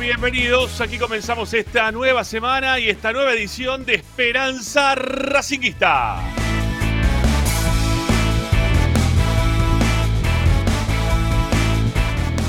Bienvenidos. 0.00 0.80
Aquí 0.82 0.98
comenzamos 0.98 1.54
esta 1.54 1.90
nueva 1.90 2.22
semana 2.22 2.78
y 2.78 2.90
esta 2.90 3.12
nueva 3.12 3.32
edición 3.32 3.86
de 3.86 3.94
Esperanza 3.94 4.94
Racinguista. 4.94 6.20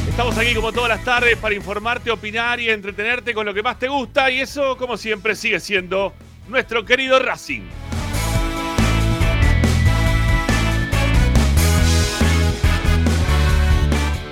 Estamos 0.09 0.37
aquí 0.37 0.53
como 0.55 0.73
todas 0.73 0.89
las 0.89 1.03
tardes 1.05 1.37
para 1.37 1.55
informarte, 1.55 2.11
opinar 2.11 2.59
y 2.59 2.69
entretenerte 2.69 3.33
con 3.33 3.45
lo 3.45 3.53
que 3.53 3.63
más 3.63 3.79
te 3.79 3.87
gusta 3.87 4.29
y 4.29 4.41
eso 4.41 4.75
como 4.75 4.97
siempre 4.97 5.33
sigue 5.33 5.61
siendo 5.61 6.13
nuestro 6.49 6.83
querido 6.83 7.17
Racing. 7.17 7.86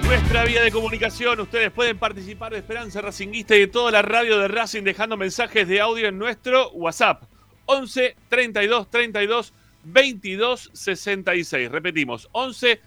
Nuestra 0.06 0.46
vía 0.46 0.62
de 0.62 0.72
comunicación, 0.72 1.40
ustedes 1.40 1.72
pueden 1.72 1.98
participar 1.98 2.52
de 2.52 2.60
Esperanza 2.60 3.02
Racinguista 3.02 3.56
y 3.56 3.62
de 3.62 3.68
toda 3.68 3.92
la 3.92 4.04
radio 4.04 4.38
de 4.38 4.48
Racing 4.48 4.84
dejando 4.84 5.18
mensajes 5.18 5.68
de 5.68 5.82
audio 5.82 6.08
en 6.08 6.20
nuestro 6.20 6.70
WhatsApp 6.72 7.24
11 7.66 8.16
32 8.30 8.90
32 8.92 9.54
22 9.84 10.70
66. 10.74 11.72
Repetimos, 11.72 12.30
11 12.34 12.80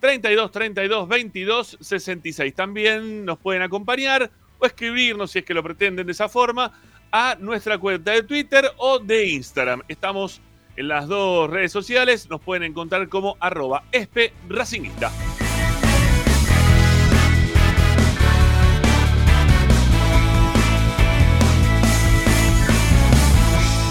32 0.00 0.52
32 0.52 1.08
22 1.08 1.78
66. 1.80 2.54
También 2.54 3.24
nos 3.24 3.38
pueden 3.38 3.62
acompañar 3.62 4.30
o 4.58 4.66
escribirnos 4.66 5.30
si 5.30 5.38
es 5.38 5.44
que 5.46 5.54
lo 5.54 5.62
pretenden 5.62 6.04
de 6.04 6.12
esa 6.12 6.28
forma 6.28 6.72
a 7.10 7.36
nuestra 7.40 7.78
cuenta 7.78 8.10
de 8.10 8.22
Twitter 8.22 8.70
o 8.76 8.98
de 8.98 9.28
Instagram. 9.28 9.82
Estamos 9.88 10.42
en 10.76 10.88
las 10.88 11.08
dos 11.08 11.48
redes 11.48 11.72
sociales, 11.72 12.28
nos 12.28 12.42
pueden 12.42 12.64
encontrar 12.64 13.08
como 13.08 13.38
arroba. 13.40 13.84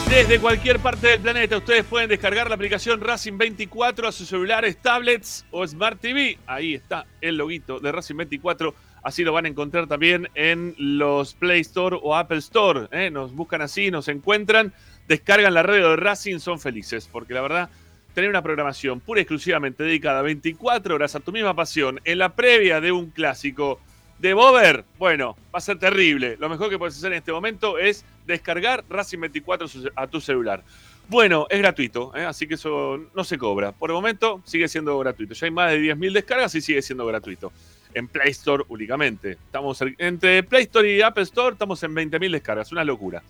Desde 0.09 0.39
cualquier 0.39 0.79
parte 0.79 1.07
del 1.07 1.19
planeta 1.19 1.57
ustedes 1.57 1.83
pueden 1.83 2.07
descargar 2.07 2.47
la 2.47 2.55
aplicación 2.55 3.01
Racing 3.01 3.37
24 3.37 4.07
a 4.07 4.11
sus 4.11 4.27
celulares, 4.27 4.77
tablets 4.77 5.45
o 5.51 5.65
Smart 5.67 5.99
TV. 5.99 6.37
Ahí 6.45 6.75
está 6.75 7.05
el 7.21 7.37
loguito 7.37 7.79
de 7.79 7.91
Racing 7.91 8.15
24. 8.15 8.73
Así 9.03 9.23
lo 9.23 9.33
van 9.33 9.45
a 9.45 9.49
encontrar 9.49 9.87
también 9.87 10.29
en 10.35 10.75
los 10.77 11.33
Play 11.33 11.61
Store 11.61 11.97
o 12.01 12.15
Apple 12.15 12.37
Store. 12.37 12.87
¿eh? 12.91 13.09
Nos 13.09 13.33
buscan 13.33 13.61
así, 13.61 13.91
nos 13.91 14.07
encuentran, 14.07 14.73
descargan 15.07 15.53
la 15.53 15.63
radio 15.63 15.89
de 15.89 15.95
Racing, 15.95 16.39
son 16.39 16.59
felices. 16.59 17.09
Porque 17.11 17.33
la 17.33 17.41
verdad, 17.41 17.69
tener 18.13 18.29
una 18.29 18.41
programación 18.41 19.01
pura 19.01 19.19
y 19.19 19.23
exclusivamente 19.23 19.83
dedicada 19.83 20.21
24 20.21 20.95
horas 20.95 21.15
a 21.15 21.19
tu 21.19 21.31
misma 21.31 21.55
pasión 21.55 21.99
en 22.05 22.19
la 22.19 22.35
previa 22.35 22.79
de 22.79 22.91
un 22.91 23.09
clásico 23.09 23.81
de 24.19 24.33
Bober, 24.33 24.85
bueno, 24.97 25.35
va 25.53 25.57
a 25.57 25.61
ser 25.61 25.77
terrible. 25.77 26.37
Lo 26.39 26.49
mejor 26.49 26.69
que 26.69 26.77
puedes 26.77 26.97
hacer 26.97 27.11
en 27.11 27.17
este 27.19 27.31
momento 27.31 27.77
es 27.77 28.05
descargar 28.25 28.83
Racing 28.89 29.19
24 29.19 29.67
a 29.95 30.07
tu 30.07 30.21
celular. 30.21 30.63
Bueno, 31.07 31.45
es 31.49 31.59
gratuito, 31.59 32.11
¿eh? 32.15 32.25
así 32.25 32.47
que 32.47 32.55
eso 32.55 32.99
no 33.13 33.23
se 33.23 33.37
cobra. 33.37 33.71
Por 33.71 33.91
el 33.91 33.95
momento 33.95 34.41
sigue 34.43 34.67
siendo 34.67 34.97
gratuito. 34.97 35.35
Ya 35.35 35.45
hay 35.45 35.51
más 35.51 35.71
de 35.71 35.79
10.000 35.79 36.13
descargas 36.13 36.55
y 36.55 36.61
sigue 36.61 36.81
siendo 36.81 37.05
gratuito. 37.05 37.51
En 37.93 38.07
Play 38.07 38.31
Store 38.31 38.63
únicamente. 38.69 39.31
Estamos 39.31 39.79
entre 39.97 40.43
Play 40.43 40.63
Store 40.63 40.91
y 40.91 41.01
Apple 41.01 41.23
Store 41.23 41.53
estamos 41.53 41.81
en 41.83 41.93
20.000 41.93 42.31
descargas, 42.31 42.71
una 42.71 42.83
locura. 42.83 43.21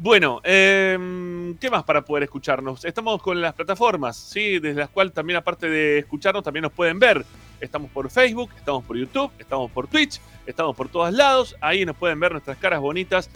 Bueno, 0.00 0.40
eh, 0.44 1.56
¿qué 1.60 1.70
más 1.70 1.82
para 1.82 2.02
poder 2.02 2.22
escucharnos? 2.22 2.84
Estamos 2.84 3.20
con 3.20 3.40
las 3.40 3.52
plataformas, 3.54 4.16
¿sí? 4.16 4.60
Desde 4.60 4.78
las 4.78 4.90
cuales 4.90 5.12
también, 5.12 5.38
aparte 5.38 5.68
de 5.68 5.98
escucharnos, 5.98 6.44
también 6.44 6.62
nos 6.62 6.72
pueden 6.72 7.00
ver. 7.00 7.24
Estamos 7.60 7.90
por 7.90 8.08
Facebook, 8.08 8.50
estamos 8.56 8.84
por 8.84 8.96
YouTube, 8.96 9.32
estamos 9.40 9.68
por 9.72 9.88
Twitch, 9.88 10.20
estamos 10.46 10.76
por 10.76 10.88
todos 10.88 11.12
lados. 11.12 11.56
Ahí 11.60 11.84
nos 11.84 11.96
pueden 11.96 12.20
ver 12.20 12.30
nuestras 12.30 12.56
caras 12.58 12.78
bonitas 12.78 13.28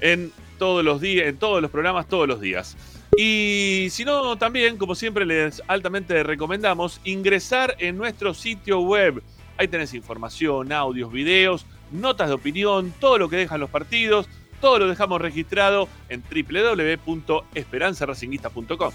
en 0.00 0.32
todos 0.58 0.82
los 0.82 1.02
días, 1.02 1.26
en 1.26 1.36
todos 1.36 1.60
los 1.60 1.70
programas, 1.70 2.08
todos 2.08 2.26
los 2.26 2.40
días. 2.40 2.78
Y 3.18 3.88
si 3.90 4.06
no, 4.06 4.38
también, 4.38 4.78
como 4.78 4.94
siempre, 4.94 5.26
les 5.26 5.62
altamente 5.68 6.22
recomendamos 6.22 6.98
ingresar 7.04 7.76
en 7.78 7.98
nuestro 7.98 8.32
sitio 8.32 8.80
web. 8.80 9.22
Ahí 9.58 9.68
tenés 9.68 9.92
información, 9.92 10.72
audios, 10.72 11.12
videos, 11.12 11.66
notas 11.92 12.28
de 12.28 12.34
opinión, 12.34 12.94
todo 13.00 13.18
lo 13.18 13.28
que 13.28 13.36
dejan 13.36 13.60
los 13.60 13.68
partidos. 13.68 14.26
Todo 14.60 14.80
lo 14.80 14.88
dejamos 14.88 15.20
registrado 15.20 15.88
en 16.08 16.22
www.esperanzaracinguista.com. 16.22 18.92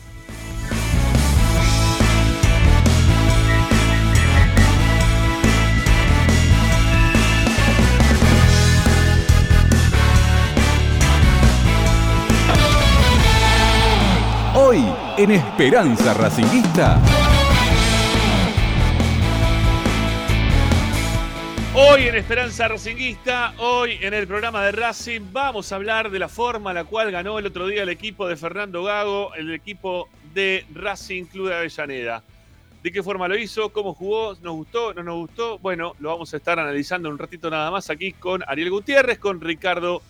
Hoy 14.53 14.83
en 15.17 15.31
Esperanza 15.31 16.13
Racinguista. 16.13 17.20
Hoy 21.73 22.09
en 22.09 22.15
Esperanza 22.15 22.67
Racinguista, 22.67 23.53
hoy 23.57 23.97
en 24.01 24.13
el 24.13 24.27
programa 24.27 24.61
de 24.65 24.73
Racing, 24.73 25.21
vamos 25.31 25.71
a 25.71 25.77
hablar 25.77 26.11
de 26.11 26.19
la 26.19 26.27
forma 26.27 26.71
en 26.71 26.75
la 26.75 26.83
cual 26.83 27.11
ganó 27.11 27.39
el 27.39 27.45
otro 27.45 27.65
día 27.65 27.83
el 27.83 27.89
equipo 27.89 28.27
de 28.27 28.35
Fernando 28.35 28.83
Gago, 28.83 29.33
el 29.35 29.53
equipo 29.53 30.09
de 30.33 30.65
Racing 30.73 31.23
Club 31.23 31.47
de 31.47 31.55
Avellaneda. 31.55 32.23
¿De 32.83 32.91
qué 32.91 33.01
forma 33.01 33.29
lo 33.29 33.37
hizo? 33.37 33.69
¿Cómo 33.69 33.93
jugó? 33.93 34.35
¿Nos 34.41 34.53
gustó? 34.53 34.93
¿No 34.93 35.01
nos 35.01 35.15
gustó? 35.15 35.59
Bueno, 35.59 35.95
lo 35.99 36.09
vamos 36.09 36.33
a 36.33 36.37
estar 36.37 36.59
analizando 36.59 37.07
un 37.07 37.17
ratito 37.17 37.49
nada 37.49 37.71
más 37.71 37.89
aquí 37.89 38.11
con 38.11 38.43
Ariel 38.47 38.69
Gutiérrez, 38.69 39.17
con 39.17 39.39
Ricardo 39.39 40.01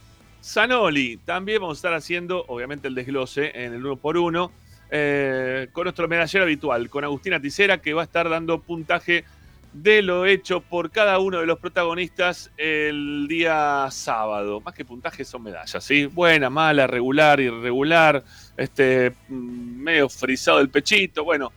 Zanoli. 0.44 1.18
También 1.18 1.62
vamos 1.62 1.78
a 1.78 1.80
estar 1.80 1.94
haciendo, 1.94 2.44
obviamente, 2.48 2.88
el 2.88 2.96
desglose 2.96 3.52
en 3.54 3.76
el 3.76 3.86
uno 3.86 3.98
por 3.98 4.18
uno 4.18 4.52
eh, 4.90 5.68
con 5.72 5.84
nuestro 5.84 6.08
medallero 6.08 6.44
habitual, 6.44 6.90
con 6.90 7.04
Agustina 7.04 7.40
Ticera, 7.40 7.78
que 7.78 7.94
va 7.94 8.02
a 8.02 8.06
estar 8.06 8.28
dando 8.28 8.60
puntaje 8.62 9.26
de 9.74 10.02
lo 10.02 10.26
hecho 10.26 10.62
por 10.62 10.92
cada 10.92 11.20
uno 11.20 11.40
de 11.40 11.46
los 11.46 11.60
protagonistas 11.60 12.52
el 12.58 13.28
día 13.28 13.88
sábado. 13.90 14.60
Más 14.62 14.74
que 14.74 14.84
puntajes 14.84 15.28
son 15.28 15.44
medallas, 15.44 15.84
¿sí? 15.84 16.06
Buena, 16.06 16.50
mala, 16.50 16.88
regular, 16.88 17.40
irregular, 17.40 18.24
este, 18.58 19.12
mm, 19.30 19.82
medio 19.82 20.10
frisado 20.10 20.60
el 20.60 20.70
pechito, 20.70 21.24
bueno, 21.24 21.52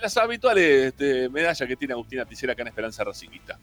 las 0.00 0.16
habituales 0.16 0.86
este, 0.86 1.28
medallas 1.28 1.68
que 1.68 1.76
tiene 1.76 1.92
Agustina 1.92 2.24
Ticera 2.24 2.52
acá 2.52 2.62
en 2.62 2.68
Esperanza 2.68 3.04
Racingista. 3.04 3.58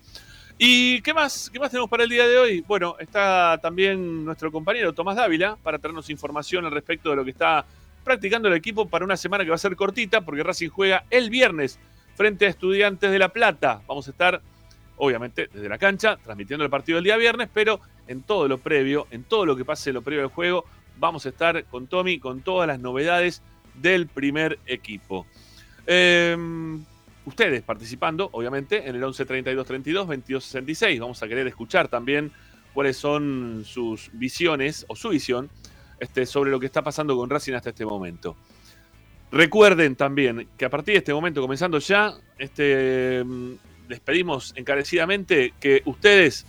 ¿Y 0.58 1.02
qué 1.02 1.14
más? 1.14 1.50
¿Qué 1.52 1.60
más 1.60 1.72
tenemos 1.72 1.90
para 1.90 2.04
el 2.04 2.10
día 2.10 2.28
de 2.28 2.38
hoy? 2.38 2.62
Bueno, 2.62 2.96
está 3.00 3.58
también 3.62 4.24
nuestro 4.24 4.52
compañero 4.52 4.94
Tomás 4.94 5.16
Dávila 5.16 5.58
para 5.64 5.80
traernos 5.80 6.10
información 6.12 6.66
al 6.66 6.72
respecto 6.72 7.10
de 7.10 7.16
lo 7.16 7.24
que 7.24 7.32
está 7.32 7.66
practicando 8.04 8.48
el 8.48 8.54
equipo 8.54 8.88
para 8.88 9.06
una 9.06 9.18
semana 9.18 9.44
que 9.44 9.50
va 9.50 9.56
a 9.56 9.60
ser 9.60 9.76
cortita, 9.76 10.22
porque 10.22 10.44
Racing 10.44 10.70
juega 10.70 11.06
el 11.10 11.30
viernes 11.30 11.80
frente 12.22 12.46
a 12.46 12.50
Estudiantes 12.50 13.10
de 13.10 13.18
La 13.18 13.30
Plata. 13.30 13.82
Vamos 13.88 14.08
a 14.08 14.12
estar, 14.12 14.40
obviamente, 14.98 15.50
desde 15.52 15.68
la 15.68 15.80
cancha, 15.80 16.18
transmitiendo 16.18 16.64
el 16.64 16.70
partido 16.70 17.00
el 17.00 17.04
día 17.04 17.18
viernes, 17.18 17.50
pero 17.52 17.80
en 18.06 18.22
todo 18.22 18.48
lo 18.48 18.60
previo, 18.60 19.08
en 19.10 19.24
todo 19.24 19.44
lo 19.44 19.56
que 19.56 19.66
pase 19.66 19.92
lo 19.92 20.04
previo 20.04 20.22
del 20.22 20.30
juego, 20.30 20.66
vamos 21.00 21.26
a 21.26 21.30
estar 21.30 21.66
con 21.66 21.88
Tommy 21.88 22.20
con 22.20 22.42
todas 22.42 22.68
las 22.68 22.80
novedades 22.80 23.42
del 23.74 24.06
primer 24.06 24.60
equipo. 24.68 25.26
Eh, 25.88 26.38
ustedes 27.26 27.64
participando, 27.64 28.30
obviamente, 28.34 28.88
en 28.88 28.96
el 28.98 29.04
11 29.04 29.26
32 29.26 29.66
32 29.66 30.08
22 30.08 30.44
66. 30.44 31.00
Vamos 31.00 31.24
a 31.24 31.28
querer 31.28 31.48
escuchar 31.48 31.88
también 31.88 32.32
cuáles 32.72 32.98
son 32.98 33.64
sus 33.66 34.12
visiones 34.14 34.86
o 34.88 34.96
su 34.96 35.10
visión 35.10 35.50
este, 36.00 36.28
sobre 36.28 36.52
lo 36.52 36.60
que 36.60 36.68
está 36.68 36.84
pasando 36.84 37.18
con 37.18 37.32
Racing 37.32 37.54
hasta 37.54 37.72
este 37.72 37.84
momento. 37.84 38.36
Recuerden 39.32 39.96
también 39.96 40.48
que 40.58 40.66
a 40.66 40.70
partir 40.70 40.94
de 40.94 41.00
este 41.00 41.14
momento, 41.14 41.42
comenzando 41.42 41.80
ya, 41.80 42.14
este, 42.38 43.24
mm, 43.24 43.52
les 43.88 44.00
pedimos 44.02 44.54
encarecidamente 44.56 45.54
que 45.60 45.82
ustedes 45.86 46.46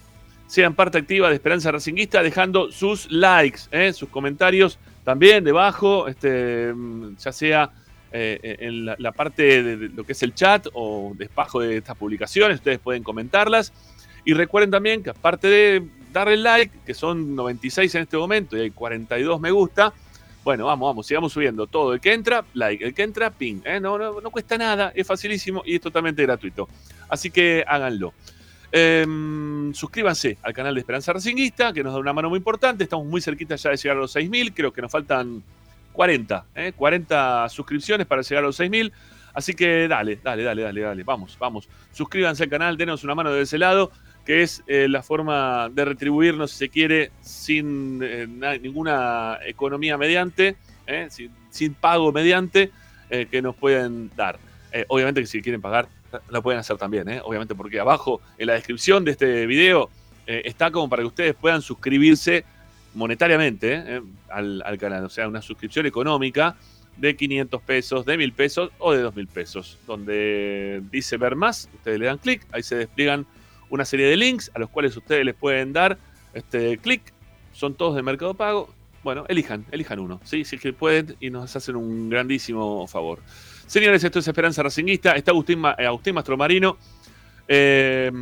sean 0.49 0.75
parte 0.75 0.99
activa 0.99 1.29
de 1.29 1.37
Esperanza 1.37 1.71
Racinguista 1.71 2.23
dejando 2.23 2.73
sus 2.73 3.11
likes, 3.11 3.61
¿eh? 3.71 3.93
sus 3.93 4.09
comentarios 4.09 4.79
también 5.05 5.45
debajo, 5.45 6.09
este, 6.09 6.73
mm, 6.75 7.17
ya 7.17 7.33
sea 7.33 7.71
eh, 8.15 8.57
en 8.61 8.85
la, 8.85 9.13
parte 9.13 9.63
de, 9.63 9.77
de 9.77 9.89
lo 9.89 10.05
que 10.05 10.13
es 10.13 10.23
el 10.23 10.35
chat 10.35 10.67
o 10.75 11.15
despajo 11.17 11.61
de 11.61 11.79
estas 11.79 11.97
publicaciones, 11.97 12.57
ustedes 12.59 12.79
pueden 12.79 13.03
comentarlas. 13.03 13.73
Y 14.25 14.35
recuerden 14.35 14.71
también 14.71 15.03
que 15.03 15.11
aparte 15.11 15.49
de 15.49 15.89
darle 16.13 16.37
like, 16.37 16.81
que 16.85 16.95
son 16.95 17.35
96 17.35 17.95
en 17.95 18.03
este 18.03 18.17
momento 18.17 18.57
y 18.57 18.61
hay 18.61 18.71
42 18.71 19.41
me 19.41 19.51
gusta, 19.51 19.93
bueno, 20.45 20.67
vamos, 20.67 20.89
vamos, 20.89 21.07
sigamos 21.07 21.33
subiendo 21.33 21.67
todo. 21.67 21.95
El 21.95 22.01
que 22.01 22.13
entra, 22.13 22.45
like. 22.55 22.85
El 22.85 22.95
que 22.95 23.03
entra, 23.03 23.31
ping. 23.31 23.61
¿eh? 23.65 23.79
No, 23.81 23.97
no, 23.97 24.21
no 24.21 24.31
cuesta 24.31 24.59
nada, 24.59 24.93
es 24.95 25.07
facilísimo 25.07 25.63
y 25.65 25.77
es 25.77 25.81
totalmente 25.81 26.23
gratuito. 26.23 26.69
Así 27.09 27.31
que 27.31 27.65
háganlo. 27.67 28.13
Em, 28.75 29.75
suscríbanse 29.75 30.39
al 30.43 30.55
canal 30.55 30.75
de 30.75 30.81
Esperanza 30.81 31.13
Racinguista, 31.13 31.75
que 31.75 31.85
nos 31.85 31.93
da 31.93 32.01
una 32.01 32.13
mano 32.13 32.31
muy 32.31 32.39
importante. 32.39 32.85
Estamos 32.85 33.07
muy 33.07 33.21
cerquita 33.21 33.55
ya 33.55 33.71
de 33.71 33.77
llegar 33.77 33.99
a 33.99 34.01
los 34.01 34.17
6.000. 34.17 34.53
Creo 34.55 34.73
que 34.73 34.83
nos 34.83 34.91
faltan 34.91 35.43
40, 35.93 36.47
¿eh? 36.57 36.73
40 36.75 37.49
suscripciones 37.51 38.07
para 38.07 38.23
llegar 38.23 38.43
a 38.43 38.47
los 38.47 38.59
6.000. 38.59 38.91
Así 39.35 39.55
que 39.55 39.89
dale, 39.89 40.19
dale, 40.23 40.43
dale, 40.43 40.63
dale, 40.63 40.81
dale. 40.81 41.05
Vamos, 41.05 41.37
vamos. 41.39 41.69
Suscríbanse 41.93 42.45
al 42.45 42.51
canal, 42.51 42.77
denos 42.77 43.05
una 43.05 43.15
mano 43.15 43.31
de 43.33 43.43
ese 43.43 43.59
lado, 43.59 43.93
que 44.25 44.43
es 44.43 44.63
eh, 44.67 44.87
la 44.89 45.03
forma 45.03 45.69
de 45.69 45.85
retribuirnos, 45.85 46.53
si 46.53 46.59
se 46.59 46.69
quiere, 46.69 47.11
sin 47.21 48.01
eh, 48.03 48.27
na- 48.29 48.57
ninguna 48.57 49.39
economía 49.45 49.99
mediante, 49.99 50.57
¿eh? 50.87 51.09
sin, 51.51 51.75
pago 51.75 52.13
mediante, 52.13 52.71
que 53.31 53.43
nos 53.43 53.55
pueden 53.55 54.11
dar. 54.17 54.39
Obviamente 54.89 55.21
que 55.21 55.27
si 55.27 55.43
quieren 55.43 55.61
pagar, 55.61 55.87
lo 56.31 56.43
pueden 56.43 56.61
hacer 56.61 56.79
también, 56.79 57.07
obviamente, 57.25 57.55
porque 57.55 57.79
abajo 57.79 58.23
en 58.39 58.47
la 58.47 58.55
descripción 58.55 59.05
de 59.05 59.11
este 59.11 59.45
video 59.47 59.91
está 60.27 60.71
como 60.71 60.89
para 60.89 61.03
que 61.03 61.09
ustedes 61.09 61.35
puedan 61.35 61.61
suscribirse 61.61 62.47
monetariamente 62.95 64.01
al, 64.31 64.63
al 64.65 64.79
canal, 64.79 65.05
o 65.05 65.11
sea, 65.11 65.29
una 65.29 65.43
suscripción 65.43 65.85
económica 65.85 66.57
de 66.97 67.17
500 67.17 67.63
pesos, 67.63 68.07
de 68.07 68.17
1000 68.17 68.33
pesos 68.33 68.71
o 68.79 68.93
de 68.93 69.03
2000 69.03 69.27
pesos, 69.27 69.79
donde 69.87 70.81
dice 70.91 71.19
ver 71.19 71.37
más, 71.37 71.69
ustedes 71.75 71.99
le 71.99 72.07
dan 72.07 72.17
clic, 72.19 72.47
ahí 72.53 72.63
se 72.63 72.77
despliegan 72.77 73.27
una 73.73 73.85
serie 73.87 74.07
de 74.07 74.17
links 74.17 74.51
a 74.55 74.59
los 74.59 74.69
cuales 74.71 74.95
ustedes 74.97 75.25
les 75.25 75.35
pueden 75.35 75.73
dar 75.73 75.97
este 76.35 76.77
clic, 76.79 77.03
son 77.53 77.75
todos 77.75 77.97
de 77.97 78.03
Mercado 78.03 78.35
Pago. 78.35 78.73
Bueno, 79.03 79.25
elijan, 79.29 79.65
elijan 79.73 79.99
uno, 79.99 80.21
¿sí? 80.25 80.45
si 80.45 80.57
es 80.57 80.63
que 80.63 80.73
pueden 80.73 81.17
y 81.21 81.31
nos 81.31 81.57
hacen 81.57 81.75
un 81.75 82.09
grandísimo 82.09 82.87
favor. 82.87 83.19
Señores, 83.67 84.05
esto 84.05 84.19
es 84.21 84.29
Esperanza 84.29 84.63
Racinguista, 84.63 85.13
está 85.13 85.31
Agustín, 85.33 85.59
Ma- 85.59 85.75
eh, 85.79 85.87
Agustín 85.87 86.15
Mastromarino, 86.15 86.77
eh, 87.49 88.13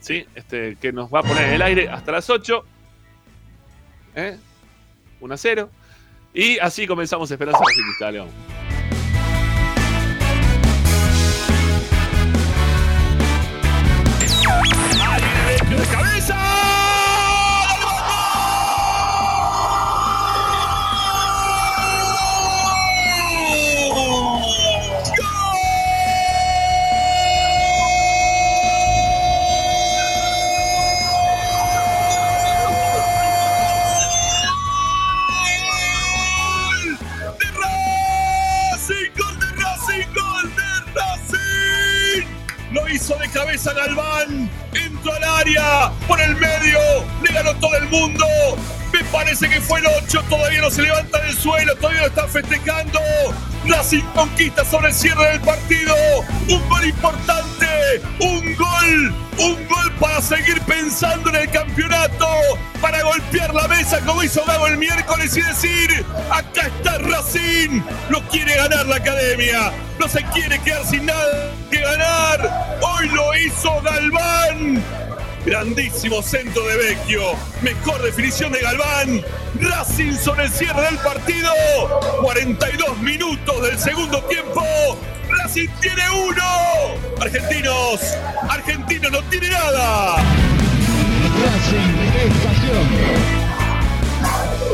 ¿sí? 0.00 0.24
este, 0.34 0.76
que 0.80 0.92
nos 0.92 1.12
va 1.12 1.20
a 1.20 1.22
poner 1.24 1.48
en 1.48 1.54
el 1.54 1.62
aire 1.62 1.88
hasta 1.88 2.12
las 2.12 2.30
8. 2.30 2.64
¿eh? 4.14 4.38
1 5.20 5.34
a 5.34 5.36
0. 5.36 5.70
Y 6.32 6.58
así 6.58 6.86
comenzamos 6.86 7.30
Esperanza 7.30 7.58
Racinguista, 7.58 8.04
dale, 8.06 8.18
vamos. 8.20 8.34
Hizo 42.98 43.16
de 43.18 43.28
cabeza 43.28 43.72
Galván. 43.72 44.50
Entró 44.98 45.14
al 45.14 45.24
área 45.24 45.92
por 46.08 46.20
el 46.20 46.34
medio. 46.34 46.78
Le 47.22 47.32
ganó 47.32 47.54
todo 47.60 47.76
el 47.76 47.88
mundo. 47.88 48.26
Me 48.92 49.04
parece 49.04 49.48
que 49.48 49.60
fue 49.60 49.80
el 49.80 49.86
8. 49.86 50.24
Todavía 50.28 50.60
no 50.60 50.70
se 50.70 50.82
levanta 50.82 51.20
del 51.20 51.36
suelo. 51.36 51.74
Todavía 51.76 52.02
lo 52.02 52.06
están 52.08 52.28
festejando. 52.28 53.00
Racing 53.66 54.04
conquista 54.14 54.64
sobre 54.64 54.88
el 54.88 54.94
cierre 54.94 55.32
del 55.32 55.40
partido. 55.40 55.94
Un 56.48 56.68
gol 56.68 56.86
importante. 56.86 57.66
Un 58.20 58.54
gol. 58.56 59.14
Un 59.38 59.68
gol 59.68 59.92
para 60.00 60.20
seguir 60.22 60.60
pensando 60.62 61.28
en 61.30 61.36
el 61.36 61.50
campeonato. 61.50 62.28
Para 62.80 63.02
golpear 63.02 63.54
la 63.54 63.68
mesa 63.68 64.00
como 64.00 64.22
hizo 64.22 64.44
Gago 64.46 64.66
el 64.66 64.78
miércoles 64.78 65.36
y 65.36 65.42
decir: 65.42 66.04
Acá 66.30 66.66
está 66.66 66.98
Racing. 66.98 67.82
Lo 68.08 68.22
quiere 68.28 68.56
ganar 68.56 68.86
la 68.86 68.96
academia. 68.96 69.72
No 69.98 70.08
se 70.08 70.24
quiere 70.32 70.58
quedar 70.60 70.84
sin 70.86 71.06
nada 71.06 71.52
que 71.70 71.80
ganar. 71.80 72.78
Hoy 72.80 73.08
lo 73.08 73.36
hizo 73.36 73.80
Galván. 73.82 74.82
Grandísimo 75.44 76.22
centro 76.22 76.66
de 76.66 76.76
Vecchio. 76.76 77.22
Mejor 77.62 78.02
definición 78.02 78.52
de 78.52 78.60
Galván. 78.60 79.24
Racing 79.60 80.14
sobre 80.14 80.44
el 80.44 80.50
cierre 80.50 80.82
del 80.82 80.98
partido. 80.98 81.50
42 82.22 82.98
minutos 82.98 83.62
del 83.62 83.78
segundo 83.78 84.22
tiempo. 84.24 84.62
Racing 85.28 85.68
tiene 85.80 86.02
uno. 86.10 86.94
Argentinos. 87.20 88.00
Argentinos 88.48 89.12
no 89.12 89.22
tiene 89.24 89.50
nada. 89.50 90.16
Racing, 91.44 92.30
pasión. 92.44 93.27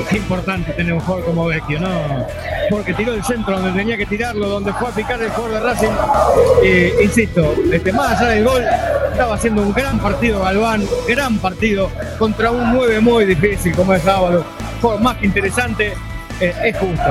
Qué 0.09 0.17
importante 0.17 0.73
tener 0.73 0.93
un 0.93 1.01
jugador 1.01 1.25
como 1.25 1.47
Vecchio, 1.47 1.81
¿no? 1.81 2.27
Porque 2.71 2.95
tiró 2.95 3.15
el 3.15 3.25
centro 3.25 3.59
donde 3.59 3.79
tenía 3.79 3.97
que 3.97 4.07
tirarlo, 4.07 4.49
donde 4.49 4.73
fue 4.73 4.89
a 4.89 4.93
picar 4.93 5.21
el 5.23 5.31
jugador 5.31 5.55
de 5.55 5.61
Racing. 5.61 7.03
Insisto, 7.03 7.55
este, 7.73 7.93
más 7.93 8.21
allá 8.21 8.31
del 8.31 8.45
gol, 8.45 8.65
estaba 9.11 9.35
haciendo 9.35 9.63
un 9.63 9.73
gran 9.73 9.99
partido 9.99 10.41
Galván, 10.43 10.85
gran 11.07 11.39
partido 11.39 11.91
contra 12.19 12.51
un 12.51 12.73
9 12.73 13.01
muy 13.01 13.25
difícil 13.25 13.75
como 13.75 13.95
es 13.95 14.07
Ábalo. 14.07 14.45
Juego 14.81 14.99
más 14.99 15.17
que 15.19 15.27
interesante, 15.27 15.95
eh, 16.41 16.55
es 16.65 16.77
justo. 16.79 17.05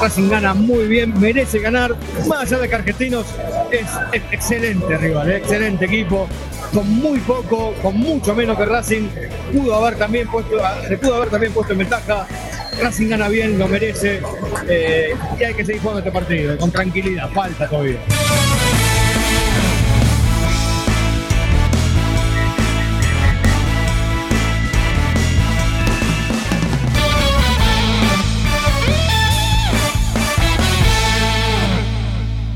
Racing 0.00 0.28
gana 0.28 0.54
muy 0.54 0.86
bien, 0.86 1.18
merece 1.18 1.58
ganar. 1.60 1.94
Más 2.26 2.42
allá 2.42 2.58
de 2.58 2.68
que 2.68 2.74
Argentinos 2.74 3.26
es, 3.70 3.86
excelente 4.30 4.96
rival, 4.98 5.30
eh, 5.30 5.36
excelente 5.38 5.84
equipo. 5.86 6.28
Con 6.72 6.88
muy 6.88 7.18
poco, 7.20 7.74
con 7.82 7.96
mucho 7.98 8.34
menos 8.34 8.56
que 8.56 8.64
Racing, 8.64 9.08
pudo 9.52 9.74
haber 9.74 9.98
también 9.98 10.26
puesto, 10.28 10.56
se 10.88 10.96
pudo 10.96 11.16
haber 11.16 11.28
también 11.28 11.52
puesto 11.52 11.72
en 11.72 11.80
ventaja. 11.80 12.26
Racing 12.80 13.08
gana 13.08 13.28
bien, 13.28 13.58
lo 13.58 13.68
merece 13.68 14.22
eh, 14.68 15.14
y 15.38 15.44
hay 15.44 15.54
que 15.54 15.64
seguir 15.64 15.82
jugando 15.82 15.98
este 15.98 16.10
partido 16.10 16.56
con 16.56 16.70
tranquilidad, 16.70 17.28
falta 17.30 17.68
todavía. 17.68 17.98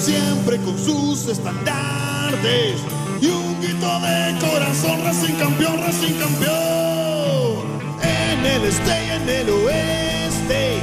siempre 0.00 0.56
con 0.58 0.78
sus 0.78 1.28
estandartes 1.28 2.80
y 3.20 3.26
un 3.26 3.60
grito 3.60 4.00
de 4.00 4.34
corazón, 4.40 5.04
Racing 5.04 5.34
campeón, 5.34 5.78
Racing 5.78 6.14
campeón. 6.14 7.80
En 8.02 8.46
el 8.46 8.64
este 8.64 9.06
y 9.06 9.10
en 9.10 9.28
el 9.28 9.50
oeste, 9.50 10.78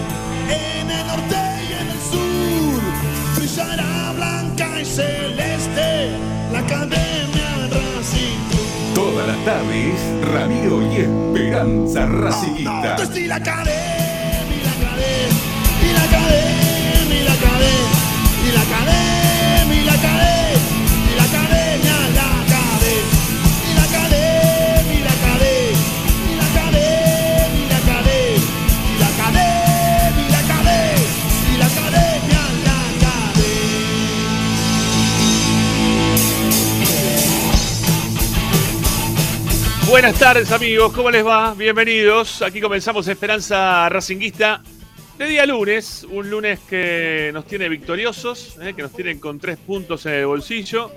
en 0.49 0.91
el 0.91 1.07
norte 1.07 1.35
y 1.67 1.73
en 1.73 1.87
el 1.87 1.99
sur, 2.11 2.81
brillará 3.37 4.13
blanca 4.15 4.81
y 4.81 4.85
celeste 4.85 6.11
la 6.51 6.59
academia 6.59 7.69
Racing. 7.71 8.93
Todas 8.93 9.27
las 9.27 9.45
tardes, 9.45 9.99
Ramiro 10.31 10.81
y 10.93 10.97
Esperanza 10.97 12.05
Racinguista. 12.05 12.91
Entonces, 12.91 13.17
y 13.17 13.27
la 13.27 13.35
academia, 13.37 14.63
la 14.63 16.03
academia, 16.03 16.56
y 18.47 18.51
la 18.51 18.61
academia, 18.61 19.75
y 19.75 19.83
la 19.83 19.93
academia, 19.93 20.57
y 21.11 21.15
la 21.15 21.23
academia, 21.23 21.95
la 22.15 22.27
academia, 22.41 23.17
y 23.67 23.73
la 23.73 23.83
academia, 23.83 24.93
y 24.93 25.01
la 25.03 25.11
academia, 25.11 25.75
y 26.31 26.35
la 26.35 26.45
academia, 26.47 27.57
y 27.57 27.67
la 27.67 27.77
academia, 27.77 28.23
y 28.87 28.99
la 28.99 29.07
academia, 29.09 30.23
y 30.23 30.31
la 30.31 30.39
academia, 30.39 31.11
y 31.51 31.57
la 31.57 31.65
academia, 31.67 32.41
la 32.63 32.77
Buenas 39.89 40.15
tardes 40.15 40.51
amigos, 40.51 40.93
¿cómo 40.93 41.11
les 41.11 41.25
va? 41.25 41.53
Bienvenidos. 41.53 42.41
Aquí 42.41 42.61
comenzamos 42.61 43.07
Esperanza 43.07 43.89
Racinguista 43.89 44.61
de 45.17 45.25
día 45.25 45.45
lunes, 45.47 46.05
un 46.09 46.29
lunes 46.29 46.59
que 46.69 47.31
nos 47.33 47.45
tiene 47.45 47.69
victoriosos, 47.69 48.57
eh, 48.61 48.73
que 48.75 48.83
nos 48.83 48.91
tiene 48.91 49.19
con 49.19 49.39
tres 49.39 49.57
puntos 49.57 50.05
en 50.05 50.13
el 50.13 50.27
bolsillo 50.27 50.91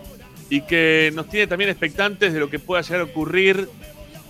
y 0.50 0.60
que 0.62 1.10
nos 1.14 1.28
tiene 1.28 1.46
también 1.46 1.70
expectantes 1.70 2.34
de 2.34 2.40
lo 2.40 2.50
que 2.50 2.58
pueda 2.58 2.82
llegar 2.82 3.00
a 3.00 3.04
ocurrir 3.04 3.68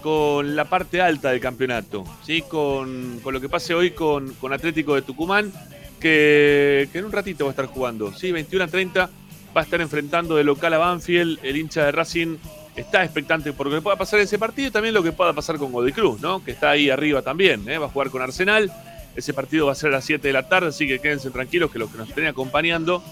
con 0.01 0.55
la 0.55 0.67
parte 0.67 1.01
alta 1.01 1.31
del 1.31 1.41
campeonato, 1.41 2.05
¿sí? 2.25 2.43
con, 2.43 3.19
con 3.23 3.35
lo 3.35 3.41
que 3.41 3.49
pase 3.49 3.75
hoy 3.75 3.91
con, 3.91 4.33
con 4.35 4.53
Atlético 4.53 4.95
de 4.95 5.03
Tucumán, 5.03 5.53
que, 5.99 6.89
que 6.93 6.99
en 6.99 7.05
un 7.05 7.13
ratito 7.13 7.45
va 7.45 7.51
a 7.51 7.53
estar 7.53 7.67
jugando, 7.67 8.13
¿sí? 8.15 8.31
21 8.31 8.65
a 8.65 8.69
30 8.69 9.11
va 9.57 9.61
a 9.61 9.65
estar 9.65 9.81
enfrentando 9.81 10.37
de 10.37 10.45
local 10.45 10.73
a 10.73 10.79
Banfield, 10.79 11.41
el 11.43 11.57
hincha 11.57 11.85
de 11.85 11.93
Racing 11.93 12.37
está 12.77 13.03
expectante 13.03 13.53
por 13.53 13.67
lo 13.67 13.75
que 13.75 13.83
pueda 13.83 13.97
pasar 13.97 14.21
en 14.21 14.25
ese 14.25 14.39
partido 14.39 14.69
y 14.69 14.71
también 14.71 14.95
lo 14.95 15.03
que 15.03 15.13
pueda 15.13 15.33
pasar 15.33 15.59
con 15.59 15.73
Godoy 15.73 15.93
Cruz, 15.93 16.21
¿no? 16.21 16.45
que 16.45 16.53
está 16.53 16.71
ahí 16.71 16.89
arriba 16.89 17.23
también, 17.23 17.69
¿eh? 17.69 17.77
va 17.77 17.87
a 17.87 17.91
jugar 17.91 18.11
con 18.11 18.23
Arsenal, 18.23 18.73
ese 19.17 19.35
partido 19.35 19.67
va 19.67 19.73
a 19.73 19.75
ser 19.75 19.91
a 19.91 19.93
las 19.95 20.05
7 20.05 20.27
de 20.27 20.33
la 20.33 20.49
tarde, 20.49 20.69
así 20.69 20.87
que 20.87 20.99
quédense 20.99 21.31
tranquilos 21.31 21.71
que 21.71 21.79
los 21.79 21.91
que 21.91 21.99
nos 21.99 22.09
estén 22.09 22.27
acompañando 22.27 23.03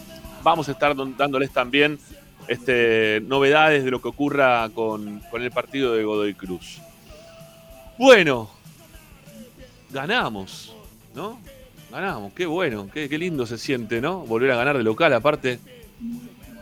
vamos 0.42 0.68
a 0.68 0.72
estar 0.72 0.94
dándoles 1.16 1.50
también 1.50 1.98
este, 2.46 3.20
novedades 3.26 3.84
de 3.84 3.90
lo 3.90 4.00
que 4.00 4.08
ocurra 4.08 4.68
con, 4.70 5.22
el 5.32 5.50
partido 5.50 5.94
de 5.94 6.04
Godoy 6.04 6.34
Cruz. 6.34 6.80
Bueno, 7.98 8.50
ganamos, 9.90 10.74
¿no? 11.14 11.40
Ganamos, 11.90 12.32
qué 12.32 12.46
bueno, 12.46 12.88
qué, 12.92 13.08
qué 13.08 13.18
lindo 13.18 13.46
se 13.46 13.58
siente, 13.58 14.00
¿no? 14.00 14.20
Volver 14.20 14.50
a 14.52 14.56
ganar 14.56 14.76
de 14.76 14.84
local, 14.84 15.12
aparte. 15.12 15.58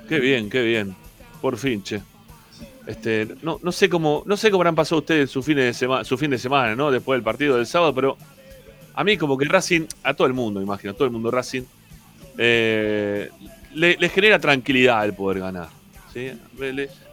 Qué 0.08 0.20
bien, 0.20 0.48
qué 0.48 0.62
bien. 0.62 0.94
Por 1.40 1.56
fin, 1.56 1.82
che. 1.82 2.00
Este, 2.86 3.28
no, 3.42 3.58
no 3.62 3.72
sé 3.72 3.88
cómo, 3.88 4.22
no 4.26 4.36
sé 4.36 4.50
cómo 4.50 4.62
habrán 4.62 4.76
pasado 4.76 5.00
ustedes 5.00 5.30
su 5.30 5.42
fin 5.42 5.56
de 5.56 5.74
semana, 5.74 6.04
su 6.04 6.16
fin 6.16 6.30
de 6.30 6.38
semana, 6.38 6.76
¿no? 6.76 6.90
Después 6.90 7.16
del 7.16 7.24
partido 7.24 7.56
del 7.56 7.66
sábado, 7.66 7.92
pero 7.92 8.16
a 8.96 9.04
mí 9.04 9.16
como 9.18 9.36
que 9.36 9.44
Racing, 9.44 9.82
a 10.02 10.14
todo 10.14 10.26
el 10.26 10.32
mundo, 10.32 10.60
imagino, 10.60 10.92
a 10.92 10.94
todo 10.94 11.04
el 11.04 11.10
mundo 11.12 11.30
Racing, 11.30 11.62
eh, 12.38 13.28
le, 13.74 14.08
genera 14.08 14.38
tranquilidad 14.38 15.04
el 15.04 15.12
poder 15.12 15.40
ganar. 15.40 15.68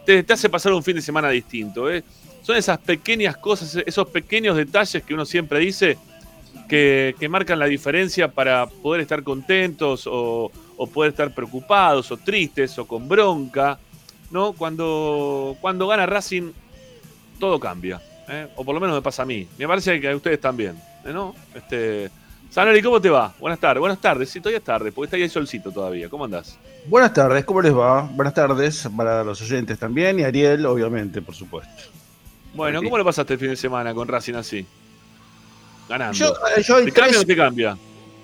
te 0.05 0.25
hace 0.29 0.49
pasar 0.49 0.71
un 0.71 0.81
fin 0.81 0.95
de 0.95 1.01
semana 1.01 1.29
distinto. 1.29 1.91
¿eh? 1.91 2.03
Son 2.41 2.55
esas 2.55 2.77
pequeñas 2.77 3.35
cosas, 3.35 3.83
esos 3.85 4.07
pequeños 4.07 4.55
detalles 4.55 5.03
que 5.03 5.13
uno 5.13 5.25
siempre 5.25 5.59
dice 5.59 5.97
que, 6.69 7.15
que 7.19 7.27
marcan 7.27 7.59
la 7.59 7.65
diferencia 7.65 8.29
para 8.29 8.65
poder 8.65 9.01
estar 9.01 9.21
contentos 9.21 10.07
o, 10.07 10.51
o 10.77 10.87
poder 10.87 11.11
estar 11.11 11.35
preocupados 11.35 12.11
o 12.11 12.17
tristes 12.17 12.79
o 12.79 12.87
con 12.87 13.09
bronca. 13.09 13.77
¿no? 14.31 14.53
Cuando, 14.53 15.57
cuando 15.59 15.85
gana 15.87 16.05
Racing, 16.05 16.53
todo 17.39 17.59
cambia. 17.59 18.01
¿eh? 18.29 18.47
O 18.55 18.63
por 18.63 18.73
lo 18.73 18.79
menos 18.79 18.95
me 18.95 19.01
pasa 19.01 19.23
a 19.23 19.25
mí. 19.25 19.47
Me 19.57 19.67
parece 19.67 19.99
que 19.99 20.09
a 20.09 20.15
ustedes 20.15 20.39
también. 20.39 20.75
¿No? 21.11 21.35
Este, 21.53 22.09
Sanari, 22.49 22.81
¿cómo 22.81 23.01
te 23.01 23.09
va? 23.09 23.33
Buenas 23.39 23.59
tardes. 23.59 23.79
Buenas 23.79 23.99
tardes. 23.99 24.29
Sí, 24.29 24.39
todavía 24.39 24.59
es 24.59 24.63
tarde, 24.63 24.91
porque 24.91 25.07
está 25.07 25.17
ahí 25.17 25.23
el 25.23 25.29
solcito 25.29 25.71
todavía. 25.71 26.07
¿Cómo 26.07 26.25
andás? 26.25 26.57
Buenas 26.85 27.13
tardes, 27.13 27.45
¿cómo 27.45 27.61
les 27.61 27.75
va? 27.75 28.03
Buenas 28.03 28.33
tardes 28.33 28.87
para 28.95 29.23
los 29.23 29.41
oyentes 29.41 29.79
también 29.79 30.19
y 30.19 30.23
Ariel, 30.23 30.65
obviamente, 30.65 31.21
por 31.21 31.33
supuesto. 31.33 31.89
Bueno. 32.53 32.83
¿cómo 32.83 32.97
le 32.97 33.03
pasaste 33.03 33.33
el 33.33 33.39
fin 33.39 33.49
de 33.49 33.55
semana 33.55 33.93
con 33.93 34.07
Racing 34.07 34.35
así? 34.35 34.65
Ganando. 35.89 36.13
Yo, 36.13 36.33
eh, 36.55 36.61
yo 36.61 36.83
¿Te 36.83 36.91
cambia 36.91 37.19
o 37.19 37.25
te 37.25 37.35
cambia? 37.35 37.77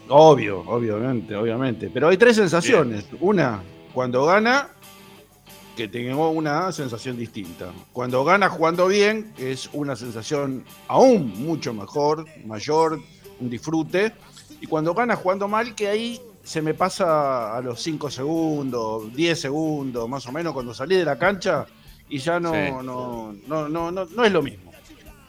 obvio, 0.09 0.59
obviamente, 0.67 1.35
obviamente, 1.35 1.89
pero 1.93 2.09
hay 2.09 2.17
tres 2.17 2.35
sensaciones. 2.35 3.05
Una, 3.19 3.61
cuando 3.93 4.25
gana, 4.25 4.69
que 5.79 5.87
tengo 5.87 6.29
una 6.31 6.73
sensación 6.73 7.15
distinta. 7.15 7.71
Cuando 7.93 8.25
gana 8.25 8.49
jugando 8.49 8.87
bien, 8.87 9.31
es 9.37 9.69
una 9.71 9.95
sensación 9.95 10.65
aún 10.89 11.41
mucho 11.41 11.73
mejor, 11.73 12.25
mayor, 12.45 12.99
un 13.39 13.49
disfrute. 13.49 14.11
Y 14.59 14.67
cuando 14.67 14.93
gana 14.93 15.15
jugando 15.15 15.47
mal, 15.47 15.73
que 15.75 15.87
ahí 15.87 16.19
se 16.43 16.61
me 16.61 16.73
pasa 16.73 17.55
a 17.55 17.61
los 17.61 17.81
5 17.81 18.11
segundos, 18.11 19.15
10 19.15 19.39
segundos, 19.39 20.09
más 20.09 20.25
o 20.27 20.33
menos, 20.33 20.51
cuando 20.51 20.73
salí 20.73 20.97
de 20.97 21.05
la 21.05 21.17
cancha 21.17 21.65
y 22.09 22.17
ya 22.17 22.41
no, 22.41 22.51
Sí. 22.51 22.71
no, 22.83 23.31
no, 23.47 23.69
no, 23.69 23.89
no, 23.89 24.05
no 24.05 24.25
es 24.25 24.31
lo 24.33 24.41
mismo. 24.41 24.73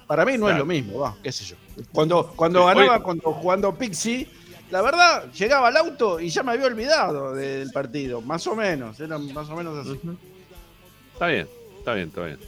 Para 0.08 0.24
mí 0.24 0.32
no 0.32 0.46
Claro. 0.46 0.52
es 0.54 0.58
lo 0.58 0.66
mismo, 0.66 0.98
va, 0.98 1.16
qué 1.22 1.30
sé 1.30 1.44
yo. 1.44 1.54
Cuando, 1.92 2.32
cuando 2.34 2.66
ganaba, 2.66 3.00
cuando 3.04 3.30
jugando 3.34 3.72
Pixie, 3.72 4.26
la 4.72 4.82
verdad, 4.82 5.30
llegaba 5.32 5.68
al 5.68 5.76
auto 5.76 6.18
y 6.18 6.28
ya 6.28 6.42
me 6.42 6.50
había 6.50 6.66
olvidado 6.66 7.34
del 7.34 7.70
partido, 7.70 8.20
más 8.20 8.44
o 8.48 8.56
menos, 8.56 8.98
era 8.98 9.16
más 9.16 9.48
o 9.48 9.54
menos 9.54 9.86
así. 9.86 10.00
Está 11.20 11.26
bien, 11.28 11.46
está 11.76 11.92
bien, 11.92 12.08
está 12.08 12.24
bien. 12.24 12.38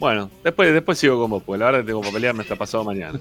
Bueno, 0.00 0.28
después, 0.42 0.72
después 0.72 0.98
sigo 0.98 1.20
con 1.20 1.30
vos, 1.30 1.40
porque 1.46 1.60
la 1.60 1.66
verdad 1.66 1.80
que 1.82 1.86
tengo 1.86 2.00
que 2.00 2.10
pelearme 2.10 2.42
hasta 2.42 2.56
pasado 2.56 2.82
mañana. 2.82 3.20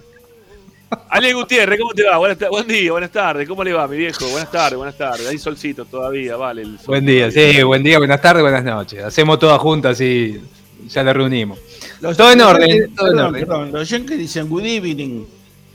Ale 1.10 1.34
Gutiérrez, 1.34 1.80
¿cómo 1.80 1.94
te 1.94 2.02
va? 2.04 2.18
Buenas 2.18 2.40
buen 2.50 2.66
día, 2.68 2.92
buenas 2.94 3.12
tardes. 3.12 3.48
¿Cómo 3.48 3.64
le 3.64 3.74
va, 3.74 3.88
mi 3.88 3.96
viejo? 3.98 4.28
Buenas 4.30 4.50
tardes, 4.50 4.76
buenas 4.76 4.98
tardes. 4.98 5.28
Hay 5.28 5.38
solcito 5.38 5.86
todavía, 5.86 6.36
vale. 6.36 6.64
el 6.64 6.78
sol 6.80 6.88
Buen 6.88 7.06
día, 7.06 7.30
todavía. 7.30 7.54
sí, 7.58 7.62
buen 7.62 7.84
día, 7.84 8.00
buenas 8.00 8.20
tardes, 8.20 8.42
buenas 8.42 8.64
noches. 8.64 9.04
Hacemos 9.04 9.38
todas 9.38 9.60
juntas 9.60 10.02
y 10.02 10.42
ya 10.88 11.04
la 11.04 11.14
reunimos. 11.14 11.60
Los- 12.02 12.18
Todo 12.18 12.32
en 12.32 12.42
orden, 12.42 12.96
todo 12.96 13.12
en 13.12 13.20
orden. 13.20 13.46
perdón, 13.46 13.72
los 13.72 13.88
yankees 13.88 14.18
dicen 14.18 14.50
good 14.50 14.66
evening, 14.66 15.26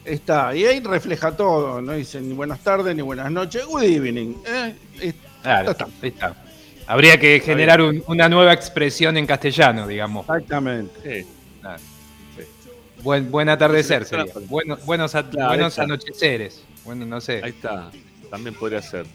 está, 0.05 0.52
y 0.57 0.64
ahí 0.64 0.81
refleja 0.81 1.31
todo, 1.37 1.81
no 1.81 1.93
dicen 1.93 2.29
ni 2.29 2.35
buenas 2.35 2.59
tardes 2.59 2.97
ni 2.97 3.02
buenas 3.02 3.31
noches, 3.31 3.64
good 3.67 3.85
evening. 3.85 4.35
eh, 4.47 4.75
es- 5.00 5.14
Claro, 5.45 5.67
Ya 5.67 5.71
está. 5.73 5.85
ahí 6.02 6.09
está. 6.09 6.42
Habría 6.87 7.19
que 7.19 7.41
generar 7.41 7.81
un- 7.81 8.03
una 8.07 8.29
nueva 8.29 8.53
expresión 8.53 9.17
en 9.17 9.27
castellano, 9.27 9.87
digamos. 9.87 10.25
exactamente. 10.27 11.23
Sí, 11.23 11.27
Buen, 13.03 13.31
buen 13.33 13.49
atardecer 13.49 14.05
sería. 14.05 14.27
claro. 14.27 14.47
Buenos, 14.47 14.85
buenos, 14.87 15.15
a- 15.17 15.29
Claro, 15.29 15.49
buenos 15.49 15.77
anocheceres. 15.79 16.62
Bueno, 16.85 17.05
no 17.05 17.21
sé. 17.21 17.41
ahí 17.43 17.51
está. 17.51 17.91
También 18.31 18.55
podría 18.55 18.81
ser. 18.81 19.07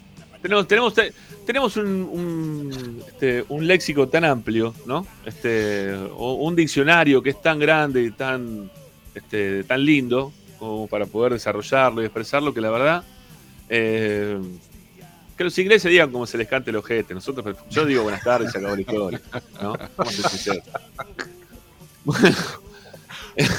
Tenemos, 0.41 0.67
tenemos, 0.67 0.93
te- 0.93 1.13
tenemos 1.45 1.77
un, 1.77 1.87
un, 1.87 3.03
este, 3.07 3.45
un 3.47 3.65
léxico 3.65 4.07
tan 4.09 4.25
amplio, 4.25 4.73
¿no? 4.85 5.07
Este, 5.25 5.93
o 6.15 6.33
un 6.33 6.55
diccionario 6.55 7.23
que 7.23 7.29
es 7.29 7.41
tan 7.41 7.59
grande 7.59 8.03
y 8.03 8.11
tan, 8.11 8.69
este, 9.15 9.63
tan 9.63 9.83
lindo 9.85 10.33
como 10.59 10.87
para 10.87 11.05
poder 11.05 11.31
desarrollarlo 11.33 12.01
y 12.01 12.05
expresarlo 12.05 12.53
que 12.53 12.59
la 12.61 12.69
verdad 12.69 13.03
eh, 13.69 14.37
que 15.37 15.43
los 15.43 15.57
ingleses 15.59 15.89
digan 15.91 16.11
como 16.11 16.25
se 16.25 16.37
les 16.37 16.47
cante 16.47 16.71
el 16.71 16.77
ojete. 16.77 17.13
Nosotros, 17.13 17.55
yo 17.69 17.85
digo 17.85 18.03
buenas 18.03 18.23
tardes 18.23 18.49
y 18.49 18.51
se 18.51 18.57
acabó 18.57 18.75
la 18.75 18.81
historia, 18.81 19.21
¿no? 19.61 19.77
Vamos 19.95 20.13
a 20.19 20.21
ser 20.21 20.29
sinceros. 20.31 20.63
Bueno. 22.03 22.35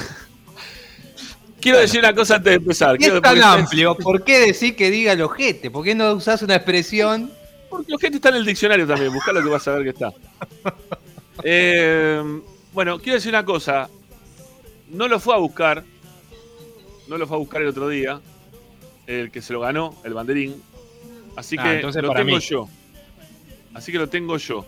Quiero 1.60 1.78
decir 1.78 1.98
una 2.00 2.14
cosa 2.14 2.36
antes 2.36 2.50
de 2.52 2.56
empezar. 2.56 2.96
Quiero- 2.96 3.16
es 3.16 3.22
tan 3.22 3.42
amplio, 3.42 3.96
¿por 3.96 4.22
qué 4.22 4.38
decir 4.38 4.76
que 4.76 4.90
diga 4.90 5.12
el 5.12 5.22
ojete? 5.22 5.70
¿Por 5.70 5.84
qué 5.84 5.94
no 5.94 6.12
usás 6.14 6.42
una 6.42 6.54
expresión? 6.56 7.32
Porque 7.68 7.88
el 7.88 7.94
ojete 7.96 8.16
está 8.16 8.28
en 8.30 8.36
el 8.36 8.44
diccionario 8.46 8.86
también. 8.86 9.12
Buscá 9.12 9.32
lo 9.32 9.42
que 9.42 9.48
vas 9.48 9.66
a 9.66 9.72
ver 9.72 9.82
que 9.82 9.90
está. 9.90 10.12
Eh, 11.42 12.40
bueno, 12.72 12.98
quiero 12.98 13.14
decir 13.14 13.30
una 13.30 13.44
cosa. 13.44 13.88
No 14.88 15.08
lo 15.08 15.18
fue 15.20 15.34
a 15.34 15.38
buscar. 15.38 15.84
No 17.08 17.18
lo 17.18 17.26
fue 17.26 17.36
a 17.36 17.40
buscar 17.40 17.60
el 17.62 17.68
otro 17.68 17.88
día. 17.88 18.20
El 19.06 19.30
que 19.30 19.42
se 19.42 19.52
lo 19.52 19.60
ganó, 19.60 19.96
el 20.04 20.14
banderín. 20.14 20.62
Así 21.36 21.56
Ah, 21.58 21.62
que 21.64 21.74
entonces 21.76 22.02
lo 22.02 22.08
para 22.08 22.20
tengo 22.24 22.36
mí. 22.36 22.42
yo. 22.42 22.68
Así 23.74 23.92
que 23.92 23.98
lo 23.98 24.08
tengo 24.08 24.36
yo. 24.38 24.66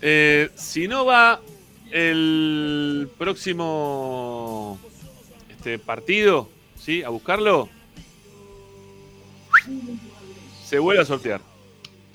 Eh, 0.00 0.50
si 0.54 0.88
no 0.88 1.04
va 1.04 1.40
el 1.90 3.08
próximo 3.18 4.78
este 5.50 5.78
partido, 5.78 6.48
¿sí? 6.78 7.02
A 7.02 7.08
buscarlo. 7.10 7.68
Se 10.64 10.78
vuelve 10.78 11.02
a 11.02 11.04
sortear. 11.04 11.40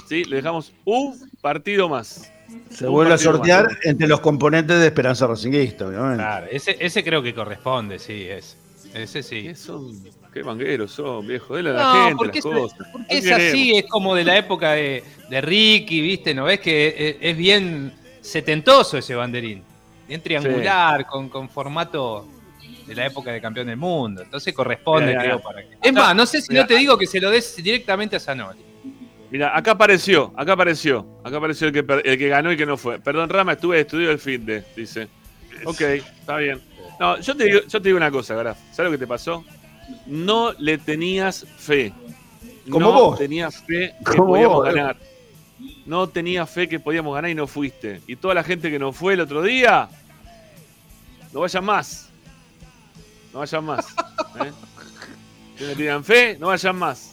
¿Sí? 0.07 0.23
Le 0.23 0.37
dejamos 0.37 0.73
un 0.85 1.29
partido 1.41 1.89
más. 1.89 2.31
Se 2.69 2.87
vuelve 2.87 3.13
a 3.13 3.17
sortear 3.17 3.65
más. 3.65 3.77
entre 3.85 4.07
los 4.07 4.21
componentes 4.21 4.79
de 4.79 4.85
Esperanza 4.87 5.27
Racinguista, 5.27 5.87
obviamente. 5.87 6.15
Claro, 6.23 6.47
ese, 6.49 6.77
ese 6.79 7.03
creo 7.03 7.21
que 7.21 7.33
corresponde, 7.33 7.99
sí, 7.99 8.23
es. 8.23 8.57
Ese 8.93 9.21
sí. 9.21 9.43
¿Qué 9.43 9.55
son? 9.55 10.01
¿Qué 10.37 10.43
mangueros 10.43 10.91
son, 10.91 11.25
viejo? 11.25 11.55
Dele 11.55 11.71
a 11.71 11.73
la 11.73 11.83
No, 11.83 11.93
gente 12.05 12.15
porque 12.15 12.37
las 12.39 12.45
es, 12.45 12.51
cosas. 12.61 12.87
porque 12.91 13.07
¿Qué 13.09 13.17
es 13.17 13.31
así, 13.31 13.75
es 13.75 13.85
como 13.87 14.13
de 14.13 14.23
la 14.23 14.37
época 14.37 14.73
de, 14.73 15.03
de 15.29 15.41
Ricky, 15.41 15.99
¿viste? 15.99 16.35
¿No 16.35 16.43
ves 16.43 16.59
que 16.59 16.87
es, 16.95 17.15
es 17.19 17.35
bien 17.37 17.91
setentoso 18.21 18.99
ese 18.99 19.15
banderín? 19.15 19.63
Bien 20.07 20.21
triangular, 20.21 21.07
con, 21.07 21.27
con 21.29 21.49
formato 21.49 22.27
de 22.85 22.93
la 22.93 23.07
época 23.07 23.31
de 23.31 23.41
campeón 23.41 23.65
del 23.65 23.77
mundo. 23.77 24.21
Entonces 24.21 24.53
corresponde, 24.53 25.17
creo, 25.17 25.41
para 25.41 25.61
que. 25.63 25.75
Es 25.81 25.91
más, 25.91 26.15
no 26.15 26.25
sé 26.27 26.39
si 26.39 26.53
no 26.53 26.67
te 26.67 26.75
digo 26.75 26.97
que 26.99 27.07
se 27.07 27.19
lo 27.19 27.31
des 27.31 27.55
directamente 27.55 28.15
a 28.15 28.19
Zanoli. 28.19 28.59
Mira, 29.31 29.57
acá 29.57 29.71
apareció, 29.71 30.31
acá 30.37 30.53
apareció. 30.53 31.05
Acá 31.23 31.37
apareció 31.37 31.67
el 31.67 31.73
que, 31.73 31.79
el 32.05 32.17
que 32.17 32.27
ganó 32.27 32.51
y 32.51 32.57
que 32.57 32.65
no 32.67 32.77
fue. 32.77 32.99
Perdón, 32.99 33.27
Rama, 33.27 33.53
estuve 33.53 33.79
estudiando 33.79 34.11
el 34.11 34.19
fin 34.19 34.45
de, 34.45 34.63
dice. 34.75 35.07
Ok, 35.65 35.81
está 35.81 36.37
bien. 36.37 36.61
No, 36.99 37.19
yo 37.19 37.35
te 37.35 37.43
digo, 37.45 37.59
yo 37.67 37.81
te 37.81 37.89
digo 37.89 37.97
una 37.97 38.11
cosa, 38.11 38.35
Graf. 38.35 38.57
¿Sabes 38.71 38.91
lo 38.91 38.97
que 38.97 39.03
te 39.03 39.07
pasó? 39.07 39.43
No 40.05 40.53
le 40.53 40.77
tenías 40.77 41.45
fe. 41.57 41.93
Como 42.69 42.79
no 42.79 42.91
vos. 42.91 43.17
tenías 43.17 43.57
fe 43.63 43.93
que 43.99 44.03
Como 44.17 44.27
podíamos 44.27 44.57
vos, 44.57 44.65
ganar. 44.73 44.97
No 45.85 46.07
tenías 46.09 46.49
fe 46.49 46.67
que 46.67 46.79
podíamos 46.79 47.15
ganar 47.15 47.31
y 47.31 47.35
no 47.35 47.47
fuiste. 47.47 48.01
Y 48.07 48.15
toda 48.17 48.33
la 48.33 48.43
gente 48.43 48.69
que 48.69 48.77
no 48.79 48.91
fue 48.91 49.13
el 49.13 49.21
otro 49.21 49.41
día, 49.41 49.87
no 51.33 51.39
vayan 51.41 51.63
más. 51.65 52.09
No 53.33 53.39
vayan 53.39 53.63
más. 53.65 53.85
¿eh? 54.43 54.51
Si 55.57 55.63
no 55.63 55.69
tenían 55.71 56.03
fe, 56.03 56.37
no 56.39 56.47
vayan 56.47 56.75
más. 56.75 57.11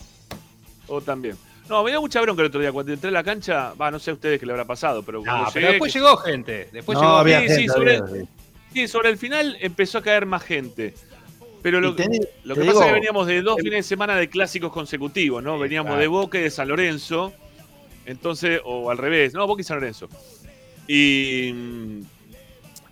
O 0.89 1.01
también. 1.01 1.37
No, 1.69 1.83
me 1.83 1.91
dio 1.93 2.01
mucha 2.01 2.21
bronca 2.21 2.43
el 2.43 2.49
otro 2.49 2.61
día. 2.61 2.73
Cuando 2.73 2.93
entré 2.93 3.09
a 3.09 3.13
la 3.13 3.23
cancha, 3.25 3.73
va, 3.75 3.91
no 3.91 3.99
sé 3.99 4.11
a 4.11 4.15
ustedes 4.15 4.39
qué 4.39 4.45
le 4.47 4.53
habrá 4.53 4.65
pasado, 4.67 5.03
pero 5.03 5.23
cuando 5.23 5.45
pero 5.53 5.61
llegué, 5.61 5.73
después 5.73 5.93
que- 5.93 5.99
llegó 5.99 6.17
gente. 6.19 6.69
Después 6.73 6.97
no, 6.97 7.03
llegó 7.03 7.15
había 7.17 7.41
sí, 7.41 7.47
gente, 7.47 7.63
sí, 7.63 7.69
sobre- 7.69 7.97
había- 7.99 8.23
sí. 8.23 8.29
Sí, 8.75 8.89
sobre 8.89 9.09
el 9.11 9.19
final 9.19 9.57
empezó 9.61 9.99
a 9.99 10.03
caer 10.03 10.27
más 10.27 10.43
gente. 10.43 10.95
Pero 11.65 11.81
lo, 11.81 11.95
te- 11.97 12.05
lo 12.45 12.55
te 12.55 12.61
que 12.61 12.67
pasa 12.67 12.73
digo- 12.73 12.81
es 12.83 12.87
que 12.87 12.93
veníamos 12.93 13.27
de 13.27 13.43
dos 13.43 13.57
fines 13.57 13.73
de 13.79 13.83
semana 13.83 14.15
de 14.17 14.29
clásicos 14.29 14.71
consecutivos, 14.71 15.43
¿no? 15.43 15.59
Veníamos 15.59 15.89
claro. 15.91 16.01
de 16.03 16.07
Boca 16.07 16.39
y 16.39 16.43
de 16.43 16.51
San 16.51 16.69
Lorenzo. 16.69 17.33
Entonces, 18.07 18.61
o 18.65 18.91
al 18.91 18.99
revés, 18.99 19.33
no, 19.35 19.47
Boca 19.47 19.63
y 19.63 19.65
San 19.65 19.77
Lorenzo. 19.79 20.09
Y, 20.87 21.49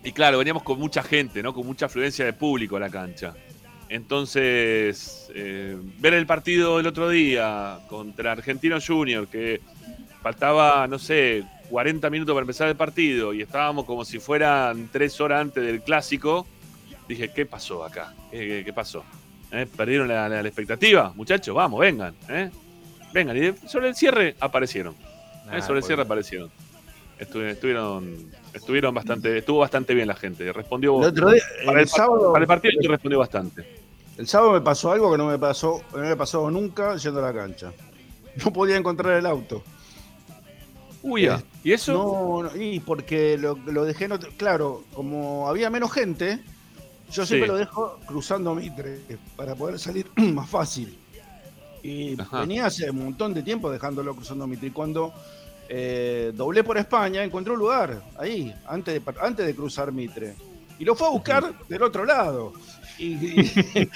y 0.03 0.13
claro, 0.13 0.39
veníamos 0.39 0.63
con 0.63 0.79
mucha 0.79 1.03
gente, 1.03 1.43
¿no? 1.43 1.53
Con 1.53 1.67
mucha 1.67 1.87
afluencia 1.87 2.25
de 2.25 2.33
público 2.33 2.77
a 2.77 2.81
la 2.81 2.89
cancha. 2.91 3.35
Entonces, 3.91 5.31
eh, 5.35 5.77
ver 5.99 6.15
el 6.15 6.25
partido 6.27 6.81
el 6.81 6.87
otro 6.87 7.09
día 7.11 7.79
contra 7.89 8.33
Argentino 8.33 8.79
Junior, 8.85 9.29
que 9.29 9.61
faltaba, 10.23 10.87
no 10.87 10.99
sé, 10.99 11.45
40 11.69 12.09
minutos 12.09 12.33
para 12.35 12.43
empezar 12.43 12.69
el 12.69 12.77
partido 12.77 13.35
y 13.35 13.43
estábamos 13.43 13.85
como 13.85 14.05
si 14.07 14.19
fueran 14.19 14.89
tres 14.91 15.21
horas 15.21 15.43
antes 15.43 15.63
del 15.63 15.83
clásico, 15.83 16.47
dije, 17.09 17.33
¿qué 17.33 17.47
pasó 17.47 17.85
acá? 17.85 18.15
¿Qué, 18.31 18.39
qué- 18.39 18.63
qué 18.65 18.73
pasó? 18.73 19.05
¿Eh? 19.51 19.67
¿Perdieron 19.77 20.09
la, 20.09 20.29
la- 20.29 20.43
la 20.43 20.49
expectativa? 20.49 21.13
Muchachos, 21.15 21.55
vamos, 21.55 21.81
vengan. 21.81 22.15
¿eh? 22.29 22.51
Vengan. 23.13 23.37
Y 23.37 23.69
sobre 23.69 23.89
el 23.89 23.95
cierre 23.95 24.35
aparecieron. 24.41 24.95
¿eh? 24.95 25.49
Ah, 25.51 25.61
sobre 25.61 25.79
el 25.79 25.83
pues. 25.83 25.87
cierre 25.87 26.03
aparecieron. 26.03 26.51
Estu- 27.21 27.45
Estuvieron, 27.45 28.31
estuvieron 28.55 28.95
bastante, 28.95 29.39
estuvo 29.39 29.59
bastante 29.59 29.95
bien 29.95 30.09
la 30.09 30.15
gente. 30.17 30.51
Respondió 30.53 30.99
El 31.01 31.09
otro 31.09 31.31
día, 31.31 31.43
para, 31.67 31.79
el 31.79 31.83
el, 31.83 31.89
sábado, 31.89 32.33
para 32.33 32.43
el 32.43 32.49
partido 32.49 32.75
te 32.81 32.89
respondió 32.89 33.19
bastante. 33.19 33.65
el 34.19 34.27
sábado 34.27 34.53
me 34.53 34.61
pasó 34.61 34.91
algo 34.93 35.13
que 35.13 35.19
no 35.19 35.27
me 35.29 35.39
pasó, 35.39 35.83
no 35.93 35.99
me 35.99 36.17
pasó 36.17 36.51
nunca 36.51 36.97
yendo 36.97 37.21
a 37.25 37.33
la 37.33 37.39
cancha. 37.39 37.73
No 38.43 38.51
podía 38.53 38.77
encontrar 38.77 39.13
el 39.19 39.27
auto. 39.27 39.63
Uy. 41.03 41.29
¿y 41.65 41.73
eso? 41.73 41.93
No, 41.93 42.43
no, 42.49 42.57
y 42.63 42.81
porque 42.81 43.37
lo, 43.37 43.59
lo 43.67 43.85
dejé 43.85 44.07
en 44.07 44.13
otro. 44.13 44.31
Claro, 44.37 44.85
como 44.95 45.49
había 45.49 45.69
menos 45.69 45.93
gente, 45.93 46.41
yo 47.13 47.27
siempre 47.27 47.47
Sí. 47.49 47.53
lo 47.53 47.57
dejo 47.59 47.99
cruzando 48.07 48.55
Mitre 48.55 49.01
para 49.37 49.55
poder 49.55 49.79
salir 49.79 50.11
más 50.17 50.49
fácil. 50.49 50.99
Y 51.83 52.21
Ajá. 52.21 52.41
venía 52.41 52.67
hace 52.67 52.91
un 52.91 53.05
montón 53.05 53.35
de 53.35 53.43
tiempo 53.43 53.71
dejándolo 53.71 54.15
cruzando 54.15 54.47
Mitre. 54.47 54.69
Y 54.69 54.71
cuando 54.71 55.13
eh, 55.69 56.33
doblé 56.35 56.63
por 56.65 56.79
España, 56.79 57.23
encontré 57.25 57.53
un 57.53 57.59
lugar 57.59 58.03
ahí, 58.19 58.55
antes 58.67 58.95
de, 58.95 59.13
antes 59.21 59.47
de 59.47 59.55
cruzar 59.55 59.91
Mitre. 59.93 60.35
Y 60.79 60.85
lo 60.85 60.95
fue 60.95 61.07
a 61.07 61.11
buscar 61.11 61.55
del 61.69 61.83
otro 61.83 62.05
lado. 62.05 62.53
Y, 62.99 63.15
y- 63.15 63.91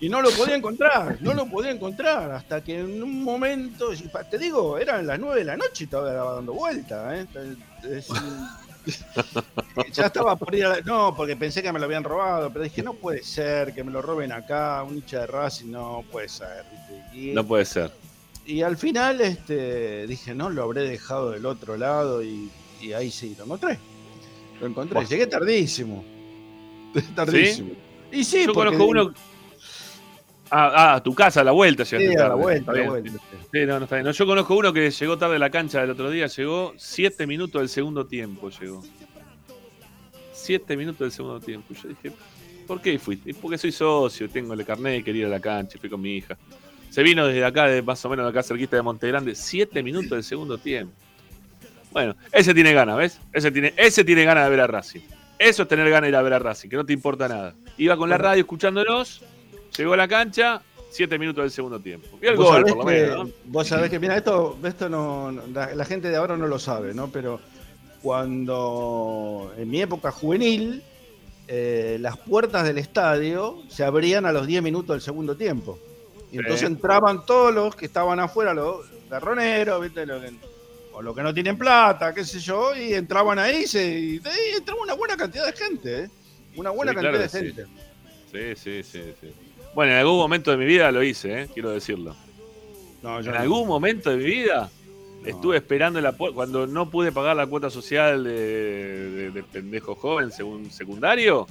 y 0.00 0.08
no 0.08 0.20
lo 0.22 0.30
podía 0.30 0.54
encontrar, 0.56 1.16
no 1.20 1.32
lo 1.34 1.46
podía 1.46 1.70
encontrar, 1.70 2.30
hasta 2.32 2.62
que 2.62 2.80
en 2.80 3.02
un 3.02 3.22
momento, 3.24 3.90
te 4.30 4.38
digo, 4.38 4.78
eran 4.78 5.06
las 5.06 5.18
9 5.18 5.38
de 5.40 5.44
la 5.44 5.56
noche 5.56 5.84
y 5.84 5.86
todavía 5.86 6.12
estaba 6.12 6.34
dando 6.36 6.52
vuelta. 6.52 7.16
¿eh? 7.18 7.26
Es 7.90 8.08
ya 9.92 10.06
estaba 10.06 10.36
por 10.36 10.54
ir 10.54 10.64
a 10.66 10.68
la- 10.70 10.80
No, 10.80 11.14
porque 11.16 11.36
pensé 11.36 11.62
que 11.62 11.72
me 11.72 11.78
lo 11.78 11.84
habían 11.86 12.04
robado, 12.04 12.50
pero 12.52 12.64
dije, 12.64 12.82
no 12.82 12.94
puede 12.94 13.22
ser 13.22 13.74
que 13.74 13.84
me 13.84 13.90
lo 13.90 14.02
roben 14.02 14.32
acá, 14.32 14.82
un 14.82 14.96
hincha 14.96 15.20
de 15.20 15.26
Racing, 15.26 15.70
no 15.70 16.04
puede 16.10 16.28
ser. 16.28 16.64
No 17.14 17.44
puede 17.46 17.64
ser. 17.64 17.92
y 18.46 18.62
al 18.62 18.76
final 18.76 19.20
este, 19.20 20.06
dije, 20.06 20.34
no, 20.34 20.50
lo 20.50 20.64
habré 20.64 20.82
dejado 20.82 21.30
del 21.30 21.46
otro 21.46 21.76
lado 21.76 22.22
y, 22.22 22.50
y 22.80 22.92
ahí 22.92 23.10
sí, 23.10 23.34
lo 23.38 23.44
encontré. 23.44 23.78
Lo 24.60 24.66
encontré, 24.66 25.04
llegué 25.06 25.26
tardísimo. 25.26 26.04
Tardísimo. 27.14 27.70
Y 28.10 28.22
sí, 28.24 28.44
Yo 28.46 28.52
porque- 28.52 28.70
conozco 28.76 28.84
uno. 28.86 29.14
Ah, 30.54 30.70
ah, 30.74 30.94
a 30.96 31.02
tu 31.02 31.14
casa, 31.14 31.40
a 31.40 31.44
la 31.44 31.52
vuelta 31.52 31.82
llegaste 31.82 32.12
Sí, 32.12 32.18
a 32.18 32.28
la 32.28 32.34
vuelta, 32.34 32.72
a 32.72 32.74
la 32.74 32.90
vuelta. 32.90 33.10
Sí, 33.50 33.60
no, 33.64 33.78
no 33.78 33.84
está 33.84 33.96
bien. 33.96 34.04
No, 34.04 34.12
yo 34.12 34.26
conozco 34.26 34.54
uno 34.54 34.70
que 34.70 34.90
llegó 34.90 35.16
tarde 35.16 35.36
a 35.36 35.38
la 35.38 35.48
cancha 35.48 35.82
el 35.82 35.90
otro 35.90 36.10
día, 36.10 36.26
llegó 36.26 36.74
siete 36.76 37.26
minutos 37.26 37.62
del 37.62 37.70
segundo 37.70 38.06
tiempo, 38.06 38.50
llegó. 38.50 38.82
Siete 40.34 40.76
minutos 40.76 41.00
del 41.00 41.12
segundo 41.12 41.40
tiempo. 41.40 41.72
Yo 41.72 41.88
dije, 41.88 42.12
¿por 42.66 42.82
qué 42.82 42.98
fui? 42.98 43.18
Y 43.24 43.32
Porque 43.32 43.56
soy 43.56 43.72
socio, 43.72 44.28
tengo 44.28 44.52
el 44.52 44.62
carnet 44.66 45.02
quería 45.02 45.22
ir 45.22 45.26
a 45.28 45.30
la 45.30 45.40
cancha, 45.40 45.78
fui 45.78 45.88
con 45.88 46.02
mi 46.02 46.16
hija. 46.16 46.36
Se 46.90 47.02
vino 47.02 47.26
desde 47.26 47.42
acá, 47.46 47.68
de 47.68 47.80
más 47.80 48.04
o 48.04 48.10
menos 48.10 48.26
de 48.26 48.30
acá 48.30 48.42
cerquita 48.42 48.76
de 48.76 48.82
Monte 48.82 49.08
Grande, 49.08 49.34
siete 49.34 49.82
minutos 49.82 50.10
del 50.10 50.22
segundo 50.22 50.58
tiempo. 50.58 50.92
Bueno, 51.92 52.14
ese 52.30 52.52
tiene 52.52 52.74
ganas, 52.74 52.98
¿ves? 52.98 53.20
Ese 53.32 53.50
tiene, 53.50 53.72
ese 53.78 54.04
tiene 54.04 54.24
ganas 54.24 54.44
de 54.44 54.50
ver 54.50 54.60
a 54.60 54.66
Racing. 54.66 55.00
Eso 55.38 55.62
es 55.62 55.68
tener 55.68 55.88
ganas 55.88 56.02
de 56.02 56.08
ir 56.10 56.16
a 56.16 56.20
ver 56.22 56.34
a 56.34 56.38
Racing, 56.38 56.68
que 56.68 56.76
no 56.76 56.84
te 56.84 56.92
importa 56.92 57.26
nada. 57.26 57.54
Iba 57.78 57.96
con 57.96 58.10
la 58.10 58.18
radio 58.18 58.40
escuchándonos, 58.42 59.22
llegó 59.76 59.94
a 59.94 59.96
la 59.96 60.08
cancha, 60.08 60.60
siete 60.90 61.18
minutos 61.18 61.42
del 61.44 61.50
segundo 61.50 61.80
tiempo. 61.80 62.18
Y 62.22 62.26
el 62.26 62.36
Vos 62.36 62.46
gol, 62.46 62.56
sabés 62.58 62.72
por 62.74 62.84
lo 62.84 62.90
que- 62.90 63.00
menos, 63.02 63.28
¿no? 63.28 63.34
Vos 63.46 63.66
sabés 63.68 63.90
que, 63.90 63.98
mira, 63.98 64.16
esto, 64.16 64.58
esto 64.64 64.88
no, 64.88 65.32
no- 65.32 65.46
la, 65.48 65.74
la 65.74 65.84
gente 65.84 66.08
de 66.10 66.16
ahora 66.16 66.36
no 66.36 66.46
lo 66.46 66.58
sabe, 66.58 66.92
¿no? 66.94 67.08
Pero 67.10 67.40
cuando 68.02 69.52
en 69.56 69.70
mi 69.70 69.80
época 69.80 70.10
juvenil, 70.10 70.82
eh, 71.48 71.96
las 72.00 72.16
puertas 72.18 72.64
del 72.64 72.78
estadio 72.78 73.62
se 73.68 73.84
abrían 73.84 74.26
a 74.26 74.32
los 74.32 74.46
10 74.46 74.62
minutos 74.62 74.94
del 74.94 75.00
segundo 75.00 75.36
tiempo. 75.36 75.78
Y 76.30 76.38
entonces 76.38 76.66
entraban 76.66 77.26
todos 77.26 77.52
los 77.54 77.76
que 77.76 77.86
estaban 77.86 78.18
afuera, 78.20 78.54
los 78.54 78.86
garroneros, 79.10 79.82
¿viste? 79.82 80.06
Los 80.06 80.22
que- 80.22 80.32
o 80.94 81.02
los 81.02 81.14
que 81.16 81.22
no 81.22 81.32
tienen 81.34 81.56
plata, 81.58 82.12
qué 82.14 82.24
sé 82.24 82.38
yo, 82.38 82.74
y 82.76 82.94
entraban 82.94 83.38
ahí, 83.38 83.66
se, 83.66 83.86
y 83.98 84.20
ahí 84.24 84.56
entraba 84.58 84.82
una 84.82 84.94
buena 84.94 85.16
cantidad 85.16 85.46
de 85.46 85.52
gente, 85.52 85.98
¿eh? 86.04 86.10
Una 86.56 86.70
buena 86.70 86.92
Sí, 86.92 86.96
cantidad 86.96 87.12
claro 87.12 87.24
de 87.24 87.54
que 87.54 87.62
gente. 87.62 88.54
Sí, 88.56 88.82
sí, 88.82 88.82
sí, 88.82 89.14
sí. 89.20 89.32
Bueno, 89.74 89.92
en 89.92 89.98
algún 89.98 90.16
momento 90.18 90.50
de 90.50 90.56
mi 90.58 90.64
vida 90.66 90.90
lo 90.92 91.02
hice, 91.02 91.42
¿eh? 91.42 91.48
quiero 91.52 91.70
decirlo. 91.70 92.14
No, 93.02 93.20
yo 93.20 93.30
En 93.30 93.36
no. 93.36 93.40
algún 93.42 93.66
momento 93.68 94.10
de 94.10 94.16
mi 94.18 94.24
vida 94.24 94.70
No. 95.22 95.28
estuve 95.28 95.56
esperando 95.56 96.00
la 96.00 96.12
cuando 96.12 96.66
no 96.66 96.90
pude 96.90 97.10
pagar 97.10 97.36
la 97.36 97.46
cuota 97.46 97.70
social 97.70 98.22
de, 98.24 98.30
de- 99.10 99.30
de 99.30 99.42
pendejo 99.42 99.94
joven 99.94 100.30
segun- 100.30 100.70
secundario. 100.70 101.46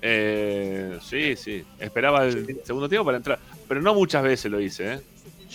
eh, 0.00 0.98
sí, 1.02 1.34
sí. 1.36 1.64
Esperaba 1.80 2.24
el 2.24 2.60
segundo 2.64 2.88
tiempo 2.88 3.04
para 3.06 3.16
entrar. 3.16 3.38
Pero 3.66 3.82
no 3.82 3.94
muchas 3.94 4.22
veces 4.22 4.50
lo 4.50 4.60
hice, 4.60 4.94
¿eh? 4.94 5.00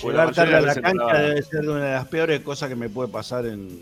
Llegar 0.04 0.34
tarde 0.34 0.56
a 0.56 0.62
la 0.62 0.74
cancha 0.76 0.90
entraba- 0.92 1.20
debe 1.22 1.42
ser 1.44 1.70
una 1.70 1.86
de 1.86 1.92
las 1.94 2.08
peores 2.08 2.42
cosas 2.42 2.68
que 2.70 2.76
me 2.76 2.90
puede 2.90 3.10
pasar 3.10 3.46
en, 3.46 3.80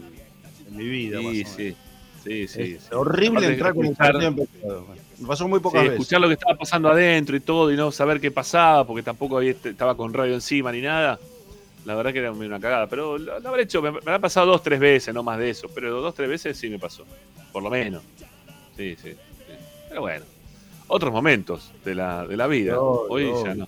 en 0.67 0.77
mi 0.77 0.85
vida. 0.87 1.19
Sí, 1.19 1.25
más 1.43 1.51
sí. 1.55 1.75
Sí, 2.23 2.47
sí, 2.47 2.61
Es 2.75 2.83
sí. 2.83 2.89
horrible 2.93 3.47
entrar 3.47 3.73
con 3.73 3.85
el 3.85 3.93
escuchar- 3.93 4.11
partido 4.11 4.27
empezado. 4.27 4.85
Me 5.21 5.27
pasó 5.27 5.47
muy 5.47 5.59
Sí, 5.59 5.63
pocas 5.63 5.81
veces. 5.83 5.99
escuchar 5.99 6.19
lo 6.21 6.27
que 6.27 6.33
estaba 6.33 6.57
pasando 6.57 6.89
adentro 6.89 7.35
y 7.35 7.39
todo 7.39 7.71
y 7.71 7.77
no 7.77 7.91
saber 7.91 8.19
qué 8.19 8.31
pasaba 8.31 8.85
porque 8.85 9.03
tampoco 9.03 9.37
había- 9.37 9.51
estaba 9.63 9.95
con 9.95 10.13
radio 10.13 10.33
encima 10.33 10.71
ni 10.71 10.81
nada. 10.81 11.19
La 11.85 11.95
verdad 11.95 12.11
que 12.13 12.19
era 12.19 12.31
una 12.31 12.59
cagada, 12.59 12.87
pero 12.87 13.17
lo, 13.17 13.39
lo 13.39 13.49
habré 13.49 13.63
hecho, 13.63 13.81
me, 13.81 13.91
me 13.91 14.11
ha 14.11 14.19
pasado 14.19 14.47
dos, 14.47 14.61
tres 14.61 14.79
veces, 14.79 15.13
no 15.13 15.23
más 15.23 15.39
de 15.39 15.49
eso, 15.51 15.67
pero 15.73 15.99
dos, 16.01 16.13
tres 16.13 16.29
veces 16.29 16.57
sí 16.57 16.69
me 16.69 16.77
pasó, 16.77 17.05
por 17.51 17.63
lo 17.63 17.69
menos. 17.71 18.03
Sí, 18.77 18.95
sí. 19.01 19.11
sí. 19.13 19.17
Pero 19.89 20.01
bueno, 20.01 20.25
otros 20.87 21.11
momentos 21.11 21.71
de 21.85 21.95
la, 21.95 22.25
de 22.27 22.37
la 22.37 22.47
vida. 22.47 22.73
No, 22.73 22.81
hoy 22.81 23.25
no. 23.31 23.43
ya 23.45 23.55
no. 23.55 23.67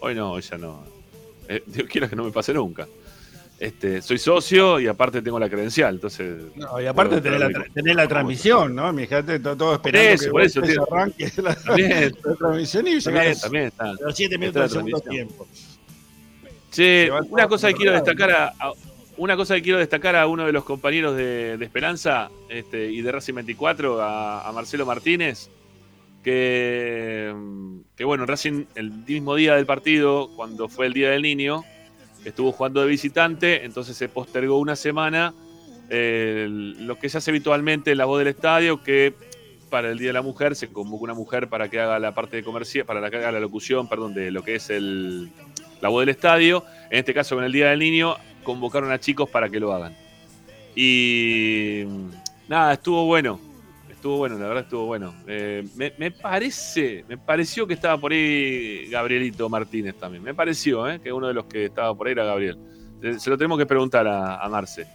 Hoy 0.00 0.14
no, 0.14 0.32
hoy 0.32 0.42
ya 0.42 0.58
no. 0.58 0.82
Eh, 1.48 1.62
Dios 1.66 1.88
quiera 1.88 2.08
que 2.08 2.16
no 2.16 2.24
me 2.24 2.30
pase 2.30 2.52
nunca. 2.52 2.86
Este, 3.58 4.02
soy 4.02 4.18
socio 4.18 4.80
y 4.80 4.88
aparte 4.88 5.22
tengo 5.22 5.38
la 5.38 5.48
credencial, 5.48 5.94
entonces. 5.94 6.42
No, 6.56 6.80
y 6.80 6.86
aparte 6.86 7.20
tenés 7.20 7.38
la, 7.40 7.46
entrar 7.46 7.66
tra- 7.66 7.72
tenés 7.72 7.96
la 7.96 8.08
transmisión, 8.08 8.74
¿no? 8.74 8.92
Mi 8.92 9.06
gente, 9.06 9.38
todo, 9.38 9.56
todo 9.56 9.74
esperando 9.74 10.10
eso, 10.10 10.24
que 10.24 10.30
por 10.30 10.42
eso, 10.42 10.60
tío. 10.62 10.82
arranque 10.92 11.32
la, 11.36 11.54
También, 11.64 12.12
la 12.24 12.34
transmisión 12.34 12.86
y 12.88 13.00
también, 13.00 13.22
llegás 13.24 13.40
también 13.42 13.64
está. 13.66 13.92
los 13.92 14.16
7 14.16 14.22
está 14.34 14.38
minutos 14.38 14.62
del 14.62 14.70
segundo 14.70 15.00
tiempo. 15.00 15.46
Va 17.12 17.20
una 17.30 17.46
cosa 17.48 17.68
que 17.68 17.74
quiero 17.74 17.92
destacar 17.92 18.30
a, 18.32 18.48
a- 18.58 18.72
una 19.16 19.36
cosa 19.36 19.54
que 19.54 19.62
quiero 19.62 19.78
destacar 19.78 20.16
a 20.16 20.26
uno 20.26 20.44
de 20.44 20.52
los 20.52 20.64
compañeros 20.64 21.16
de, 21.16 21.56
de 21.56 21.64
Esperanza 21.64 22.30
este, 22.48 22.90
y 22.90 23.00
de 23.00 23.12
Racing 23.12 23.34
24, 23.34 24.02
a, 24.02 24.48
a 24.48 24.50
Marcelo 24.52 24.84
Martínez, 24.84 25.48
que, 26.24 27.32
que 27.96 28.04
bueno, 28.04 28.26
Racing 28.26 28.64
el 28.74 28.90
mismo 28.90 29.36
día 29.36 29.54
del 29.54 29.66
partido, 29.66 30.30
cuando 30.34 30.68
fue 30.68 30.86
el 30.86 30.92
Día 30.92 31.10
del 31.10 31.22
Niño, 31.22 31.62
estuvo 32.24 32.52
jugando 32.52 32.80
de 32.80 32.86
visitante, 32.86 33.64
entonces 33.64 33.96
se 33.96 34.08
postergó 34.08 34.58
una 34.58 34.76
semana 34.76 35.34
lo 35.88 36.98
que 36.98 37.08
se 37.08 37.18
hace 37.18 37.30
habitualmente 37.30 37.92
en 37.92 37.98
la 37.98 38.06
voz 38.06 38.18
del 38.18 38.28
estadio, 38.28 38.82
que 38.82 39.14
para 39.70 39.90
el 39.90 39.98
Día 39.98 40.08
de 40.08 40.12
la 40.14 40.22
Mujer 40.22 40.56
se 40.56 40.68
convocó 40.68 41.04
una 41.04 41.14
mujer 41.14 41.48
para 41.48 41.68
que 41.68 41.80
haga 41.80 41.98
la 41.98 42.14
parte 42.14 42.36
de 42.36 42.44
comercial, 42.44 42.86
para 42.86 43.10
que 43.10 43.16
haga 43.16 43.32
la 43.32 43.40
locución, 43.40 43.88
perdón, 43.88 44.14
de 44.14 44.30
lo 44.30 44.42
que 44.42 44.54
es 44.56 44.70
el, 44.70 45.30
la 45.80 45.88
voz 45.88 46.02
del 46.02 46.10
estadio. 46.10 46.64
En 46.90 47.00
este 47.00 47.12
caso, 47.12 47.34
con 47.34 47.44
el 47.44 47.52
Día 47.52 47.70
del 47.70 47.80
Niño, 47.80 48.16
convocaron 48.44 48.92
a 48.92 48.98
chicos 48.98 49.28
para 49.28 49.50
que 49.50 49.60
lo 49.60 49.72
hagan. 49.72 49.96
Y 50.76 51.84
nada, 52.48 52.74
estuvo 52.74 53.04
bueno. 53.04 53.40
Estuvo 54.04 54.18
bueno, 54.18 54.36
la 54.38 54.48
verdad 54.48 54.64
estuvo 54.64 54.84
bueno. 54.84 55.14
Eh, 55.26 55.66
me, 55.76 55.94
me 55.96 56.10
parece, 56.10 57.06
me 57.08 57.16
pareció 57.16 57.66
que 57.66 57.72
estaba 57.72 57.96
por 57.96 58.12
ahí 58.12 58.86
Gabrielito 58.90 59.48
Martínez 59.48 59.94
también. 59.98 60.22
Me 60.22 60.34
pareció, 60.34 60.86
¿eh? 60.90 61.00
que 61.02 61.10
uno 61.10 61.26
de 61.28 61.32
los 61.32 61.46
que 61.46 61.64
estaba 61.64 61.94
por 61.94 62.06
ahí 62.06 62.12
era 62.12 62.26
Gabriel. 62.26 62.58
Se, 63.00 63.18
se 63.18 63.30
lo 63.30 63.38
tenemos 63.38 63.56
que 63.58 63.64
preguntar 63.64 64.06
a, 64.06 64.44
a 64.44 64.48
Marce. 64.50 64.86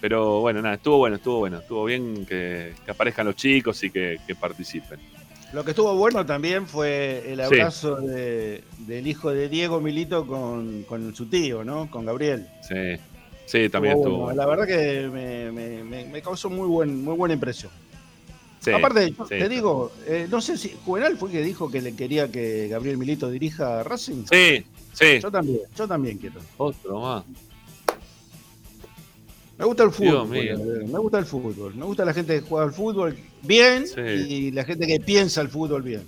Pero 0.00 0.40
bueno, 0.40 0.60
nada, 0.62 0.74
estuvo 0.74 0.98
bueno, 0.98 1.14
estuvo 1.14 1.38
bueno. 1.38 1.58
Estuvo 1.58 1.84
bien 1.84 2.26
que, 2.26 2.72
que 2.84 2.90
aparezcan 2.90 3.26
los 3.26 3.36
chicos 3.36 3.84
y 3.84 3.90
que, 3.92 4.18
que 4.26 4.34
participen. 4.34 4.98
Lo 5.52 5.62
que 5.64 5.70
estuvo 5.70 5.94
bueno 5.94 6.26
también 6.26 6.66
fue 6.66 7.22
el 7.32 7.36
Sí. 7.36 7.42
abrazo 7.44 8.00
de- 8.00 8.64
del 8.78 9.06
hijo 9.06 9.30
de 9.30 9.48
Diego 9.48 9.80
Milito 9.80 10.26
con, 10.26 10.82
con 10.88 11.14
su 11.14 11.26
tío, 11.26 11.62
¿no? 11.62 11.88
Con 11.88 12.04
Gabriel. 12.04 12.48
Sí, 12.68 13.00
sí, 13.46 13.68
también 13.68 13.94
estuvo 13.96 14.24
bueno. 14.24 14.24
bueno. 14.24 14.42
La 14.42 14.46
verdad 14.48 14.66
que 14.66 15.08
me, 15.08 15.52
me- 15.52 15.84
me- 15.84 16.04
me 16.06 16.20
causó 16.20 16.50
muy, 16.50 16.66
buen, 16.66 17.04
muy 17.04 17.14
buena 17.14 17.34
impresión. 17.34 17.70
Sí, 18.60 18.72
Aparte, 18.72 19.10
yo 19.16 19.24
sí. 19.24 19.38
te 19.38 19.48
digo, 19.48 19.90
eh, 20.06 20.26
no 20.30 20.40
sé 20.42 20.58
si 20.58 20.76
Juvenal 20.84 21.16
fue 21.16 21.30
que 21.30 21.42
dijo 21.42 21.70
que 21.70 21.80
le 21.80 21.94
quería 21.96 22.30
que 22.30 22.68
Gabriel 22.68 22.98
Milito 22.98 23.30
dirija 23.30 23.80
a 23.80 23.82
Racing. 23.84 24.24
Sí, 24.30 24.64
sí. 24.92 25.18
Yo 25.20 25.30
también, 25.30 25.60
yo 25.74 25.88
también 25.88 26.18
quiero. 26.18 26.40
Otro 26.58 27.00
más. 27.00 27.24
Me 29.56 29.64
gusta 29.66 29.84
el 29.84 29.90
fútbol, 29.90 30.36
eh, 30.36 30.56
me 30.90 30.98
gusta 30.98 31.18
el 31.18 31.26
fútbol, 31.26 31.74
me 31.74 31.84
gusta 31.84 32.04
la 32.04 32.14
gente 32.14 32.34
que 32.34 32.40
juega 32.46 32.64
al 32.66 32.72
fútbol 32.72 33.16
bien 33.42 33.86
Sí. 33.86 34.00
y 34.00 34.50
la 34.52 34.64
gente 34.64 34.86
que 34.86 35.00
piensa 35.00 35.40
el 35.42 35.48
fútbol 35.48 35.82
bien. 35.82 36.02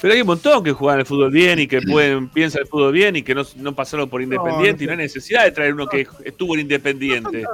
Pero 0.00 0.14
hay 0.14 0.22
un 0.22 0.28
montón 0.28 0.64
que 0.64 0.72
juegan 0.72 1.00
el 1.00 1.04
fútbol 1.06 1.30
bien 1.30 1.58
y 1.58 1.66
que 1.66 1.82
pueden 1.82 2.30
piensan 2.30 2.62
el 2.62 2.68
fútbol 2.68 2.92
bien 2.92 3.16
y 3.16 3.22
que 3.22 3.34
no, 3.34 3.42
no 3.56 3.74
pasaron 3.74 4.08
por 4.08 4.22
Independiente 4.22 4.78
no 4.78 4.84
y 4.84 4.86
no 4.86 4.92
hay 4.92 4.98
necesidad 5.06 5.44
de 5.44 5.50
traer 5.50 5.74
uno 5.74 5.86
que 5.86 6.06
estuvo 6.24 6.54
en 6.54 6.60
Independiente. 6.60 7.44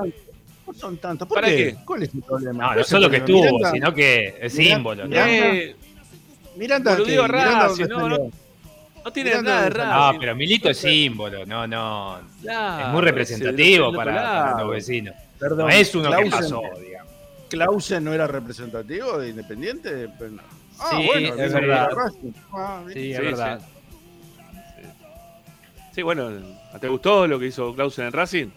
No 0.66 0.74
son 0.74 0.96
tantos. 0.98 1.28
¿Por 1.28 1.36
¿Para 1.36 1.48
qué? 1.48 1.56
qué? 1.56 1.76
¿Cuál 1.84 2.02
es 2.02 2.14
el 2.14 2.22
problema? 2.22 2.52
No, 2.52 2.66
¿Cuál 2.68 2.78
no 2.78 2.84
solo 2.84 3.10
que 3.10 3.16
estuvo, 3.18 3.42
Miranda- 3.42 3.70
sino 3.72 3.94
que 3.94 4.26
es 4.40 4.54
Miranda- 4.54 4.74
símbolo. 4.76 5.02
¿no? 5.04 5.08
Miranda- 5.10 5.46
Eh, 5.54 5.76
Miranda, 6.56 6.90
Boludeó 6.92 7.22
¿qué? 7.22 7.28
Miranda, 7.32 7.68
Racing, 7.68 7.84
¿dónde 7.86 8.30
no, 9.04 9.12
tiene 9.12 9.30
Miranda 9.30 9.50
nada 9.52 9.62
de 9.62 9.70
raro. 9.70 10.12
No, 10.14 10.18
pero 10.20 10.34
Milito 10.36 10.68
es 10.70 10.78
símbolo, 10.78 11.46
no, 11.46 11.66
no. 11.68 12.18
Claro, 12.42 12.86
es 12.86 12.92
muy 12.92 13.02
representativo 13.02 13.92
para, 13.92 14.58
los 14.62 14.70
vecinos. 14.70 15.14
Perdón, 15.38 15.58
No 15.58 15.68
es 15.68 15.94
uno 15.94 16.10
que 16.16 16.30
pasó, 16.30 16.62
digamos. 16.80 17.12
Clausen 17.48 18.02
no 18.02 18.12
era 18.12 18.26
representativo 18.26 19.18
de 19.18 19.28
Independiente. 19.28 20.08
Pero 20.18 20.30
no. 20.32 20.42
Ah, 20.80 20.88
Sí, 20.90 21.06
bueno, 21.06 21.34
es 21.42 21.52
verdad. 21.52 21.88
Ah. 22.52 22.82
Sí, 22.92 23.12
es 23.12 23.18
Sí, 23.18 23.22
verdad. 23.24 23.60
Sí, 25.94 26.02
bueno, 26.02 26.30
¿te 26.80 26.88
gustó 26.88 27.26
lo 27.26 27.38
que 27.38 27.46
hizo 27.46 27.74
Clausen 27.74 28.06
en 28.06 28.12
Racing? 28.12 28.48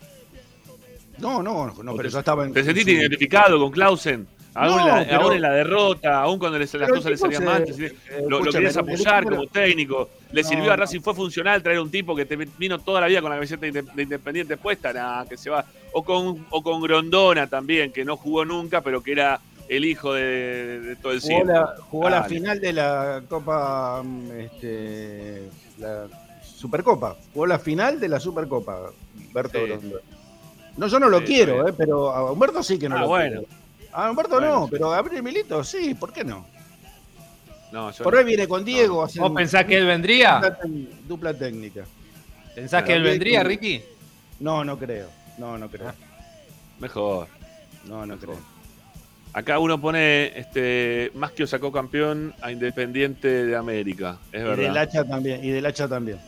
No, 1.22 1.42
no, 1.44 1.68
no, 1.84 1.92
¿O 1.92 1.96
pero 1.96 2.10
te- 2.10 2.14
ya 2.14 2.20
estaba 2.20 2.46
en. 2.46 2.54
¿Te 2.54 2.64
sentiste 2.64 2.92
identificado 2.92 3.60
con 3.60 3.72
Clausen? 3.72 4.28
Aún, 4.56 4.76
No, 4.78 4.80
en 4.82 4.88
la, 4.88 5.06
pero- 5.08 5.22
aún 5.22 5.34
en 5.36 5.42
la 5.44 5.52
derrota, 5.52 6.22
aún 6.22 6.40
cuando 6.40 6.58
les- 6.58 6.74
las 6.74 6.90
cosas 6.90 7.12
le 7.12 7.18
salían 7.18 7.46
mal, 7.46 7.64
eh, 7.68 7.94
lo, 8.28 8.44
lo 8.44 8.52
querías 8.52 8.76
apoyar 8.78 9.24
como 9.24 9.46
técnico. 9.48 10.10
¿Le 10.32 10.42
No, 10.42 10.48
sirvió 10.50 10.72
a 10.74 10.76
no. 10.76 10.82
Racing? 10.82 11.02
¿Fue 11.02 11.14
funcional 11.14 11.62
traer 11.64 11.80
un 11.80 11.92
tipo 11.92 12.16
que 12.16 12.26
te 12.26 12.36
vino 12.36 12.80
toda 12.80 13.00
la 13.02 13.08
vida 13.08 13.22
con 13.22 13.30
la 13.30 13.38
camiseta 13.38 13.62
de 13.68 13.70
Inde- 13.84 13.94
de 13.94 14.04
Independiente 14.04 14.58
puesta? 14.58 14.92
Nah, 14.92 15.26
que 15.26 15.38
se 15.38 15.50
va. 15.50 15.64
O 15.94 16.04
con, 16.04 16.46
o 16.50 16.64
con 16.64 16.82
Grondona 16.82 17.48
también, 17.48 17.92
que 17.92 18.04
no 18.04 18.18
jugó 18.18 18.44
nunca, 18.44 18.82
pero 18.82 19.02
que 19.02 19.12
era 19.14 19.40
el 19.70 19.86
hijo 19.86 20.14
de, 20.14 20.80
de 20.82 20.96
todo 20.96 21.12
el 21.14 21.20
Jugó, 21.22 21.36
circo. 21.38 21.52
la, 21.54 21.76
jugó 21.90 22.10
la 22.10 22.24
final 22.24 22.60
de 22.60 22.74
la 22.74 23.22
Copa. 23.30 24.02
mm, 24.04 24.32
Este, 24.40 25.44
la 25.78 26.08
Supercopa. 26.44 27.16
Jugó 27.34 27.46
la 27.46 27.60
final 27.60 28.00
de 28.00 28.10
la 28.10 28.20
Supercopa, 28.20 28.90
Humberto 29.16 29.60
Sí. 29.60 29.66
Grondona. 29.68 30.02
No, 30.78 30.88
yo 30.88 31.00
no 31.00 31.10
lo 31.10 31.20
Sí, 31.20 31.26
quiero, 31.26 31.68
eh, 31.68 31.74
pero 31.78 32.12
a 32.12 32.32
Humberto 32.32 32.64
sí 32.64 32.80
que 32.80 32.88
no 32.90 32.98
Ah, 32.98 33.02
lo 33.02 33.08
bueno. 33.08 33.42
quiero. 33.42 33.54
A 33.92 34.10
Humberto 34.10 34.36
Bueno, 34.36 34.60
no, 34.60 34.66
sí. 34.66 34.70
pero 34.72 34.92
a 34.94 34.96
Gabriel 34.98 35.24
Milito 35.24 35.64
sí, 35.64 35.94
¿por 35.96 36.14
qué 36.14 36.24
no? 36.24 36.46
No, 37.72 37.92
yo 37.92 38.04
Por 38.04 38.14
no. 38.14 38.20
ahí 38.20 38.26
viene 38.26 38.48
con 38.48 38.64
Diego. 38.66 39.04
hacen 39.04 39.22
¿Vos 39.22 39.32
pensás 39.36 39.66
que 39.66 39.78
él 39.78 39.86
vendría? 39.86 40.58
Dupla, 41.08 41.34
técnica. 41.34 41.84
¿Pensás 42.56 42.84
que 42.84 42.94
él 42.94 43.04
vendría, 43.04 43.40
con- 43.42 43.48
Ricky? 43.50 43.82
No, 44.40 44.64
no 44.64 44.78
creo. 44.78 45.08
No, 45.38 45.58
no 45.58 45.66
Ah. 45.66 45.70
creo. 45.72 45.94
Mejor. 46.80 47.28
No, 47.86 48.06
no 48.06 48.18
creo. 48.18 48.38
Acá 49.34 49.60
uno 49.60 49.80
pone, 49.80 50.38
este, 50.40 51.12
Maschio 51.14 51.46
sacó 51.46 51.72
campeón 51.72 52.34
a 52.42 52.52
Independiente 52.52 53.46
de 53.46 53.56
América. 53.56 54.18
Es 54.32 54.42
Y 54.42 54.44
del 54.44 54.56
verdad. 54.58 54.78
hacha 54.78 55.04
también. 55.06 55.44
Y 55.44 55.50
del 55.50 55.66
hacha 55.68 55.88
también. 55.88 56.20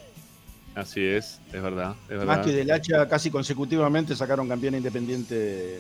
Así 0.76 1.04
es, 1.04 1.40
es 1.52 1.62
verdad, 1.62 1.96
es 2.04 2.10
verdad. 2.10 2.26
Más 2.26 2.46
que 2.46 2.52
del 2.54 2.72
hacha 2.72 3.08
casi 3.08 3.30
consecutivamente 3.30 4.16
sacaron 4.16 4.48
campeón 4.48 4.76
independiente 4.76 5.80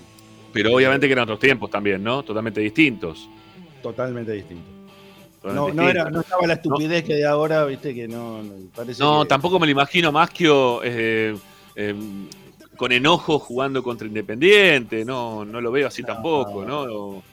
Pero 0.51 0.75
obviamente 0.75 1.07
que 1.07 1.13
eran 1.13 1.23
otros 1.23 1.39
tiempos 1.39 1.69
también, 1.69 2.03
¿no? 2.03 2.23
Totalmente 2.23 2.59
distintos. 2.59 3.29
totalmente 3.81 4.33
distinto. 4.33 4.65
No, 5.43 5.69
era, 5.69 5.85
distintos. 5.85 6.11
no 6.11 6.21
estaba 6.21 6.45
la 6.47 6.53
estupidez 6.53 7.03
que 7.03 7.15
de 7.15 7.25
ahora, 7.25 7.65
viste, 7.65 7.95
que 7.95 8.07
no, 8.07 8.43
no, 8.43 8.53
parece 8.75 9.01
No, 9.01 9.21
que- 9.23 9.29
tampoco 9.29 9.59
me 9.59 9.65
lo 9.65 9.71
imagino 9.71 10.11
Maschio 10.11 10.83
eh, 10.83 11.35
eh, 11.75 11.95
con 12.75 12.91
enojo 12.91 13.39
jugando 13.39 13.81
contra 13.81 14.05
Independiente. 14.07 15.03
No, 15.05 15.45
no 15.45 15.61
lo 15.61 15.71
veo 15.71 15.87
así 15.87 16.03
tampoco, 16.03 16.63
¿no? 16.65 17.23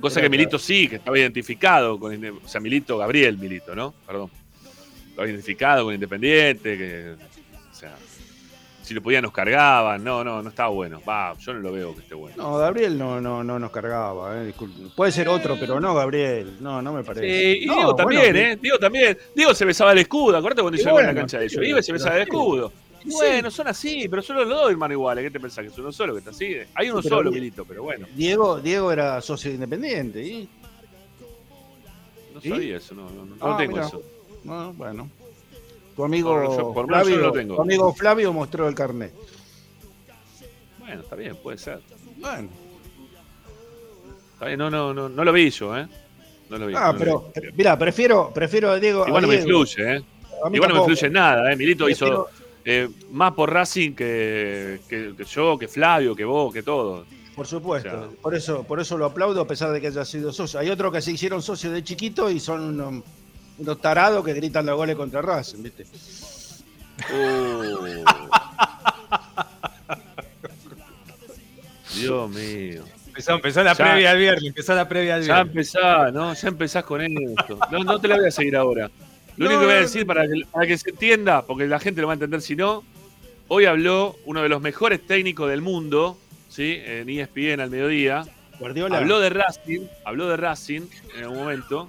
Cosa 0.00 0.20
Era 0.20 0.26
que 0.26 0.30
Milito 0.30 0.58
sí, 0.58 0.88
que 0.88 0.96
estaba 0.96 1.18
identificado 1.18 1.98
con 2.00 2.14
o 2.42 2.48
sea, 2.48 2.60
Milito, 2.62 2.96
Gabriel 2.96 3.36
Milito, 3.36 3.74
¿no? 3.76 3.92
Perdón. 4.06 4.30
Estaba 5.12 5.28
identificado 5.28 5.84
con 5.84 5.94
Independiente, 5.94 6.76
que 6.78 7.14
o 7.70 7.74
sea, 7.74 7.94
si 8.82 8.94
lo 8.94 9.02
podían 9.02 9.22
nos 9.22 9.32
cargaban, 9.32 10.02
no, 10.02 10.24
no, 10.24 10.42
no 10.42 10.48
estaba 10.48 10.70
bueno. 10.70 11.00
Va, 11.08 11.34
yo 11.38 11.52
no 11.54 11.60
lo 11.60 11.70
veo 11.72 11.94
que 11.94 12.00
esté 12.00 12.14
bueno. 12.14 12.36
No, 12.36 12.56
Gabriel 12.56 12.98
no, 12.98 13.20
no, 13.20 13.44
no 13.44 13.58
nos 13.58 13.70
cargaba, 13.70 14.40
eh, 14.42 14.46
disculpe. 14.46 14.74
Puede 14.96 15.12
ser 15.12 15.28
otro, 15.28 15.56
pero 15.60 15.78
no 15.80 15.94
Gabriel. 15.94 16.56
No, 16.60 16.80
no 16.82 16.92
me 16.92 17.04
parece. 17.04 17.26
Sí, 17.28 17.58
y 17.62 17.66
No, 17.66 17.74
Diego 17.74 17.94
también, 17.94 18.22
bueno, 18.32 18.38
¿eh? 18.38 18.58
Diego 18.60 18.78
también. 18.78 19.18
Diego 19.36 19.54
se 19.54 19.64
besaba 19.64 19.92
el 19.92 19.98
escudo. 19.98 20.36
Acuérdate 20.36 20.62
cuando 20.62 20.76
Y 20.78 20.80
hizo 20.80 20.88
algo 20.88 21.00
en 21.00 21.06
bueno, 21.06 21.14
la 21.16 21.20
cancha 21.20 21.38
de 21.38 21.44
ellos. 21.46 21.62
Iba 21.64 21.78
y 21.78 21.82
se 21.82 21.92
besaba 21.92 22.16
el 22.16 22.22
escudo. 22.22 22.72
Sí. 23.02 23.08
bueno, 23.10 23.50
son 23.50 23.66
así, 23.68 24.06
pero 24.08 24.22
solo 24.22 24.40
los 24.44 24.48
dos 24.48 24.70
hermanos 24.70 24.94
iguales. 24.94 25.24
¿Qué 25.24 25.30
te 25.30 25.40
pensás? 25.40 25.64
Que 25.64 25.70
es 25.72 25.78
uno 25.78 25.92
solo 25.92 26.12
que 26.14 26.20
está 26.20 26.30
así. 26.30 26.56
Hay 26.74 26.88
uno 26.90 27.02
Sí, 27.02 27.08
pero 27.08 27.16
solo, 27.18 27.30
Diego- 27.30 27.34
Milito, 27.42 27.64
pero 27.64 27.82
bueno. 27.82 28.06
Diego, 28.14 28.60
Diego 28.60 28.92
era 28.92 29.20
socio 29.20 29.50
de 29.50 29.54
independiente. 29.56 30.22
¿y? 30.24 30.48
No 32.34 32.40
¿Sí? 32.40 32.48
sabía 32.48 32.76
eso, 32.76 32.94
no, 32.94 33.10
no, 33.10 33.24
no 33.26 33.34
Ah, 33.40 33.50
lo 33.50 33.56
tengo 33.56 33.78
eso. 33.80 34.02
No, 34.44 34.72
bueno. 34.72 35.08
Tu 35.96 36.04
amigo, 36.04 36.30
Por- 36.34 36.56
yo- 36.56 36.72
por 36.74 36.86
Flavio, 36.86 37.16
no 37.16 37.22
lo 37.22 37.32
tengo. 37.32 37.56
tu 37.56 37.62
amigo 37.62 37.94
Flavio 37.94 38.32
mostró 38.32 38.66
el 38.68 38.74
carnet. 38.74 39.12
Bueno, 40.78 41.00
está 41.02 41.16
bien, 41.16 41.36
puede 41.36 41.58
ser. 41.58 41.80
Bueno. 42.16 42.48
Está 44.34 44.46
bien, 44.46 44.58
no, 44.58 44.70
no, 44.70 44.92
no, 44.94 45.08
no 45.08 45.24
lo 45.24 45.32
vi 45.32 45.50
yo, 45.50 45.76
¿eh? 45.76 45.86
No 46.50 46.58
lo 46.58 46.66
vi. 46.66 46.74
Ah, 46.76 46.92
no 46.92 46.98
pero, 46.98 47.30
vi. 47.34 47.48
mira, 47.56 47.78
prefiero, 47.78 48.30
prefiero 48.34 48.70
a 48.70 48.78
Diego. 48.78 49.06
Igual 49.06 49.24
a 49.24 49.26
no 49.26 49.32
me 49.32 49.36
influye, 49.38 49.96
¿eh? 49.96 50.02
Igual 50.52 50.68
no 50.70 50.74
me 50.74 50.80
influye 50.80 51.06
en 51.06 51.12
nada, 51.12 51.52
¿eh? 51.52 51.56
Milito 51.56 51.88
hizo 51.88 52.28
eh, 52.64 52.88
más 53.10 53.32
por 53.32 53.52
Racing 53.52 53.92
que, 53.94 54.80
que, 54.88 55.14
que 55.16 55.24
yo, 55.24 55.58
que 55.58 55.68
Flavio, 55.68 56.14
que 56.16 56.24
vos, 56.24 56.52
que 56.52 56.62
todo. 56.62 57.04
Por 57.36 57.46
supuesto, 57.46 57.88
O 57.88 57.92
sea- 58.10 58.20
por 58.20 58.34
eso, 58.34 58.62
por 58.64 58.80
eso 58.80 58.98
lo 58.98 59.06
aplaudo 59.06 59.40
a 59.40 59.46
pesar 59.46 59.70
de 59.72 59.80
que 59.80 59.86
haya 59.88 60.04
sido 60.04 60.32
socio. 60.32 60.58
Hay 60.60 60.68
otros 60.70 60.92
que 60.92 61.00
se 61.00 61.12
hicieron 61.12 61.42
socios 61.42 61.72
de 61.72 61.82
chiquito 61.84 62.28
y 62.30 62.38
son 62.40 62.60
unos, 62.60 63.04
unos 63.58 63.80
tarados 63.80 64.24
que 64.24 64.32
gritan 64.34 64.66
los 64.66 64.76
goles 64.76 64.96
contra 64.96 65.22
Racing, 65.22 65.62
¿viste? 65.62 65.86
Uh. 67.12 68.04
Dios 71.94 72.30
mío. 72.30 72.84
Empezó, 73.08 73.32
empezó 73.34 73.62
la 73.62 73.74
Ya. 73.74 73.84
previa 73.84 74.10
al 74.12 74.18
viernes, 74.18 74.44
empezó 74.44 74.74
la 74.74 74.88
previa 74.88 75.16
al 75.16 75.22
Ya 75.22 75.42
viernes. 75.42 75.74
empezás, 75.74 76.12
¿no? 76.12 76.32
Ya 76.34 76.48
empezás 76.48 76.84
con 76.84 77.00
esto. 77.02 77.58
No, 77.70 77.84
no 77.84 78.00
te 78.00 78.08
la 78.08 78.16
voy 78.16 78.26
a 78.26 78.30
seguir 78.30 78.56
ahora. 78.56 78.90
Lo 79.36 79.46
único 79.46 79.60
que 79.60 79.66
voy 79.66 79.74
a 79.76 79.80
decir 79.80 80.06
para 80.06 80.26
que, 80.26 80.42
para 80.50 80.66
que 80.66 80.78
se 80.78 80.90
entienda, 80.90 81.42
porque 81.42 81.66
la 81.66 81.78
gente 81.78 82.00
lo 82.00 82.06
va 82.06 82.12
a 82.12 82.14
entender 82.14 82.40
si 82.42 82.56
no, 82.56 82.84
hoy 83.48 83.66
habló 83.66 84.16
uno 84.24 84.42
de 84.42 84.48
los 84.48 84.60
mejores 84.62 85.06
técnicos 85.06 85.50
del 85.50 85.60
mundo, 85.60 86.18
¿sí? 86.48 86.80
En 86.84 87.08
ESPN 87.08 87.60
al 87.60 87.70
mediodía. 87.70 88.24
Guardiola. 88.58 88.98
Habló 88.98 89.18
de 89.20 89.30
Racing, 89.30 89.80
habló 90.04 90.28
de 90.28 90.36
Racing 90.36 90.82
en 91.16 91.26
un 91.26 91.36
momento, 91.36 91.88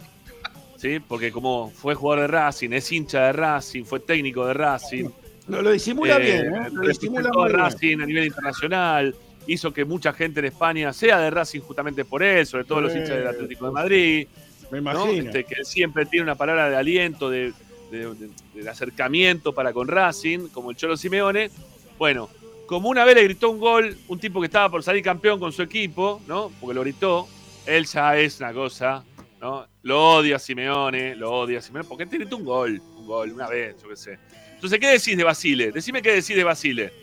¿sí? 0.83 0.99
Porque 0.99 1.31
como 1.31 1.71
fue 1.71 1.95
jugador 1.95 2.23
de 2.23 2.27
Racing, 2.27 2.71
es 2.73 2.91
hincha 2.91 3.27
de 3.27 3.31
Racing, 3.33 3.85
fue 3.85 4.01
técnico 4.01 4.45
de 4.45 4.53
Racing. 4.53 5.05
Lo, 5.47 5.61
lo 5.61 5.71
disimula 5.71 6.17
Eh, 6.17 6.19
bien, 6.19 6.55
¿eh? 6.55 6.69
Lo 6.73 6.87
disimula 6.87 7.29
muy 7.33 7.45
bien. 7.47 7.57
Racing 7.59 8.01
a 8.01 8.05
nivel 8.05 8.25
internacional, 8.25 9.15
hizo 9.47 9.73
que 9.73 9.85
mucha 9.85 10.11
gente 10.13 10.41
en 10.41 10.47
España 10.47 10.91
sea 10.93 11.19
de 11.19 11.29
Racing 11.29 11.61
justamente 11.61 12.03
por 12.05 12.21
eso, 12.21 12.51
sobre 12.51 12.65
todo 12.65 12.81
los 12.81 12.93
hinchas 12.93 13.09
del 13.17 13.27
Atlético 13.27 13.65
de 13.67 13.71
Madrid, 13.71 14.27
Me 14.71 14.81
¿no? 14.81 14.91
imagino. 14.91 15.25
Este, 15.27 15.43
que 15.45 15.55
él 15.55 15.65
siempre 15.65 16.05
tiene 16.05 16.23
una 16.23 16.35
palabra 16.35 16.69
de 16.69 16.75
aliento, 16.75 17.29
de, 17.29 17.53
de- 17.91 18.13
de- 18.15 18.29
de 18.61 18.69
acercamiento 18.69 19.53
para 19.53 19.71
con 19.73 19.87
Racing, 19.87 20.47
como 20.49 20.71
el 20.71 20.75
Cholo 20.77 20.97
Simeone. 20.97 21.49
Bueno, 21.97 22.29
como 22.65 22.89
una 22.89 23.05
vez 23.05 23.15
le 23.15 23.23
gritó 23.23 23.49
un 23.49 23.59
gol, 23.59 23.97
un 24.07 24.19
tipo 24.19 24.39
que 24.41 24.47
estaba 24.47 24.69
por 24.69 24.83
salir 24.83 25.03
campeón 25.03 25.39
con 25.39 25.51
su 25.51 25.61
equipo, 25.61 26.21
¿no? 26.27 26.51
Porque 26.59 26.73
lo 26.73 26.81
gritó, 26.81 27.27
él 27.65 27.85
ya 27.85 28.17
es 28.17 28.39
una 28.39 28.51
cosa, 28.53 29.03
¿no? 29.41 29.65
Lo 29.83 30.15
odia 30.15 30.39
Simeone, 30.39 31.15
lo 31.15 31.31
odia 31.31 31.61
Simeone, 31.61 31.87
porque 31.87 32.05
te 32.05 32.17
gritó 32.17 32.37
un 32.37 32.45
gol, 32.45 32.81
un 32.97 33.05
gol, 33.05 33.31
una 33.33 33.47
vez, 33.47 33.75
yo 33.81 33.89
qué 33.89 33.95
sé. 33.95 34.19
Entonces, 34.55 34.79
¿qué 34.79 34.87
decís 34.87 35.17
de 35.17 35.23
Basile? 35.25 35.71
Decime 35.71 36.01
qué 36.01 36.11
decís 36.11 36.35
de 36.35 36.43
Basile. 36.43 36.93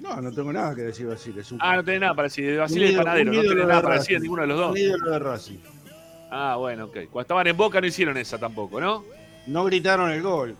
No, 0.00 0.20
no 0.20 0.30
tengo 0.32 0.52
nada 0.52 0.74
que 0.74 0.82
decir 0.82 1.06
Basile. 1.06 1.40
Es 1.40 1.50
un, 1.50 1.58
Ah, 1.60 1.76
no 1.76 1.84
tenés 1.84 2.02
nada 2.02 2.14
para 2.14 2.28
decir. 2.28 2.46
De 2.46 2.58
Basile 2.58 2.90
es 2.90 2.96
panadero, 2.96 3.32
no 3.32 3.42
de 3.42 3.54
nada 3.66 3.82
para 3.82 3.94
decir 3.96 4.16
de 4.16 4.20
ninguno 4.20 4.42
de 4.42 4.48
los 4.48 4.58
dos. 4.58 4.70
un 4.70 4.78
ídolo 4.78 5.10
de 5.10 5.18
Racing. 5.18 5.58
Ah, 6.30 6.56
bueno, 6.58 6.84
ok. 6.84 6.92
Cuando 7.10 7.20
estaban 7.22 7.46
en 7.46 7.56
Boca 7.56 7.80
no 7.80 7.86
hicieron 7.86 8.16
esa 8.16 8.38
tampoco, 8.38 8.80
¿no? 8.80 9.04
No 9.46 9.64
gritaron 9.64 10.10
el 10.10 10.22
gol. 10.22 10.56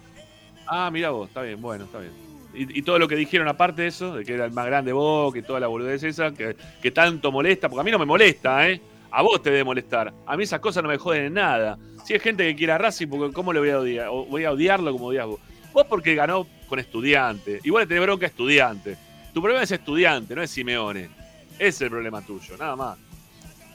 Ah, 0.66 0.90
mira 0.90 1.11
vos, 1.11 1.29
está 1.29 1.42
bien, 1.42 1.61
bueno, 1.61 1.85
está 1.85 1.98
bien. 2.00 2.12
Y, 2.55 2.79
y 2.79 2.83
todo 2.83 2.98
lo 2.98 3.07
que 3.07 3.16
dijeron 3.16 3.46
aparte 3.48 3.83
de 3.83 3.88
eso, 3.88 4.16
de 4.16 4.24
que 4.24 4.35
era 4.35 4.46
el 4.46 4.53
más 4.53 4.66
grande 4.66 4.92
Boca 4.92 5.38
y 5.38 5.42
toda 5.42 5.61
la 5.61 5.66
boludez 5.66 6.03
esa, 6.05 6.33
que, 6.33 6.57
que 6.81 6.90
tanto 6.90 7.31
molesta, 7.31 7.68
porque 7.68 7.83
a 7.83 7.85
mí 7.85 7.90
no 7.90 7.98
me 7.98 8.07
molesta, 8.07 8.68
¿eh? 8.68 8.81
A 9.16 9.22
vos 9.22 9.40
te 9.40 9.50
debe 9.50 9.62
molestar. 9.62 10.12
A 10.27 10.37
mí 10.37 10.42
esas 10.42 10.59
cosas 10.59 10.83
no 10.83 10.88
me 10.88 10.98
joden 10.98 11.27
en 11.27 11.35
nada. 11.35 11.79
Si 12.05 12.14
hay 12.14 12.18
gente 12.18 12.44
que 12.44 12.57
quiera 12.57 12.74
a 12.74 12.79
Racing, 12.79 13.07
porque 13.07 13.33
¿cómo 13.33 13.53
le 13.53 13.61
voy 13.61 13.70
a 13.70 13.79
odiar? 13.79 14.09
O 14.09 14.27
voy 14.27 14.44
a 14.44 14.50
odiarlo 14.50 14.90
como 14.90 15.07
odias 15.07 15.27
vos. 15.27 15.38
Vos 15.72 15.87
porque 15.88 16.16
ganó 16.16 16.48
con 16.68 16.81
estudiante. 16.81 17.61
Igual 17.62 17.85
le 17.85 17.87
tenés 17.87 18.03
bronca 18.03 18.27
a 18.27 18.29
estudiante. 18.29 18.96
Tu 19.33 19.40
problema 19.40 19.62
es 19.62 19.70
estudiante, 19.70 20.35
no 20.35 20.42
es 20.42 20.50
Simeone. 20.50 21.11
Ese 21.55 21.68
es 21.68 21.81
el 21.83 21.90
problema 21.90 22.22
tuyo, 22.22 22.57
nada 22.57 22.74
más. 22.74 22.98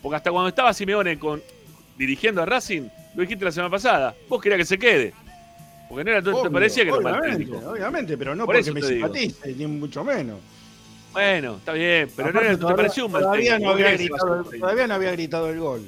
Porque 0.01 0.17
hasta 0.17 0.29
cuando 0.29 0.49
estaba 0.49 0.73
Simeone 0.73 1.17
con, 1.17 1.41
dirigiendo 1.97 2.41
a 2.41 2.45
Racing, 2.45 2.89
lo 3.15 3.21
dijiste 3.21 3.45
la 3.45 3.53
semana 3.53 3.71
pasada, 3.71 4.13
vos 4.27 4.41
querías 4.41 4.57
que 4.57 4.65
se 4.65 4.77
quede. 4.77 5.13
Porque 5.87 6.03
no 6.03 6.11
era, 6.11 6.21
te 6.21 6.31
Obvio, 6.31 6.51
parecía 6.51 6.83
que 6.83 6.91
obviamente, 6.91 7.55
obviamente, 7.55 8.17
pero 8.17 8.35
no 8.35 8.45
Por 8.45 8.57
porque 8.57 8.73
me 8.73 8.81
te 8.81 8.87
simpatice, 8.87 9.55
ni 9.55 9.67
mucho 9.67 10.03
menos. 10.03 10.39
Bueno, 11.13 11.55
está 11.57 11.73
bien, 11.73 12.09
pero 12.15 12.31
no, 12.31 12.39
era, 12.39 12.51
te 12.51 12.57
todavía- 12.57 12.75
pareció 12.77 13.05
un 13.07 13.11
mal 13.11 13.21
todavía 13.23 13.59
no, 13.59 13.69
había 13.71 13.85
¿por 13.87 13.91
qué 13.91 13.97
se 13.97 14.03
gritado, 14.09 14.43
todavía 14.59 14.87
no 14.87 14.93
había 14.93 15.11
gritado 15.11 15.49
el 15.49 15.59
gol. 15.59 15.81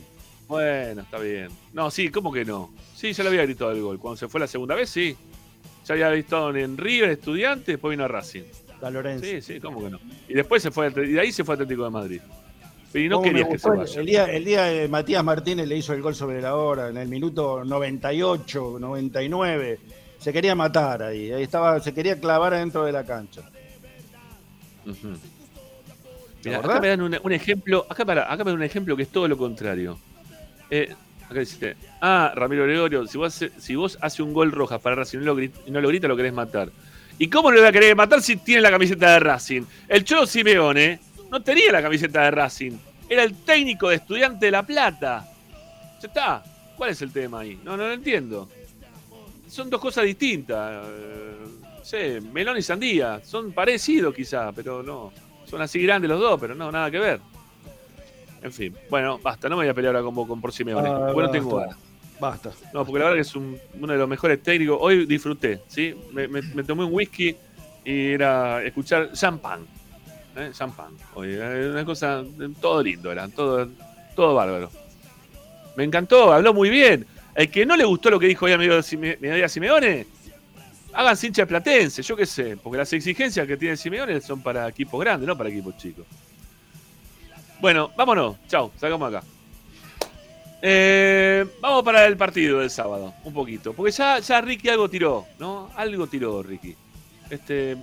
Bueno, 0.47 1.01
está 1.03 1.17
bien. 1.19 1.49
No, 1.73 1.89
sí, 1.91 2.09
¿cómo 2.09 2.31
que 2.33 2.43
no? 2.43 2.71
Sí, 2.95 3.13
ya 3.13 3.23
le 3.23 3.29
había 3.29 3.43
gritado 3.43 3.71
el 3.71 3.81
gol. 3.81 3.99
Cuando 3.99 4.17
se 4.17 4.27
fue 4.27 4.39
la 4.39 4.47
segunda 4.47 4.75
vez, 4.75 4.89
sí. 4.89 5.15
Ya 5.85 5.93
había 5.93 6.09
gritado 6.09 6.55
en 6.55 6.77
River, 6.77 7.09
Estudiante, 7.11 7.71
después 7.73 7.91
vino 7.91 8.03
a 8.03 8.07
Racing. 8.07 8.43
La 8.81 8.89
Lorenzo. 8.89 9.25
Sí, 9.25 9.41
sí, 9.41 9.59
¿cómo 9.59 9.83
que 9.83 9.89
no? 9.91 9.99
Y 10.27 10.33
después 10.33 10.61
se 10.61 10.71
fue, 10.71 10.87
y 10.89 11.11
de 11.13 11.19
ahí 11.19 11.31
se 11.31 11.43
fue 11.43 11.53
a 11.53 11.55
Atlético 11.55 11.83
de 11.83 11.89
Madrid. 11.91 12.21
Y 12.93 13.07
no 13.07 13.17
¿Cómo 13.17 13.27
me 13.27 13.31
querías 13.31 13.49
que 13.49 13.57
se 13.59 13.69
vaya. 13.69 13.99
El 14.01 14.05
día, 14.05 14.25
el 14.25 14.43
día 14.43 14.63
de 14.65 14.87
Matías 14.89 15.23
Martínez 15.23 15.67
le 15.67 15.77
hizo 15.77 15.93
el 15.93 16.01
gol 16.01 16.13
sobre 16.15 16.41
la 16.41 16.55
hora, 16.55 16.89
en 16.89 16.97
el 16.97 17.07
minuto 17.07 17.63
98, 17.63 18.77
99. 18.79 19.79
Se 20.19 20.33
quería 20.33 20.55
matar 20.55 21.03
ahí. 21.03 21.31
Ahí 21.31 21.43
estaba, 21.43 21.79
se 21.79 21.93
quería 21.93 22.19
clavar 22.19 22.53
adentro 22.53 22.83
de 22.83 22.91
la 22.91 23.05
cancha. 23.05 23.43
Ujú. 24.85 25.13
¿Te 26.41 26.49
Mirá, 26.49 26.57
acordás? 26.59 26.77
acá 26.77 26.81
me 26.81 26.87
dan 26.89 27.01
un, 27.01 27.17
un 27.21 27.31
ejemplo, 27.31 27.85
acá, 27.89 28.03
para, 28.05 28.23
acá 28.31 28.43
me 28.43 28.51
dan 28.51 28.59
un 28.59 28.63
ejemplo 28.63 28.95
que 28.97 29.03
es 29.03 29.09
todo 29.09 29.27
lo 29.27 29.37
contrario. 29.37 29.99
Eh, 30.69 30.93
acá 31.29 31.39
dice, 31.39 31.75
ah, 32.01 32.31
Ramiro 32.35 32.63
Gregorio, 32.63 33.05
si 33.07 33.17
vos, 33.17 33.27
hace- 33.35 33.51
si 33.59 33.75
vos 33.75 33.97
hace 34.01 34.23
un 34.23 34.33
gol 34.33 34.51
roja 34.51 34.79
para 34.79 34.95
Racing 34.95 35.17
y 35.19 35.21
no 35.21 35.25
lo, 35.27 35.37
grit- 35.37 35.53
y 35.67 35.71
no 35.71 35.81
lo 35.81 35.87
grita, 35.89 36.07
lo 36.07 36.15
querés 36.17 36.33
matar. 36.33 36.69
¿Y 37.19 37.27
cómo 37.29 37.51
lo 37.51 37.59
voy 37.59 37.67
a 37.67 37.71
querer 37.71 37.95
matar 37.95 38.21
si 38.21 38.37
tiene 38.37 38.61
la 38.61 38.71
camiseta 38.71 39.13
de 39.13 39.19
Racing? 39.19 39.61
El 39.87 40.03
Cholo 40.03 40.25
Simeone 40.25 40.99
no 41.29 41.41
tenía 41.43 41.71
la 41.71 41.81
camiseta 41.81 42.23
de 42.23 42.31
Racing, 42.31 42.71
era 43.07 43.23
el 43.23 43.35
técnico 43.43 43.89
de 43.89 43.97
Estudiante 43.97 44.47
de 44.47 44.51
La 44.51 44.63
Plata. 44.65 45.27
Ya 46.01 46.07
está. 46.07 46.43
¿Cuál 46.75 46.89
es 46.89 47.01
el 47.03 47.11
tema 47.11 47.41
ahí? 47.41 47.59
No, 47.63 47.77
no 47.77 47.83
lo 47.85 47.93
entiendo. 47.93 48.49
Son 49.47 49.69
dos 49.69 49.79
cosas 49.79 50.05
distintas. 50.05 50.83
Sé, 51.83 52.21
melón 52.21 52.57
y 52.57 52.61
sandía. 52.61 53.21
Son 53.23 53.51
parecidos 53.51 54.13
quizá, 54.13 54.51
pero 54.51 54.83
no. 54.83 55.11
Son 55.45 55.61
así 55.61 55.81
grandes 55.81 56.09
los 56.09 56.19
dos, 56.19 56.39
pero 56.39 56.55
no, 56.55 56.71
nada 56.71 56.89
que 56.91 56.99
ver. 56.99 57.19
En 58.41 58.51
fin, 58.51 58.75
bueno, 58.89 59.19
basta, 59.19 59.47
no 59.49 59.55
me 59.55 59.63
voy 59.63 59.69
a 59.69 59.73
pelear 59.73 59.95
ahora 59.95 60.11
con 60.13 60.27
con 60.27 60.41
por 60.41 60.51
Simeone. 60.51 60.89
Ah, 60.89 61.09
porque 61.13 61.21
no 61.27 61.31
tengo 61.31 61.55
basta. 61.57 61.75
ganas. 61.75 61.91
Basta. 62.19 62.51
No, 62.73 62.85
porque 62.85 62.99
la 62.99 63.05
verdad 63.05 63.15
que 63.17 63.21
es 63.21 63.35
un- 63.35 63.57
uno 63.79 63.93
de 63.93 63.99
los 63.99 64.07
mejores 64.07 64.41
técnicos. 64.41 64.77
Hoy 64.79 65.05
disfruté, 65.05 65.61
¿sí? 65.67 65.95
Me, 66.13 66.27
me- 66.27 66.41
me 66.41 66.63
tomé 66.63 66.83
un 66.83 66.93
whisky 66.93 67.35
y 67.83 68.11
era 68.13 68.63
escuchar 68.63 69.11
champán. 69.13 69.65
¿eh? 70.35 70.49
Champán. 70.53 70.93
Hoy 71.15 71.33
era 71.33 71.71
una 71.71 71.83
cosa, 71.85 72.23
todo 72.59 72.81
lindo 72.83 73.11
era, 73.11 73.27
todo, 73.27 73.67
todo 74.15 74.35
bárbaro. 74.35 74.69
Me 75.75 75.83
encantó, 75.83 76.31
habló 76.31 76.53
muy 76.53 76.69
bien. 76.69 77.05
El 77.35 77.49
que 77.49 77.65
no 77.65 77.75
le 77.75 77.85
gustó 77.85 78.09
lo 78.09 78.19
que 78.19 78.27
dijo 78.27 78.45
hoy 78.45 78.51
a 78.53 78.81
Sime- 78.83 79.17
Mediodía 79.19 79.47
Simeone, 79.49 80.05
hagan 80.93 81.17
hincha 81.21 81.45
platense, 81.45 82.01
yo 82.01 82.15
qué 82.15 82.25
sé, 82.25 82.57
porque 82.57 82.77
las 82.77 82.91
exigencias 82.93 83.47
que 83.47 83.57
tiene 83.57 83.77
Simeone 83.77 84.19
son 84.21 84.41
para 84.41 84.67
equipos 84.67 84.99
grandes, 84.99 85.27
no 85.27 85.37
para 85.37 85.49
equipos 85.49 85.77
chicos. 85.77 86.05
Bueno, 87.59 87.91
vámonos, 87.95 88.37
chao, 88.47 88.71
sacamos 88.77 89.13
acá. 89.13 89.25
Eh, 90.63 91.45
vamos 91.59 91.83
para 91.83 92.05
el 92.05 92.17
partido 92.17 92.59
del 92.59 92.69
sábado, 92.69 93.13
un 93.23 93.33
poquito. 93.33 93.73
Porque 93.73 93.91
ya, 93.91 94.19
ya 94.19 94.41
Ricky 94.41 94.69
algo 94.69 94.89
tiró, 94.89 95.25
¿no? 95.39 95.69
Algo 95.75 96.07
tiró 96.07 96.43
Ricky. 96.43 96.75
Este, 97.29 97.77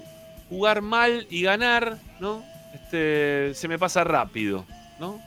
jugar 0.48 0.82
mal 0.82 1.26
y 1.30 1.42
ganar, 1.42 1.98
¿no? 2.20 2.44
Este, 2.74 3.52
se 3.54 3.68
me 3.68 3.78
pasa 3.78 4.04
rápido, 4.04 4.64
¿no? 5.00 5.20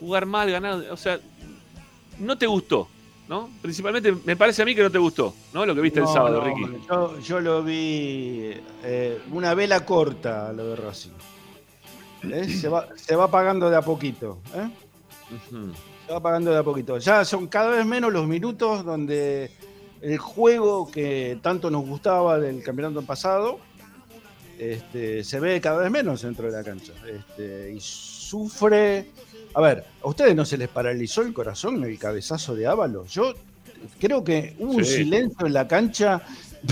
Jugar 0.00 0.26
mal, 0.26 0.50
ganar, 0.50 0.74
o 0.90 0.96
sea, 0.96 1.18
no 2.18 2.36
te 2.38 2.46
gustó, 2.46 2.88
¿no? 3.28 3.50
Principalmente 3.60 4.14
me 4.24 4.36
parece 4.36 4.62
a 4.62 4.64
mí 4.64 4.74
que 4.74 4.82
no 4.82 4.90
te 4.90 4.98
gustó, 4.98 5.34
¿no? 5.52 5.66
Lo 5.66 5.74
que 5.74 5.80
viste 5.80 6.00
el 6.00 6.06
sábado, 6.06 6.40
no, 6.40 6.44
Ricky. 6.44 6.86
Yo, 6.88 7.18
yo 7.20 7.40
lo 7.40 7.62
vi 7.62 8.52
eh, 8.84 9.20
una 9.32 9.54
vela 9.54 9.84
corta 9.84 10.52
lo 10.52 10.68
de 10.68 10.76
Racing. 10.76 11.10
¿Eh? 12.30 12.48
Se, 12.48 12.68
va, 12.68 12.88
se 12.96 13.14
va 13.14 13.30
pagando 13.30 13.70
de 13.70 13.76
a 13.76 13.82
poquito. 13.82 14.38
¿eh? 14.54 14.68
Se 16.06 16.12
va 16.12 16.20
pagando 16.20 16.50
de 16.50 16.58
a 16.58 16.62
poquito. 16.62 16.98
Ya 16.98 17.24
son 17.24 17.46
cada 17.46 17.70
vez 17.70 17.84
menos 17.84 18.12
los 18.12 18.26
minutos 18.26 18.84
donde 18.84 19.50
el 20.00 20.18
juego 20.18 20.90
que 20.90 21.38
tanto 21.42 21.70
nos 21.70 21.86
gustaba 21.86 22.38
del 22.38 22.62
campeonato 22.62 23.02
pasado 23.02 23.58
este, 24.58 25.22
se 25.22 25.40
ve 25.40 25.60
cada 25.60 25.82
vez 25.82 25.90
menos 25.90 26.22
dentro 26.22 26.46
de 26.46 26.52
la 26.52 26.64
cancha. 26.64 26.92
Este, 27.06 27.72
y 27.72 27.80
sufre. 27.80 29.10
A 29.56 29.60
ver, 29.62 29.84
¿a 30.02 30.08
ustedes 30.08 30.34
no 30.36 30.44
se 30.44 30.58
les 30.58 30.68
paralizó 30.68 31.22
el 31.22 31.32
corazón 31.32 31.82
el 31.82 31.98
cabezazo 31.98 32.54
de 32.54 32.66
Ábalos? 32.66 33.10
Yo 33.12 33.32
creo 33.98 34.22
que 34.22 34.54
hubo 34.58 34.72
un 34.72 34.84
silencio 34.84 35.46
en 35.46 35.52
la 35.54 35.66
cancha, 35.66 36.20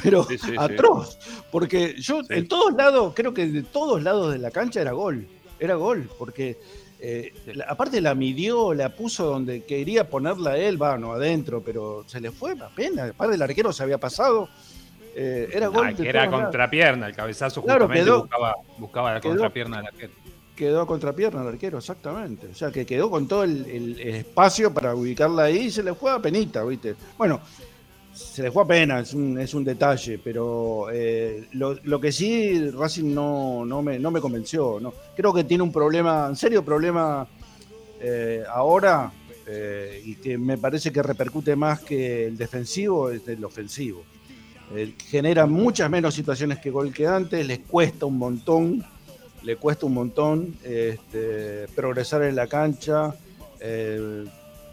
pero 0.02 0.24
Sí, 0.24 0.36
sí, 0.36 0.48
sí. 0.50 0.54
atroz. 0.58 1.18
Porque 1.50 1.94
yo, 1.98 2.20
en 2.28 2.46
todos 2.46 2.74
lados, 2.74 3.12
creo 3.16 3.32
que 3.32 3.46
de 3.46 3.62
todos 3.62 4.02
lados 4.02 4.32
de 4.32 4.38
la 4.38 4.50
cancha 4.50 4.80
era 4.82 4.92
gol. 4.92 5.26
Era 5.58 5.76
gol, 5.76 6.10
porque 6.18 6.58
eh, 7.00 7.32
la- 7.54 7.64
aparte 7.66 8.00
la 8.02 8.14
midió, 8.14 8.74
la 8.74 8.90
puso 8.90 9.24
donde 9.26 9.62
quería 9.64 10.08
ponerla 10.10 10.56
él, 10.58 10.80
va, 10.80 10.98
no 10.98 11.12
adentro, 11.12 11.62
pero 11.62 12.04
se 12.06 12.20
le 12.20 12.30
fue 12.32 12.52
apenas. 12.52 13.10
Aparte 13.10 13.34
el 13.36 13.42
arquero 13.42 13.72
se 13.72 13.82
había 13.82 13.98
pasado. 13.98 14.48
eh, 15.16 15.48
era 15.52 15.68
gol. 15.68 15.86
Ah, 15.86 15.94
que 15.94 16.08
era 16.08 16.28
contrapierna, 16.28 17.06
el 17.06 17.14
cabezazo 17.14 17.62
Claro, 17.62 17.82
justamente 17.86 18.04
quedó- 18.04 18.20
buscaba, 18.22 18.54
buscaba 18.78 19.14
la 19.14 19.20
quedó- 19.20 19.30
contrapierna 19.30 19.76
del 19.78 19.86
arquero. 19.86 20.12
Quedó 20.54 20.82
a 20.82 20.86
contrapierna 20.86 21.42
el 21.42 21.48
arquero, 21.48 21.78
exactamente. 21.78 22.46
O 22.48 22.54
sea, 22.54 22.70
que 22.70 22.86
quedó 22.86 23.10
con 23.10 23.26
todo 23.26 23.42
el, 23.44 23.98
espacio 24.00 24.72
para 24.72 24.94
ubicarla 24.94 25.44
ahí 25.44 25.62
y 25.66 25.70
se 25.70 25.82
le 25.82 25.94
fue 25.94 26.12
a 26.12 26.20
penita, 26.20 26.62
¿viste? 26.64 26.94
Bueno, 27.18 27.40
se 28.12 28.44
le 28.44 28.52
fue 28.52 28.62
a 28.62 28.66
pena, 28.66 29.00
es 29.00 29.12
un, 29.14 29.38
es 29.38 29.52
un 29.54 29.64
detalle, 29.64 30.20
pero 30.22 30.86
eh, 30.92 31.48
lo, 31.52 32.00
que 32.00 32.12
sí 32.12 32.70
Racing 32.70 33.12
no, 33.12 33.64
no, 33.66 33.82
me, 33.82 33.98
no 33.98 34.10
me 34.12 34.20
convenció. 34.20 34.78
¿no? 34.80 34.94
Creo 35.16 35.34
que 35.34 35.44
tiene 35.44 35.64
un 35.64 35.72
problema, 35.72 36.26
en 36.28 36.36
serio 36.36 36.64
problema 36.64 37.26
eh, 38.00 38.44
ahora, 38.48 39.12
eh, 39.46 40.00
y 40.04 40.14
que 40.16 40.38
me 40.38 40.56
parece 40.56 40.92
que 40.92 41.02
repercute 41.02 41.56
más 41.56 41.80
que 41.80 42.26
el 42.26 42.36
defensivo, 42.36 43.10
es 43.10 43.26
el 43.28 43.44
ofensivo. 43.44 44.04
Genera 45.08 45.46
muchas 45.46 45.90
menos 45.90 46.14
situaciones 46.14 46.58
que 46.58 46.70
gol 46.70 46.92
que 46.92 47.06
antes, 47.06 47.46
les 47.46 47.60
cuesta 47.60 48.06
un 48.06 48.16
montón, 48.16 48.84
le 49.44 49.56
cuesta 49.56 49.86
un 49.86 49.94
montón 49.94 50.56
este, 50.64 51.68
progresar 51.74 52.22
en 52.22 52.34
la 52.34 52.46
cancha. 52.46 53.14
Eh, 53.60 54.24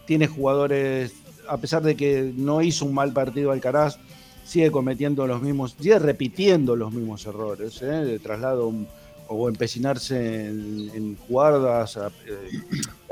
tiene 0.06 0.26
jugadores, 0.26 1.12
a 1.48 1.58
pesar 1.58 1.82
de 1.82 1.94
que 1.94 2.32
no 2.34 2.62
hizo 2.62 2.84
un 2.86 2.94
mal 2.94 3.12
partido 3.12 3.52
Alcaraz, 3.52 3.98
sigue 4.44 4.70
cometiendo 4.70 5.26
los 5.26 5.40
mismos, 5.40 5.76
sigue 5.78 5.98
repitiendo 5.98 6.74
los 6.74 6.92
mismos 6.92 7.24
errores, 7.26 7.80
¿eh? 7.82 7.86
de 7.86 8.18
traslado 8.18 8.72
o 9.28 9.48
empecinarse 9.48 10.46
en, 10.48 10.90
en 10.94 11.16
jugadas, 11.16 11.96
eh, 11.96 12.60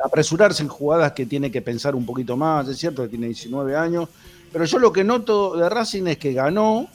apresurarse 0.04 0.62
en 0.62 0.68
jugadas 0.68 1.12
que 1.12 1.24
tiene 1.26 1.50
que 1.50 1.62
pensar 1.62 1.94
un 1.94 2.04
poquito 2.04 2.36
más, 2.36 2.68
es 2.68 2.78
cierto 2.78 3.02
que 3.02 3.08
tiene 3.08 3.28
19 3.28 3.76
años, 3.76 4.08
pero 4.52 4.64
yo 4.64 4.78
lo 4.78 4.92
que 4.92 5.04
noto 5.04 5.56
de 5.56 5.68
Racing 5.68 6.06
es 6.08 6.18
que 6.18 6.32
ganó, 6.32 6.88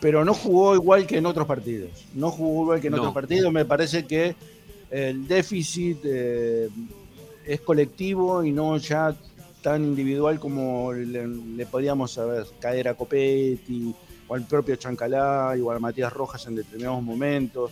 pero 0.00 0.24
no 0.24 0.34
jugó 0.34 0.74
igual 0.74 1.06
que 1.06 1.18
en 1.18 1.26
otros 1.26 1.46
partidos, 1.46 1.90
no 2.14 2.30
jugó 2.30 2.62
igual 2.64 2.80
que 2.80 2.86
en 2.88 2.92
No. 2.94 2.98
otros 2.98 3.14
partidos, 3.14 3.52
me 3.52 3.64
parece 3.64 4.04
que 4.06 4.34
el 4.90 5.26
déficit 5.28 5.98
eh, 6.04 6.68
es 7.46 7.60
colectivo 7.60 8.42
y 8.44 8.52
no 8.52 8.76
ya 8.78 9.14
tan 9.62 9.84
individual 9.84 10.38
como 10.38 10.92
le, 10.92 11.26
le 11.26 11.66
podíamos 11.66 12.12
saber 12.12 12.46
caer 12.60 12.88
a 12.88 12.94
Copetti 12.94 13.94
o 14.28 14.34
al 14.34 14.44
propio 14.46 14.76
Chancalay 14.76 15.60
o 15.60 15.70
a 15.72 15.78
Matías 15.78 16.12
Rojas 16.12 16.46
en 16.46 16.54
determinados 16.54 17.02
momentos. 17.02 17.70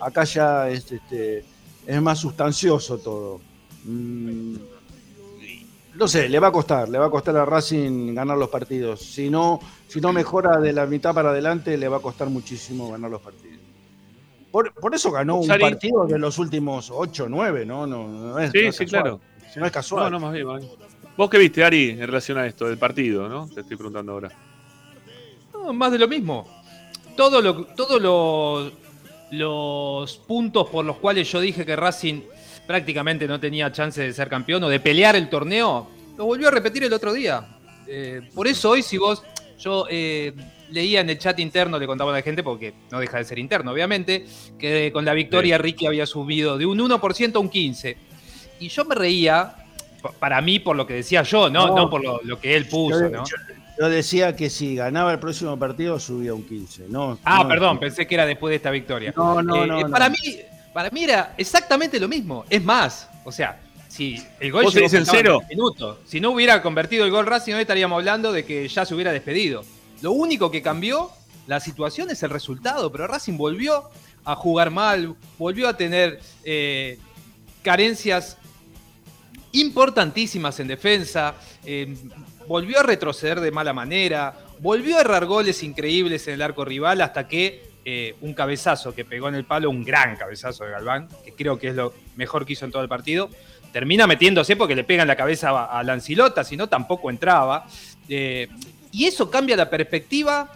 Acá 0.00 0.24
ya 0.24 0.68
es, 0.70 0.90
este, 0.90 1.44
es 1.86 2.02
más 2.02 2.18
sustancioso 2.18 2.98
todo. 2.98 3.40
Mm, 3.84 4.54
no 5.98 6.08
sé, 6.08 6.28
le 6.28 6.38
va 6.38 6.48
a 6.48 6.52
costar, 6.52 6.88
le 6.88 6.98
va 6.98 7.06
a 7.06 7.10
costar 7.10 7.36
a 7.36 7.44
Racing 7.44 8.14
ganar 8.14 8.36
los 8.36 8.48
partidos. 8.48 9.00
Si 9.00 9.30
no, 9.30 9.60
si 9.88 10.00
no 10.00 10.12
mejora 10.12 10.58
de 10.58 10.72
la 10.72 10.86
mitad 10.86 11.14
para 11.14 11.30
adelante, 11.30 11.76
le 11.76 11.88
va 11.88 11.96
a 11.98 12.00
costar 12.00 12.28
muchísimo 12.28 12.90
ganar 12.92 13.10
los 13.10 13.20
partidos. 13.20 13.56
Por, 14.50 14.72
por 14.74 14.94
eso 14.94 15.10
ganó 15.10 15.36
un 15.36 15.48
partido 15.48 16.06
de 16.06 16.18
los 16.18 16.38
últimos 16.38 16.90
8 16.90 17.24
o 17.24 17.28
9, 17.28 17.66
¿no? 17.66 17.86
No, 17.86 18.08
no 18.08 18.38
es, 18.38 18.50
Sí, 18.52 18.62
no 18.62 18.68
es 18.68 18.76
sí, 18.76 18.84
casual. 18.84 19.02
claro. 19.02 19.20
No 19.56 19.66
es 19.66 19.72
casual. 19.72 20.04
No, 20.04 20.10
no, 20.18 20.26
más 20.26 20.32
bien, 20.34 20.46
más 20.46 20.60
bien. 20.60 20.72
¿Vos 21.16 21.30
qué 21.30 21.38
viste, 21.38 21.64
Ari, 21.64 21.90
en 21.90 22.00
relación 22.06 22.38
a 22.38 22.46
esto 22.46 22.66
del 22.66 22.78
partido, 22.78 23.28
no? 23.28 23.48
Te 23.48 23.60
estoy 23.60 23.76
preguntando 23.76 24.12
ahora. 24.12 24.30
No, 25.52 25.72
más 25.72 25.92
de 25.92 25.98
lo 25.98 26.08
mismo. 26.08 26.46
Todo 27.16 27.40
lo, 27.40 27.64
todos 27.68 28.00
los, 28.02 28.72
los 29.30 30.16
puntos 30.18 30.68
por 30.68 30.84
los 30.84 30.96
cuales 30.98 31.30
yo 31.30 31.40
dije 31.40 31.64
que 31.64 31.74
Racing 31.74 32.20
prácticamente 32.66 33.26
no 33.26 33.38
tenía 33.40 33.70
chance 33.72 34.00
de 34.02 34.12
ser 34.12 34.28
campeón 34.28 34.62
o 34.64 34.68
de 34.68 34.80
pelear 34.80 35.16
el 35.16 35.28
torneo, 35.28 35.88
lo 36.16 36.24
volvió 36.24 36.48
a 36.48 36.50
repetir 36.50 36.84
el 36.84 36.92
otro 36.92 37.12
día. 37.12 37.46
Eh, 37.86 38.22
por 38.34 38.46
eso 38.48 38.70
hoy, 38.70 38.82
si 38.82 38.98
vos, 38.98 39.22
yo 39.58 39.86
eh, 39.88 40.32
leía 40.70 41.00
en 41.00 41.10
el 41.10 41.18
chat 41.18 41.38
interno, 41.38 41.78
le 41.78 41.86
contaba 41.86 42.10
a 42.10 42.14
la 42.16 42.22
gente, 42.22 42.42
porque 42.42 42.74
no 42.90 42.98
deja 42.98 43.18
de 43.18 43.24
ser 43.24 43.38
interno, 43.38 43.70
obviamente, 43.72 44.26
que 44.58 44.90
con 44.92 45.04
la 45.04 45.14
victoria 45.14 45.58
Ricky 45.58 45.86
había 45.86 46.06
subido 46.06 46.58
de 46.58 46.66
un 46.66 46.78
1% 46.78 47.36
a 47.36 47.38
un 47.38 47.50
15%. 47.50 47.96
Y 48.58 48.68
yo 48.68 48.84
me 48.86 48.94
reía, 48.94 49.54
pa- 50.02 50.12
para 50.12 50.40
mí, 50.40 50.58
por 50.58 50.76
lo 50.76 50.86
que 50.86 50.94
decía 50.94 51.22
yo, 51.22 51.48
no, 51.50 51.68
No. 51.68 51.76
no 51.76 51.90
por 51.90 52.02
lo, 52.02 52.20
lo 52.24 52.40
que 52.40 52.56
él 52.56 52.66
puso, 52.66 53.00
Yo, 53.02 53.10
¿no? 53.10 53.24
yo- 53.24 53.36
yo 53.78 53.88
decía 53.90 54.34
que 54.34 54.48
si 54.48 54.74
ganaba 54.74 55.12
el 55.12 55.18
próximo 55.18 55.58
partido 55.58 56.00
subía 56.00 56.32
un 56.32 56.42
15. 56.44 56.86
No, 56.88 57.18
Ah, 57.22 57.40
no, 57.42 57.48
perdón, 57.48 57.78
pensé 57.78 58.06
que 58.06 58.14
era 58.14 58.24
después 58.24 58.50
de 58.50 58.56
esta 58.56 58.70
victoria. 58.70 59.12
No, 59.14 59.42
no, 59.42 59.66
no, 59.66 59.78
eh, 59.78 59.82
no. 59.84 59.90
Para, 59.90 60.08
mí, 60.08 60.16
para 60.76 60.90
mí 60.90 61.04
era 61.04 61.32
exactamente 61.38 61.98
lo 61.98 62.06
mismo. 62.06 62.44
Es 62.50 62.62
más, 62.62 63.08
o 63.24 63.32
sea, 63.32 63.58
si 63.88 64.22
el 64.38 64.52
gol 64.52 64.64
¿Vos 64.64 64.74
llegó 64.74 64.94
en 64.94 65.06
cero? 65.06 65.38
10 65.38 65.48
minutos, 65.48 66.00
si 66.04 66.20
no 66.20 66.32
hubiera 66.32 66.60
convertido 66.60 67.06
el 67.06 67.10
gol 67.10 67.24
Racing, 67.24 67.54
hoy 67.54 67.62
estaríamos 67.62 67.96
hablando 67.96 68.30
de 68.30 68.44
que 68.44 68.68
ya 68.68 68.84
se 68.84 68.94
hubiera 68.94 69.10
despedido. 69.10 69.64
Lo 70.02 70.12
único 70.12 70.50
que 70.50 70.60
cambió 70.60 71.10
la 71.46 71.60
situación 71.60 72.10
es 72.10 72.22
el 72.24 72.28
resultado, 72.28 72.92
pero 72.92 73.06
Racing 73.06 73.38
volvió 73.38 73.84
a 74.22 74.34
jugar 74.34 74.70
mal, 74.70 75.16
volvió 75.38 75.66
a 75.66 75.78
tener 75.78 76.20
eh, 76.44 76.98
carencias 77.62 78.36
importantísimas 79.52 80.60
en 80.60 80.68
defensa, 80.68 81.36
eh, 81.64 81.96
volvió 82.46 82.80
a 82.80 82.82
retroceder 82.82 83.40
de 83.40 83.50
mala 83.50 83.72
manera, 83.72 84.34
volvió 84.60 84.98
a 84.98 85.00
errar 85.00 85.24
goles 85.24 85.62
increíbles 85.62 86.28
en 86.28 86.34
el 86.34 86.42
arco 86.42 86.66
rival 86.66 87.00
hasta 87.00 87.26
que 87.28 87.75
eh, 87.88 88.16
un 88.20 88.34
cabezazo 88.34 88.92
que 88.92 89.04
pegó 89.04 89.28
en 89.28 89.36
el 89.36 89.44
palo, 89.44 89.70
un 89.70 89.84
gran 89.84 90.16
cabezazo 90.16 90.64
de 90.64 90.72
Galván, 90.72 91.08
que 91.24 91.32
creo 91.34 91.56
que 91.56 91.68
es 91.68 91.76
lo 91.76 91.94
mejor 92.16 92.44
que 92.44 92.54
hizo 92.54 92.64
en 92.64 92.72
todo 92.72 92.82
el 92.82 92.88
partido, 92.88 93.30
termina 93.72 94.08
metiéndose 94.08 94.56
porque 94.56 94.74
le 94.74 94.82
pega 94.82 95.02
en 95.02 95.08
la 95.08 95.14
cabeza 95.14 95.64
a, 95.66 95.82
Lancilota, 95.84 96.42
si 96.42 96.56
no 96.56 96.68
tampoco 96.68 97.10
entraba. 97.10 97.64
Eh, 98.08 98.48
y 98.90 99.04
eso 99.04 99.30
cambia 99.30 99.54
la 99.56 99.70
perspectiva 99.70 100.52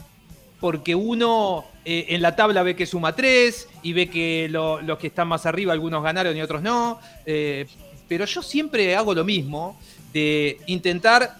porque 0.58 0.96
uno 0.96 1.66
eh, 1.84 2.06
en 2.08 2.20
la 2.20 2.34
tabla 2.34 2.64
ve 2.64 2.74
que 2.74 2.84
suma 2.84 3.14
tres 3.14 3.68
y 3.84 3.92
ve 3.92 4.10
que 4.10 4.48
lo- 4.50 4.82
los 4.82 4.98
que 4.98 5.06
están 5.06 5.28
más 5.28 5.46
arriba, 5.46 5.72
algunos 5.72 6.02
ganaron 6.02 6.36
y 6.36 6.42
otros 6.42 6.62
no. 6.62 7.00
Pero 8.08 8.24
yo 8.24 8.42
siempre 8.42 8.96
hago 8.96 9.14
lo 9.14 9.24
mismo, 9.24 9.78
de 10.12 10.58
intentar 10.66 11.32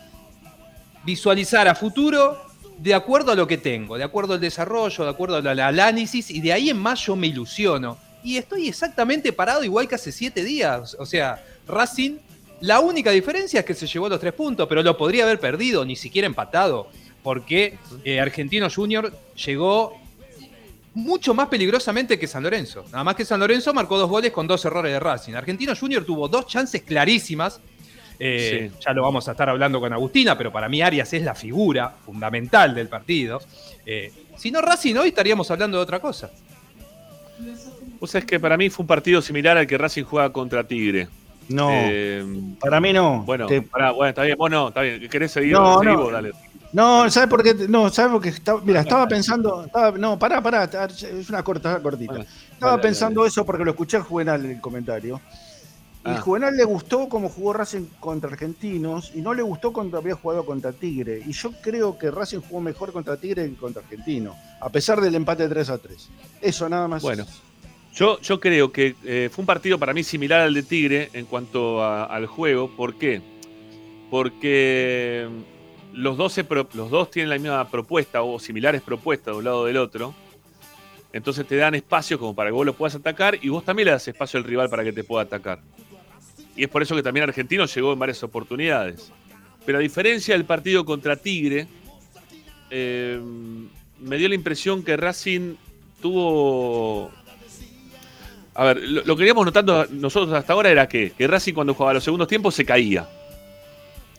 visualizar 1.04 1.66
a 1.66 1.74
futuro 1.74 2.49
de 2.82 2.94
acuerdo 2.94 3.32
a 3.32 3.34
lo 3.34 3.46
que 3.46 3.58
tengo, 3.58 3.98
de 3.98 4.04
acuerdo 4.04 4.34
al 4.34 4.40
desarrollo, 4.40 5.04
de 5.04 5.10
acuerdo 5.10 5.36
al 5.36 5.60
análisis, 5.60 6.30
y 6.30 6.40
de 6.40 6.52
ahí 6.52 6.70
en 6.70 6.78
más 6.78 7.04
yo 7.04 7.14
me 7.14 7.26
ilusiono. 7.26 7.98
Y 8.24 8.38
estoy 8.38 8.68
exactamente 8.68 9.32
parado 9.32 9.62
igual 9.64 9.86
que 9.86 9.96
hace 9.96 10.10
siete 10.10 10.42
días. 10.42 10.96
O 10.98 11.04
sea, 11.04 11.44
Racing, 11.68 12.18
la 12.60 12.80
única 12.80 13.10
diferencia 13.10 13.60
es 13.60 13.66
que 13.66 13.74
se 13.74 13.86
llevó 13.86 14.08
los 14.08 14.18
tres 14.18 14.32
puntos, 14.32 14.66
pero 14.66 14.82
lo 14.82 14.96
podría 14.96 15.24
haber 15.24 15.38
perdido, 15.38 15.84
ni 15.84 15.94
siquiera 15.94 16.26
empatado, 16.26 16.88
porque 17.22 17.78
eh, 18.02 18.18
Argentino 18.18 18.68
Junior 18.70 19.12
llegó 19.44 20.00
mucho 20.94 21.34
más 21.34 21.48
peligrosamente 21.48 22.18
que 22.18 22.26
San 22.26 22.42
Lorenzo. 22.42 22.84
Nada 22.90 23.04
más 23.04 23.14
que 23.14 23.26
San 23.26 23.40
Lorenzo 23.40 23.74
marcó 23.74 23.98
dos 23.98 24.08
goles 24.08 24.32
con 24.32 24.46
dos 24.46 24.64
errores 24.64 24.90
de 24.92 25.00
Racing. 25.00 25.34
Argentino 25.34 25.74
Junior 25.76 26.04
tuvo 26.04 26.28
dos 26.28 26.46
chances 26.46 26.82
clarísimas. 26.82 27.60
Eh, 28.22 28.70
Ya 28.84 28.92
lo 28.92 29.02
vamos 29.02 29.26
a 29.28 29.30
estar 29.32 29.48
hablando 29.48 29.80
con 29.80 29.92
Agustina, 29.92 30.36
pero 30.36 30.52
para 30.52 30.68
mí 30.68 30.82
Arias 30.82 31.12
es 31.14 31.22
la 31.22 31.34
figura 31.34 31.94
fundamental 32.04 32.74
del 32.74 32.86
partido. 32.88 33.40
Eh, 33.86 34.12
si 34.36 34.50
no 34.50 34.60
Racing 34.60 34.94
hoy 34.96 35.08
estaríamos 35.08 35.50
hablando 35.50 35.78
de 35.78 35.82
otra 35.82 36.00
cosa. 36.00 36.30
Vos 37.98 38.10
sabés 38.10 38.26
que 38.26 38.38
para 38.40 38.56
mí 38.56 38.70
fue 38.70 38.82
un 38.82 38.86
partido 38.86 39.20
similar 39.22 39.56
al 39.58 39.66
que 39.66 39.76
Racing 39.78 40.04
juega 40.04 40.30
contra 40.32 40.64
Tigre. 40.64 41.08
No, 41.48 41.68
Eh, 41.72 42.24
para 42.60 42.80
mí 42.80 42.92
no. 42.92 43.22
bueno, 43.22 43.46
Te- 43.46 43.62
pará, 43.62 43.90
bueno, 43.90 44.10
está 44.10 44.22
bien. 44.22 44.36
Vos 44.38 44.50
no, 44.50 44.68
está 44.68 44.82
bien. 44.82 45.08
¿Querés 45.08 45.32
seguir? 45.32 45.52
No, 45.52 45.82
no. 45.82 45.96
vos, 45.98 46.12
dale. 46.12 46.32
No, 46.72 47.10
¿sabes 47.10 47.28
por 47.28 47.42
qué? 47.42 47.54
No, 47.68 47.90
¿sabes 47.90 48.12
por 48.12 48.22
qué? 48.22 48.28
Estaba- 48.28 48.60
mira, 48.62 48.80
estaba 48.80 49.08
pensando. 49.08 49.64
estaba- 49.64 49.98
no, 49.98 50.16
pará, 50.18 50.40
pará. 50.40 50.64
Es 50.86 51.28
una 51.28 51.42
corta, 51.42 51.80
cortita. 51.82 52.12
Bueno, 52.12 52.26
estaba 52.52 52.80
pensando 52.80 53.26
eso 53.26 53.44
porque 53.44 53.64
lo 53.64 53.72
escuché 53.72 53.96
a 53.96 54.02
Juvenal 54.02 54.44
en 54.44 54.52
el 54.52 54.60
comentario. 54.60 55.20
Y 56.06 56.08
Ah. 56.08 56.20
Juvenal 56.20 56.56
le 56.56 56.64
gustó 56.64 57.08
cómo 57.10 57.28
jugó 57.28 57.52
Racing 57.52 57.84
contra 58.00 58.30
Argentinos 58.30 59.12
y 59.14 59.20
no 59.20 59.34
le 59.34 59.42
gustó 59.42 59.70
cuando 59.72 59.98
había 59.98 60.14
jugado 60.14 60.46
contra 60.46 60.72
Tigre. 60.72 61.22
Y 61.26 61.32
yo 61.32 61.52
creo 61.60 61.98
que 61.98 62.10
Racing 62.10 62.38
jugó 62.40 62.60
mejor 62.62 62.90
contra 62.92 63.18
Tigre 63.18 63.48
que 63.50 63.56
contra 63.56 63.82
Argentino, 63.82 64.34
a 64.60 64.70
pesar 64.70 65.00
del 65.00 65.14
empate 65.14 65.46
3 65.46 65.68
a 65.68 65.76
3. 65.78 66.08
Eso 66.40 66.68
nada 66.70 66.88
más. 66.88 67.02
Bueno. 67.02 67.26
Yo, 67.92 68.18
yo 68.20 68.38
creo 68.40 68.72
que 68.72 68.94
eh, 69.04 69.28
fue 69.32 69.42
un 69.42 69.46
partido 69.46 69.76
para 69.78 69.92
mí 69.92 70.02
similar 70.02 70.40
al 70.40 70.54
de 70.54 70.62
Tigre 70.62 71.10
en 71.12 71.26
cuanto 71.26 71.82
a- 71.82 72.04
al 72.04 72.26
juego. 72.26 72.70
¿Por 72.76 72.94
qué? 72.94 73.20
Porque 74.10 75.28
los 75.92 76.16
dos, 76.16 76.32
se 76.32 76.44
pro- 76.44 76.68
los 76.74 76.90
dos 76.90 77.10
tienen 77.10 77.30
la 77.30 77.36
misma 77.38 77.68
propuesta 77.68 78.22
o 78.22 78.38
similares 78.38 78.80
propuestas 78.82 79.34
de 79.34 79.38
un 79.38 79.44
lado 79.44 79.64
del 79.66 79.76
otro. 79.76 80.14
Entonces 81.12 81.44
te 81.46 81.56
dan 81.56 81.74
espacio 81.74 82.18
como 82.18 82.34
para 82.34 82.50
que 82.50 82.54
vos 82.54 82.64
lo 82.64 82.74
puedas 82.74 82.94
atacar 82.94 83.36
y 83.42 83.48
vos 83.48 83.64
también 83.64 83.86
le 83.86 83.92
das 83.92 84.06
espacio 84.06 84.38
al 84.38 84.44
rival 84.44 84.70
para 84.70 84.84
que 84.84 84.92
te 84.92 85.02
pueda 85.02 85.24
atacar. 85.24 85.60
Y 86.60 86.64
es 86.64 86.68
por 86.68 86.82
eso 86.82 86.94
que 86.94 87.02
también 87.02 87.24
Argentino 87.26 87.64
llegó 87.64 87.94
en 87.94 87.98
varias 87.98 88.22
oportunidades. 88.22 89.10
Pero 89.64 89.78
a 89.78 89.80
diferencia 89.80 90.34
del 90.34 90.44
partido 90.44 90.84
contra 90.84 91.16
Tigre, 91.16 91.66
eh, 92.70 93.18
me 93.98 94.18
dio 94.18 94.28
la 94.28 94.34
impresión 94.34 94.82
que 94.82 94.94
Racing 94.94 95.54
tuvo 96.02 97.10
a 98.54 98.64
ver, 98.64 98.82
lo, 98.82 99.04
que 99.16 99.20
veníamos 99.20 99.46
notando 99.46 99.86
nosotros 99.90 100.34
hasta 100.34 100.52
ahora 100.52 100.68
era 100.70 100.86
que, 100.86 101.12
que 101.16 101.26
Racing 101.26 101.54
cuando 101.54 101.72
jugaba 101.72 101.94
los 101.94 102.04
segundos 102.04 102.28
tiempos 102.28 102.54
se 102.54 102.66
caía. 102.66 103.08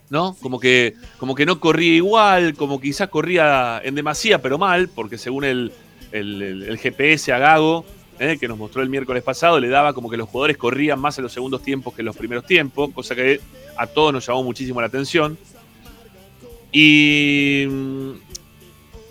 ¿No? 0.09 0.35
Como 0.41 0.59
que, 0.59 0.95
como 1.19 1.35
que 1.35 1.45
no 1.45 1.59
corría 1.59 1.93
igual, 1.93 2.55
como 2.55 2.81
quizás 2.81 3.07
corría 3.09 3.79
en 3.83 3.93
demasía, 3.93 4.41
pero 4.41 4.57
mal, 4.57 4.89
porque 4.89 5.19
según 5.19 5.43
el, 5.43 5.71
el- 6.11 6.41
el- 6.41 6.63
el 6.63 6.77
GPS 6.79 7.31
a 7.33 7.37
Gago, 7.37 7.85
eh, 8.19 8.37
que 8.39 8.47
nos 8.47 8.57
mostró 8.57 8.81
el 8.81 8.89
miércoles 8.89 9.23
pasado, 9.23 9.59
le 9.59 9.67
daba 9.67 9.93
como 9.93 10.09
que 10.09 10.17
los 10.17 10.29
jugadores 10.29 10.57
corrían 10.57 10.99
más 10.99 11.17
en 11.17 11.23
los 11.23 11.33
segundos 11.33 11.63
tiempos 11.63 11.93
que 11.93 12.01
en 12.01 12.05
los 12.05 12.15
primeros 12.15 12.45
tiempos, 12.45 12.91
cosa 12.93 13.15
que 13.15 13.39
a 13.77 13.87
todos 13.87 14.13
nos 14.13 14.25
llamó 14.27 14.43
muchísimo 14.43 14.79
la 14.81 14.87
atención. 14.87 15.37
Y 16.71 17.65
mm, 17.69 18.11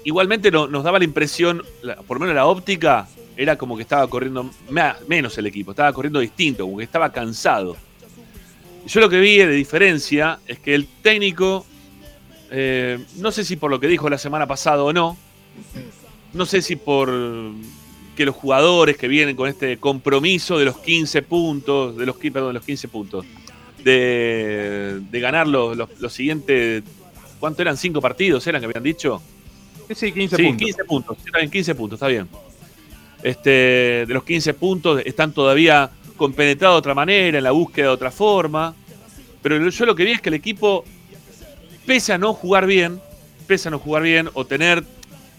igualmente 0.05 0.51
no- 0.51 0.66
nos 0.66 0.84
daba 0.84 0.98
la 0.98 1.05
impresión, 1.05 1.62
por 2.07 2.16
lo 2.16 2.20
menos 2.20 2.34
la 2.34 2.46
óptica, 2.46 3.09
era 3.36 3.57
como 3.57 3.76
que 3.76 3.82
estaba 3.82 4.07
corriendo 4.09 4.51
menos 5.09 5.38
el 5.38 5.46
equipo, 5.46 5.70
estaba 5.72 5.92
corriendo 5.92 6.20
distinto, 6.20 6.64
como 6.64 6.78
que 6.78 6.84
estaba 6.84 7.11
cansado. 7.11 7.76
Yo 8.86 9.01
lo 9.01 9.09
que 9.09 9.18
vi 9.20 9.38
de 9.38 9.48
diferencia 9.51 10.40
es 10.46 10.59
que 10.59 10.74
el 10.74 10.86
técnico, 11.03 11.64
eh, 12.51 12.98
no 13.16 13.30
sé 13.30 13.44
si 13.44 13.57
por 13.57 13.70
lo 13.70 13.78
que 13.80 13.86
dijo 13.88 14.09
la 14.11 14.18
semana 14.18 14.46
pasada 14.46 14.82
o 14.82 14.92
no, 14.92 15.16
no 16.32 16.46
sé 16.46 16.61
si 16.62 16.76
por 16.76 17.09
que 18.21 18.27
los 18.27 18.37
jugadores 18.37 18.99
que 18.99 19.09
vienen 19.09 19.35
con 19.35 19.49
este 19.49 19.79
compromiso 19.79 20.59
de 20.59 20.66
los 20.66 20.77
15 20.77 21.23
puntos, 21.23 21.97
de 21.97 22.05
los, 22.05 22.16
perdón, 22.18 22.49
de 22.49 22.53
los 22.53 22.64
15 22.66 22.87
puntos, 22.89 23.25
de, 23.83 25.01
de 25.11 25.21
ganar 25.21 25.47
los, 25.49 25.75
los, 25.75 25.89
los 25.99 26.12
siguientes, 26.12 26.83
¿cuánto 27.39 27.62
eran? 27.62 27.79
¿Cinco 27.79 28.03
partidos 28.03 28.47
eran 28.47 28.61
que 28.61 28.66
habían 28.66 28.83
dicho? 28.83 29.23
Sí, 29.95 30.12
15 30.12 30.37
Sí, 30.37 30.43
puntos. 30.43 30.66
15 30.66 30.85
puntos. 30.85 31.16
Bien, 31.35 31.51
15 31.51 31.75
puntos, 31.75 31.97
está 31.97 32.09
bien. 32.09 32.29
Este, 33.23 34.05
de 34.07 34.12
los 34.12 34.23
15 34.25 34.53
puntos 34.53 35.01
están 35.07 35.33
todavía 35.33 35.89
compenetrados 36.18 36.75
de 36.75 36.79
otra 36.81 36.95
manera, 36.95 37.39
en 37.39 37.45
la 37.45 37.53
búsqueda 37.53 37.87
de 37.87 37.93
otra 37.93 38.11
forma. 38.11 38.75
Pero 39.41 39.66
yo 39.71 39.87
lo 39.87 39.95
que 39.95 40.05
vi 40.05 40.11
es 40.11 40.21
que 40.21 40.29
el 40.29 40.35
equipo, 40.35 40.85
pese 41.87 42.12
a 42.12 42.18
no 42.18 42.35
jugar 42.35 42.66
bien, 42.66 43.01
pese 43.47 43.68
a 43.68 43.71
no 43.71 43.79
jugar 43.79 44.03
bien 44.03 44.29
o 44.35 44.45
tener 44.45 44.85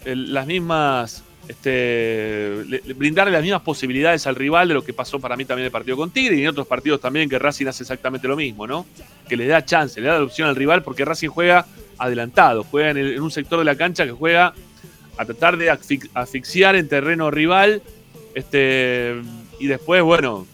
el- 0.04 0.34
las 0.34 0.48
mismas, 0.48 1.22
este, 1.48 2.64
le- 2.68 2.82
le- 2.84 2.94
brindarle 2.94 3.32
las 3.32 3.42
mismas 3.42 3.62
posibilidades 3.62 4.26
al 4.26 4.34
rival 4.36 4.68
de 4.68 4.74
lo 4.74 4.84
que 4.84 4.92
pasó 4.92 5.18
para 5.20 5.36
mí 5.36 5.44
también 5.44 5.66
el 5.66 5.72
partido 5.72 5.96
con 5.96 6.10
Tigre 6.10 6.36
y 6.36 6.42
en 6.42 6.48
otros 6.48 6.66
partidos 6.66 7.00
también 7.00 7.28
que 7.28 7.38
Racing 7.38 7.66
hace 7.66 7.82
exactamente 7.82 8.28
lo 8.28 8.36
mismo, 8.36 8.66
¿no? 8.66 8.86
Que 9.28 9.36
le 9.36 9.46
da 9.46 9.64
chance, 9.64 10.00
le 10.00 10.08
da 10.08 10.18
la 10.18 10.24
opción 10.24 10.48
al 10.48 10.56
rival 10.56 10.82
porque 10.82 11.04
Racing 11.04 11.28
juega 11.28 11.66
adelantado, 11.98 12.64
juega 12.64 12.90
en, 12.90 12.98
en 12.98 13.20
un 13.20 13.30
sector 13.30 13.58
de 13.58 13.64
la 13.64 13.76
cancha 13.76 14.04
que 14.04 14.12
juega 14.12 14.54
a 15.18 15.24
tratar 15.24 15.56
de 15.56 15.70
asfix- 15.70 16.08
asfixiar 16.14 16.74
en 16.76 16.88
terreno 16.88 17.30
rival. 17.30 17.82
Este, 18.34 19.14
y 19.60 19.66
después, 19.66 20.02
bueno, 20.02 20.46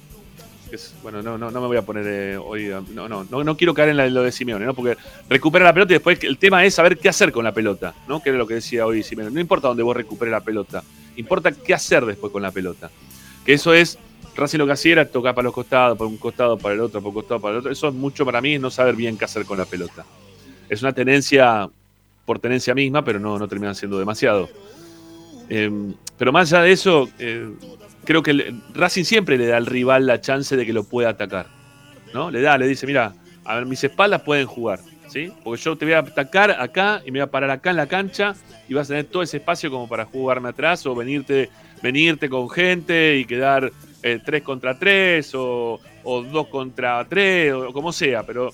bueno, 1.03 1.23
no, 1.23 1.39
no, 1.39 1.51
no 1.51 1.61
me 1.61 1.67
voy 1.67 1.77
a 1.77 1.83
poner 1.83 2.07
eh, 2.07 2.37
hoy. 2.37 2.69
No, 2.93 3.09
no, 3.09 3.25
no, 3.25 3.45
no 3.45 3.57
quiero 3.57 3.75
caer 3.75 3.91
en 3.91 4.15
lo 4.15 4.23
de 4.23 4.33
Simeone, 4.33 4.67
¿no? 4.67 4.75
Porque 4.75 4.97
recupera 5.29 5.65
la 5.65 5.73
pelota 5.73 5.93
y 5.93 5.97
después 5.97 6.23
el 6.23 6.39
tema 6.39 6.65
es 6.65 6.75
saber 6.75 6.99
qué 6.99 7.09
hacer 7.09 7.33
con 7.33 7.45
la 7.45 7.53
pelota, 7.53 7.95
¿no? 8.07 8.23
Que 8.23 8.31
era 8.31 8.39
lo 8.39 8.47
que 8.47 8.55
decía 8.55 8.87
hoy 8.87 9.03
Simeone. 9.03 9.31
No 9.31 9.41
importa 9.41 9.69
dónde 9.69 9.83
vos 9.83 9.97
recuperes 9.97 10.33
la 10.33 10.41
pelota, 10.41 10.83
importa 11.17 11.53
qué 11.53 11.75
hacer 11.75 12.05
después 12.07 12.33
con 12.33 12.43
la 12.43 12.51
pelota. 12.51 12.91
Que 13.45 13.55
eso 13.55 13.73
es. 13.73 13.99
Racing 14.37 14.59
lo 14.59 14.67
que 14.67 14.73
hacía 14.73 14.93
era 14.93 15.05
tocar 15.05 15.35
para 15.35 15.47
los 15.47 15.55
costados, 15.55 15.99
por 15.99 16.07
un 16.07 16.17
costado, 16.17 16.57
para 16.57 16.73
el 16.73 16.81
otro, 16.81 17.01
por 17.01 17.09
un 17.09 17.15
costado, 17.15 17.41
para 17.41 17.55
el 17.55 17.59
otro. 17.59 17.73
Eso 17.73 17.89
es 17.89 17.95
mucho 17.95 18.25
para 18.25 18.41
mí, 18.41 18.57
no 18.57 18.71
saber 18.71 18.95
bien 18.95 19.19
qué 19.19 19.25
hacer 19.25 19.45
con 19.45 19.59
la 19.59 19.65
pelota. 19.65 20.07
Es 20.69 20.81
una 20.81 20.93
tenencia 20.93 21.69
por 22.25 22.39
tenencia 22.39 22.73
misma, 22.75 23.03
pero 23.03 23.19
no, 23.19 23.37
no 23.37 23.49
termina 23.49 23.75
siendo 23.75 23.99
demasiado. 23.99 24.49
Eh, 25.49 25.71
pero 26.17 26.33
más 26.33 26.53
allá 26.53 26.63
de 26.65 26.73
eso, 26.73 27.09
eh, 27.19 27.49
creo 28.05 28.23
que 28.23 28.33
el- 28.33 28.63
Racing 28.75 29.05
siempre 29.05 29.39
le 29.39 29.47
da 29.47 29.57
al 29.57 29.67
rival 29.67 30.07
la 30.07 30.21
chance 30.21 30.57
de 30.57 30.67
que 30.67 30.73
lo 30.73 30.85
pueda 30.85 31.11
atacar. 31.11 31.47
¿no? 32.15 32.31
Le 32.31 32.41
da, 32.41 32.57
le 32.59 32.67
dice, 32.67 32.87
mira, 32.87 33.15
a 33.45 33.55
ver, 33.57 33.67
mis 33.67 33.83
espaldas 33.85 34.23
pueden 34.23 34.47
jugar, 34.47 34.81
¿sí? 35.09 35.31
Porque 35.45 35.63
yo 35.63 35.77
te 35.77 35.85
voy 35.85 35.95
a 35.95 35.99
atacar 36.01 36.51
acá 36.51 37.03
y 37.05 37.11
me 37.11 37.19
voy 37.19 37.25
a 37.27 37.31
parar 37.31 37.51
acá 37.51 37.71
en 37.71 37.77
la 37.77 37.87
cancha 37.87 38.35
y 38.69 38.75
vas 38.75 38.87
a 38.87 38.95
tener 38.95 39.05
todo 39.07 39.23
ese 39.23 39.37
espacio 39.37 39.71
como 39.71 39.89
para 39.89 40.05
jugarme 40.07 40.49
atrás 40.49 40.85
o 40.87 40.95
venirte, 40.95 41.51
venirte 41.83 42.29
con 42.31 42.49
gente 42.49 43.17
y 43.19 43.25
quedar 43.27 43.71
eh, 44.03 44.21
tres 44.25 44.43
contra 44.43 44.79
tres 44.79 45.35
o, 45.35 45.81
o 46.03 46.23
dos 46.23 46.49
contra 46.49 47.05
tres 47.09 47.53
o 47.53 47.73
como 47.73 47.93
sea, 47.93 48.23
pero 48.23 48.53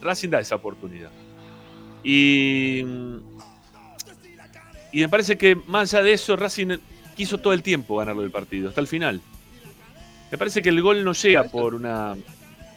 Racing 0.00 0.28
da 0.30 0.40
esa 0.40 0.54
oportunidad. 0.56 1.10
Y, 2.02 2.82
y 4.92 5.00
me 5.00 5.08
parece 5.08 5.36
que 5.38 5.56
más 5.66 5.92
allá 5.94 6.02
de 6.04 6.12
eso, 6.12 6.36
Racing 6.36 6.78
quiso 7.16 7.38
todo 7.38 7.52
el 7.52 7.62
tiempo 7.62 7.96
ganarlo 7.96 8.22
del 8.22 8.30
partido, 8.30 8.68
hasta 8.68 8.80
el 8.80 8.86
final. 8.86 9.20
Me 10.30 10.38
parece 10.38 10.62
que 10.62 10.68
el 10.68 10.80
gol 10.80 11.04
no 11.04 11.12
llega 11.12 11.44
por 11.44 11.74
una, 11.74 12.16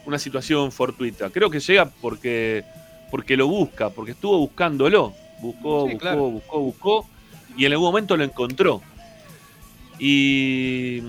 una 0.06 0.18
situación 0.18 0.72
fortuita. 0.72 1.30
Creo 1.30 1.50
que 1.50 1.60
llega 1.60 1.86
porque, 1.86 2.64
porque 3.10 3.36
lo 3.36 3.46
busca, 3.48 3.90
porque 3.90 4.10
estuvo 4.12 4.38
buscándolo. 4.38 5.12
Buscó, 5.40 5.86
Sí, 5.86 5.92
buscó, 5.92 5.98
claro. 5.98 6.18
buscó, 6.30 6.60
buscó. 6.60 7.08
Y 7.56 7.64
en 7.66 7.72
algún 7.72 7.86
momento 7.86 8.16
lo 8.16 8.24
encontró. 8.24 8.82
Y, 9.98 11.00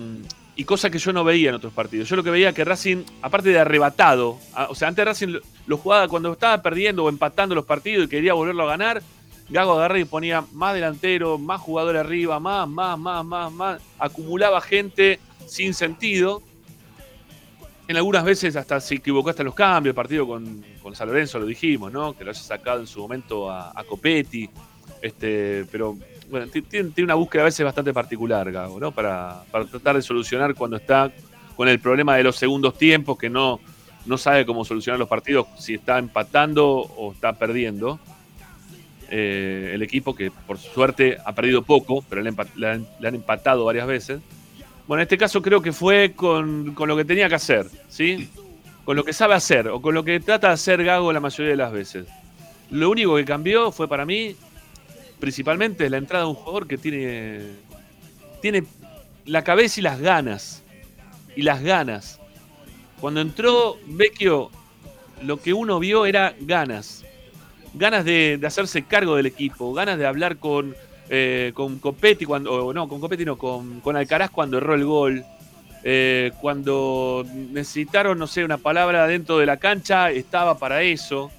y 0.55 0.63
cosa 0.63 0.89
que 0.89 0.99
yo 0.99 1.11
no 1.11 1.23
veía 1.23 1.49
en 1.49 1.55
otros 1.55 1.73
partidos. 1.73 2.07
Yo 2.07 2.15
lo 2.15 2.23
que 2.23 2.29
veía 2.29 2.53
que 2.53 2.63
Racing, 2.63 3.03
aparte 3.21 3.49
de 3.49 3.59
arrebatado, 3.59 4.37
a- 4.53 4.65
o 4.69 4.75
sea, 4.75 4.87
antes 4.87 5.03
Racing 5.03 5.27
lo, 5.29 5.39
lo 5.65 5.77
jugaba 5.77 6.07
cuando 6.07 6.31
estaba 6.31 6.61
perdiendo 6.61 7.03
o 7.03 7.09
empatando 7.09 7.55
los 7.55 7.65
partidos 7.65 8.05
y 8.05 8.07
quería 8.09 8.33
volverlo 8.33 8.63
a 8.63 8.67
ganar, 8.67 9.01
Gago 9.49 9.73
agarraba 9.73 9.99
y 9.99 10.05
ponía 10.05 10.43
más 10.53 10.73
delantero, 10.73 11.37
más 11.37 11.61
jugador 11.61 11.97
arriba, 11.97 12.39
más, 12.39 12.67
más, 12.67 12.97
más, 12.97 13.23
más, 13.25 13.51
más. 13.51 13.81
Acumulaba 13.99 14.59
gente 14.61 15.19
sin 15.45 15.73
sentido. 15.73 16.41
En 17.87 17.97
algunas 17.97 18.23
veces 18.23 18.55
hasta 18.55 18.79
se 18.79 18.95
equivocó 18.95 19.29
hasta 19.29 19.43
los 19.43 19.53
cambios. 19.53 19.91
El 19.91 19.95
partido 19.95 20.25
con, 20.25 20.63
San 20.93 21.07
Lorenzo 21.07 21.37
lo 21.39 21.45
dijimos, 21.45 21.91
¿no? 21.91 22.17
Que 22.17 22.23
lo 22.23 22.31
haya 22.31 22.39
sacado 22.41 22.79
en 22.79 22.87
su 22.87 22.99
momento 22.99 23.49
a, 23.49 23.71
a 23.75 23.83
Copetti. 23.83 24.49
Este, 25.01 25.65
pero 25.71 25.95
bueno, 26.31 26.47
ti- 26.47 26.63
tiene, 26.63 26.89
tiene 26.89 27.05
una 27.05 27.13
búsqueda 27.15 27.43
a 27.43 27.45
veces 27.45 27.63
bastante 27.63 27.93
particular, 27.93 28.51
Gago, 28.51 28.79
¿no? 28.79 28.91
Para, 28.91 29.43
para 29.51 29.65
tratar 29.65 29.95
de 29.95 30.01
solucionar 30.01 30.55
cuando 30.55 30.77
está 30.77 31.11
con 31.55 31.67
el 31.67 31.79
problema 31.79 32.15
de 32.17 32.23
los 32.23 32.35
segundos 32.35 32.75
tiempos, 32.77 33.17
que 33.19 33.29
no, 33.29 33.59
no 34.07 34.17
sabe 34.17 34.45
cómo 34.47 34.65
solucionar 34.65 34.99
los 34.99 35.07
partidos, 35.07 35.45
si 35.59 35.75
está 35.75 35.99
empatando 35.99 36.65
o 36.67 37.11
está 37.13 37.33
perdiendo. 37.33 37.99
Eh, 39.09 39.71
el 39.73 39.83
equipo 39.83 40.15
que 40.15 40.31
por 40.31 40.57
suerte 40.57 41.17
ha 41.23 41.33
perdido 41.35 41.61
poco, 41.61 42.03
pero 42.09 42.21
le, 42.21 42.67
han 42.67 43.15
empatado 43.15 43.65
varias 43.65 43.87
veces. 43.87 44.19
Bueno, 44.87 45.01
en 45.01 45.03
este 45.03 45.17
caso 45.17 45.41
creo 45.41 45.61
que 45.61 45.71
fue 45.71 46.13
con, 46.15 46.73
con 46.73 46.87
lo 46.87 46.97
que 46.97 47.05
tenía 47.05 47.29
que 47.29 47.35
hacer, 47.35 47.67
¿sí? 47.87 48.29
Con 48.83 48.95
lo 48.95 49.03
que 49.03 49.13
sabe 49.13 49.35
hacer 49.35 49.67
o 49.67 49.81
con 49.81 49.93
lo 49.93 50.03
que 50.03 50.19
trata 50.19 50.47
de 50.47 50.53
hacer 50.53 50.83
Gago 50.83 51.13
la 51.13 51.19
mayoría 51.19 51.51
de 51.51 51.57
las 51.57 51.71
veces. 51.71 52.07
Lo 52.71 52.89
único 52.89 53.15
que 53.15 53.25
cambió 53.25 53.71
fue 53.71 53.87
para 53.87 54.05
mí, 54.05 54.35
principalmente, 55.19 55.89
la 55.89 55.97
entrada 55.97 56.25
de 56.25 56.31
un 56.31 56.35
jugador 56.35 56.67
que 56.67 56.77
tiene, 56.77 57.41
tiene 58.41 58.63
la 59.25 59.43
cabeza 59.43 59.79
y 59.79 59.83
las 59.83 59.99
ganas. 59.99 60.63
Y 61.35 61.41
las 61.41 61.61
ganas. 61.61 62.19
Cuando 63.01 63.21
entró 63.21 63.77
Vecchio, 63.85 64.49
lo 65.21 65.37
que 65.41 65.53
uno 65.53 65.79
vio 65.79 66.05
era 66.05 66.33
ganas 66.39 67.04
ganas 67.77 68.05
de, 68.05 68.39
hacerse 68.45 68.83
cargo 68.83 69.15
del 69.15 69.25
equipo, 69.25 69.73
ganas 69.73 69.97
de 69.97 70.05
hablar 70.05 70.37
con, 70.37 70.75
eh, 71.09 71.51
con 71.53 71.79
Copetti 71.79 72.25
cuando, 72.25 72.73
no, 72.73 72.87
con 72.87 72.99
Copetti 72.99 73.25
no, 73.25 73.37
con, 73.37 73.81
con 73.81 73.95
Alcaraz 73.95 74.31
cuando 74.31 74.57
erró 74.57 74.75
el 74.75 74.85
gol. 74.85 75.25
Eh, 75.87 76.31
cuando 76.41 77.23
necesitaron, 77.51 78.17
no 78.17 78.25
sé, 78.25 78.43
una 78.43 78.57
palabra 78.57 79.05
dentro 79.05 79.37
de 79.37 79.45
la 79.45 79.57
cancha, 79.57 80.09
estaba 80.09 80.57
para 80.57 80.81
eso. 80.81 81.29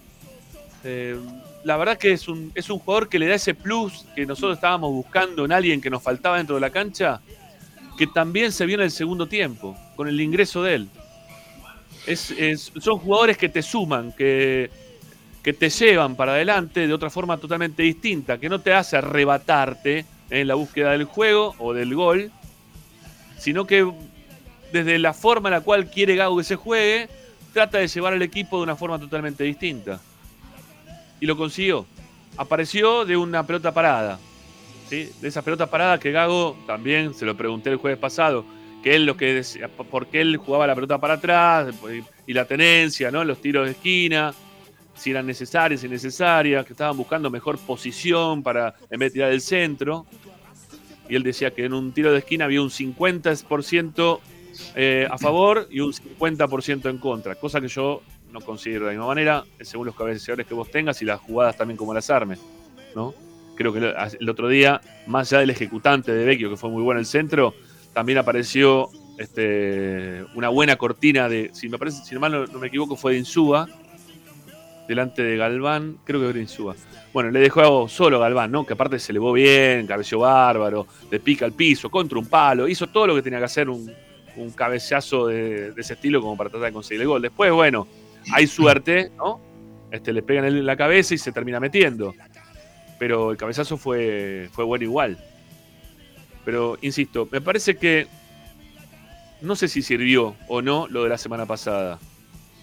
Eh, 0.84 1.16
la 1.64 1.76
verdad 1.76 1.98
que 1.98 2.12
es 2.12 2.28
un, 2.28 2.52
es 2.54 2.70
un 2.70 2.78
jugador 2.78 3.08
que 3.08 3.18
le 3.18 3.26
da 3.26 3.34
ese 3.34 3.54
plus 3.54 4.06
que 4.14 4.24
nosotros 4.24 4.56
estábamos 4.56 4.92
buscando 4.92 5.44
en 5.44 5.50
alguien 5.50 5.80
que 5.80 5.90
nos 5.90 6.00
faltaba 6.00 6.36
dentro 6.36 6.54
de 6.54 6.60
la 6.60 6.70
cancha, 6.70 7.20
que 7.98 8.06
también 8.06 8.52
se 8.52 8.66
vio 8.66 8.76
en 8.76 8.82
el 8.82 8.92
segundo 8.92 9.26
tiempo, 9.26 9.76
con 9.96 10.06
el 10.06 10.20
ingreso 10.20 10.62
de 10.62 10.74
él. 10.76 10.88
Son 12.16 12.98
jugadores 12.98 13.36
que 13.36 13.48
te 13.48 13.62
suman, 13.62 14.12
que, 14.12 14.70
que 15.46 15.52
te 15.52 15.70
llevan 15.70 16.16
para 16.16 16.32
adelante 16.32 16.88
de 16.88 16.92
otra 16.92 17.08
forma 17.08 17.36
totalmente 17.36 17.84
distinta, 17.84 18.36
que 18.36 18.48
no 18.48 18.60
te 18.60 18.74
hace 18.74 18.96
arrebatarte 18.96 20.04
en 20.28 20.48
la 20.48 20.56
búsqueda 20.56 20.90
del 20.90 21.04
juego 21.04 21.54
o 21.60 21.72
del 21.72 21.94
gol, 21.94 22.32
sino 23.38 23.64
que 23.64 23.88
desde 24.72 24.98
la 24.98 25.14
forma 25.14 25.48
en 25.48 25.52
la 25.52 25.60
cual 25.60 25.88
quiere 25.88 26.16
Gago 26.16 26.36
que 26.36 26.42
se 26.42 26.56
juegue, 26.56 27.08
trata 27.52 27.78
de 27.78 27.86
llevar 27.86 28.14
al 28.14 28.22
equipo 28.22 28.56
de 28.56 28.64
una 28.64 28.74
forma 28.74 28.98
totalmente 28.98 29.44
distinta. 29.44 30.00
Y 31.20 31.26
lo 31.26 31.36
consiguió. 31.36 31.86
Apareció 32.36 33.04
de 33.04 33.16
una 33.16 33.46
pelota 33.46 33.72
parada. 33.72 34.18
¿sí? 34.90 35.12
De 35.20 35.28
esa 35.28 35.42
pelota 35.42 35.70
parada 35.70 36.00
que 36.00 36.10
Gago, 36.10 36.56
también 36.66 37.14
se 37.14 37.24
lo 37.24 37.36
pregunté 37.36 37.70
el 37.70 37.76
jueves 37.76 38.00
pasado, 38.00 38.44
que 38.82 38.96
él 38.96 39.06
lo 39.06 39.16
que 39.16 39.32
decía, 39.32 39.68
por 39.68 40.08
qué 40.08 40.22
él 40.22 40.38
jugaba 40.38 40.66
la 40.66 40.74
pelota 40.74 40.98
para 40.98 41.14
atrás 41.14 41.72
y 42.26 42.32
la 42.32 42.46
tenencia, 42.46 43.12
¿no? 43.12 43.22
los 43.22 43.40
tiros 43.40 43.66
de 43.66 43.70
esquina 43.70 44.34
si 44.96 45.10
eran 45.10 45.26
necesarias, 45.26 45.84
innecesarias, 45.84 46.64
que 46.66 46.72
estaban 46.72 46.96
buscando 46.96 47.30
mejor 47.30 47.58
posición 47.58 48.42
para 48.42 48.74
en 48.90 48.98
vez 48.98 49.12
de 49.12 49.14
tirar 49.14 49.30
del 49.30 49.40
centro. 49.40 50.06
Y 51.08 51.14
él 51.14 51.22
decía 51.22 51.52
que 51.52 51.64
en 51.64 51.72
un 51.72 51.92
tiro 51.92 52.12
de 52.12 52.18
esquina 52.18 52.46
había 52.46 52.62
un 52.62 52.70
50% 52.70 54.20
eh, 54.74 55.06
a 55.08 55.18
favor 55.18 55.68
y 55.70 55.80
un 55.80 55.92
50% 55.92 56.90
en 56.90 56.98
contra, 56.98 57.34
cosa 57.36 57.60
que 57.60 57.68
yo 57.68 58.02
no 58.32 58.40
considero 58.40 58.86
de 58.86 58.86
la 58.86 58.92
misma 58.92 59.06
manera, 59.06 59.44
según 59.60 59.86
los 59.86 59.94
cabeceadores 59.94 60.46
que 60.46 60.54
vos 60.54 60.70
tengas 60.70 61.00
y 61.02 61.04
las 61.04 61.20
jugadas 61.20 61.56
también 61.56 61.76
como 61.76 61.94
las 61.94 62.10
armes. 62.10 62.40
¿no? 62.94 63.14
Creo 63.54 63.72
que 63.72 63.78
el, 63.78 63.94
el 64.20 64.28
otro 64.28 64.48
día, 64.48 64.80
más 65.06 65.32
allá 65.32 65.40
del 65.40 65.50
ejecutante 65.50 66.12
de 66.12 66.24
Vecchio, 66.24 66.50
que 66.50 66.56
fue 66.56 66.70
muy 66.70 66.82
bueno 66.82 66.98
en 66.98 67.02
el 67.02 67.06
centro, 67.06 67.54
también 67.92 68.18
apareció 68.18 68.90
este, 69.18 70.24
una 70.34 70.48
buena 70.48 70.76
cortina 70.76 71.28
de, 71.28 71.50
si 71.52 71.68
me 71.68 71.78
parece, 71.78 72.04
si 72.04 72.18
mal 72.18 72.32
no, 72.32 72.46
no 72.46 72.58
me 72.58 72.66
equivoco, 72.66 72.96
fue 72.96 73.12
de 73.12 73.18
Insúa, 73.18 73.66
delante 74.88 75.22
de 75.22 75.36
Galván, 75.36 75.98
creo 76.04 76.20
que 76.20 76.28
era 76.30 76.38
Insúa. 76.38 76.74
Bueno, 77.12 77.30
le 77.30 77.40
dejó 77.40 77.88
solo 77.88 78.16
a 78.18 78.20
Galván, 78.20 78.50
¿no? 78.50 78.66
Que 78.66 78.74
aparte 78.74 78.98
se 78.98 79.12
elevó 79.12 79.32
bien, 79.32 79.86
cabeció 79.86 80.20
bárbaro, 80.20 80.86
le 81.10 81.20
pica 81.20 81.44
al 81.44 81.52
piso, 81.52 81.90
contra 81.90 82.18
un 82.18 82.26
palo, 82.26 82.68
hizo 82.68 82.86
todo 82.88 83.08
lo 83.08 83.14
que 83.14 83.22
tenía 83.22 83.38
que 83.38 83.46
hacer 83.46 83.68
un, 83.68 83.90
un 84.36 84.50
cabezazo 84.50 85.26
de, 85.26 85.72
de, 85.72 85.80
ese 85.80 85.94
estilo 85.94 86.20
como 86.20 86.36
para 86.36 86.50
tratar 86.50 86.68
de 86.68 86.72
conseguir 86.72 87.02
el 87.02 87.08
gol. 87.08 87.22
Después, 87.22 87.52
bueno, 87.52 87.86
hay 88.32 88.46
suerte, 88.46 89.10
¿no? 89.16 89.40
Este, 89.90 90.12
le 90.12 90.22
pegan 90.22 90.44
en 90.44 90.66
la 90.66 90.76
cabeza 90.76 91.14
y 91.14 91.18
se 91.18 91.32
termina 91.32 91.60
metiendo. 91.60 92.14
pero 92.98 93.30
el 93.30 93.36
cabezazo 93.36 93.76
fue, 93.76 94.48
fue 94.52 94.64
bueno 94.64 94.84
igual. 94.84 95.18
Pero, 96.44 96.78
insisto, 96.80 97.28
me 97.30 97.40
parece 97.40 97.76
que 97.76 98.06
no 99.40 99.56
sé 99.56 99.68
si 99.68 99.82
sirvió 99.82 100.34
o 100.48 100.62
no 100.62 100.86
lo 100.88 101.02
de 101.02 101.08
la 101.08 101.18
semana 101.18 101.46
pasada. 101.46 101.98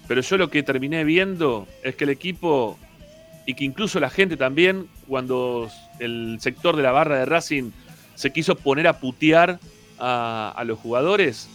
Pero 0.06 0.20
yo 0.20 0.36
lo 0.36 0.50
que 0.50 0.62
terminé 0.62 1.04
viendo 1.04 1.66
es 1.82 1.96
que 1.96 2.04
el 2.04 2.10
equipo, 2.10 2.78
y 3.46 3.54
que 3.54 3.64
incluso 3.64 4.00
la 4.00 4.10
gente 4.10 4.36
también, 4.36 4.88
cuando 5.08 5.68
el 5.98 6.38
sector 6.40 6.76
de 6.76 6.82
la 6.82 6.92
barra 6.92 7.18
de 7.18 7.24
Racing 7.24 7.70
se 8.14 8.32
quiso 8.32 8.56
poner 8.56 8.86
a 8.86 9.00
putear 9.00 9.58
a, 9.98 10.52
a 10.54 10.64
los 10.64 10.78
jugadores, 10.78 11.48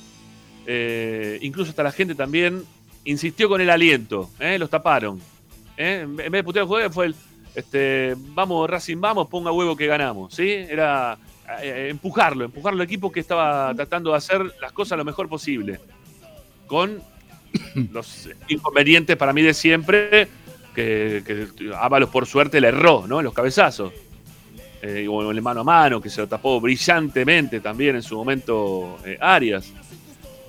eh, 0.72 1.39
incluso 1.41 1.72
hasta 1.72 1.82
la 1.82 1.91
gente 1.91 2.14
también 2.14 2.64
insistió 3.04 3.50
con 3.50 3.60
el 3.60 3.72
aliento, 3.72 4.30
¿eh? 4.39 4.60
los 4.60 4.70
taparon. 4.70 5.20
¿eh? 5.76 6.02
En 6.02 6.16
vez 6.16 6.32
de 6.32 6.43
putear 6.43 6.62
a 6.62 6.66
los 6.66 6.68
jugadores 6.68 6.93
fue 6.93 7.06
el, 7.08 7.16
este, 7.56 8.16
vamos 8.16 8.70
Racing, 8.70 9.02
vamos, 9.02 9.28
ponga 9.30 9.52
huevo 9.52 9.76
que 9.76 9.88
ganamos. 9.88 10.36
¿sí? 10.36 10.47
Era 10.47 11.18
empujarlo, 11.64 12.45
empujarlo 12.45 12.82
al 12.82 12.86
equipo 12.86 13.12
que 13.12 13.20
estaba 13.20 13.74
tratando 13.74 14.12
de 14.12 14.18
hacer 14.18 14.54
las 14.62 14.72
cosas 14.72 14.95
lo 14.95 15.06
mejor 15.06 15.28
posible. 15.28 15.80
Con 16.68 17.02
los 17.91 18.30
inconvenientes 18.47 19.16
para 19.18 19.34
mí 19.34 19.41
de 19.41 19.54
siempre, 19.54 20.28
que, 20.76 21.24
que 21.26 21.72
Ábalos 21.76 22.10
por 22.10 22.26
suerte 22.26 22.62
le 22.62 22.70
erró, 22.70 23.06
¿no? 23.08 23.22
Los 23.22 23.34
cabezazos. 23.34 23.91
Eh, 24.82 25.06
o 25.10 25.30
en 25.30 25.36
el 25.36 25.41
mano 25.41 25.60
a 25.60 25.64
mano, 25.66 26.00
que 26.00 26.10
se 26.10 26.22
lo 26.22 26.28
tapó 26.28 26.62
brillantemente 26.62 27.60
también 27.60 27.97
en 27.97 28.02
su 28.02 28.16
momento 28.16 28.97
eh, 29.06 29.18
Arias. 29.20 29.74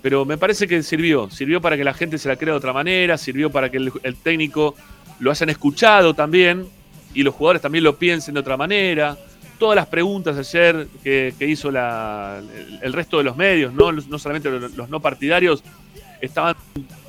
Pero 0.02 0.24
me 0.24 0.38
parece 0.38 0.68
que 0.68 0.82
sirvió, 0.84 1.28
sirvió 1.30 1.60
para 1.60 1.76
que 1.76 1.82
la 1.82 1.92
gente 1.92 2.16
se 2.16 2.28
la 2.28 2.36
crea 2.36 2.52
de 2.52 2.58
otra 2.58 2.72
manera, 2.72 3.18
sirvió 3.18 3.50
para 3.50 3.70
que 3.70 3.78
el, 3.78 3.92
el 4.04 4.16
técnico 4.16 4.76
lo 5.18 5.32
hayan 5.32 5.50
escuchado 5.50 6.14
también 6.14 6.66
y 7.12 7.22
los 7.22 7.34
jugadores 7.34 7.62
también 7.62 7.84
lo 7.84 7.96
piensen 7.96 8.34
de 8.34 8.40
otra 8.40 8.56
manera. 8.56 9.16
Todas 9.58 9.76
las 9.76 9.86
preguntas 9.86 10.38
ayer 10.38 10.86
que, 11.02 11.34
hizo 11.40 11.70
la, 11.70 12.40
el, 12.80 12.92
resto 12.92 13.18
de 13.18 13.24
los 13.24 13.36
medios, 13.36 13.74
no, 13.74 13.92
no 13.92 14.18
solamente 14.18 14.48
los 14.50 14.88
no 14.88 15.00
partidarios, 15.00 15.62
estaban 16.20 16.56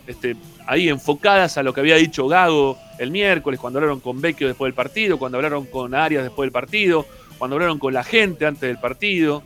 este, 0.08 0.36
ahí 0.68 0.90
enfocadas 0.90 1.58
a 1.58 1.64
lo 1.64 1.74
que 1.74 1.82
había 1.82 1.96
dicho 1.96 2.28
Gago 2.28 2.78
el 2.98 3.12
miércoles, 3.12 3.60
cuando 3.60 3.80
hablaron 3.80 4.00
con 4.00 4.22
Vecchio 4.22 4.48
después 4.48 4.68
del 4.68 4.76
partido, 4.76 5.18
cuando 5.18 5.38
hablaron 5.38 5.66
con 5.66 5.96
Arias 5.96 6.24
después 6.24 6.46
del 6.46 6.52
partido, 6.52 7.06
cuando 7.38 7.56
hablaron 7.56 7.80
con 7.80 7.94
la 7.94 8.04
gente 8.04 8.46
antes 8.46 8.62
del 8.62 8.78
partido. 8.78 9.44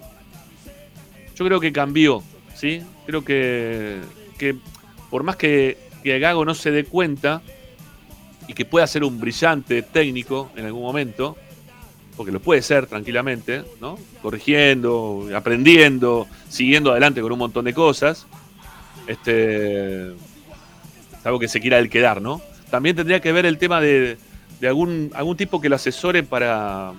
Yo 1.35 1.45
creo 1.45 1.59
que 1.59 1.71
cambió, 1.71 2.21
¿sí? 2.53 2.81
Creo 3.05 3.23
que, 3.23 3.99
que 4.37 4.55
por 5.09 5.23
más 5.23 5.35
que, 5.35 5.77
que 6.03 6.19
Gago 6.19 6.43
no 6.45 6.53
se 6.53 6.71
dé 6.71 6.83
cuenta 6.83 7.41
y 8.47 8.53
que 8.53 8.65
pueda 8.65 8.85
ser 8.87 9.03
un 9.03 9.19
brillante 9.19 9.81
técnico 9.81 10.51
en 10.55 10.65
algún 10.65 10.83
momento, 10.83 11.37
porque 12.15 12.31
lo 12.31 12.39
puede 12.39 12.61
ser 12.61 12.87
tranquilamente, 12.87 13.63
¿no? 13.81 13.97
Corrigiendo, 14.21 15.29
aprendiendo, 15.35 16.27
siguiendo 16.49 16.91
adelante 16.91 17.21
con 17.21 17.31
un 17.31 17.39
montón 17.39 17.65
de 17.65 17.73
cosas. 17.73 18.27
Este. 19.07 20.11
Es 20.11 21.25
algo 21.25 21.39
que 21.39 21.47
se 21.47 21.59
quiera 21.59 21.79
el 21.79 21.89
quedar, 21.89 22.21
¿no? 22.21 22.41
También 22.69 22.95
tendría 22.95 23.19
que 23.19 23.31
ver 23.31 23.45
el 23.45 23.57
tema 23.57 23.81
de, 23.81 24.17
algún, 24.63 25.11
algún 25.15 25.37
tipo 25.37 25.61
que 25.61 25.69
lo 25.69 25.75
asesore 25.75 26.23
para, 26.23 26.93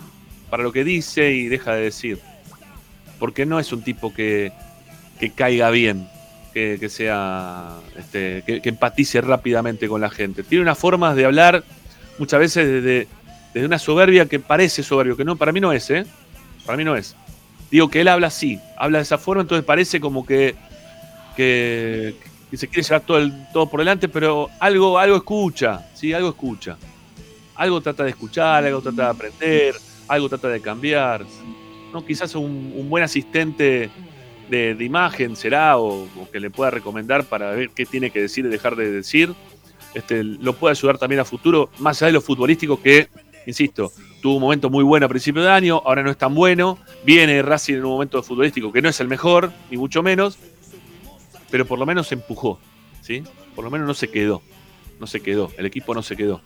para 0.51 0.63
lo 0.63 0.73
que 0.73 0.85
dice 0.85 1.33
y 1.33 1.47
deja 1.47 1.75
de 1.75 1.83
decir. 1.83 2.19
Porque 3.19 3.47
no 3.47 3.59
es 3.59 3.73
un 3.73 3.83
tipo 3.83 4.13
que, 4.13 4.53
que 5.21 5.31
caiga 5.31 5.71
bien, 5.71 6.09
que, 6.53 6.89
sea. 6.89 7.77
Este, 7.97 8.43
que, 8.47 8.61
que 8.63 8.69
empatice 8.69 9.21
rápidamente 9.21 9.89
con 9.89 10.01
la 10.01 10.11
gente. 10.11 10.43
Tiene 10.43 10.63
unas 10.63 10.79
formas 10.79 11.17
de 11.17 11.25
hablar 11.25 11.65
muchas 12.19 12.41
veces 12.41 12.67
desde, 12.67 13.09
desde 13.55 13.67
una 13.67 13.79
soberbia 13.79 14.27
que 14.27 14.41
parece 14.41 14.83
soberbio, 14.83 15.17
que 15.17 15.25
no, 15.25 15.37
para 15.37 15.53
mí 15.53 15.61
no 15.61 15.73
es, 15.73 15.91
¿eh? 15.91 16.07
Para 16.65 16.77
mí 16.77 16.85
no 16.85 16.97
es. 16.97 17.17
Digo 17.71 17.89
que 17.89 18.01
él 18.01 18.09
habla 18.09 18.29
así, 18.29 18.61
habla 18.77 18.99
de 18.99 19.03
esa 19.03 19.19
forma, 19.19 19.43
entonces 19.43 19.65
parece 19.65 20.01
como 20.01 20.25
que, 20.25 20.55
que, 21.37 22.17
que 22.51 22.57
se 22.57 22.69
quiere 22.69 22.83
llevar 22.83 23.03
todo, 23.03 23.19
el, 23.19 23.33
todo 23.53 23.69
por 23.69 23.81
delante, 23.81 24.09
pero 24.09 24.49
algo, 24.59 24.99
algo 24.99 25.17
escucha, 25.17 25.89
¿sí? 25.95 26.13
Algo 26.13 26.31
escucha. 26.31 26.77
Algo 27.55 27.81
trata 27.81 28.05
de 28.05 28.11
escuchar, 28.11 28.65
algo 28.65 28.81
trata 28.81 29.03
de 29.03 29.09
aprender, 29.09 29.75
algo 30.09 30.29
trata 30.29 30.49
de 30.49 30.61
cambiar. 30.61 31.25
¿no? 31.93 32.05
Quizás 32.05 32.35
un, 32.35 32.73
un 32.75 32.89
buen 32.91 33.05
asistente 33.05 33.91
de, 34.51 34.75
de 34.75 34.85
imagen 34.85 35.37
será, 35.37 35.79
o, 35.79 36.05
o, 36.05 36.31
que 36.31 36.41
le 36.41 36.51
pueda 36.51 36.71
recomendar 36.71 37.25
para 37.25 37.51
ver 37.53 37.71
qué 37.71 37.87
tiene 37.87 38.11
que 38.11 38.21
decir 38.21 38.45
y 38.45 38.49
dejar 38.49 38.77
de 38.77 38.91
decir. 38.91 39.33
Este, 39.95 40.23
lo 40.23 40.53
puede 40.53 40.73
ayudar 40.73 40.99
también 40.99 41.21
a 41.21 41.25
futuro, 41.25 41.71
más 41.79 42.03
allá 42.03 42.09
de 42.09 42.13
lo 42.13 42.21
futbolístico 42.21 42.83
que, 42.83 43.09
insisto, 43.47 43.91
tuvo 44.21 44.35
un 44.35 44.43
momento 44.43 44.69
muy 44.69 44.85
bueno 44.85 45.07
a 45.07 45.09
principio 45.09 45.43
de 45.43 45.51
año, 45.51 45.81
ahora 45.87 46.03
no 46.03 46.11
es 46.11 46.19
tan 46.19 46.35
bueno, 46.35 46.79
viene 47.03 47.41
Racing 47.41 47.77
en 47.77 47.85
un 47.85 47.93
momento 47.93 48.23
futbolístico 48.23 48.71
que 48.71 48.83
no 48.83 48.91
es 48.91 49.01
el 49.01 49.09
mejor, 49.09 49.53
ni 49.71 49.79
mucho 49.79 50.03
menos, 50.03 50.39
pero 51.51 51.65
por 51.67 51.79
lo 51.79 51.87
menos 51.87 52.09
se 52.09 52.15
empujó, 52.15 52.59
¿sí? 53.03 53.23
Por 53.55 53.65
lo 53.65 53.71
menos 53.71 53.87
no 53.87 53.95
se 53.95 54.09
quedó, 54.11 54.43
no 55.01 55.07
se 55.07 55.21
quedó, 55.21 55.51
el 55.57 55.67
equipo 55.67 55.95
no 55.95 56.03
se 56.03 56.17
quedó, 56.17 56.41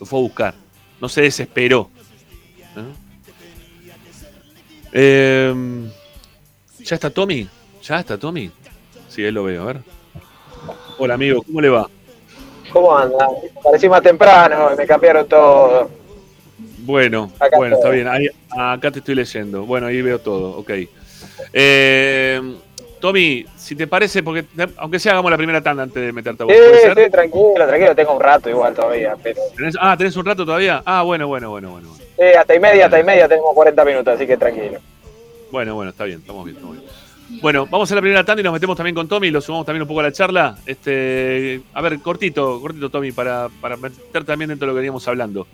lo 0.00 0.06
fue 0.06 0.18
a 0.18 0.22
buscar, 0.22 0.54
no 1.00 1.08
se 1.08 1.22
desesperó. 1.22 1.90
¿no? 2.74 2.84
Eh, 4.92 5.54
¿Ya 6.80 6.94
está 6.94 7.10
Tommy? 7.10 7.48
¿Ya 7.82 8.00
está 8.00 8.18
Tommy? 8.18 8.50
Sí, 9.08 9.24
ahí 9.24 9.32
lo 9.32 9.44
veo, 9.44 9.62
a 9.62 9.66
ver. 9.66 9.80
Hola 10.98 11.14
amigo, 11.14 11.42
¿cómo 11.42 11.60
le 11.60 11.68
va? 11.68 11.88
¿Cómo 12.72 12.96
anda? 12.96 13.28
Parecí 13.62 13.88
más 13.88 14.02
temprano, 14.02 14.70
me 14.76 14.86
cambiaron 14.86 15.26
todo. 15.28 15.90
Bueno, 16.78 17.32
Acá 17.38 17.56
bueno, 17.56 17.76
está 17.76 17.90
bien. 17.90 18.06
Ahí- 18.08 18.30
acá 18.50 18.90
te 18.90 19.00
estoy 19.00 19.14
leyendo. 19.14 19.64
Bueno, 19.66 19.86
ahí 19.88 20.00
veo 20.02 20.18
todo, 20.20 20.56
ok. 20.58 20.70
Eh, 21.52 22.40
Tommy, 23.00 23.44
si 23.56 23.76
te 23.76 23.86
parece, 23.86 24.22
porque 24.22 24.44
aunque 24.78 24.98
sea 24.98 25.12
hagamos 25.12 25.30
la 25.30 25.36
primera 25.36 25.60
tanda 25.60 25.82
antes 25.82 26.02
de 26.02 26.12
meterte 26.12 26.42
a 26.42 26.46
vos, 26.46 26.54
Sí, 26.54 26.88
sí, 27.04 27.10
tranquilo, 27.10 27.66
tranquilo, 27.66 27.94
tengo 27.94 28.14
un 28.14 28.20
rato 28.20 28.48
igual 28.48 28.74
todavía. 28.74 29.14
Pero, 29.22 29.40
¿Tenés- 29.56 29.76
ah, 29.80 29.96
¿tenés 29.96 30.16
un 30.16 30.24
rato 30.24 30.44
todavía? 30.46 30.82
Ah, 30.84 31.02
bueno, 31.02 31.26
bueno, 31.28 31.50
bueno, 31.50 31.70
bueno. 31.70 31.88
sí, 31.98 32.22
hasta 32.38 32.54
y 32.54 32.60
media, 32.60 32.86
hasta 32.86 32.98
y 33.00 33.04
media 33.04 33.28
tenemos 33.28 33.54
40 33.54 33.84
minutos, 33.84 34.14
así 34.14 34.26
que 34.26 34.36
tranquilo. 34.36 34.78
Bueno, 35.50 35.74
bueno, 35.74 35.90
está 35.90 36.04
bien, 36.04 36.20
estamos 36.20 36.44
bien, 36.44 36.56
estamos 36.56 36.76
bien. 36.78 36.90
Bueno, 37.42 37.66
vamos 37.66 37.90
a 37.90 37.94
la 37.96 38.00
primera 38.00 38.24
tanda 38.24 38.40
y 38.40 38.44
nos 38.44 38.52
metemos 38.52 38.76
también 38.76 38.94
con 38.94 39.08
Tommy, 39.08 39.30
lo 39.30 39.40
sumamos 39.40 39.66
también 39.66 39.82
un 39.82 39.88
poco 39.88 40.00
a 40.00 40.04
la 40.04 40.12
charla. 40.12 40.56
Este, 40.64 41.60
a 41.74 41.80
ver, 41.82 41.98
cortito, 42.00 42.60
cortito, 42.60 42.88
Tommy, 42.88 43.12
para, 43.12 43.48
para 43.60 43.76
meter 43.76 44.24
también 44.24 44.48
dentro 44.48 44.66
de 44.66 44.72
lo 44.72 44.74
que 44.74 44.80
veníamos 44.80 45.06
hablando. 45.08 45.46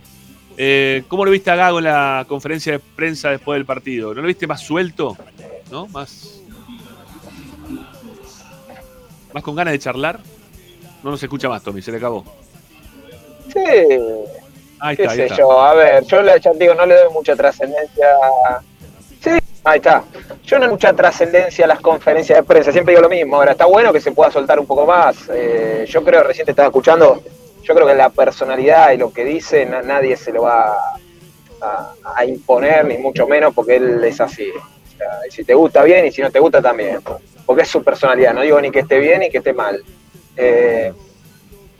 Eh, 0.58 1.02
¿Cómo 1.08 1.24
lo 1.24 1.30
viste 1.30 1.50
a 1.50 1.56
Gago 1.56 1.78
en 1.78 1.84
la 1.84 2.26
conferencia 2.28 2.74
de 2.74 2.78
prensa 2.78 3.30
después 3.30 3.56
del 3.56 3.64
partido? 3.64 4.12
¿No 4.14 4.20
lo 4.20 4.26
viste 4.28 4.46
más 4.46 4.60
suelto? 4.60 5.16
¿No? 5.70 5.86
Más. 5.88 6.41
¿Más 9.32 9.42
con 9.42 9.54
ganas 9.54 9.72
de 9.72 9.78
charlar? 9.78 10.20
No 11.02 11.10
nos 11.10 11.22
escucha 11.22 11.48
más, 11.48 11.62
Tommy, 11.62 11.82
se 11.82 11.90
le 11.90 11.96
acabó. 11.98 12.24
Sí, 13.52 13.60
Ahí 14.80 14.96
qué 14.96 15.02
está, 15.02 15.12
ahí 15.12 15.16
sé 15.18 15.24
está. 15.24 15.36
yo, 15.36 15.60
a 15.62 15.74
ver, 15.74 16.04
yo 16.04 16.22
le- 16.22 16.40
ya 16.40 16.52
digo, 16.54 16.74
no 16.74 16.86
le 16.86 16.94
doy 16.96 17.12
mucha 17.12 17.36
trascendencia. 17.36 18.06
Sí, 19.22 19.30
ahí 19.64 19.76
está. 19.78 20.02
Yo 20.44 20.58
no 20.58 20.64
doy 20.64 20.72
mucha 20.74 20.92
trascendencia 20.92 21.64
a 21.64 21.68
las 21.68 21.80
conferencias 21.80 22.38
de 22.38 22.42
prensa, 22.42 22.72
siempre 22.72 22.92
digo 22.94 23.02
lo 23.02 23.08
mismo. 23.08 23.36
Ahora, 23.36 23.52
está 23.52 23.66
bueno 23.66 23.92
que 23.92 24.00
se 24.00 24.10
pueda 24.12 24.30
soltar 24.30 24.58
un 24.58 24.66
poco 24.66 24.86
más. 24.86 25.16
Eh, 25.32 25.84
yo 25.88 26.02
creo, 26.02 26.22
recién 26.24 26.44
te 26.46 26.52
estaba 26.52 26.68
escuchando, 26.68 27.22
yo 27.62 27.74
creo 27.74 27.86
que 27.86 27.94
la 27.94 28.08
personalidad 28.10 28.90
y 28.92 28.96
lo 28.96 29.12
que 29.12 29.24
dice, 29.24 29.64
na- 29.66 29.82
nadie 29.82 30.16
se 30.16 30.32
lo 30.32 30.42
va 30.42 30.76
a, 31.60 31.92
a 32.16 32.24
imponer, 32.24 32.84
ni 32.84 32.98
mucho 32.98 33.26
menos, 33.28 33.54
porque 33.54 33.76
él 33.76 34.02
es 34.02 34.20
así. 34.20 34.48
O 34.50 34.96
sea, 34.98 35.08
y 35.28 35.30
si 35.30 35.44
te 35.44 35.54
gusta 35.54 35.82
bien 35.84 36.06
y 36.06 36.10
si 36.10 36.22
no 36.22 36.30
te 36.30 36.40
gusta 36.40 36.60
también. 36.60 36.98
Porque 37.46 37.62
es 37.62 37.68
su 37.68 37.82
personalidad, 37.82 38.34
no 38.34 38.42
digo 38.42 38.60
ni 38.60 38.70
que 38.70 38.80
esté 38.80 38.98
bien 38.98 39.20
ni 39.20 39.30
que 39.30 39.38
esté 39.38 39.52
mal. 39.52 39.82
Eh, 40.36 40.92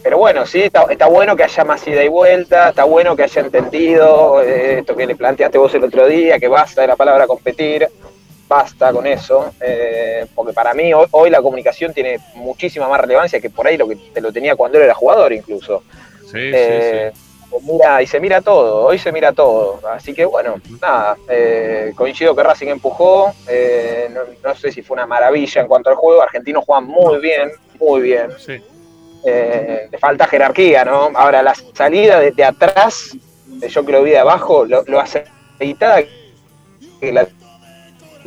pero 0.02 0.18
bueno, 0.18 0.44
sí, 0.46 0.62
está, 0.62 0.86
está 0.90 1.06
bueno 1.06 1.36
que 1.36 1.44
haya 1.44 1.64
más 1.64 1.86
ida 1.86 2.02
y 2.02 2.08
vuelta, 2.08 2.70
está 2.70 2.84
bueno 2.84 3.14
que 3.14 3.22
haya 3.22 3.40
entendido 3.40 4.42
eh, 4.42 4.80
esto 4.80 4.96
que 4.96 5.06
le 5.06 5.14
planteaste 5.14 5.58
vos 5.58 5.72
el 5.74 5.84
otro 5.84 6.06
día, 6.08 6.40
que 6.40 6.48
basta 6.48 6.80
de 6.80 6.88
la 6.88 6.96
palabra 6.96 7.28
competir, 7.28 7.86
basta 8.48 8.92
con 8.92 9.06
eso, 9.06 9.52
eh, 9.60 10.26
porque 10.34 10.52
para 10.52 10.74
mí 10.74 10.92
hoy, 10.92 11.06
hoy 11.12 11.30
la 11.30 11.40
comunicación 11.40 11.94
tiene 11.94 12.18
muchísima 12.34 12.88
más 12.88 13.00
relevancia 13.00 13.40
que 13.40 13.48
por 13.48 13.66
ahí 13.66 13.76
lo 13.76 13.88
que 13.88 13.96
te 13.96 14.20
lo 14.20 14.32
tenía 14.32 14.56
cuando 14.56 14.78
él 14.78 14.84
era 14.84 14.94
jugador 14.94 15.32
incluso. 15.32 15.84
Sí, 16.32 16.38
Eh, 16.52 17.12
mira, 17.62 18.00
y 18.02 18.06
se 18.06 18.18
mira 18.20 18.40
todo, 18.40 18.86
hoy 18.86 18.98
se 18.98 19.12
mira 19.12 19.32
todo. 19.32 19.80
Así 19.88 20.14
que 20.14 20.24
bueno, 20.24 20.54
nada, 20.80 21.16
eh, 21.28 21.92
coincido 21.94 22.34
que 22.34 22.42
Racing 22.42 22.68
empujó, 22.68 23.32
eh, 23.46 24.08
no, 24.10 24.20
no 24.42 24.54
sé 24.56 24.72
si 24.72 24.82
fue 24.82 24.94
una 24.94 25.06
maravilla 25.06 25.60
en 25.60 25.68
cuanto 25.68 25.90
al 25.90 25.96
juego, 25.96 26.22
Argentinos 26.22 26.64
juegan 26.64 26.84
muy 26.86 27.18
bien, 27.20 27.50
muy 27.78 28.00
bien. 28.00 28.30
sí. 28.38 28.62
Eh, 29.24 29.86
le 29.88 29.98
falta 29.98 30.26
jerarquía, 30.26 30.84
¿no? 30.84 31.12
Ahora, 31.14 31.44
la 31.44 31.54
salida 31.74 32.18
de, 32.18 32.32
de 32.32 32.42
atrás, 32.44 33.16
yo 33.68 33.84
que 33.86 33.92
lo 33.92 34.02
vi 34.02 34.10
de 34.10 34.18
abajo, 34.18 34.64
lo, 34.64 34.82
lo 34.88 34.98
aceitada 34.98 36.02
que 37.00 37.12
la 37.12 37.28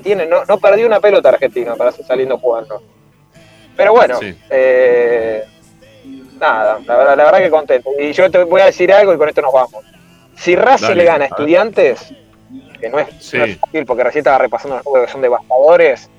tiene, 0.01 0.25
no, 0.25 0.45
no 0.45 0.57
perdió 0.57 0.87
una 0.87 1.01
pelota 1.01 1.27
argentina 1.29 1.75
para 1.75 1.91
saliendo 1.91 2.37
jugando. 2.37 2.81
Pero 3.75 3.91
bueno, 3.91 4.19
Sí. 4.19 4.33
eh, 4.49 5.43
nada, 6.39 6.79
la 6.85 6.97
verdad, 6.97 7.17
la 7.17 7.23
verdad 7.25 7.39
que 7.39 7.49
contento. 7.49 7.89
Y 7.99 8.11
yo 8.13 8.29
te 8.29 8.43
voy 8.43 8.61
a 8.61 8.65
decir 8.65 8.91
algo 8.93 9.13
y 9.13 9.17
con 9.17 9.27
esto 9.29 9.41
nos 9.41 9.53
vamos. 9.53 9.83
Si 10.35 10.55
Racing 10.55 10.87
Dale, 10.87 10.95
le 10.95 11.03
gana 11.05 11.23
a 11.25 11.27
estudiantes, 11.27 12.13
que 12.79 12.89
no 12.89 12.99
es, 12.99 13.07
Sí. 13.19 13.37
no 13.37 13.45
es 13.45 13.57
fácil 13.57 13.85
porque 13.85 14.03
recién 14.03 14.19
estaba 14.21 14.37
repasando 14.37 14.75
los 14.77 14.85
números 14.85 15.07
que 15.07 15.11
son 15.13 15.21
devastadores. 15.21 16.09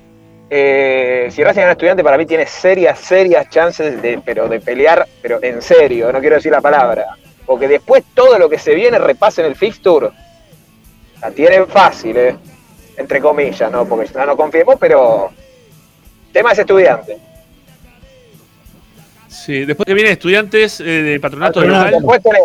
eh, 0.49 1.27
si 1.29 1.43
Racing 1.43 1.59
gana 1.59 1.69
a 1.69 1.73
estudiantes, 1.73 2.03
para 2.03 2.17
mí 2.17 2.25
tiene 2.25 2.45
serias, 2.45 2.97
serias 2.99 3.49
chances 3.49 4.01
de, 4.01 4.19
pero 4.23 4.47
de 4.47 4.59
pelear, 4.61 5.05
pero 5.21 5.39
en 5.43 5.61
serio, 5.61 6.11
no 6.11 6.19
quiero 6.21 6.35
decir 6.37 6.51
la 6.53 6.61
palabra. 6.61 7.05
Porque 7.45 7.67
después 7.67 8.03
todo 8.13 8.37
lo 8.39 8.49
que 8.49 8.57
se 8.57 8.73
viene, 8.73 8.97
repasen 8.97 9.45
el 9.45 9.55
fixture. 9.55 10.09
La 11.21 11.31
tienen 11.31 11.67
fácil, 11.67 12.15
¿eh? 12.17 12.35
entre 12.97 13.19
comillas, 13.21 13.71
¿no? 13.71 13.85
Porque 13.85 14.07
ya 14.07 14.25
no 14.25 14.35
confiemos, 14.37 14.75
pero. 14.79 15.29
Tema 16.33 16.51
es 16.51 16.59
estudiante. 16.59 17.17
Sí, 19.45 19.65
después 19.65 19.85
que 19.85 19.93
viene 19.93 20.11
estudiantes 20.11 20.79
eh, 20.79 20.83
de 20.83 21.19
patronato 21.19 21.61
de 21.61 21.67
local. 21.67 21.91
Después 21.91 22.21
tenés 22.23 22.41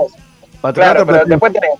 Patronato, 0.61 1.07
Claro, 1.07 1.24
después 1.26 1.53
tenés 1.53 1.70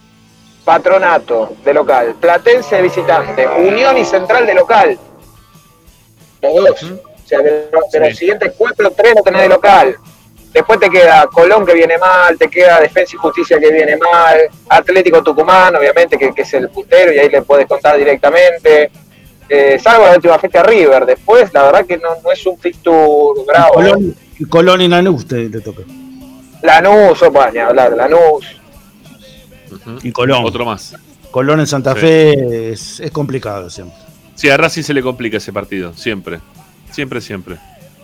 Patronato 0.65 1.53
de 1.65 1.75
local, 1.75 2.15
Platense 2.21 2.77
de 2.77 2.83
visitante, 2.83 3.47
Unión 3.47 3.97
y 3.99 4.05
Central 4.05 4.47
de 4.47 4.55
local. 4.55 4.99
Los 6.43 6.55
dos. 6.55 6.83
O 6.93 7.27
sea, 7.29 7.39
de, 7.41 7.51
de 7.51 8.01
los 8.01 8.11
Sí. 8.11 8.17
siguientes 8.17 8.53
cuatro, 8.59 8.91
tres 8.97 9.15
lo 9.17 9.23
tenés 9.23 9.43
de 9.43 9.49
local. 9.49 9.97
Después 10.53 10.79
te 10.81 10.91
queda 10.91 11.27
Colón 11.33 11.65
que 11.65 11.73
viene 11.73 11.97
mal, 11.99 12.37
te 12.37 12.49
queda 12.49 12.81
Defensa 12.81 13.15
y 13.17 13.19
Justicia 13.19 13.59
que 13.59 13.71
viene 13.73 13.97
mal, 13.97 14.39
Atlético 14.69 15.23
Tucumán, 15.23 15.75
obviamente, 15.77 16.19
que, 16.19 16.33
que 16.35 16.43
es 16.43 16.55
el 16.55 16.69
puntero 16.69 17.13
y 17.13 17.19
ahí 17.19 17.29
le 17.31 17.43
puedes 17.43 17.67
contar 17.67 17.97
directamente. 17.97 18.91
Eh, 19.49 19.79
salvo 19.83 20.05
la 20.07 20.13
última 20.17 20.39
fecha 20.39 20.63
River. 20.63 21.07
Después, 21.07 21.53
la 21.55 21.63
verdad 21.65 21.87
que 21.87 21.97
no, 21.97 22.17
no 22.23 22.31
es 22.33 22.45
un 22.47 22.59
fixture 22.59 23.43
bravo. 23.47 23.81
¿eh? 23.81 23.91
Colón, 23.91 24.17
Colón 24.45 24.81
y 24.81 24.89
Lanús 24.89 25.27
te, 25.27 25.49
te 25.49 25.61
toca. 25.61 25.83
Lanús, 26.63 27.23
opa, 27.23 27.51
ni 27.51 27.59
hablar, 27.59 27.93
Lanús. 27.97 28.47
Y 30.03 30.13
Colón. 30.13 30.45
Otro 30.45 30.65
más. 30.65 30.95
Colón 31.31 31.61
en 31.61 31.67
Santa 31.67 31.95
Sí. 31.95 32.01
Fe 32.01 32.73
es, 32.73 33.01
es 33.01 33.11
complicado 33.11 33.71
siempre. 33.71 33.97
Sí, 34.35 34.49
a 34.49 34.57
Racing 34.57 34.83
se 34.83 34.95
le 34.95 35.03
complica 35.03 35.39
ese 35.39 35.53
partido, 35.53 35.93
siempre. 35.95 36.41
Siempre, 36.91 37.21
siempre. 37.21 37.57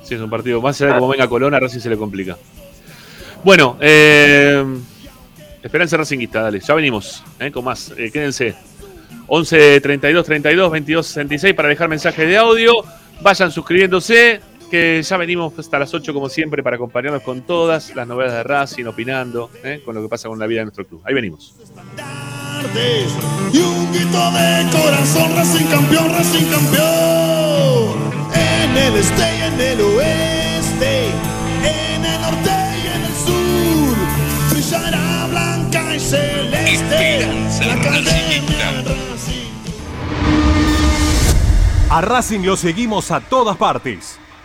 Si 0.03 0.15
es 0.15 0.21
un 0.21 0.31
partido, 0.31 0.61
más 0.63 0.81
allá 0.81 0.95
de 0.95 0.99
cómo 0.99 1.11
venga 1.11 1.29
Colón, 1.29 1.55
a 1.55 1.61
Racing 1.61 1.81
se 1.81 1.91
le 1.91 1.97
complica. 1.97 2.37
Bueno, 3.45 3.77
eh, 3.81 4.65
Esperanza 5.63 5.97
Racingista, 5.97 6.43
dale, 6.43 6.61
ya 6.61 6.75
venimos, 6.75 7.23
eh, 7.39 7.51
con 7.51 7.65
más, 7.65 7.93
eh, 7.97 8.11
quédense. 8.11 8.55
11 9.27 9.81
32 9.83 10.25
32 10.25 10.71
22 10.71 11.07
66 11.07 11.55
para 11.55 11.69
dejar 11.69 11.89
mensaje 11.89 12.25
de 12.25 12.39
audio. 12.39 12.73
Vayan 13.21 13.51
suscribiéndose, 13.53 14.41
que 14.69 15.03
ya 15.03 15.17
venimos 15.17 15.59
hasta 15.59 15.79
las 15.79 15.93
8 15.93 16.13
como 16.15 16.29
siempre 16.29 16.63
para 16.63 16.77
acompañarnos 16.77 17.23
con 17.23 17.43
todas 17.43 17.95
las 17.95 18.07
novedades 18.07 18.35
de 18.35 18.43
Racing, 18.45 18.85
opinando 18.85 19.51
eh, 19.65 19.83
con 19.85 19.95
lo 19.95 20.03
que 20.03 20.09
pasa 20.09 20.29
con 20.29 20.39
la 20.39 20.47
vida 20.47 20.61
de 20.61 20.67
nuestro 20.67 20.87
club. 20.87 21.03
Ahí 21.05 21.15
venimos. 21.15 21.55
y 23.53 23.59
un 23.59 23.93
grito 23.93 24.31
de 24.33 24.67
corazón, 24.71 25.35
Racing 25.37 25.67
campeón, 25.67 26.11
Racing 26.11 26.47
campeón. 26.47 27.99
En 28.35 28.77
el 28.77 28.97
este 28.97 29.23
y 29.23 29.43
en 29.43 29.61
el 29.61 29.81
oeste, 29.81 31.07
en 31.65 32.05
el 32.05 32.21
norte 32.21 32.51
y 32.83 32.87
en 32.87 33.03
el 33.05 33.15
sur, 33.27 33.97
brillará 34.51 35.27
blanca 35.31 35.97
y 35.97 36.01
celeste 36.01 37.27
la 37.67 37.75
academia 37.75 38.83
Racing. 38.85 39.49
A 41.91 42.01
Racing 42.03 42.41
lo 42.41 42.57
seguimos 42.57 43.11
a 43.11 43.21
todas 43.21 43.57
partes, 43.57 44.19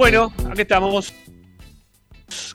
Bueno, 0.00 0.32
aquí 0.50 0.62
estamos. 0.62 1.12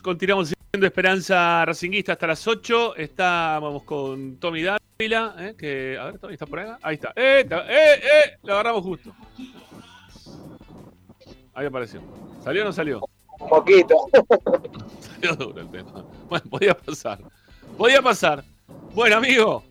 Continuamos 0.02 0.48
siendo 0.72 0.84
Esperanza 0.84 1.64
Racinguista 1.64 2.14
hasta 2.14 2.26
las 2.26 2.44
8. 2.44 2.96
Estábamos 2.96 3.84
con 3.84 4.36
Tommy 4.40 4.64
Dávila. 4.64 5.32
¿eh? 5.38 5.54
Que, 5.56 5.96
a 5.96 6.06
ver, 6.06 6.18
Tommy, 6.18 6.32
¿está 6.32 6.44
por 6.46 6.58
ahí? 6.58 6.72
Ahí 6.82 6.94
está. 6.96 7.12
¡Eh! 7.14 7.42
está- 7.44 7.64
¡Eh! 7.72 8.00
¡Eh! 8.02 8.38
Lo 8.42 8.54
agarramos 8.54 8.82
justo. 8.82 9.14
Ahí 11.54 11.66
apareció. 11.66 12.02
¿Salió 12.42 12.62
o 12.62 12.64
no 12.64 12.72
salió? 12.72 13.00
Un 13.38 13.48
poquito. 13.48 13.94
Salió 14.98 15.36
duro 15.36 15.60
el 15.60 15.70
tema. 15.70 16.04
Bueno, 16.28 16.44
podía 16.50 16.74
pasar. 16.74 17.20
Podía 17.78 18.02
pasar. 18.02 18.42
Bueno, 18.92 19.18
amigo. 19.18 19.62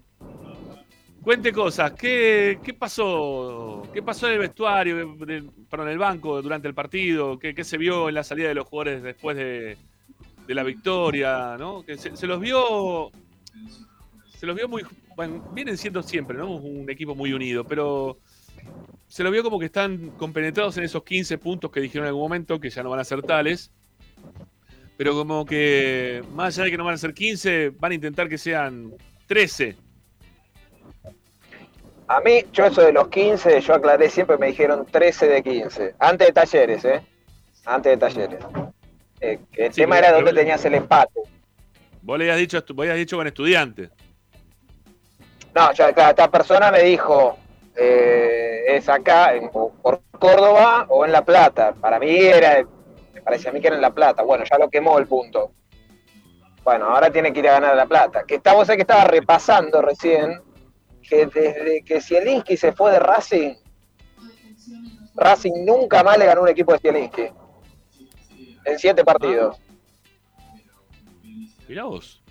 Cuente 1.26 1.52
cosas. 1.52 1.92
¿Qué, 1.94 2.76
pasó? 2.78 3.82
¿Qué 3.92 4.04
pasó 4.04 4.28
en 4.28 4.34
el 4.34 4.40
vestuario, 4.40 5.18
en 5.28 5.88
el 5.88 5.98
banco 5.98 6.40
durante 6.40 6.68
el 6.68 6.76
partido? 6.76 7.40
¿Qué, 7.40 7.64
se 7.64 7.80
vio 7.80 8.10
en 8.10 8.14
la 8.14 8.24
salida 8.24 8.50
de 8.50 8.54
los 8.54 8.68
jugadores 8.68 9.02
después 9.02 9.36
de, 9.36 9.76
la 10.48 10.62
victoria? 10.62 11.58
se, 11.98 12.28
los 12.28 12.40
vio. 12.40 13.12
Se 14.38 14.46
los 14.46 14.56
vio 14.56 14.70
muy. 14.70 14.84
Vienen 15.52 15.80
siendo 15.80 16.04
siempre, 16.04 16.38
¿no? 16.38 16.58
Un 16.58 16.88
equipo 16.92 17.16
muy 17.16 17.34
unido, 17.34 17.64
pero 17.64 18.20
se 19.08 19.24
los 19.24 19.32
vio 19.32 19.42
como 19.42 19.58
que 19.58 19.66
están 19.66 20.12
compenetrados 20.12 20.78
en 20.78 20.84
esos 20.84 21.04
15 21.04 21.40
puntos 21.40 21.72
que 21.72 21.82
dijeron 21.82 22.06
en 22.06 22.10
algún 22.10 22.22
momento, 22.22 22.60
que 22.60 22.70
ya 22.70 22.84
no 22.84 22.92
van 22.92 23.00
a 23.00 23.04
ser 23.04 23.24
tales. 23.24 23.72
Pero 24.96 25.14
como 25.16 25.44
que, 25.44 26.24
más 26.36 26.56
allá 26.56 26.66
de 26.66 26.72
que 26.72 26.78
no 26.78 26.86
van 26.86 26.94
a 26.94 26.98
ser 27.00 27.16
15, 27.16 27.72
van 27.80 27.94
a 27.94 27.96
intentar 27.96 28.30
que 28.30 28.38
sean 28.38 28.94
13. 29.26 29.85
A 32.08 32.20
mí, 32.22 32.44
yo 32.54 32.66
eso 32.66 32.82
de 32.82 32.94
los 32.94 33.08
15, 33.08 33.60
yo 33.62 33.74
aclaré 33.74 34.10
siempre, 34.10 34.38
me 34.38 34.48
dijeron 34.48 34.86
13 34.86 35.28
de 35.28 35.42
15. 35.44 35.96
Antes 36.00 36.28
de 36.28 36.34
talleres, 36.34 36.86
¿eh? 36.86 37.02
Antes 37.66 37.92
de 37.94 37.98
talleres. 37.98 38.40
Eh, 39.22 39.40
el 39.54 39.74
Sí, 39.74 39.82
tema 39.82 39.98
era 39.98 40.14
pero- 40.16 40.34
tenías 40.34 40.64
el 40.66 40.76
empate. 40.76 41.22
Vos 42.02 42.20
le 42.20 42.26
habías 42.26 42.38
dicho, 42.38 42.64
vos 42.76 42.84
habías 42.84 42.98
dicho 42.98 43.18
con 43.18 43.26
estudiantes. 43.26 43.90
No, 45.56 45.72
ya, 45.74 45.92
claro, 45.94 46.10
esta 46.12 46.30
persona 46.30 46.70
me 46.72 46.82
dijo, 46.84 47.38
eh, 47.76 48.66
es 48.68 48.88
acá, 48.88 49.34
en- 49.34 49.50
por 49.50 50.02
Córdoba 50.20 50.86
o 50.90 51.06
en 51.06 51.12
La 51.12 51.24
Plata. 51.26 51.74
Para 51.74 51.98
mí 51.98 52.16
era, 52.18 52.64
me 53.14 53.22
parecía 53.22 53.50
a 53.50 53.54
mí 53.54 53.62
que 53.62 53.68
era 53.68 53.78
en 53.78 53.82
La 53.82 53.90
Plata. 53.94 54.22
Bueno, 54.22 54.44
ya 54.50 54.58
lo 54.60 54.70
quemó 54.70 55.00
el 55.00 55.08
punto. 55.08 55.54
Bueno, 56.64 56.86
ahora 56.86 57.10
tiene 57.10 57.34
que 57.34 57.40
ir 57.40 57.50
a 57.50 57.54
ganar 57.54 57.72
a 57.72 57.76
La 57.76 57.86
Plata. 57.88 58.24
Que 58.28 58.36
estaba, 58.36 58.58
vos 58.58 58.68
sabés 58.68 58.78
que 58.78 58.82
estaba 58.84 59.06
repasando 59.06 59.82
recién 59.82 60.42
que 61.08 61.26
desde 61.28 61.84
que 61.84 62.02
Zielinski 62.02 62.58
se 62.58 62.72
fue 62.74 62.92
de 62.92 63.00
Racing, 63.00 63.56
Racing 65.16 65.66
nunca 65.66 66.04
más 66.04 66.18
le 66.18 66.26
ganó 66.26 66.42
un 66.42 66.50
equipo 66.50 66.74
de 66.74 66.80
Zielinski. 66.80 67.30
En 68.66 68.80
siete 68.80 69.04
partidos, 69.04 69.58
Mirá 71.68 71.84
vos. 71.86 72.22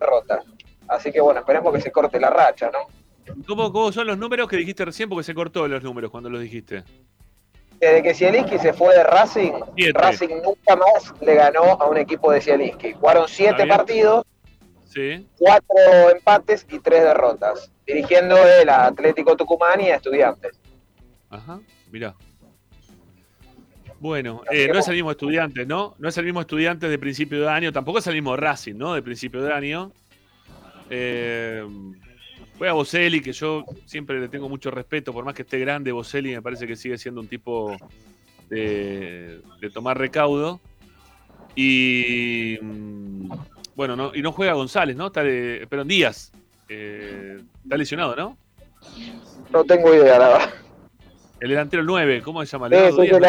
derrota. 0.00 0.42
Así 0.88 1.10
que 1.12 1.20
bueno, 1.20 1.40
esperemos 1.40 1.72
que 1.72 1.80
se 1.80 1.90
corte 1.90 2.20
la 2.20 2.30
racha, 2.30 2.70
¿no? 2.70 3.34
¿Cómo, 3.46 3.72
cómo 3.72 3.90
son 3.90 4.06
los 4.06 4.18
números 4.18 4.48
que 4.48 4.56
dijiste 4.56 4.84
recién? 4.84 5.08
Porque 5.08 5.24
se 5.24 5.34
cortó 5.34 5.66
los 5.66 5.82
números 5.82 6.10
cuando 6.10 6.28
los 6.28 6.40
dijiste. 6.42 6.84
Desde 7.80 8.02
que 8.02 8.14
Zielinski 8.14 8.58
se 8.58 8.72
fue 8.72 8.94
de 8.94 9.02
Racing, 9.02 9.52
Siete. 9.76 9.98
Racing 9.98 10.28
nunca 10.42 10.76
más 10.76 11.12
le 11.20 11.34
ganó 11.34 11.62
a 11.62 11.86
un 11.88 11.96
equipo 11.96 12.30
de 12.30 12.40
Zielinski. 12.40 12.92
Jugaron 12.92 13.26
siete 13.28 13.66
partidos, 13.66 14.24
Sí. 14.86 15.26
cuatro 15.38 16.10
empates 16.14 16.66
y 16.70 16.78
tres 16.78 17.02
derrotas. 17.02 17.70
Dirigiendo 17.86 18.36
el 18.36 18.68
Atlético 18.68 19.36
Tucumán 19.36 19.80
y 19.80 19.90
a 19.90 19.96
Estudiantes. 19.96 20.58
Ajá, 21.30 21.60
mirá. 21.90 22.14
Bueno, 24.00 24.42
eh, 24.50 24.68
no 24.72 24.78
es 24.78 24.88
el 24.88 24.94
mismo 24.94 25.10
estudiante, 25.10 25.64
¿no? 25.64 25.94
No 25.98 26.08
es 26.08 26.18
el 26.18 26.24
mismo 26.24 26.40
estudiante 26.40 26.88
de 26.88 26.98
principio 26.98 27.40
de 27.40 27.48
año, 27.48 27.72
tampoco 27.72 27.98
es 27.98 28.06
el 28.06 28.14
mismo 28.14 28.36
Racing, 28.36 28.74
¿no? 28.76 28.94
De 28.94 29.02
principio 29.02 29.42
de 29.42 29.52
año. 29.52 29.92
Eh, 30.90 31.64
fue 32.58 32.68
a 32.68 32.72
Boselli, 32.72 33.20
que 33.20 33.32
yo 33.32 33.64
siempre 33.86 34.20
le 34.20 34.28
tengo 34.28 34.48
mucho 34.48 34.70
respeto, 34.70 35.12
por 35.12 35.24
más 35.24 35.34
que 35.34 35.42
esté 35.42 35.58
grande, 35.58 35.90
Boselli 35.92 36.32
me 36.34 36.42
parece 36.42 36.66
que 36.66 36.76
sigue 36.76 36.98
siendo 36.98 37.20
un 37.20 37.28
tipo 37.28 37.76
de, 38.50 39.40
de 39.60 39.70
tomar 39.70 39.96
recaudo. 39.98 40.60
Y 41.56 42.58
mm, 42.60 43.30
bueno, 43.74 43.96
no, 43.96 44.14
y 44.14 44.20
no 44.22 44.32
juega 44.32 44.52
González, 44.52 44.96
¿no? 44.96 45.06
Está 45.06 45.22
de, 45.22 45.66
pero 45.70 45.82
en 45.82 45.88
Díaz. 45.88 46.30
eh, 46.68 47.38
está 47.64 47.76
lesionado, 47.76 48.14
¿no? 48.16 48.36
No 49.50 49.64
tengo 49.64 49.92
idea, 49.94 50.18
la 50.18 50.28
verdad. 50.28 50.50
El 51.40 51.48
delantero 51.50 51.82
9, 51.82 52.22
¿cómo 52.22 52.40
se 52.44 52.52
llama? 52.52 52.68
Leandro 52.68 53.02
Díaz, 53.02 53.20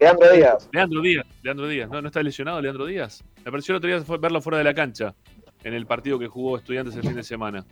Leandro 0.00 0.32
Díaz. 0.32 0.68
Leandro 0.72 1.00
Díaz, 1.02 1.26
Leandro 1.42 1.68
Díaz. 1.68 1.90
¿No, 1.90 2.00
¿No 2.02 2.08
está 2.08 2.22
lesionado 2.22 2.60
Leandro 2.62 2.86
Díaz? 2.86 3.22
Me 3.44 3.50
pareció 3.50 3.72
el 3.72 3.76
otro 3.78 3.88
día 3.88 4.00
fue 4.02 4.18
verlo 4.18 4.40
fuera 4.40 4.58
de 4.58 4.64
la 4.64 4.72
cancha 4.74 5.14
en 5.62 5.74
el 5.74 5.86
partido 5.86 6.18
que 6.18 6.28
jugó 6.28 6.56
Estudiantes 6.56 6.94
el 6.96 7.02
fin 7.02 7.14
de 7.14 7.22
semana. 7.22 7.64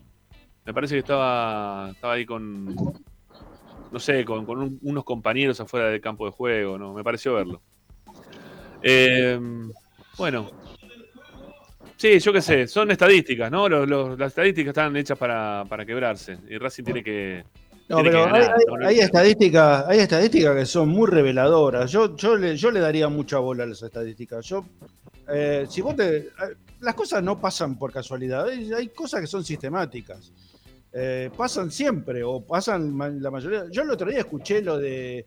Me 0.65 0.75
parece 0.75 0.95
que 0.95 0.99
estaba, 1.01 1.91
estaba 1.93 2.13
ahí 2.15 2.27
con, 2.27 2.75
no 2.75 3.99
sé, 3.99 4.25
con, 4.25 4.45
con 4.45 4.59
un- 4.61 4.79
unos 4.83 5.05
compañeros 5.05 5.59
afuera 5.61 5.89
del 5.89 6.01
campo 6.01 6.27
de 6.27 6.33
juego, 6.33 6.77
¿no? 6.79 6.93
Me 6.93 7.03
pareció 7.05 7.35
verlo. 7.35 7.61
Eh, 8.83 9.39
bueno. 10.19 10.51
Sí, 12.03 12.19
yo 12.19 12.33
qué 12.33 12.43
sé, 12.43 12.67
son 12.67 12.91
estadísticas, 12.91 13.49
¿no? 13.49 13.69
Los- 13.69 13.89
los- 13.89 14.19
las 14.19 14.33
estadísticas 14.33 14.71
están 14.71 14.97
hechas 14.97 15.17
para, 15.17 15.65
para 15.69 15.87
quebrarse. 15.87 16.37
Y 16.51 16.59
Racing 16.59 16.83
tiene 16.83 17.01
que... 17.05 17.45
No, 17.89 17.99
tiene 17.99 18.11
pero 18.11 18.25
hay, 18.25 18.33
ganar, 18.33 18.55
hay- 18.59 18.65
¿no? 18.67 18.77
No- 18.77 18.87
hay 18.89 18.99
estadísticas, 18.99 19.85
hay 19.87 19.99
estadísticas 20.01 20.57
que 20.57 20.67
son 20.67 20.89
muy 20.89 21.09
reveladoras. 21.09 21.93
Yo, 21.93 22.17
yo, 22.17 22.37
le, 22.37 22.57
yo 22.57 22.73
le 22.73 22.81
daría 22.81 23.07
mucha 23.09 23.39
bola 23.39 23.63
a 23.63 23.67
las 23.69 23.81
estadísticas. 23.85 24.45
Yo, 24.47 24.65
eh, 25.33 25.65
si 25.71 25.81
vos 25.81 25.95
te- 25.95 26.17
eh, 26.17 26.31
las 26.81 26.97
cosas 26.97 27.23
no 27.23 27.41
pasan 27.41 27.79
por 27.79 27.93
casualidad, 27.93 28.49
hay, 28.49 28.73
hay 28.73 28.89
cosas 28.89 29.21
que 29.21 29.29
son 29.29 29.45
sistemáticas. 29.45 30.33
Eh, 30.93 31.31
pasan 31.37 31.71
siempre, 31.71 32.25
o 32.25 32.41
pasan 32.45 32.99
la 33.23 33.31
mayoría. 33.31 33.67
Yo 33.71 33.83
el 33.83 33.91
otro 33.91 34.11
día 34.11 34.19
escuché 34.19 34.61
lo 34.61 34.77
de 34.77 35.25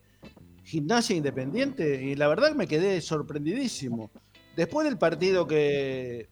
Gimnasia 0.65 1.15
Independiente 1.15 2.03
y 2.03 2.15
la 2.15 2.27
verdad 2.27 2.51
me 2.53 2.67
quedé 2.67 2.99
sorprendidísimo. 2.99 4.11
Después 4.57 4.85
del 4.87 4.97
partido 4.97 5.45
que, 5.45 6.29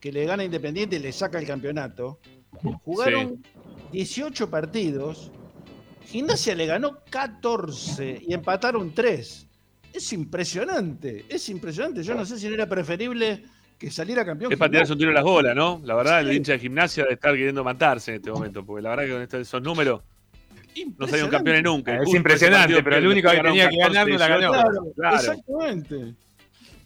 que 0.00 0.10
le 0.12 0.24
gana 0.24 0.42
Independiente 0.44 0.96
y 0.96 0.98
le 0.98 1.12
saca 1.12 1.38
el 1.38 1.46
campeonato, 1.46 2.18
jugaron 2.84 3.42
18 3.92 4.48
partidos, 4.50 5.30
Gimnasia 6.06 6.54
le 6.54 6.66
ganó 6.66 6.98
14 7.10 8.22
y 8.26 8.32
empataron 8.34 8.92
3. 8.94 9.46
Es 9.92 10.12
impresionante, 10.12 11.24
es 11.28 11.48
impresionante. 11.48 12.02
Yo 12.02 12.14
no 12.14 12.24
sé 12.24 12.38
si 12.38 12.48
no 12.48 12.54
era 12.54 12.66
preferible 12.66 13.44
que 13.78 13.90
saliera 13.90 14.24
campeón. 14.24 14.52
Es 14.52 14.58
para 14.58 14.70
tirarse 14.70 14.92
un 14.92 14.98
tiro 14.98 15.10
a 15.10 15.14
las 15.14 15.24
bolas, 15.24 15.54
¿no? 15.54 15.80
La 15.84 15.94
verdad, 15.94 16.20
el 16.20 16.32
hincha 16.32 16.52
de 16.52 16.58
gimnasia 16.58 17.04
de 17.04 17.14
estar 17.14 17.32
queriendo 17.32 17.62
matarse 17.64 18.12
en 18.12 18.16
este 18.18 18.30
momento, 18.30 18.64
porque 18.64 18.82
la 18.82 18.90
verdad 18.90 19.04
que 19.04 19.10
con 19.12 19.22
estos- 19.22 19.40
esos 19.40 19.62
números 19.62 20.00
no 20.98 21.06
salieron 21.06 21.30
campeones 21.30 21.62
nunca. 21.64 21.96
Es 22.02 22.14
impresionante, 22.14 22.82
pero 22.82 22.96
el 22.96 23.06
único 23.06 23.30
que 23.30 23.40
tenía 23.40 23.68
que 23.68 23.76
ganar 23.76 24.08
no 24.08 24.16
la 24.18 24.28
ganó. 24.28 24.52
Claro. 24.94 25.16
Exactamente. 25.16 26.14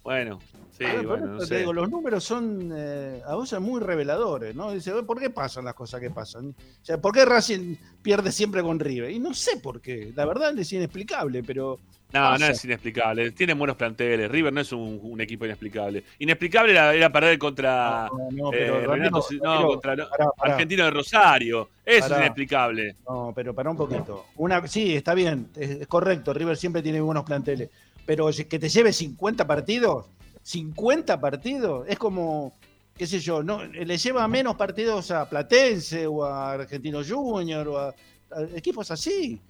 Bueno, 0.02 0.38
Sí, 0.76 0.84
Ah, 0.84 0.94
por 0.96 1.06
bueno, 1.06 1.24
eso 1.26 1.32
no 1.34 1.38
te 1.38 1.46
sé. 1.46 1.58
digo, 1.58 1.72
los 1.72 1.88
números 1.88 2.24
son 2.24 2.72
eh, 2.74 3.22
a 3.24 3.36
veces 3.36 3.60
muy 3.60 3.80
reveladores, 3.80 4.56
¿no? 4.56 4.72
Dice, 4.72 4.90
¿por 5.04 5.20
qué 5.20 5.30
pasan 5.30 5.64
las 5.64 5.74
cosas 5.74 6.00
que 6.00 6.10
pasan? 6.10 6.48
O 6.48 6.84
sea, 6.84 7.00
¿por 7.00 7.12
qué 7.14 7.24
Racing 7.24 7.76
pierde 8.02 8.32
siempre 8.32 8.60
con 8.60 8.80
River? 8.80 9.10
Y 9.12 9.20
no 9.20 9.32
sé 9.34 9.58
por 9.58 9.80
qué, 9.80 10.12
la 10.16 10.24
verdad 10.26 10.58
es 10.58 10.72
inexplicable, 10.72 11.44
pero 11.44 11.78
No, 12.12 12.20
pasa. 12.20 12.44
no 12.46 12.52
es 12.52 12.64
inexplicable. 12.64 13.30
Tienen 13.30 13.56
buenos 13.56 13.76
planteles. 13.76 14.28
River 14.28 14.52
no 14.52 14.60
es 14.62 14.72
un, 14.72 14.98
un 15.00 15.20
equipo 15.20 15.44
inexplicable. 15.44 16.02
Inexplicable 16.18 16.72
era, 16.72 16.92
era 16.92 17.10
perder 17.12 17.38
contra. 17.38 18.08
No, 18.12 18.30
no, 18.32 18.48
eh, 18.52 18.56
pero, 18.58 18.80
Renato- 18.80 18.88
Ramiro, 19.28 19.44
no, 19.44 19.52
Ramiro, 19.52 19.68
contra 19.68 19.94
no, 19.96 20.08
pará, 20.10 20.26
pará. 20.36 20.54
Argentino 20.54 20.84
de 20.86 20.90
Rosario. 20.90 21.68
Eso 21.84 22.06
es 22.14 22.18
inexplicable. 22.20 22.96
No, 23.08 23.32
pero 23.32 23.54
para 23.54 23.70
un 23.70 23.76
poquito. 23.76 24.26
Una, 24.36 24.66
sí, 24.66 24.96
está 24.96 25.14
bien, 25.14 25.50
es, 25.54 25.70
es 25.82 25.86
correcto. 25.86 26.32
River 26.34 26.56
siempre 26.56 26.82
tiene 26.82 27.00
buenos 27.00 27.22
planteles. 27.24 27.70
Pero 28.04 28.28
que 28.48 28.58
te 28.58 28.68
lleve 28.68 28.92
50 28.92 29.46
partidos, 29.46 30.06
50 30.44 31.20
partidos, 31.20 31.86
es 31.88 31.98
como, 31.98 32.52
qué 32.96 33.06
sé 33.06 33.18
yo, 33.18 33.42
no, 33.42 33.64
le 33.64 33.96
lleva 33.98 34.28
menos 34.28 34.54
partidos 34.56 35.10
a 35.10 35.28
Platense 35.28 36.06
o 36.06 36.24
a 36.24 36.52
Argentino 36.52 37.00
Junior 37.06 37.66
o 37.66 37.78
a, 37.78 37.88
a 37.88 38.42
equipos 38.54 38.90
así. 38.90 39.40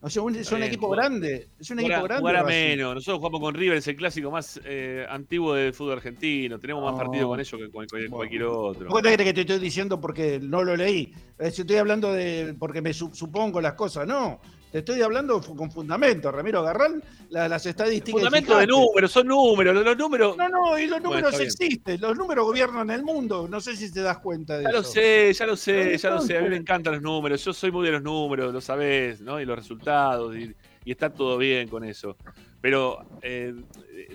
O 0.00 0.08
sea, 0.10 0.20
un- 0.22 0.36
es 0.36 0.52
un 0.52 0.58
bien, 0.58 0.68
equipo 0.68 0.86
jugar- 0.88 1.00
grande. 1.10 1.48
Es 1.58 1.70
un 1.70 1.78
equipo 1.80 2.02
grande. 2.02 2.20
jugar 2.20 2.36
a 2.36 2.44
menos. 2.44 2.94
Nosotros 2.94 3.18
jugamos 3.18 3.40
con 3.40 3.54
River, 3.54 3.78
es 3.78 3.88
el 3.88 3.96
clásico 3.96 4.30
más 4.30 4.60
eh, 4.64 5.06
antiguo 5.08 5.54
del 5.54 5.72
fútbol 5.72 5.94
argentino. 5.94 6.58
Tenemos 6.58 6.84
más 6.84 6.94
partidos 7.02 7.26
con 7.28 7.40
ellos 7.40 7.50
que 7.58 7.70
con 7.70 7.86
cual- 7.86 8.10
cualquier 8.10 8.42
otro. 8.44 8.88
¿Vos 8.90 9.02
te 9.02 9.14
crees 9.14 9.28
que 9.28 9.34
te 9.34 9.40
estoy 9.40 9.58
diciendo 9.58 9.98
porque 10.00 10.38
no 10.40 10.62
lo 10.62 10.76
leí? 10.76 11.12
Eh, 11.38 11.50
si 11.50 11.62
Estoy 11.62 11.76
hablando 11.78 12.12
de 12.12 12.54
porque 12.58 12.80
me 12.82 12.92
su- 12.92 13.14
supongo 13.14 13.60
las 13.62 13.72
cosas. 13.72 14.06
No, 14.06 14.40
te 14.74 14.80
estoy 14.80 15.02
hablando 15.02 15.40
con 15.40 15.70
fundamento. 15.70 16.32
Ramiro, 16.32 16.58
agarrán 16.58 17.00
la- 17.28 17.48
las 17.48 17.64
estadísticas. 17.64 18.20
Fundamento 18.20 18.58
de 18.58 18.66
números, 18.66 19.12
son 19.12 19.28
números. 19.28 19.72
Los, 19.72 19.84
los 19.84 19.96
números. 19.96 20.36
No, 20.36 20.48
no, 20.48 20.76
y 20.76 20.88
los 20.88 21.00
números 21.00 21.38
existen. 21.38 22.00
Los 22.00 22.16
números 22.16 22.44
gobiernan 22.44 22.90
el 22.90 23.04
mundo. 23.04 23.46
No 23.48 23.60
sé 23.60 23.76
si 23.76 23.92
te 23.92 24.00
das 24.00 24.18
cuenta 24.18 24.56
de 24.58 24.64
Ya 24.64 24.70
eso. 24.70 24.78
lo 24.78 24.82
sé, 24.82 25.32
ya 25.32 25.46
lo 25.46 25.56
sé, 25.56 25.96
ya 25.96 26.10
lo 26.10 26.20
sé. 26.20 26.38
A 26.38 26.40
mí 26.42 26.48
me 26.48 26.56
encantan 26.56 26.94
los 26.94 27.02
números. 27.02 27.44
Yo 27.44 27.52
soy 27.52 27.70
muy 27.70 27.86
de 27.86 27.92
los 27.92 28.02
números, 28.02 28.52
lo 28.52 28.60
sabés, 28.60 29.20
¿no? 29.20 29.40
Y 29.40 29.44
los 29.44 29.56
resultados. 29.56 30.36
Y, 30.36 30.52
y 30.84 30.90
está 30.90 31.08
todo 31.08 31.38
bien 31.38 31.68
con 31.68 31.84
eso. 31.84 32.16
Pero 32.60 32.98
eh, 33.22 33.54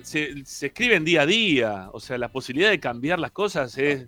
se, 0.02 0.44
se 0.44 0.66
escriben 0.66 1.06
día 1.06 1.22
a 1.22 1.26
día. 1.26 1.90
O 1.94 2.02
sea, 2.02 2.18
la 2.18 2.28
posibilidad 2.34 2.70
de 2.70 2.82
cambiar 2.82 3.18
las 3.18 3.32
cosas 3.32 3.78
es, 3.78 4.08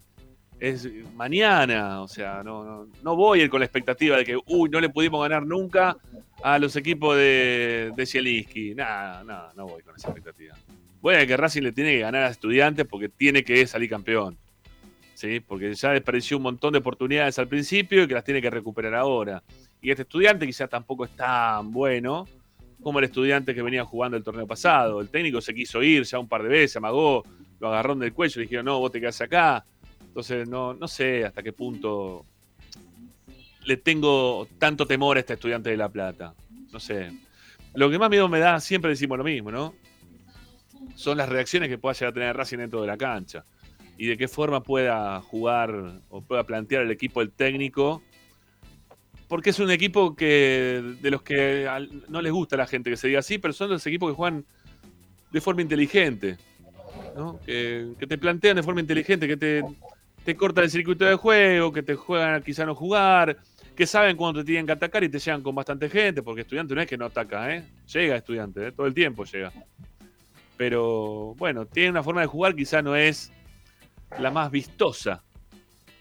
es 0.61 0.87
mañana. 1.15 2.01
O 2.01 2.07
sea, 2.07 2.43
no, 2.43 2.63
no, 2.63 2.87
no 3.03 3.15
voy 3.15 3.41
a 3.41 3.43
ir 3.43 3.49
con 3.49 3.59
la 3.59 3.65
expectativa 3.65 4.15
de 4.15 4.23
que, 4.23 4.37
uy, 4.45 4.69
no 4.69 4.79
le 4.79 4.89
pudimos 4.89 5.21
ganar 5.21 5.45
nunca 5.45 5.97
a 6.43 6.59
los 6.59 6.75
equipos 6.75 7.17
de, 7.17 7.91
de 7.95 8.05
Zielinski. 8.05 8.75
Nada, 8.75 9.23
nada, 9.23 9.51
no 9.57 9.67
voy 9.67 9.81
con 9.81 9.95
esa 9.95 10.09
expectativa. 10.09 10.55
Voy 11.01 11.15
a 11.15 11.25
que 11.25 11.35
Racing 11.35 11.63
le 11.63 11.71
tiene 11.71 11.93
que 11.93 11.99
ganar 11.99 12.23
a 12.23 12.29
estudiantes 12.29 12.85
porque 12.85 13.09
tiene 13.09 13.43
que 13.43 13.65
salir 13.65 13.89
campeón. 13.89 14.37
¿sí? 15.15 15.39
Porque 15.39 15.73
ya 15.73 15.91
desperdició 15.91 16.37
un 16.37 16.43
montón 16.43 16.73
de 16.73 16.79
oportunidades 16.79 17.39
al 17.39 17.47
principio 17.47 18.03
y 18.03 18.07
que 18.07 18.13
las 18.13 18.23
tiene 18.23 18.39
que 18.39 18.51
recuperar 18.51 18.93
ahora. 18.93 19.41
Y 19.81 19.89
este 19.89 20.03
estudiante 20.03 20.45
quizás 20.45 20.69
tampoco 20.69 21.05
es 21.05 21.11
tan 21.15 21.71
bueno 21.71 22.27
como 22.83 22.99
el 22.99 23.05
estudiante 23.05 23.55
que 23.55 23.63
venía 23.63 23.83
jugando 23.83 24.15
el 24.15 24.23
torneo 24.23 24.45
pasado. 24.45 25.01
El 25.01 25.09
técnico 25.09 25.41
se 25.41 25.55
quiso 25.55 25.81
ir 25.81 26.03
ya 26.03 26.19
un 26.19 26.27
par 26.27 26.43
de 26.43 26.49
veces, 26.49 26.77
amagó, 26.77 27.23
lo 27.59 27.67
agarró 27.67 27.95
del 27.95 28.13
cuello 28.13 28.39
le 28.39 28.43
dijeron, 28.43 28.65
no, 28.65 28.79
vos 28.79 28.91
te 28.91 28.99
quedás 28.99 29.21
acá. 29.21 29.65
Entonces, 30.11 30.45
no, 30.45 30.73
no 30.73 30.89
sé 30.89 31.23
hasta 31.23 31.41
qué 31.41 31.53
punto 31.53 32.25
le 33.63 33.77
tengo 33.77 34.45
tanto 34.59 34.85
temor 34.85 35.15
a 35.15 35.21
este 35.21 35.35
estudiante 35.35 35.69
de 35.69 35.77
La 35.77 35.87
Plata. 35.87 36.33
No 36.69 36.81
sé. 36.81 37.13
Lo 37.75 37.89
que 37.89 37.97
más 37.97 38.09
miedo 38.09 38.27
me 38.27 38.39
da, 38.39 38.59
siempre 38.59 38.91
decimos 38.91 39.17
lo 39.17 39.23
mismo, 39.23 39.51
¿no? 39.51 39.73
Son 40.95 41.17
las 41.17 41.29
reacciones 41.29 41.69
que 41.69 41.77
pueda 41.77 41.93
llegar 41.93 42.09
a 42.09 42.13
tener 42.13 42.35
Racing 42.35 42.57
dentro 42.57 42.81
de 42.81 42.87
la 42.87 42.97
cancha 42.97 43.45
y 43.97 44.07
de 44.07 44.17
qué 44.17 44.27
forma 44.27 44.61
pueda 44.61 45.21
jugar 45.21 46.01
o 46.09 46.19
pueda 46.19 46.43
plantear 46.43 46.81
el 46.81 46.91
equipo 46.91 47.21
el 47.21 47.31
técnico. 47.31 48.03
Porque 49.29 49.51
es 49.51 49.59
un 49.59 49.71
equipo 49.71 50.13
que 50.13 50.97
de 51.01 51.09
los 51.09 51.21
que 51.21 51.69
no 52.09 52.21
les 52.21 52.33
gusta 52.33 52.57
a 52.57 52.57
la 52.57 52.67
gente 52.67 52.89
que 52.89 52.97
se 52.97 53.07
diga 53.07 53.19
así, 53.19 53.37
pero 53.37 53.53
son 53.53 53.69
los 53.69 53.87
equipos 53.87 54.11
que 54.11 54.15
juegan 54.17 54.43
de 55.31 55.39
forma 55.39 55.61
inteligente. 55.61 56.37
¿no? 57.15 57.39
Que, 57.45 57.93
que 57.97 58.07
te 58.07 58.17
plantean 58.17 58.57
de 58.57 58.63
forma 58.63 58.81
inteligente, 58.81 59.27
que 59.27 59.37
te, 59.37 59.63
te 60.23 60.35
cortan 60.35 60.65
el 60.65 60.71
circuito 60.71 61.05
de 61.05 61.15
juego, 61.15 61.71
que 61.71 61.83
te 61.83 61.95
juegan 61.95 62.35
a 62.35 62.41
quizá 62.41 62.65
no 62.65 62.75
jugar, 62.75 63.37
que 63.75 63.87
saben 63.87 64.17
cuándo 64.17 64.41
te 64.41 64.45
tienen 64.45 64.65
que 64.65 64.73
atacar 64.73 65.03
y 65.03 65.09
te 65.09 65.19
llegan 65.19 65.41
con 65.41 65.55
bastante 65.55 65.89
gente, 65.89 66.21
porque 66.21 66.41
estudiante 66.41 66.75
no 66.75 66.81
es 66.81 66.87
que 66.87 66.97
no 66.97 67.05
ataca, 67.05 67.55
¿eh? 67.55 67.63
llega 67.91 68.15
estudiante, 68.15 68.67
¿eh? 68.67 68.71
todo 68.71 68.87
el 68.87 68.93
tiempo 68.93 69.25
llega. 69.25 69.51
Pero 70.57 71.33
bueno, 71.37 71.65
tiene 71.65 71.89
una 71.89 72.03
forma 72.03 72.21
de 72.21 72.27
jugar, 72.27 72.55
quizá 72.55 72.81
no 72.81 72.95
es 72.95 73.31
la 74.19 74.29
más 74.29 74.51
vistosa. 74.51 75.23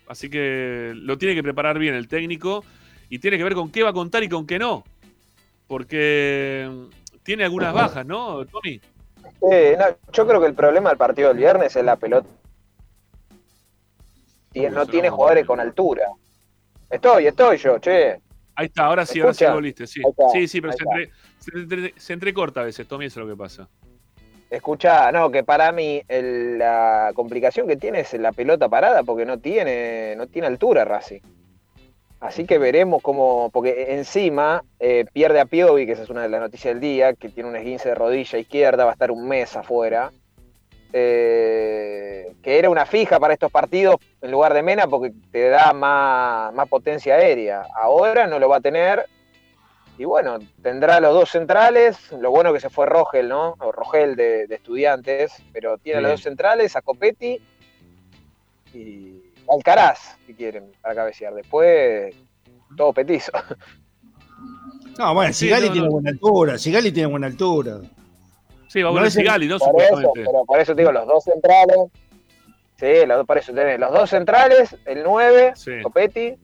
Así 0.07 0.29
que 0.29 0.93
lo 0.95 1.17
tiene 1.17 1.35
que 1.35 1.43
preparar 1.43 1.79
bien 1.79 1.95
el 1.95 2.09
técnico 2.09 2.65
y 3.09 3.21
tiene 3.21 3.39
que 3.39 3.45
ver 3.45 3.55
con 3.55 3.71
qué 3.71 3.83
va 3.83 3.91
a 3.91 3.95
contar 3.95 4.23
y 4.23 4.29
con 4.29 4.47
qué 4.47 4.59
no. 4.59 4.85
Porque 5.67 6.69
tiene 7.23 7.45
algunas 7.45 7.73
bajas, 7.73 8.05
¿no, 8.05 8.45
Tommy? 8.45 8.81
Eh, 9.51 9.77
no, 9.79 9.85
yo 10.13 10.27
creo 10.27 10.41
que 10.41 10.49
el 10.49 10.55
problema 10.55 10.91
del 10.91 10.99
partido 10.99 11.29
del 11.29 11.39
viernes 11.39 11.77
es 11.77 11.85
la 11.85 11.97
pelota. 11.97 12.29
No 14.55 14.87
tiene 14.87 15.11
jugadores 15.11 15.47
con 15.47 15.61
altura. 15.61 16.09
Estoy, 16.89 17.27
estoy 17.27 17.57
yo, 17.57 17.79
che. 17.79 18.21
Ahí 18.57 18.67
está, 18.67 18.87
ahora 18.87 19.07
sí, 19.07 19.21
ahora 19.21 19.33
sí 19.33 19.45
volviste, 19.47 19.87
sí. 19.87 20.03
Está, 20.05 20.29
Sí, 20.33 20.49
sí, 20.49 20.61
pero 20.61 20.73
se, 20.73 20.83
entre- 20.85 21.11
se, 21.39 21.51
entre- 21.59 21.95
se 21.97 22.13
entrecorta 22.13 22.61
a 22.61 22.65
veces, 22.65 22.87
Tommy, 22.89 23.07
eso 23.07 23.21
es 23.21 23.27
lo 23.27 23.33
que 23.33 23.39
pasa. 23.39 23.69
Escucha, 24.51 25.13
no, 25.13 25.31
que 25.31 25.45
para 25.45 25.71
mí 25.71 26.03
el- 26.09 26.59
la 26.59 27.13
complicación 27.15 27.69
que 27.69 27.77
tiene 27.77 28.01
es 28.01 28.13
la 28.15 28.33
pelota 28.33 28.69
parada 28.69 29.05
porque 29.05 29.25
no 29.25 29.39
tiene, 29.39 30.15
no 30.17 30.27
tiene 30.27 30.49
altura 30.49 30.85
Racing. 30.85 31.21
Así 32.19 32.45
que 32.45 32.59
veremos 32.59 33.01
cómo, 33.03 33.49
porque 33.51 33.95
encima 33.95 34.63
eh, 34.81 35.07
pierde 35.13 35.41
a 35.41 35.47
Piovi, 35.47 35.87
que 35.87 35.93
esa 35.93 36.03
es 36.03 36.11
una 36.11 36.23
de 36.23 36.29
las 36.29 36.41
noticias 36.41 36.75
del 36.75 36.81
día, 36.81 37.15
que 37.15 37.29
tiene 37.31 37.49
un 37.49 37.57
esguince 37.57 37.91
de 37.91 37.95
rodilla 37.95 38.39
izquierda, 38.39 38.85
va 38.85 38.91
a 38.91 38.95
estar 38.95 39.11
un 39.13 39.27
mes 39.29 39.57
afuera. 39.57 40.11
Eh, 40.93 42.33
que 42.43 42.59
era 42.59 42.71
una 42.71 42.87
fija 42.87 43.21
para 43.21 43.35
estos 43.35 43.53
partidos 43.53 43.97
en 44.21 44.31
lugar 44.31 44.55
de 44.55 44.63
Mena 44.63 44.87
porque 44.87 45.13
te 45.31 45.49
da 45.49 45.73
más, 45.73 46.53
más 46.55 46.69
potencia 46.69 47.15
aérea. 47.15 47.67
Ahora 47.75 48.27
no 48.27 48.39
lo 48.39 48.49
va 48.49 48.57
a 48.57 48.61
tener. 48.61 49.07
Y 49.99 50.05
bueno, 50.05 50.39
tendrá 50.63 50.99
los 51.01 51.13
dos 51.13 51.31
centrales. 51.31 52.11
Lo 52.13 52.31
bueno 52.31 52.53
que 52.53 52.61
se 52.61 52.71
fue 52.71 52.87
Rogel, 52.87 53.29
¿no? 53.29 53.57
O 53.59 53.71
Rogel 53.71 54.17
de, 54.17 54.47
de 54.47 54.55
estudiantes. 54.55 55.43
Pero 55.53 55.77
tiene 55.79 56.01
los 56.01 56.13
dos 56.13 56.23
centrales, 56.23 56.75
a 56.77 56.83
Copetti 56.83 57.39
y 58.73 59.23
Alcaraz, 59.49 60.17
si 60.27 60.35
quieren, 60.35 60.73
para 60.81 60.95
cabecear. 60.95 61.35
Después, 61.35 62.15
todo 62.77 62.93
petizo. 62.93 63.33
No, 64.99 65.15
bueno, 65.15 65.33
Sí, 65.33 65.47
Sigali 65.47 65.69
no, 65.69 65.73
tiene 65.73 65.89
buena 65.89 66.11
altura. 66.11 66.59
Sigali 66.59 66.93
tiene 66.93 67.09
buena 67.09 67.27
altura. 67.27 67.79
Sí, 68.71 68.83
va 68.83 68.89
a 68.91 68.93
volver 68.93 69.11
Sigali, 69.11 69.49
¿no? 69.49 69.59
Por 69.59 69.69
eso, 69.83 69.89
Supuestamente. 69.97 70.31
pero 70.31 70.45
por 70.45 70.61
eso 70.61 70.75
te 70.77 70.83
digo, 70.83 70.93
los 70.93 71.07
dos 71.07 71.25
centrales. 71.25 71.77
Sí, 72.79 72.87
los 73.07 73.17
dos, 73.19 73.27
por 73.27 73.39
eso 73.39 73.53
tenés 73.53 73.81
los 73.81 73.93
dos 73.93 74.09
centrales, 74.11 74.77
el 74.87 75.03
9, 75.03 75.53
Sí. 75.57 75.73
Copetti. 75.83 76.35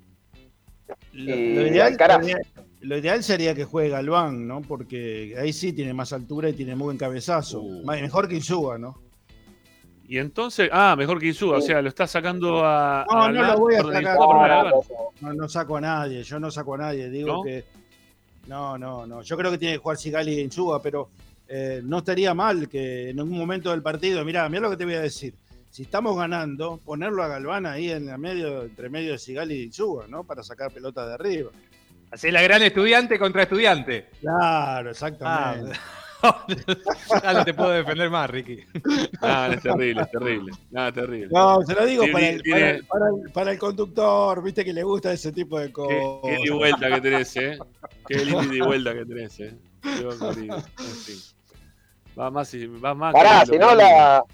Lo, 1.12 1.34
Y 1.36 1.54
lo 1.54 1.66
ideal, 1.68 1.86
Alcaraz. 1.92 2.18
lo 2.18 2.24
ideal- 2.26 2.42
lo 2.80 2.98
ideal 2.98 3.22
sería 3.22 3.54
que 3.54 3.64
juegue 3.64 3.90
Galván, 3.90 4.46
¿no? 4.46 4.60
Porque 4.60 5.34
ahí 5.38 5.52
sí 5.52 5.72
tiene 5.72 5.94
más 5.94 6.12
altura 6.12 6.48
y 6.48 6.52
tiene 6.52 6.74
muy 6.76 6.86
buen 6.86 6.98
cabezazo. 6.98 7.60
Uh. 7.62 7.84
Mejor 7.86 8.28
que 8.28 8.34
Insúa, 8.34 8.76
¿no? 8.78 9.00
Y 10.08 10.18
entonces, 10.18 10.68
ah, 10.72 10.94
mejor 10.96 11.18
que 11.20 11.26
Insúa, 11.28 11.58
o 11.58 11.60
sea, 11.60 11.80
lo 11.82 11.88
está 11.88 12.06
sacando 12.06 12.64
a. 12.64 13.04
No, 13.10 13.22
a 13.22 13.28
no 13.28 13.34
Galván 13.40 13.52
lo 13.54 13.58
voy 13.60 13.74
a 13.76 13.82
sacar. 13.82 14.16
No, 14.18 14.28
Galván. 14.28 14.72
No, 15.20 15.32
no 15.32 15.48
saco 15.48 15.76
a 15.76 15.80
nadie, 15.80 16.22
yo 16.22 16.38
no 16.38 16.50
saco 16.50 16.74
a 16.74 16.78
nadie. 16.78 17.08
Digo 17.08 17.28
¿No? 17.38 17.42
que. 17.42 17.64
No, 18.46 18.76
no, 18.78 19.06
no. 19.06 19.22
Yo 19.22 19.36
creo 19.36 19.50
que 19.50 19.58
tiene 19.58 19.74
que 19.74 19.78
jugar 19.78 19.96
Sigali 19.96 20.34
en 20.34 20.40
Insúa, 20.46 20.80
pero 20.82 21.08
eh, 21.48 21.80
no 21.84 21.98
estaría 21.98 22.34
mal 22.34 22.68
que 22.68 23.10
en 23.10 23.18
algún 23.20 23.38
momento 23.38 23.70
del 23.70 23.82
partido. 23.82 24.24
Mirá, 24.24 24.48
mirá 24.48 24.62
lo 24.62 24.70
que 24.70 24.76
te 24.76 24.84
voy 24.84 24.94
a 24.94 25.00
decir. 25.00 25.34
Si 25.70 25.82
estamos 25.82 26.16
ganando, 26.16 26.78
ponerlo 26.84 27.22
a 27.22 27.28
Galván 27.28 27.66
ahí 27.66 27.90
en 27.90 28.06
la 28.06 28.16
medio, 28.16 28.62
entre 28.62 28.88
medio 28.88 29.12
de 29.12 29.18
Sigali 29.18 29.54
y 29.56 29.62
Insúa, 29.64 30.06
¿no? 30.08 30.24
Para 30.24 30.42
sacar 30.42 30.70
pelota 30.72 31.06
de 31.06 31.14
arriba. 31.14 31.50
Hacés 32.10 32.32
la 32.32 32.40
gran 32.40 32.62
estudiante 32.62 33.18
contra 33.18 33.42
estudiante. 33.42 34.06
Claro, 34.20 34.90
exactamente. 34.90 35.78
ya 37.22 37.32
no 37.34 37.44
te 37.44 37.52
puedo 37.52 37.70
defender 37.70 38.08
más, 38.08 38.30
Ricky. 38.30 38.60
No, 39.20 39.48
no, 39.48 39.52
es 39.52 39.62
terrible, 39.62 40.02
es 40.02 40.10
terrible. 40.10 40.52
No, 40.70 40.88
es 40.88 40.94
terrible. 40.94 41.28
No, 41.30 41.62
se 41.62 41.74
lo 41.74 41.84
digo 41.84 42.04
Sí, 42.04 42.10
para, 42.12 42.28
el, 42.28 42.42
tiene- 42.42 42.60
para 42.60 42.70
el- 42.70 42.84
para 42.84 43.06
el- 43.08 43.32
para 43.32 43.50
el 43.52 43.58
conductor, 43.58 44.42
viste 44.42 44.64
que 44.64 44.72
le 44.72 44.82
gusta 44.82 45.12
ese 45.12 45.30
tipo 45.32 45.58
de 45.58 45.66
Qué, 45.66 45.72
cosas. 45.72 46.20
qué 46.24 46.38
y 46.42 46.50
vuelta 46.50 46.88
que 46.88 47.00
tenés, 47.02 47.36
¿eh? 47.36 47.58
Qué 48.08 48.14
linda 48.24 48.66
vuelta 48.66 48.94
que 48.94 49.04
tenés, 49.04 49.40
¿eh? 49.40 49.54
Fin. 50.34 50.50
Va 52.18 52.30
más, 52.30 52.52
y- 52.54 52.66
va 52.66 52.94
más 52.94 53.12
Pará, 53.12 53.44
si 53.44 53.58
no, 53.58 53.74
la, 53.74 54.24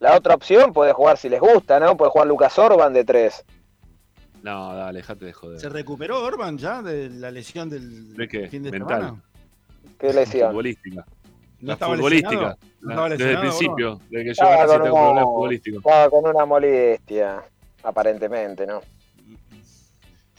la 0.00 0.16
otra 0.16 0.34
opción 0.34 0.72
puede 0.72 0.92
jugar 0.92 1.16
si 1.18 1.28
les 1.28 1.40
gusta, 1.40 1.78
¿no? 1.78 1.96
Puede 1.96 2.10
jugar 2.10 2.26
Lucas 2.26 2.58
Orban 2.58 2.92
de 2.92 3.04
3. 3.04 3.44
No, 4.42 4.74
dale, 4.74 4.98
dejate 4.98 5.24
de 5.24 5.32
joder. 5.32 5.60
¿Se 5.60 5.68
recuperó 5.68 6.22
Orban 6.24 6.58
ya 6.58 6.82
de 6.82 7.08
la 7.10 7.30
lesión 7.30 7.68
del 7.68 8.14
¿De 8.14 8.28
qué? 8.28 8.48
fin 8.48 8.62
de 8.62 8.70
Mental. 8.72 9.00
semana? 9.00 9.22
¿Qué 9.98 10.12
lesión? 10.12 10.50
Futbolística. 10.50 11.04
¿No 11.60 11.66
la 11.68 11.72
estaba 11.74 11.94
futbolística. 11.96 12.30
lesionado? 12.30 12.58
¿No 12.80 12.88
La- 12.88 12.92
estaba 12.94 13.08
desde 13.08 13.30
el 13.32 13.40
principio, 13.40 14.00
desde 14.10 14.24
que 14.24 14.30
Estaba 14.30 14.50
llegó 14.50 14.62
a 14.62 14.66
Racing 14.78 14.90
con, 14.90 15.10
una, 15.10 15.22
futbolísticos. 15.22 15.78
estaba 15.84 16.10
con 16.10 16.26
una 16.36 16.46
molestia, 16.46 17.42
aparentemente, 17.82 18.66
¿no? 18.66 18.80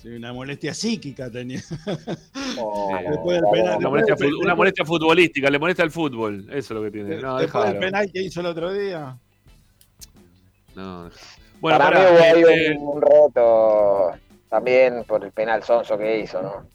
Sí, 0.02 0.10
una 0.10 0.32
molestia 0.34 0.74
psíquica 0.74 1.30
tenía. 1.30 1.62
Oh, 2.62 2.90
Después 3.10 3.42
del 3.42 3.52
penal- 3.52 3.78
Una 3.78 3.90
molestia, 3.90 4.16
después- 4.16 4.32
fu- 4.36 4.42
una 4.42 4.56
molestia 4.56 4.86
futbolística, 4.86 5.50
le 5.50 5.60
molesta 5.60 5.84
el 5.84 5.92
fútbol. 5.92 6.46
Eso 6.50 6.58
es 6.58 6.70
lo 6.72 6.82
que 6.84 6.92
tiene. 6.92 7.18
No, 7.18 7.38
Después 7.38 7.66
del 7.66 7.80
penal 7.80 8.12
que 8.12 8.22
hizo 8.24 8.40
el 8.42 8.46
otro 8.48 8.74
día. 8.74 9.18
No. 10.76 11.10
Bueno, 11.62 11.78
Para 11.78 12.00
mí 12.00 12.06
hubo 12.12 12.24
ahí 12.24 12.76
un, 12.76 12.88
un 12.88 13.02
reto 13.02 14.12
también 14.50 15.04
por 15.06 15.24
el 15.24 15.32
penal 15.32 15.64
sonso 15.64 15.98
que 15.98 16.20
hizo, 16.20 16.42
¿no? 16.42 16.66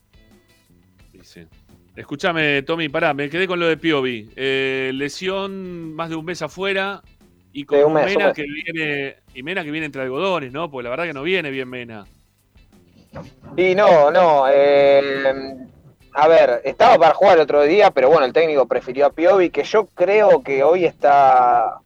sí, 1.13 1.21
sí. 1.23 1.41
Escúchame, 1.97 2.63
Tommy, 2.63 2.89
pará, 2.89 3.15
me 3.15 3.31
quedé 3.31 3.47
con 3.47 3.61
lo 3.61 3.67
de 3.67 3.77
Piovi. 3.77 4.29
Eh, 4.37 4.91
lesión 4.95 5.93
más 5.95 6.11
de 6.11 6.17
un 6.17 6.25
mes 6.25 6.43
afuera 6.43 7.03
y 7.53 7.65
con 7.65 7.79
Sí, 7.79 7.85
mes, 7.93 8.17
Mena 8.17 8.33
que 8.33 8.43
viene. 8.45 9.17
Y 9.35 9.43
Mena 9.43 9.63
que 9.65 9.71
viene 9.71 9.87
entre 9.87 10.03
algodones, 10.03 10.53
¿no? 10.53 10.71
Porque 10.71 10.85
la 10.85 10.91
verdad 10.91 11.05
que 11.05 11.13
no 11.13 11.23
viene 11.23 11.51
bien 11.51 11.69
Mena. 11.69 12.05
Y 13.57 13.75
no, 13.75 14.11
no. 14.11 14.47
eh, 14.51 15.57
a 16.17 16.29
ver, 16.29 16.61
estaba 16.65 16.97
para 16.97 17.15
jugar 17.15 17.37
el 17.37 17.43
otro 17.43 17.63
día, 17.63 17.91
pero 17.91 18.09
bueno, 18.09 18.25
el 18.25 18.33
técnico 18.33 18.67
prefirió 18.67 19.07
a 19.07 19.11
Piovi, 19.11 19.51
que 19.51 19.65
yo 19.65 19.87
creo 19.87 20.43
que 20.43 20.63
hoy 20.63 20.85
está, 20.85 21.81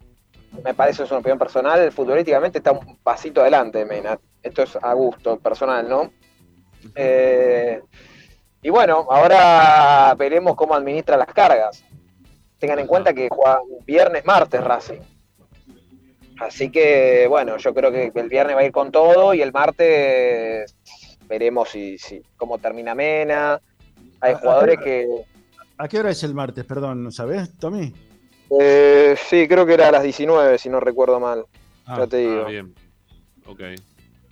me 0.62 0.74
parece 0.74 1.04
es 1.04 1.10
una 1.10 1.20
opinión 1.20 1.38
personal, 1.38 1.90
futbolísticamente 1.92 2.58
está 2.58 2.72
un 2.72 2.98
pasito 2.98 3.40
adelante 3.40 3.78
de 3.78 3.84
Mena. 3.86 4.18
Esto 4.42 4.62
es 4.62 4.76
a 4.76 4.92
gusto 4.92 5.38
personal, 5.38 5.88
¿no? 5.88 6.12
Eh, 6.94 7.80
y 8.60 8.68
bueno, 8.70 9.06
ahora 9.10 10.14
veremos 10.18 10.56
cómo 10.56 10.74
administra 10.74 11.16
las 11.16 11.28
cargas. 11.28 11.82
Tengan 12.58 12.80
en 12.80 12.86
cuenta 12.86 13.14
que 13.14 13.28
juega 13.30 13.60
viernes, 13.86 14.26
martes 14.26 14.62
Racing. 14.62 15.00
Así 16.40 16.70
que, 16.70 17.26
bueno, 17.28 17.56
yo 17.56 17.72
creo 17.72 17.90
que 17.90 18.12
el 18.14 18.28
viernes 18.28 18.56
va 18.56 18.60
a 18.60 18.64
ir 18.64 18.72
con 18.72 18.92
todo 18.92 19.32
y 19.32 19.40
el 19.42 19.52
martes 19.52 20.76
veremos 21.28 21.68
si, 21.68 21.98
si 21.98 22.20
cómo 22.36 22.58
termina 22.58 22.94
Mena. 22.94 23.60
Hay 24.20 24.34
jugadores 24.34 24.78
que. 24.82 25.06
¿A 25.76 25.86
qué 25.86 26.00
hora 26.00 26.10
es 26.10 26.22
el 26.24 26.34
martes? 26.34 26.64
Perdón, 26.64 27.12
¿sabés, 27.12 27.56
Tommy? 27.58 27.92
eh, 28.58 29.14
sí, 29.28 29.46
creo 29.46 29.66
que 29.66 29.74
era 29.74 29.88
a 29.88 29.92
las 29.92 30.02
19, 30.02 30.58
si 30.58 30.68
no 30.68 30.80
recuerdo 30.80 31.20
mal. 31.20 31.44
Ah, 31.86 31.98
ya 32.00 32.06
te 32.06 32.16
digo. 32.18 32.42
Ah, 32.46 32.48
bien. 32.48 32.74
Ok. 33.46 33.60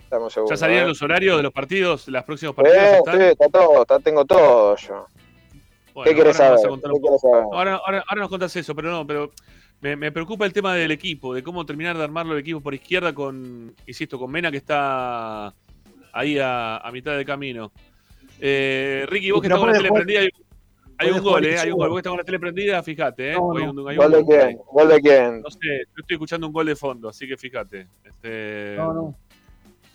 Un 0.08 0.30
segundo, 0.30 0.50
¿Ya 0.54 0.56
salieron 0.56 0.84
¿eh? 0.86 0.88
los 0.88 1.02
horarios 1.02 1.36
de 1.36 1.42
los 1.42 1.52
partidos? 1.52 2.08
¿Los 2.08 2.24
próximos 2.24 2.54
partidos 2.54 2.78
Eh, 2.78 2.96
están? 2.98 3.16
sí, 3.18 3.22
está 3.24 3.48
todo, 3.48 3.82
está- 3.82 3.98
tengo 3.98 4.24
todo 4.24 4.76
yo. 4.76 5.06
Bueno, 5.92 6.10
¿Qué 6.10 6.14
querés 6.16 6.36
saber? 6.36 6.58
Ahora, 7.52 7.76
ahora, 7.84 8.04
ahora 8.08 8.20
nos 8.20 8.28
contás 8.28 8.54
eso, 8.56 8.74
pero 8.74 8.90
no, 8.90 9.06
pero 9.06 9.32
me, 9.80 9.96
me 9.96 10.12
preocupa 10.12 10.44
el 10.46 10.52
tema 10.52 10.74
del 10.74 10.90
equipo, 10.92 11.34
de 11.34 11.42
cómo 11.42 11.66
terminar 11.66 11.96
de 11.96 12.04
armarlo 12.04 12.34
el 12.34 12.40
equipo 12.40 12.60
por 12.60 12.74
izquierda 12.74 13.14
con, 13.14 13.74
insisto, 13.86 14.18
con 14.18 14.30
Mena 14.30 14.50
que 14.50 14.58
está 14.58 15.52
ahí 16.16 16.38
a, 16.38 16.78
a 16.78 16.90
mitad 16.92 17.16
de 17.16 17.24
camino. 17.24 17.72
Eh, 18.40 19.04
Ricky, 19.08 19.30
vos 19.30 19.40
que 19.40 19.46
estás 19.48 19.58
con 19.60 19.70
la 19.70 19.76
tele 19.78 19.90
prendida, 19.90 20.20
hay, 20.20 20.28
hay 20.98 21.10
un 21.10 21.22
gol, 21.22 21.44
eh, 21.44 21.58
hay 21.58 21.70
un 21.70 21.78
gol. 21.78 21.88
Vos 21.88 21.96
que 21.96 22.00
estás 22.00 22.10
con 22.10 22.18
la 22.18 22.24
tele 22.24 22.38
prendida, 22.38 22.82
fíjate, 22.82 23.32
eh. 23.32 23.34
No, 23.34 23.56
Hay 23.56 23.64
no. 23.66 23.70
un- 23.82 23.88
hay 23.90 23.96
¿Gol 23.96 24.12
de 24.12 24.18
un- 24.18 24.26
quién? 24.26 24.58
¿Gol 24.72 24.88
de 24.88 25.00
quién? 25.00 25.40
No 25.42 25.50
sé, 25.50 25.58
yo 25.94 26.00
estoy 26.00 26.14
escuchando 26.14 26.46
un 26.46 26.52
gol 26.52 26.66
de 26.66 26.76
fondo, 26.76 27.08
así 27.08 27.26
que 27.28 27.36
fíjate. 27.36 27.86
Este, 28.04 28.74
No, 28.76 28.92
no. 28.92 29.14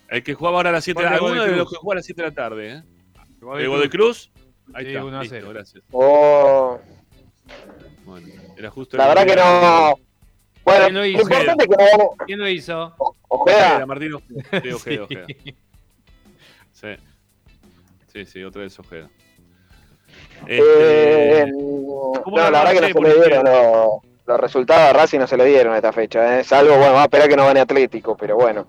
El 0.10 0.24
que 0.24 0.34
jugaba 0.34 0.58
ahora 0.58 0.70
a 0.70 0.74
las 0.74 0.84
7 0.84 1.00
de 1.00 1.06
la 1.06 1.12
de 1.12 1.18
tarde, 1.20 1.32
alguno 1.32 1.52
de 1.52 1.58
los 1.58 1.70
que 1.70 1.76
juega 1.78 1.94
a 1.94 1.96
las 2.00 2.06
7 2.06 2.22
de 2.22 2.28
la 2.28 2.34
tarde, 2.36 2.72
¿eh? 2.74 2.84
¿El 3.60 3.70
gol 3.70 3.82
de 3.82 3.90
Cruz? 3.90 4.30
Ahí 4.74 4.86
Sí, 4.86 4.92
está, 4.92 5.06
1 5.06 5.18
a 5.18 5.22
listo, 5.22 5.36
0. 5.40 5.50
gracias. 5.54 5.84
Oh, 5.92 6.80
Bueno, 8.06 8.28
era 8.58 8.70
justo 8.70 8.98
la 8.98 9.08
verdad 9.08 9.26
que 9.26 9.36
no. 9.36 9.94
Bueno, 10.64 10.84
¿Quién 10.86 10.94
lo 10.94 11.00
lo 11.00 11.06
hizo? 11.06 11.22
importante 11.22 11.64
es 11.64 11.70
que. 11.70 12.26
¿Quién 12.28 12.40
lo 12.40 12.48
hizo? 12.50 12.96
Ojeda. 13.30 13.86
Martín 13.86 14.14
Ojeda. 14.14 14.62
Sí, 14.62 14.70
Ojeda, 14.72 15.08
Sí. 15.10 15.16
Ojeda. 15.16 15.28
Sí. 16.82 16.96
Sí, 18.12 18.26
sí, 18.26 18.44
otra 18.44 18.64
vez 18.64 18.78
Ojeda. 18.80 19.10
Eh, 20.48 20.58
Este, 21.46 21.52
no, 21.52 22.22
¿cómo 22.24 22.38
la 22.38 22.50
la 22.52 22.64
verdad 22.64 22.74
que 22.90 23.00
no 23.02 23.10
se 23.10 23.16
le 23.16 23.22
dieron 23.24 23.46
los, 23.46 23.88
los 24.26 24.40
resultados 24.40 24.90
a 24.90 24.94
Racing 24.94 25.20
no 25.20 25.28
se 25.28 25.38
le 25.38 25.46
dieron 25.46 25.74
a 25.74 25.78
esta 25.78 25.94
fecha, 25.94 26.40
¿eh? 26.40 26.44
salvo, 26.44 26.72
bueno, 26.72 26.86
vamos 26.88 27.02
a 27.02 27.04
esperar 27.06 27.30
que 27.30 27.36
no 27.38 27.46
gane 27.46 27.60
Atlético, 27.62 28.18
pero 28.18 28.36
bueno. 28.36 28.68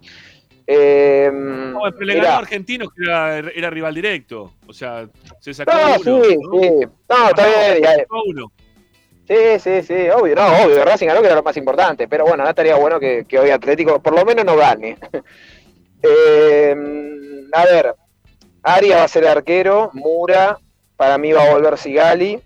Eh, 0.67 1.29
no, 1.33 1.81
pero 1.93 2.05
le 2.05 2.15
mirá. 2.15 2.25
ganó 2.27 2.37
a 2.37 2.39
Argentinos 2.41 2.89
que 2.95 3.03
era, 3.03 3.39
era 3.39 3.71
rival 3.71 3.95
directo. 3.95 4.53
O 4.69 4.73
sea, 4.73 5.09
se 5.41 5.53
sacó 5.53 5.73
No, 5.73 5.87
uno. 5.87 6.25
sí, 6.25 6.37
¿no? 6.41 6.61
sí. 6.61 6.87
No, 7.09 7.29
está 7.31 7.47
bien. 7.47 7.83
ya- 7.83 7.97
Sacó 7.97 8.23
uno. 8.29 8.53
Sí, 9.27 9.35
sí, 9.59 9.83
sí, 9.83 10.09
obvio, 10.11 10.35
no, 10.37 10.47
obvio, 10.65 10.85
Racing 10.85 11.07
ganó 11.07 11.21
que 11.21 11.27
era 11.27 11.37
lo 11.37 11.43
más 11.43 11.57
importante, 11.57 12.07
pero 12.07 12.25
bueno, 12.25 12.45
no 12.45 12.51
estaría 12.51 12.77
bueno 12.77 13.01
que, 13.01 13.25
que 13.27 13.39
hoy 13.39 13.51
Atlético 13.51 14.01
por 14.03 14.15
lo 14.15 14.25
menos 14.25 14.45
no 14.45 14.57
gane. 14.57 14.97
Eh, 16.05 16.75
a 17.53 17.65
ver, 17.65 17.95
Arias 18.63 18.99
va 18.99 19.05
a 19.05 19.09
ser 19.09 19.27
arquero, 19.27 19.91
Mura, 19.93 20.59
para 20.97 21.19
mí 21.19 21.33
va 21.33 21.45
a 21.45 21.53
volver 21.53 21.77
Sigali. 21.79 22.41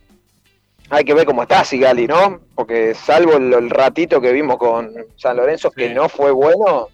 Hay 0.89 1.05
que 1.05 1.15
ver 1.15 1.27
cómo 1.27 1.43
está 1.43 1.65
Sigali, 1.65 2.07
¿no? 2.07 2.41
Porque 2.55 2.95
salvo 2.95 3.33
el, 3.37 3.53
el 3.53 3.71
ratito 3.71 4.21
que 4.21 4.33
vimos 4.33 4.57
con 4.57 4.93
San 5.17 5.37
Lorenzo, 5.37 5.71
que 5.71 5.91
no 5.91 6.09
fue 6.09 6.31
bueno, 6.31 6.89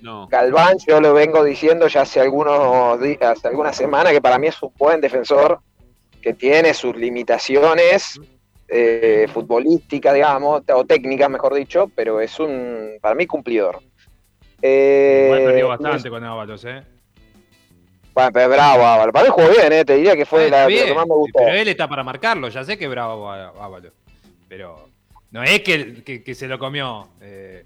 No. 0.00 0.28
Galván, 0.28 0.78
yo 0.86 1.00
lo 1.00 1.12
vengo 1.12 1.42
diciendo 1.44 1.88
ya 1.88 2.02
hace 2.02 2.20
algunos 2.20 3.00
días, 3.00 3.20
hace 3.22 3.48
algunas 3.48 3.76
semanas, 3.76 4.12
que 4.12 4.20
para 4.20 4.38
mí 4.38 4.46
es 4.46 4.62
un 4.62 4.72
buen 4.78 5.00
defensor, 5.00 5.58
que 6.22 6.34
tiene 6.34 6.72
sus 6.72 6.96
limitaciones 6.96 8.20
eh, 8.68 9.26
futbolísticas, 9.32 10.14
digamos, 10.14 10.62
o 10.72 10.84
técnicas, 10.84 11.28
mejor 11.30 11.54
dicho, 11.54 11.90
pero 11.94 12.20
es 12.20 12.38
un, 12.38 12.92
para 13.00 13.14
mí, 13.14 13.26
cumplidor. 13.26 13.80
Eh, 14.62 15.24
Igual 15.26 15.44
perdió 15.44 15.68
bastante 15.68 16.10
con 16.10 16.24
Ábalos, 16.24 16.64
¿eh? 16.64 16.82
Bueno, 18.18 18.30
pero 18.32 18.48
bravo, 18.48 18.84
Ábalos. 18.84 19.12
Para 19.12 19.24
mí 19.26 19.30
jugó 19.32 19.48
bien, 19.48 19.72
¿eh? 19.72 19.84
te 19.84 19.94
diría 19.94 20.16
que 20.16 20.26
fue 20.26 20.46
Está 20.46 20.62
la 20.62 20.66
bien, 20.66 20.86
que 20.86 20.94
más 20.94 21.06
me 21.06 21.14
gustó. 21.14 21.38
Pero 21.38 21.52
él 21.52 21.68
está 21.68 21.86
para 21.88 22.02
marcarlo, 22.02 22.48
ya 22.48 22.64
sé 22.64 22.76
que 22.76 22.84
es 22.86 22.90
bravo 22.90 23.30
Ábalos. 23.30 23.92
Pero 24.48 24.88
no 25.30 25.42
es 25.44 25.60
que, 25.60 26.02
que- 26.02 26.24
que 26.24 26.34
se 26.34 26.48
lo 26.48 26.58
comió. 26.58 27.08
eh, 27.20 27.64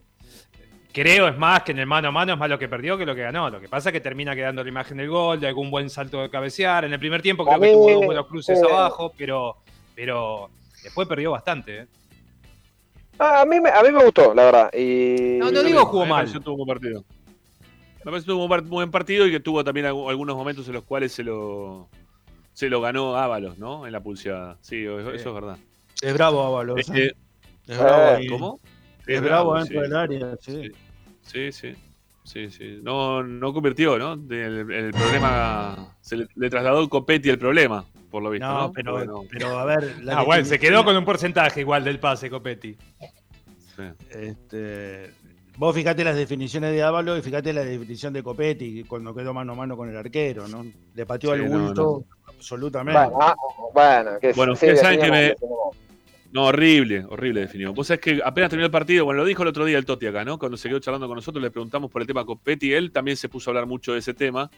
creo, 0.93 1.27
es 1.29 1.39
más, 1.39 1.63
que 1.63 1.73
en 1.73 1.79
el 1.79 1.87
mano 1.87 2.09
a 2.09 2.11
mano 2.11 2.35
es 2.35 2.39
más 2.39 2.51
lo 2.51 2.59
que 2.59 2.69
perdió 2.69 2.99
que 2.99 3.07
lo 3.07 3.15
que 3.15 3.23
ganó. 3.23 3.49
Lo 3.49 3.61
que 3.63 3.69
pasa 3.69 3.89
es 3.89 3.93
que 3.95 4.01
termina 4.01 4.35
quedando 4.35 4.63
la 4.63 4.69
imagen 4.69 4.99
del 4.99 5.09
gol, 5.09 5.41
de 5.41 5.49
algún 5.49 5.71
buen 5.71 5.89
salto 5.89 6.21
de 6.21 6.29
cabecear. 6.29 6.85
En 6.85 6.93
el 6.93 6.99
primer 6.99 7.23
tiempo 7.23 7.45
creo 7.45 7.57
A 7.57 7.61
que 7.61 7.67
mí, 7.69 7.73
tuvo 7.73 7.91
dos 7.91 8.05
buenos 8.05 8.27
cruces 8.27 8.61
eh, 8.61 8.67
abajo, 8.71 9.11
pero, 9.17 9.57
pero 9.95 10.51
después 10.83 11.09
perdió 11.09 11.31
bastante. 11.31 11.79
¿eh? 11.79 11.87
Ah, 13.19 13.41
a, 13.41 13.47
mí 13.47 13.59
me, 13.59 13.71
a 13.71 13.83
mí 13.83 13.91
me 13.91 14.05
gustó, 14.05 14.35
la 14.35 14.45
verdad. 14.45 14.71
Y... 14.75 15.39
No, 15.39 15.51
no 15.51 15.63
digo 15.63 15.87
jugó 15.87 16.05
mal. 16.05 16.31
que 16.31 16.41
tuvo 16.41 16.57
un 16.63 16.67
buen 16.67 16.79
partido. 16.79 17.05
Me 18.05 18.11
parece 18.11 18.27
que 18.27 18.33
tuvo 18.33 18.45
un 18.47 18.69
buen 18.69 18.91
partido 18.91 19.27
y 19.27 19.31
que 19.31 19.41
tuvo 19.41 19.63
también 19.65 19.87
algu- 19.87 20.09
algunos 20.11 20.37
momentos 20.37 20.67
en 20.69 20.75
los 20.75 20.85
cuales 20.85 21.13
se 21.13 21.23
lo, 21.23 21.89
se 22.53 22.69
lo 22.69 22.81
ganó 22.81 23.17
Ábalos, 23.17 23.59
¿no? 23.59 23.87
En 23.87 23.93
la 23.93 24.01
pulseada. 24.03 24.59
Sí, 24.61 24.83
eso, 24.85 25.13
eso 25.13 25.29
es 25.29 25.35
verdad. 25.35 25.57
Es 26.03 26.13
bravo 26.15 26.43
Ábalos. 26.45 26.79
Este, 26.81 27.07
¿eh? 27.09 27.17
Es 27.69 27.79
bravo. 27.79 28.03
eh, 28.03 28.15
ahí. 28.17 28.27
¿Cómo? 28.27 28.61
Es 29.07 29.21
bravo 29.23 29.57
sí. 29.57 29.63
dentro 29.75 29.83
del 29.83 29.97
área, 29.97 30.37
sí. 30.41 30.71
Sí, 31.23 31.53
sí. 31.53 31.75
Sí, 32.25 32.51
sí. 32.51 32.79
No, 32.83 33.23
no 33.25 33.53
convirtió, 33.53 33.99
¿no? 33.99 34.13
El, 34.15 34.71
el 34.71 34.91
problema. 34.93 35.95
Se 36.01 36.17
le, 36.17 36.29
le 36.37 36.49
trasladó 36.51 36.89
Copetti 36.89 37.29
el 37.29 37.39
problema, 37.39 37.85
por 38.13 38.23
lo 38.23 38.31
visto. 38.31 38.47
No, 38.47 38.59
No, 38.69 38.73
pero, 38.73 38.93
Bueno, 38.93 39.23
pero 39.31 39.59
a 39.59 39.65
ver. 39.65 40.03
la 40.05 40.19
Ah, 40.19 40.23
bueno, 40.23 40.45
se 40.45 40.59
quedó 40.61 40.85
con 40.85 40.97
un 40.97 41.05
porcentaje 41.05 41.61
igual 41.61 41.83
del 41.83 41.99
pase, 41.99 42.31
Copetti. 42.31 42.77
sí. 43.77 43.83
Este, 44.11 45.13
vos 45.63 45.77
fijate 45.77 46.03
las 46.03 46.17
definiciones 46.17 46.73
de 46.73 46.83
Ábalos 46.83 47.21
y 47.21 47.23
fijate 47.23 47.53
la 47.53 47.63
definición 47.65 48.13
de 48.13 48.21
Copetti 48.21 48.83
cuando 48.83 49.15
quedó 49.15 49.33
mano 49.33 49.53
a 49.53 49.55
mano 49.55 49.77
con 49.77 49.89
el 49.89 49.97
arquero, 49.97 50.49
¿no? 50.49 50.67
Le 50.93 51.07
pateó 51.07 51.37
Sí, 51.37 51.41
al 51.41 51.49
no, 51.49 51.57
bulto 51.57 52.05
absolutamente. 52.27 52.99
Bueno, 52.99 53.19
ah, 53.21 53.37
bueno, 53.73 54.11
que 54.21 54.33
Bueno, 54.33 54.57
sí, 54.57 54.67
ustedes 54.67 54.81
saben 54.81 55.01
que 55.01 55.11
me-. 55.13 55.35
No, 56.33 56.47
horrible, 56.47 57.05
horrible 57.09 57.43
definido. 57.43 57.73
Vos 57.73 57.87
sabés 57.87 58.01
que 58.01 58.21
apenas 58.25 58.51
terminó 58.51 58.67
el 58.67 58.73
partido, 58.73 59.05
bueno, 59.05 59.21
lo 59.21 59.25
dijo 59.25 59.43
el 59.43 59.51
otro 59.51 59.65
día 59.65 59.79
el 59.79 59.85
Toti 59.85 60.05
acá, 60.07 60.25
¿no? 60.25 60.37
Cuando 60.37 60.57
se 60.57 60.69
quedó 60.69 60.81
charlando 60.81 61.07
con 61.07 61.15
nosotros, 61.15 61.41
le 61.41 61.53
preguntamos 61.53 61.93
por 61.93 62.03
el 62.03 62.09
tema 62.09 62.25
Copetti, 62.25 62.73
él 62.73 62.91
también 62.91 63.17
se 63.17 63.29
puso 63.29 63.49
a 63.49 63.53
hablar 63.53 63.67
mucho 63.67 63.93
de 63.93 64.01
ese 64.01 64.15
tema. 64.15 64.51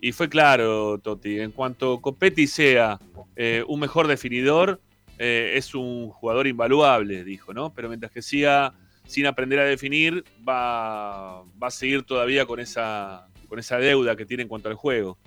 Y 0.00 0.12
fue 0.12 0.30
claro, 0.30 0.96
Toti, 0.96 1.40
en 1.40 1.50
cuanto 1.50 2.00
Copetti 2.00 2.46
sea 2.46 2.98
eh, 3.36 3.62
un 3.68 3.80
mejor 3.80 4.06
definidor, 4.06 4.80
eh, 5.18 5.52
es 5.56 5.74
un 5.74 6.08
jugador 6.08 6.46
invaluable, 6.46 7.22
dijo, 7.22 7.52
¿no? 7.52 7.74
Pero 7.74 7.88
mientras 7.88 8.10
que 8.10 8.22
siga 8.22 8.72
sin 9.12 9.26
aprender 9.26 9.58
a 9.58 9.64
definir, 9.64 10.24
va, 10.48 11.42
va 11.62 11.66
a 11.66 11.70
seguir 11.70 12.02
todavía 12.02 12.46
con 12.46 12.60
esa, 12.60 13.28
con 13.46 13.58
esa 13.58 13.76
deuda 13.76 14.16
que 14.16 14.24
tiene 14.24 14.44
en 14.44 14.48
cuanto 14.48 14.70
al 14.70 14.74
juego. 14.74 15.18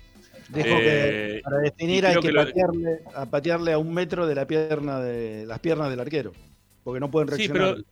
Dijo 0.49 0.67
Eh, 0.69 0.81
que 1.35 1.41
para 1.43 1.59
y 1.59 1.63
definir 1.65 2.05
hay 2.07 2.19
que, 2.19 2.31
lo- 2.31 2.45
patearle, 2.45 2.99
a 3.13 3.25
patearle 3.27 3.73
a 3.73 3.77
un 3.77 3.93
metro 3.93 4.25
de 4.25 4.33
la 4.33 4.47
pierna 4.47 4.99
de 4.99 5.45
las 5.45 5.59
piernas 5.59 5.91
del 5.91 5.99
arquero. 5.99 6.31
Porque 6.83 6.99
no 6.99 7.11
pueden 7.11 7.27
Sí, 7.29 7.47
reaccionar. 7.47 7.75
pero 7.75 7.85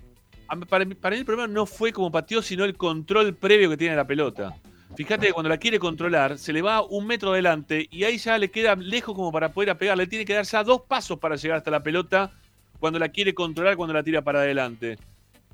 a 0.47 0.55
mí- 0.55 0.65
para, 0.65 0.83
mí, 0.85 0.95
para 0.95 1.13
mí 1.15 1.19
el 1.19 1.25
problema 1.25 1.47
no 1.47 1.67
fue 1.67 1.93
como 1.93 2.11
pateó, 2.11 2.41
sino 2.41 2.65
el 2.65 2.75
control 2.75 3.35
previo 3.35 3.69
que 3.69 3.77
tiene 3.77 3.95
la 3.95 4.07
pelota. 4.07 4.55
Fíjate 4.95 5.27
que 5.27 5.33
cuando 5.33 5.49
la 5.49 5.57
quiere 5.57 5.77
controlar, 5.77 6.39
se 6.39 6.51
le 6.53 6.63
va 6.63 6.81
un 6.83 7.05
metro 7.05 7.33
adelante 7.33 7.87
y 7.91 8.03
ahí 8.03 8.17
ya 8.17 8.39
le 8.39 8.49
queda 8.49 8.75
lejos 8.75 9.13
como 9.15 9.31
para 9.31 9.49
poder 9.53 9.69
apegarle. 9.69 10.07
Tiene 10.07 10.25
que 10.25 10.33
dar 10.33 10.45
ya 10.45 10.63
dos 10.63 10.81
pasos 10.87 11.19
para 11.19 11.35
llegar 11.35 11.57
hasta 11.59 11.69
la 11.71 11.83
pelota 11.83 12.31
cuando 12.79 12.97
la 12.97 13.09
quiere 13.09 13.33
controlar, 13.35 13.75
cuando 13.77 13.93
la 13.93 14.03
tira 14.03 14.23
para 14.23 14.39
adelante. 14.41 14.97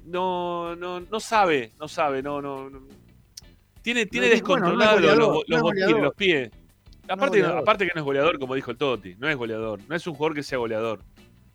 No, 0.06 0.76
no, 0.76 1.00
no 1.02 1.20
sabe, 1.20 1.72
no 1.80 1.88
sabe, 1.88 2.22
no, 2.24 2.42
no. 2.42 2.70
no. 2.70 2.82
Tiene, 3.82 4.06
tiene 4.06 4.28
No 4.30 4.34
es- 4.34 4.42
bueno, 4.44 4.74
no 4.74 4.84
es 4.84 4.90
descontrolado 4.92 5.18
los, 5.18 5.28
los- 5.28 5.36
los 5.36 5.46
pies, 5.46 5.62
goleador. 5.62 6.02
los 6.04 6.16
pies. 6.16 6.52
Aparte, 7.08 7.44
aparte 7.44 7.86
que 7.88 7.92
no 7.96 8.02
es 8.02 8.06
goleador, 8.06 8.38
como 8.40 8.54
dijo 8.56 8.72
el 8.72 8.78
Toti, 8.78 9.16
no 9.18 9.28
es 9.28 9.36
goleador, 9.36 9.80
no 9.88 9.96
es 9.96 10.06
un 10.06 10.14
jugador 10.14 10.36
que 10.36 10.44
sea 10.44 10.58
goleador. 10.60 11.02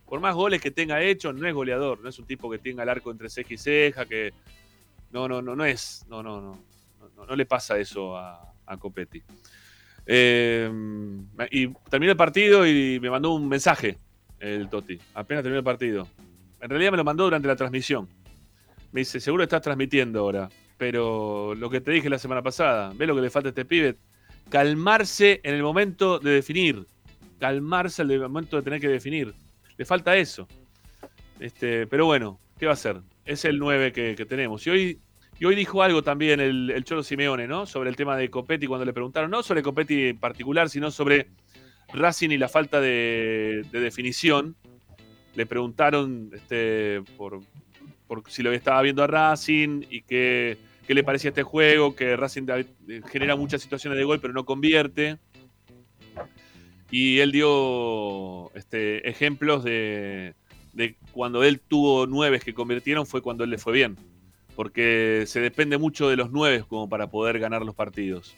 Por 0.05 0.19
más 0.19 0.35
goles 0.35 0.61
que 0.61 0.69
tenga 0.69 1.01
hecho, 1.01 1.31
no 1.33 1.47
es 1.47 1.53
goleador, 1.53 1.99
no 2.01 2.09
es 2.09 2.19
un 2.19 2.25
tipo 2.25 2.49
que 2.49 2.57
tenga 2.59 2.83
el 2.83 2.89
arco 2.89 3.09
entre 3.11 3.29
ceja 3.29 3.53
y 3.53 3.57
ceja, 3.57 4.05
que 4.05 4.33
no, 5.11 5.27
no, 5.29 5.41
no, 5.41 5.55
no 5.55 5.63
es, 5.65 6.05
no, 6.09 6.21
no, 6.21 6.41
no, 6.41 6.59
no, 7.15 7.25
no 7.25 7.35
le 7.35 7.45
pasa 7.45 7.77
eso 7.79 8.17
a, 8.17 8.53
a 8.65 8.77
Copetti. 8.77 9.23
Eh, 10.05 10.69
y 11.51 11.67
terminó 11.89 12.11
el 12.11 12.17
partido 12.17 12.67
y 12.67 12.99
me 12.99 13.09
mandó 13.09 13.33
un 13.33 13.47
mensaje 13.47 13.97
el 14.39 14.67
Toti, 14.69 14.99
apenas 15.13 15.41
terminó 15.43 15.59
el 15.59 15.63
partido. 15.65 16.07
En 16.61 16.69
realidad 16.69 16.91
me 16.91 16.97
lo 16.97 17.03
mandó 17.03 17.23
durante 17.23 17.47
la 17.47 17.55
transmisión. 17.55 18.07
Me 18.95 19.01
dice, 19.01 19.19
seguro 19.19 19.43
estás 19.43 19.61
transmitiendo 19.61 20.21
ahora, 20.21 20.47
pero 20.77 21.53
lo 21.53 21.69
que 21.69 21.81
te 21.81 21.91
dije 21.91 22.09
la 22.09 22.17
semana 22.17 22.41
pasada, 22.41 22.93
¿ves 22.95 23.05
lo 23.09 23.13
que 23.13 23.23
le 23.23 23.29
falta 23.29 23.49
a 23.49 23.51
este 23.51 23.65
pibe? 23.65 23.97
Calmarse 24.49 25.41
en 25.43 25.53
el 25.53 25.63
momento 25.63 26.17
de 26.17 26.31
definir, 26.31 26.87
calmarse 27.37 28.03
en 28.03 28.11
el 28.11 28.21
momento 28.21 28.55
de 28.55 28.63
tener 28.63 28.79
que 28.79 28.87
definir. 28.87 29.35
Le 29.77 29.83
falta 29.83 30.15
eso. 30.15 30.47
Este, 31.41 31.87
pero 31.87 32.05
bueno, 32.05 32.39
¿qué 32.57 32.67
va 32.67 32.71
a 32.71 32.75
hacer? 32.75 33.01
Es 33.25 33.43
el 33.43 33.59
9 33.59 33.91
que, 33.91 34.25
tenemos. 34.25 34.65
Y 34.65 34.69
hoy, 34.69 34.99
y 35.41 35.43
hoy 35.43 35.55
dijo 35.57 35.83
algo 35.83 36.01
también 36.01 36.39
el, 36.39 36.71
el 36.71 36.85
Cholo 36.85 37.03
Simeone, 37.03 37.49
¿no? 37.49 37.65
Sobre 37.65 37.89
el 37.89 37.97
tema 37.97 38.15
de 38.15 38.29
Copetti 38.29 38.65
cuando 38.65 38.85
le 38.85 38.93
preguntaron, 38.93 39.29
no 39.29 39.43
sobre 39.43 39.61
Copetti 39.61 40.03
en 40.05 40.19
particular, 40.19 40.69
sino 40.69 40.89
sobre 40.89 41.27
Racing 41.93 42.29
y 42.29 42.37
la 42.37 42.47
falta 42.47 42.79
de, 42.79 43.65
de 43.73 43.79
definición. 43.81 44.55
Le 45.33 45.45
preguntaron 45.45 46.29
este, 46.33 47.03
por, 47.17 47.41
por 48.07 48.23
si 48.29 48.43
lo 48.43 48.51
estaba 48.51 48.81
viendo 48.81 49.03
a 49.03 49.07
Racing 49.07 49.83
y 49.89 50.01
qué, 50.01 50.57
qué 50.87 50.93
le 50.93 51.03
parecía 51.03 51.29
este 51.29 51.43
juego, 51.43 51.95
que 51.95 52.15
Racing 52.15 52.43
da- 52.45 52.63
genera 53.11 53.35
muchas 53.35 53.61
situaciones 53.61 53.97
de 53.97 54.03
gol 54.05 54.19
pero 54.19 54.33
no 54.33 54.45
convierte. 54.45 55.17
Y 56.91 57.19
él 57.19 57.31
dio 57.31 58.53
este, 58.55 59.09
ejemplos 59.09 59.63
de, 59.63 60.35
de 60.73 60.95
cuando 61.11 61.43
él 61.43 61.59
tuvo 61.59 62.05
nueve 62.05 62.39
que 62.39 62.53
convirtieron 62.53 63.05
fue 63.05 63.21
cuando 63.21 63.43
él 63.43 63.49
le 63.49 63.57
fue 63.57 63.73
bien. 63.73 63.97
Porque 64.55 65.25
se 65.27 65.41
depende 65.41 65.77
mucho 65.77 66.07
de 66.07 66.15
los 66.15 66.31
nueve 66.31 66.63
como 66.67 66.87
para 66.87 67.07
poder 67.09 67.39
ganar 67.39 67.63
los 67.63 67.75
partidos. 67.75 68.35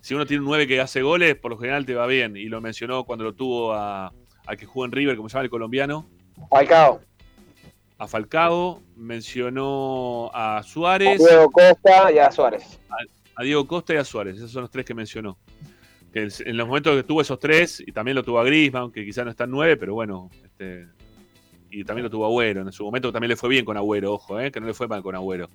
Si 0.00 0.12
uno 0.14 0.26
tiene 0.26 0.40
un 0.40 0.46
nueve 0.48 0.66
que 0.66 0.80
hace 0.80 1.02
goles, 1.02 1.36
por 1.36 1.52
lo 1.52 1.58
general 1.58 1.86
te 1.86 1.94
va 1.94 2.06
bien. 2.06 2.36
Y 2.36 2.46
lo 2.46 2.60
mencionó 2.60 3.04
cuando 3.04 3.24
lo 3.24 3.34
tuvo 3.34 3.72
a, 3.72 4.12
a 4.46 4.56
que 4.56 4.66
jugó 4.66 4.84
en 4.86 4.92
River, 4.92 5.16
como 5.16 5.28
se 5.28 5.34
llama 5.34 5.44
el 5.44 5.50
colombiano. 5.50 6.06
Falcao, 6.50 7.00
A 7.98 8.08
Falcao, 8.08 8.82
mencionó 8.96 10.30
a 10.34 10.62
Suárez. 10.62 11.18
Diego 11.18 11.50
Costa 11.50 12.12
y 12.12 12.18
a 12.18 12.30
Suárez. 12.32 12.78
a 13.36 13.42
Diego 13.42 13.66
Costa 13.66 13.94
y 13.94 13.96
a 13.96 14.04
Suárez. 14.04 14.36
Esos 14.36 14.50
son 14.50 14.62
los 14.62 14.70
tres 14.70 14.84
que 14.84 14.94
mencionó. 14.94 15.38
Que 16.12 16.28
en 16.44 16.56
los 16.56 16.66
momentos 16.68 16.94
que 16.96 17.02
tuvo 17.02 17.20
esos 17.20 17.38
tres, 17.40 17.82
y 17.84 17.90
también 17.92 18.14
lo 18.14 18.22
tuvo 18.22 18.38
a 18.38 18.44
Griezmann, 18.44 18.92
que 18.92 19.04
quizás 19.04 19.24
no 19.24 19.30
está 19.30 19.44
en 19.44 19.50
nueve, 19.50 19.76
pero 19.76 19.94
bueno. 19.94 20.30
Este, 20.44 20.86
y 21.70 21.84
también 21.84 22.04
lo 22.04 22.10
tuvo 22.10 22.24
a 22.24 22.28
Agüero. 22.28 22.62
En 22.62 22.72
su 22.72 22.84
momento 22.84 23.12
también 23.12 23.30
le 23.30 23.36
fue 23.36 23.48
bien 23.48 23.64
con 23.64 23.76
Agüero, 23.76 24.12
ojo, 24.14 24.38
eh, 24.40 24.50
que 24.52 24.60
no 24.60 24.66
le 24.66 24.74
fue 24.74 24.86
mal 24.88 25.02
con 25.02 25.14
Agüero. 25.14 25.48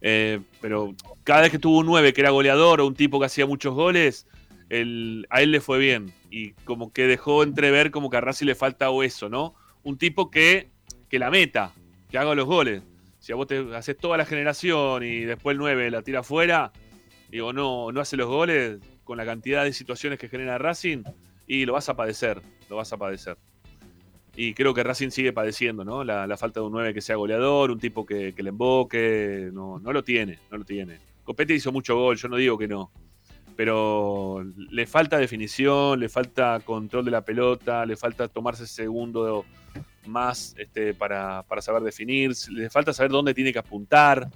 Eh, 0.00 0.40
pero 0.60 0.94
cada 1.24 1.42
vez 1.42 1.50
que 1.50 1.58
tuvo 1.58 1.78
un 1.78 1.86
9 1.86 2.12
que 2.12 2.20
era 2.20 2.30
goleador 2.30 2.80
o 2.80 2.86
un 2.86 2.94
tipo 2.94 3.20
que 3.20 3.26
hacía 3.26 3.46
muchos 3.46 3.72
goles, 3.74 4.26
el- 4.68 5.26
a 5.30 5.42
él 5.42 5.52
le 5.52 5.60
fue 5.60 5.78
bien. 5.78 6.12
Y 6.30 6.52
como 6.64 6.92
que 6.92 7.06
dejó 7.06 7.42
entrever 7.44 7.90
como 7.92 8.10
que 8.10 8.16
a 8.16 8.20
Racing 8.20 8.46
le 8.46 8.54
falta 8.56 8.90
o 8.90 9.02
eso, 9.04 9.28
¿no? 9.28 9.54
Un 9.84 9.98
tipo 9.98 10.30
que, 10.30 10.70
que 11.12 11.18
la 11.18 11.30
meta, 11.30 11.74
que 12.10 12.16
haga 12.16 12.34
los 12.34 12.46
goles. 12.46 12.82
Si 13.18 13.32
a 13.32 13.34
vos 13.34 13.46
te 13.46 13.76
haces 13.76 13.98
toda 13.98 14.16
la 14.16 14.24
generación 14.24 15.02
y 15.02 15.20
después 15.20 15.52
el 15.52 15.58
9 15.58 15.90
la 15.90 16.00
tira 16.00 16.20
afuera, 16.20 16.72
digo, 17.28 17.52
no, 17.52 17.92
no 17.92 18.00
hace 18.00 18.16
los 18.16 18.28
goles 18.28 18.78
con 19.04 19.18
la 19.18 19.26
cantidad 19.26 19.62
de 19.62 19.74
situaciones 19.74 20.18
que 20.18 20.30
genera 20.30 20.56
Racing, 20.56 21.02
y 21.46 21.66
lo 21.66 21.74
vas 21.74 21.90
a 21.90 21.96
padecer, 21.96 22.40
lo 22.70 22.76
vas 22.76 22.94
a 22.94 22.96
padecer. 22.96 23.36
Y 24.34 24.54
creo 24.54 24.72
que 24.72 24.82
Racing 24.82 25.10
sigue 25.10 25.34
padeciendo, 25.34 25.84
¿no? 25.84 26.02
La, 26.02 26.34
falta 26.38 26.60
de 26.60 26.66
un 26.66 26.72
9 26.72 26.94
que 26.94 27.02
sea 27.02 27.16
goleador, 27.16 27.70
un 27.70 27.78
tipo 27.78 28.06
que, 28.06 28.32
que 28.32 28.42
le 28.42 28.48
emboque, 28.48 29.50
no, 29.52 29.78
no 29.80 29.92
lo 29.92 30.02
tiene, 30.02 30.38
no 30.50 30.56
lo 30.56 30.64
tiene. 30.64 30.98
Copetti 31.24 31.52
hizo 31.52 31.72
mucho 31.72 31.94
gol, 31.94 32.16
yo 32.16 32.28
no 32.28 32.36
digo 32.36 32.56
que 32.56 32.68
no. 32.68 32.90
Pero 33.54 34.42
le 34.56 34.86
falta 34.86 35.18
definición, 35.18 36.00
le 36.00 36.08
falta 36.08 36.58
control 36.64 37.04
de 37.04 37.10
la 37.10 37.22
pelota, 37.22 37.84
le 37.84 37.98
falta 37.98 38.28
tomarse 38.28 38.66
segundo 38.66 39.44
más 40.06 40.54
este, 40.58 40.94
para, 40.94 41.42
para 41.44 41.62
saber 41.62 41.82
definir, 41.82 42.32
le 42.50 42.70
falta 42.70 42.92
saber 42.92 43.10
dónde 43.10 43.34
tiene 43.34 43.52
que 43.52 43.58
apuntar, 43.58 44.28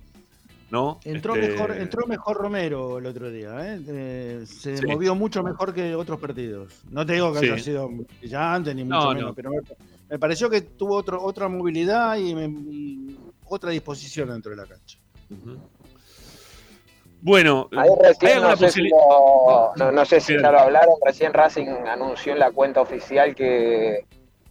¿no? 0.70 1.00
Entró, 1.04 1.34
Este, 1.34 1.48
mejor, 1.48 1.76
entró 1.76 2.06
mejor 2.06 2.36
Romero 2.36 2.98
el 2.98 3.06
otro 3.06 3.30
día, 3.30 3.74
¿eh? 3.74 3.80
Eh, 3.86 4.44
se 4.46 4.78
Sí. 4.78 4.86
movió 4.86 5.14
mucho 5.14 5.42
mejor 5.42 5.72
que 5.74 5.94
otros 5.94 6.18
partidos. 6.20 6.82
No 6.90 7.04
te 7.06 7.14
digo 7.14 7.32
que 7.32 7.40
Sí. 7.40 7.46
haya 7.46 7.58
sido 7.62 7.88
brillante 8.20 8.74
ni 8.74 8.84
mucho 8.84 8.96
No, 8.96 9.14
menos, 9.14 9.28
no. 9.30 9.34
pero 9.34 9.50
me, 9.50 9.58
me 10.08 10.18
pareció 10.18 10.48
que 10.50 10.60
tuvo 10.62 10.96
otro, 10.96 11.22
otra 11.22 11.48
movilidad 11.48 12.16
y, 12.16 12.34
me- 12.34 12.46
y 12.70 13.16
otra 13.44 13.70
disposición 13.70 14.28
dentro 14.28 14.50
de 14.50 14.56
la 14.56 14.66
cancha. 14.66 14.98
Bueno, 17.20 17.68
Ahí 17.72 17.88
¿hay 17.88 18.08
recién, 18.08 18.32
alguna 18.34 18.50
no 18.50 18.56
sé, 18.56 18.70
si 18.70 18.88
lo, 18.88 19.72
no, 19.76 19.90
no 19.92 20.04
sé 20.04 20.20
si 20.20 20.34
Sí, 20.34 20.38
ya 20.40 20.52
lo 20.52 20.60
hablaron, 20.60 20.94
recién 21.04 21.32
Racing 21.32 21.66
anunció 21.88 22.32
en 22.32 22.38
la 22.38 22.52
cuenta 22.52 22.80
oficial 22.82 23.34
que 23.34 24.04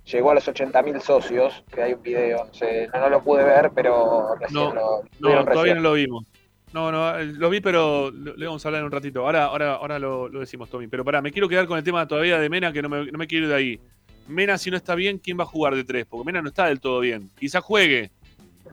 llegó 0.06 0.32
a 0.32 0.36
los 0.36 0.48
80.000 0.48 1.00
socios, 1.02 1.64
que 1.74 1.82
hay 1.82 1.94
un 1.94 2.04
video, 2.04 2.46
no, 2.46 2.54
sé, 2.54 2.88
no, 2.94 3.00
no 3.02 3.10
lo 3.10 3.24
pude 3.24 3.44
ver, 3.44 3.72
pero 3.74 4.36
recién 4.36 4.54
No, 4.54 4.74
lo 4.74 5.04
No, 5.20 5.46
todavía 5.46 5.74
recién. 5.74 5.78
no 5.78 5.84
lo 5.84 5.94
vimos. 5.94 6.26
No, 6.74 6.92
no, 6.92 7.18
eh, 7.18 7.26
lo 7.26 7.50
vi, 7.50 7.62
pero 7.62 8.12
le 8.12 8.46
vamos 8.46 8.66
a 8.66 8.68
hablar 8.68 8.82
en 8.82 8.86
un 8.88 8.92
ratito. 8.92 9.26
Ahora, 9.26 9.46
ahora, 9.46 9.76
ahora 9.76 9.98
lo, 9.98 10.28
lo 10.28 10.42
decimos, 10.42 10.70
Tommy. 10.70 10.88
Pero 10.88 11.06
pará, 11.06 11.22
me 11.22 11.32
quiero 11.32 11.48
quedar 11.48 11.68
con 11.68 11.78
el 11.78 11.84
tema 11.84 12.06
todavía 12.06 12.38
de 12.38 12.50
Mena, 12.50 12.74
que 12.74 12.82
no 12.82 12.90
me, 12.90 13.10
no 13.10 13.18
me 13.18 13.28
quiero 13.28 13.46
ir 13.46 13.50
de 13.52 13.56
ahí. 13.56 13.80
Mena, 14.28 14.58
si 14.58 14.72
no 14.72 14.78
está 14.78 14.94
bien, 14.96 15.18
¿quién 15.18 15.40
va 15.40 15.44
a 15.44 15.48
jugar 15.48 15.74
de 15.76 15.84
tres? 15.84 16.06
Porque 16.06 16.26
Mena 16.26 16.42
no 16.42 16.50
está 16.50 16.66
del 16.66 16.82
todo 16.82 17.00
bien. 17.00 17.30
Quizás 17.40 17.64
juegue. 17.64 18.12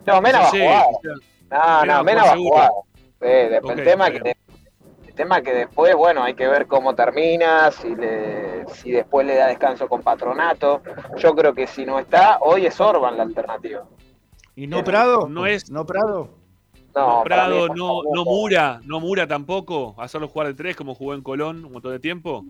No, 0.04 0.20
Mena 0.20 0.40
va 0.40 0.46
a 0.46 0.50
jugar. 0.50 0.86
No, 1.50 1.86
no, 1.86 2.04
Mena 2.04 2.24
va 2.24 2.32
a 2.32 2.36
jugar. 2.36 2.70
Sí, 2.96 3.28
después 3.28 3.74
Ok, 3.74 3.78
el, 3.78 3.84
tema 3.84 4.08
está 4.08 4.22
que, 4.24 4.36
tema 5.14 5.40
que 5.42 5.52
después, 5.52 5.94
bueno, 5.94 6.22
hay 6.22 6.34
que 6.34 6.46
ver 6.48 6.66
cómo 6.66 6.94
termina, 6.94 7.70
si, 7.70 7.94
le, 7.94 8.66
si 8.68 8.90
después 8.90 9.26
le 9.26 9.36
da 9.36 9.46
descanso 9.48 9.88
con 9.88 10.02
Patronato. 10.02 10.82
Yo 11.16 11.34
creo 11.34 11.54
que 11.54 11.66
si 11.66 11.84
no 11.86 11.98
está, 11.98 12.38
hoy 12.40 12.66
es 12.66 12.80
Orban 12.80 13.16
la 13.16 13.22
alternativa. 13.24 13.84
¿Y 14.54 14.66
no 14.66 14.82
Prado? 14.84 15.28
No 15.28 15.46
es- 15.46 15.70
¿No 15.70 15.86
Prado? 15.86 16.28
No, 16.94 17.22
Prado, 17.24 17.68
no, 17.68 18.02
no 18.12 18.24
Mura, 18.24 18.80
no 18.84 19.00
Mura 19.00 19.26
tampoco. 19.26 19.94
Hacerlo 19.98 20.28
jugar 20.28 20.48
de 20.48 20.54
tres 20.54 20.76
como 20.76 20.94
jugó 20.94 21.14
en 21.14 21.22
Colón 21.22 21.64
un 21.64 21.72
montón 21.72 21.92
de 21.92 21.98
tiempo. 21.98 22.44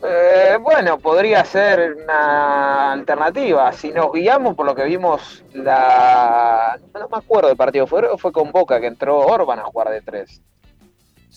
Eh, 0.00 0.56
bueno, 0.60 0.98
podría 0.98 1.44
ser 1.44 1.96
una 2.04 2.92
alternativa. 2.92 3.72
Si 3.72 3.90
nos 3.90 4.12
guiamos 4.12 4.54
por 4.54 4.64
lo 4.64 4.76
que 4.76 4.84
vimos, 4.84 5.42
la 5.54 6.78
no 6.94 7.08
me 7.08 7.16
acuerdo 7.18 7.48
del 7.48 7.56
partido, 7.56 7.86
fue, 7.88 8.16
fue 8.16 8.30
con 8.30 8.52
Boca 8.52 8.80
que 8.80 8.86
entró 8.86 9.18
Orban 9.18 9.58
a 9.58 9.64
jugar 9.64 9.90
de 9.90 10.02
tres. 10.02 10.40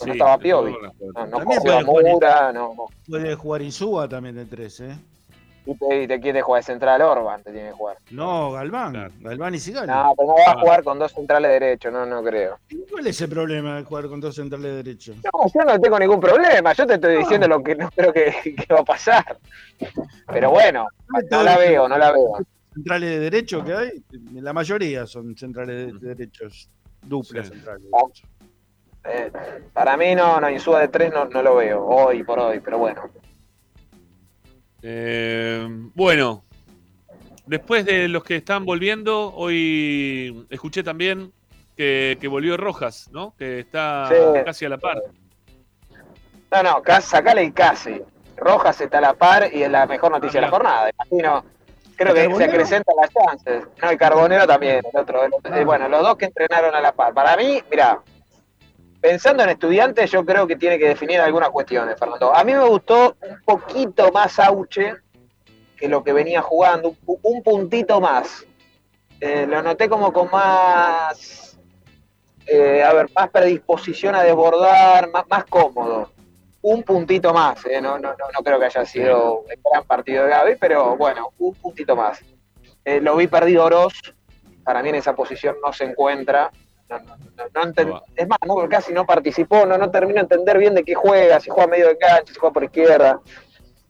Sí, 0.01 0.07
no 0.07 0.13
estaba 0.13 0.37
de 0.37 0.43
Piovi. 0.43 0.75
No, 1.15 1.25
no 1.27 1.83
Mura, 1.85 2.51
no. 2.53 2.75
Puede 3.07 3.35
jugar 3.35 3.61
Insúa 3.61 4.07
también 4.09 4.35
de 4.35 4.45
tres, 4.45 4.79
¿eh? 4.81 4.97
Y 5.63 5.75
te, 5.77 6.01
y 6.03 6.07
te 6.07 6.19
quiere 6.19 6.41
jugar 6.41 6.61
de 6.63 6.65
central 6.65 7.03
Orban, 7.03 7.43
te 7.43 7.51
tiene 7.51 7.67
que 7.67 7.73
jugar. 7.75 7.97
No, 8.09 8.51
Galván. 8.51 8.93
Claro. 8.93 9.13
Galván 9.19 9.53
y 9.53 9.59
Sigali. 9.59 9.87
No, 9.87 10.13
pero 10.17 10.29
no 10.29 10.33
va 10.33 10.41
Ah. 10.47 10.51
a 10.53 10.59
jugar 10.59 10.83
con 10.83 10.97
dos 10.97 11.11
centrales 11.11 11.51
derechos, 11.51 11.93
no, 11.93 12.03
no 12.07 12.23
creo. 12.23 12.57
¿Cuál 12.89 13.05
es 13.05 13.21
el 13.21 13.29
problema 13.29 13.75
de 13.77 13.83
jugar 13.83 14.07
con 14.07 14.19
dos 14.19 14.33
centrales 14.35 14.73
derechos? 14.83 15.17
No, 15.17 15.47
yo 15.53 15.63
no 15.63 15.79
tengo 15.79 15.99
ningún 15.99 16.19
problema, 16.19 16.73
yo 16.73 16.87
te 16.87 16.95
estoy 16.95 17.17
diciendo 17.17 17.47
lo 17.47 17.61
que 17.61 17.75
no 17.75 17.91
creo 17.91 18.11
que, 18.11 18.33
que 18.55 18.73
va 18.73 18.79
a 18.79 18.83
pasar. 18.85 19.37
Pero 20.33 20.49
bueno, 20.49 20.87
no 21.29 21.43
la 21.43 21.57
veo, 21.59 21.87
no 21.87 21.95
la 21.97 22.11
veo. 22.11 22.39
Centrales 22.73 23.09
de 23.11 23.19
derecho 23.19 23.63
que 23.63 23.73
hay, 23.75 24.03
la 24.33 24.53
mayoría 24.53 25.05
son 25.05 25.35
centrales 25.37 25.99
de 26.01 26.15
derechos, 26.15 26.69
duplas 27.03 27.47
Sí. 27.49 27.53
centrales. 27.53 27.85
Eh, 29.03 29.31
para 29.73 29.97
mí 29.97 30.13
no, 30.15 30.39
no, 30.39 30.49
Insúa 30.49 30.79
de 30.79 30.87
tres 30.87 31.11
no, 31.11 31.25
no 31.25 31.41
lo 31.41 31.55
veo, 31.55 31.83
hoy 31.85 32.23
por 32.23 32.39
hoy, 32.39 32.59
pero 32.59 32.77
bueno. 32.77 33.09
Eh, 34.83 35.67
bueno, 35.95 36.43
después 37.45 37.85
de 37.85 38.07
los 38.07 38.23
que 38.23 38.35
están 38.37 38.65
volviendo, 38.65 39.33
hoy 39.33 40.45
escuché 40.49 40.83
también 40.83 41.31
que, 41.75 42.17
que 42.19 42.27
volvió 42.27 42.57
Rojas, 42.57 43.09
¿no? 43.11 43.33
Que 43.37 43.59
está 43.59 44.07
Sí. 44.09 44.15
casi 44.45 44.65
a 44.65 44.69
la 44.69 44.77
par. 44.77 44.97
No, 46.51 46.63
no, 46.63 46.81
sacale 47.01 47.43
el 47.43 47.53
casi. 47.53 48.01
Rojas 48.37 48.81
está 48.81 48.97
a 48.97 49.01
la 49.01 49.13
par 49.13 49.49
y 49.53 49.63
es 49.63 49.69
la 49.71 49.85
mejor 49.85 50.11
noticia 50.11 50.39
de 50.41 50.47
la 50.47 50.51
jornada. 50.51 50.89
Imagino, 50.89 51.45
creo 51.95 52.13
que 52.13 52.35
se 52.35 52.43
acrecentan 52.43 52.95
las 52.99 53.11
chances. 53.13 53.63
No, 53.81 53.89
el 53.89 53.97
Carbonero 53.97 54.47
también, 54.47 54.81
el 54.91 54.99
otro. 54.99 55.23
el 55.23 55.31
otro. 55.33 55.55
Eh, 55.55 55.63
bueno, 55.63 55.87
los 55.87 56.01
dos 56.01 56.17
que 56.17 56.25
entrenaron 56.25 56.73
a 56.75 56.81
la 56.81 56.91
par. 56.91 57.13
Para 57.13 57.37
mí, 57.37 57.61
mira, 57.69 57.99
pensando 59.01 59.43
en 59.43 59.49
estudiantes, 59.49 60.11
yo 60.11 60.23
creo 60.23 60.47
que 60.47 60.55
tiene 60.55 60.77
que 60.77 60.87
definir 60.87 61.19
algunas 61.19 61.49
cuestiones, 61.49 61.97
Fernando. 61.99 62.33
A 62.33 62.43
mí 62.43 62.53
me 62.53 62.65
gustó 62.67 63.17
un 63.21 63.41
poquito 63.43 64.11
más 64.11 64.39
Auche 64.39 64.93
que 65.75 65.89
lo 65.89 66.03
que 66.03 66.13
venía 66.13 66.41
jugando, 66.41 66.95
un, 67.05 67.19
un 67.23 67.43
puntito 67.43 67.99
más. 67.99 68.45
Eh, 69.19 69.45
lo 69.47 69.61
noté 69.61 69.89
como 69.89 70.13
con 70.13 70.29
más, 70.31 71.57
eh, 72.47 72.83
a 72.83 72.93
ver, 72.93 73.07
más 73.15 73.29
predisposición 73.29 74.15
a 74.15 74.23
desbordar, 74.23 75.09
más, 75.09 75.25
más 75.27 75.45
cómodo. 75.45 76.11
Un 76.63 76.83
puntito 76.83 77.33
más, 77.33 77.65
eh, 77.65 77.81
no, 77.81 77.97
no, 77.97 78.11
no, 78.11 78.25
no 78.31 78.43
creo 78.43 78.59
que 78.59 78.65
haya 78.65 78.85
sido 78.85 79.43
el 79.49 79.59
gran 79.63 79.83
partido 79.85 80.23
de 80.23 80.29
Gaby, 80.29 80.55
pero 80.59 80.95
bueno, 80.95 81.29
un 81.39 81.55
puntito 81.55 81.95
más. 81.95 82.19
Lo 82.83 83.15
vi 83.15 83.27
perdido 83.27 83.65
Oroz, 83.65 83.93
para 84.63 84.81
mí 84.81 84.89
en 84.89 84.95
esa 84.95 85.15
posición 85.15 85.55
no 85.63 85.71
se 85.71 85.85
encuentra. 85.85 86.51
No, 86.91 86.99
no, 86.99 87.15
no, 87.15 87.43
no 87.53 87.61
enten- 87.73 88.01
es 88.17 88.27
más, 88.27 88.39
no, 88.45 88.55
casi 88.69 88.91
no 88.93 89.05
participó, 89.05 89.65
no, 89.65 89.77
no 89.77 89.89
termino 89.89 90.15
de 90.15 90.21
entender 90.23 90.57
bien 90.57 90.75
de 90.75 90.83
qué 90.83 90.93
juega, 90.93 91.39
si 91.39 91.49
juega 91.49 91.67
medio 91.69 91.87
de 91.87 91.97
cancha, 91.97 92.33
si 92.33 92.39
juega 92.39 92.53
por 92.53 92.63
izquierda. 92.65 93.19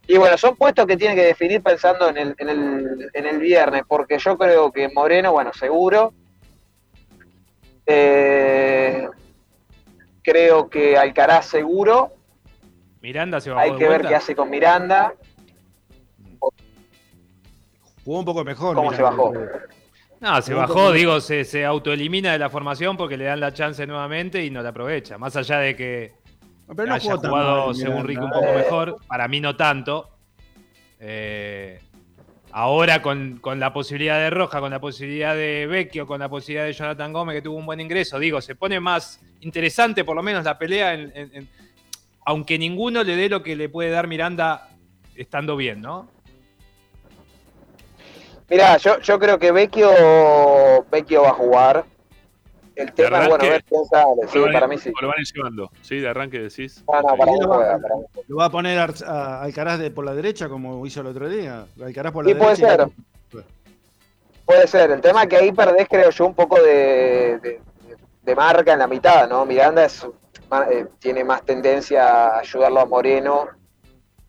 Y 0.07 0.17
bueno, 0.17 0.37
son 0.37 0.55
puestos 0.55 0.85
que 0.85 0.97
tiene 0.97 1.15
que 1.15 1.23
definir 1.25 1.63
pensando 1.63 2.09
en 2.09 2.17
el, 2.17 2.35
en 2.37 2.49
el, 2.49 3.09
en 3.13 3.25
el 3.25 3.39
viernes, 3.39 3.83
porque 3.87 4.19
yo 4.19 4.37
creo 4.37 4.71
que 4.71 4.87
Moreno, 4.89 5.31
bueno, 5.31 5.51
seguro. 5.53 6.13
Eh, 7.87 9.07
creo 10.21 10.69
que 10.69 10.95
Alcaraz 10.97 11.47
seguro. 11.47 12.11
Miranda 13.01 13.41
se 13.41 13.49
bajó 13.49 13.61
Hay 13.61 13.71
de 13.71 13.77
que 13.77 13.83
ver 13.83 13.89
vuelta. 13.93 14.09
qué 14.09 14.15
hace 14.15 14.35
con 14.35 14.49
Miranda. 14.49 15.13
Jugó 18.03 18.19
un 18.19 18.25
poco 18.25 18.43
mejor. 18.43 18.75
¿Cómo 18.75 18.93
se 18.93 19.01
bajó? 19.01 19.33
No, 20.21 20.41
se 20.41 20.53
bajó, 20.53 20.91
digo, 20.91 21.19
se, 21.19 21.43
se 21.43 21.65
autoelimina 21.65 22.31
de 22.31 22.39
la 22.39 22.49
formación 22.49 22.95
porque 22.95 23.17
le 23.17 23.25
dan 23.25 23.39
la 23.39 23.53
chance 23.53 23.85
nuevamente 23.87 24.45
y 24.45 24.51
no 24.51 24.61
la 24.61 24.69
aprovecha. 24.69 25.17
Más 25.17 25.35
allá 25.35 25.57
de 25.57 25.75
que 25.75 26.11
Pero 26.75 26.87
no 26.87 26.93
haya 26.93 27.15
jugado, 27.17 27.65
mal, 27.67 27.75
según 27.75 28.07
Ricky, 28.07 28.21
un 28.21 28.29
poco 28.31 28.53
mejor, 28.53 28.97
para 29.07 29.27
mí 29.27 29.41
no 29.41 29.55
tanto. 29.55 30.09
Eh, 30.99 31.79
ahora 32.51 33.01
con, 33.01 33.37
con 33.41 33.59
la 33.59 33.73
posibilidad 33.73 34.19
de 34.19 34.29
Roja, 34.29 34.59
con 34.59 34.69
la 34.69 34.79
posibilidad 34.79 35.33
de 35.35 35.65
Vecchio, 35.65 36.05
con 36.05 36.19
la 36.19 36.29
posibilidad 36.29 36.65
de 36.65 36.73
Jonathan 36.73 37.11
Gómez, 37.11 37.35
que 37.37 37.41
tuvo 37.41 37.57
un 37.57 37.65
buen 37.65 37.79
ingreso, 37.79 38.19
digo, 38.19 38.39
se 38.41 38.53
pone 38.55 38.79
más 38.79 39.19
interesante 39.39 40.03
por 40.03 40.15
lo 40.15 40.21
menos 40.21 40.43
la 40.45 40.59
pelea, 40.59 40.93
en- 40.93 41.11
en- 41.15 41.31
en- 41.35 41.49
aunque 42.25 42.59
ninguno 42.59 43.03
le 43.03 43.15
dé 43.15 43.27
lo 43.27 43.41
que 43.41 43.55
le 43.55 43.69
puede 43.69 43.89
dar 43.89 44.05
Miranda 44.07 44.69
estando 45.15 45.57
bien, 45.57 45.81
¿no? 45.81 46.11
Mirá, 48.51 48.75
yo, 48.75 48.99
yo 48.99 49.17
creo 49.17 49.39
que 49.39 49.51
Vecchio, 49.53 49.89
Vecchio 50.91 51.21
va 51.23 51.29
a 51.29 51.33
jugar. 51.33 51.85
El 52.75 52.91
tema 52.91 53.23
es, 53.23 53.29
bueno, 53.29 53.43
ver 53.45 53.63
quién 53.63 53.85
sale. 53.85 54.27
Sí, 54.29 54.37
lo 54.37 54.43
van- 54.43 54.53
para 54.53 54.67
mí 54.67 54.77
sí. 54.77 54.91
lo 55.01 55.07
van 55.07 55.17
llevando. 55.23 55.71
Sí, 55.81 55.99
de 55.99 56.09
arranque 56.09 56.39
decís. 56.39 56.83
No, 56.91 57.01
no, 57.01 57.15
para 57.15 57.31
mí 57.31 57.37
juega. 57.41 57.79
para 57.79 57.95
mí. 57.95 58.03
¿Lo 58.27 58.35
va 58.37 58.45
a 58.45 58.49
poner 58.49 58.77
a 58.79 58.87
a 59.07 59.41
Alcaraz 59.43 59.79
de- 59.79 59.91
por 59.91 60.03
la 60.03 60.13
derecha 60.13 60.49
como 60.49 60.85
hizo 60.85 60.99
el 60.99 61.07
otro 61.07 61.29
día? 61.29 61.65
Alcaraz 61.81 62.11
por 62.11 62.25
la 62.25 62.31
Sí, 62.33 62.35
puede 62.37 62.55
derecha. 62.57 62.89
ser. 63.31 63.43
Puede 64.45 64.67
ser. 64.67 64.91
El 64.91 64.99
tema 65.01 65.23
es 65.23 65.29
que 65.29 65.37
ahí 65.37 65.51
perdés, 65.53 65.87
creo 65.89 66.09
yo, 66.09 66.25
un 66.25 66.33
poco 66.35 66.61
de, 66.61 67.39
de- 67.39 67.61
de 68.23 68.35
marca 68.35 68.73
en 68.73 68.79
la 68.79 68.87
mitad, 68.87 69.29
¿no? 69.29 69.45
Miranda 69.45 69.85
es, 69.85 70.05
eh, 70.71 70.87
tiene 70.99 71.23
más 71.23 71.43
tendencia 71.43 72.05
a 72.35 72.39
ayudarlo 72.39 72.81
a 72.81 72.85
Moreno. 72.85 73.47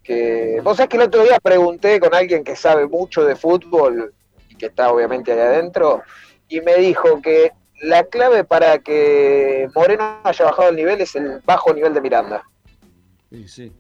Que... 0.02 0.60
Vos 0.62 0.76
sabés 0.76 0.88
que 0.90 0.96
el 0.96 1.04
otro 1.04 1.22
día 1.22 1.38
pregunté 1.40 2.00
con 2.00 2.14
alguien 2.14 2.42
que 2.44 2.56
sabe 2.56 2.86
mucho 2.86 3.24
de 3.24 3.36
fútbol 3.36 4.12
y 4.48 4.56
que 4.56 4.66
está 4.66 4.90
obviamente 4.92 5.32
ahí 5.32 5.38
adentro, 5.38 6.02
y 6.48 6.60
me 6.60 6.74
dijo 6.76 7.22
que 7.22 7.52
la 7.82 8.04
clave 8.04 8.44
para 8.44 8.78
que 8.78 9.68
Moreno 9.74 10.20
haya 10.24 10.44
bajado 10.44 10.68
el 10.70 10.76
nivel 10.76 11.00
es 11.00 11.14
el 11.16 11.40
bajo 11.44 11.72
nivel 11.72 11.94
de 11.94 12.00
Miranda. 12.00 12.42
Sí, 13.30 13.48
sí. 13.48 13.72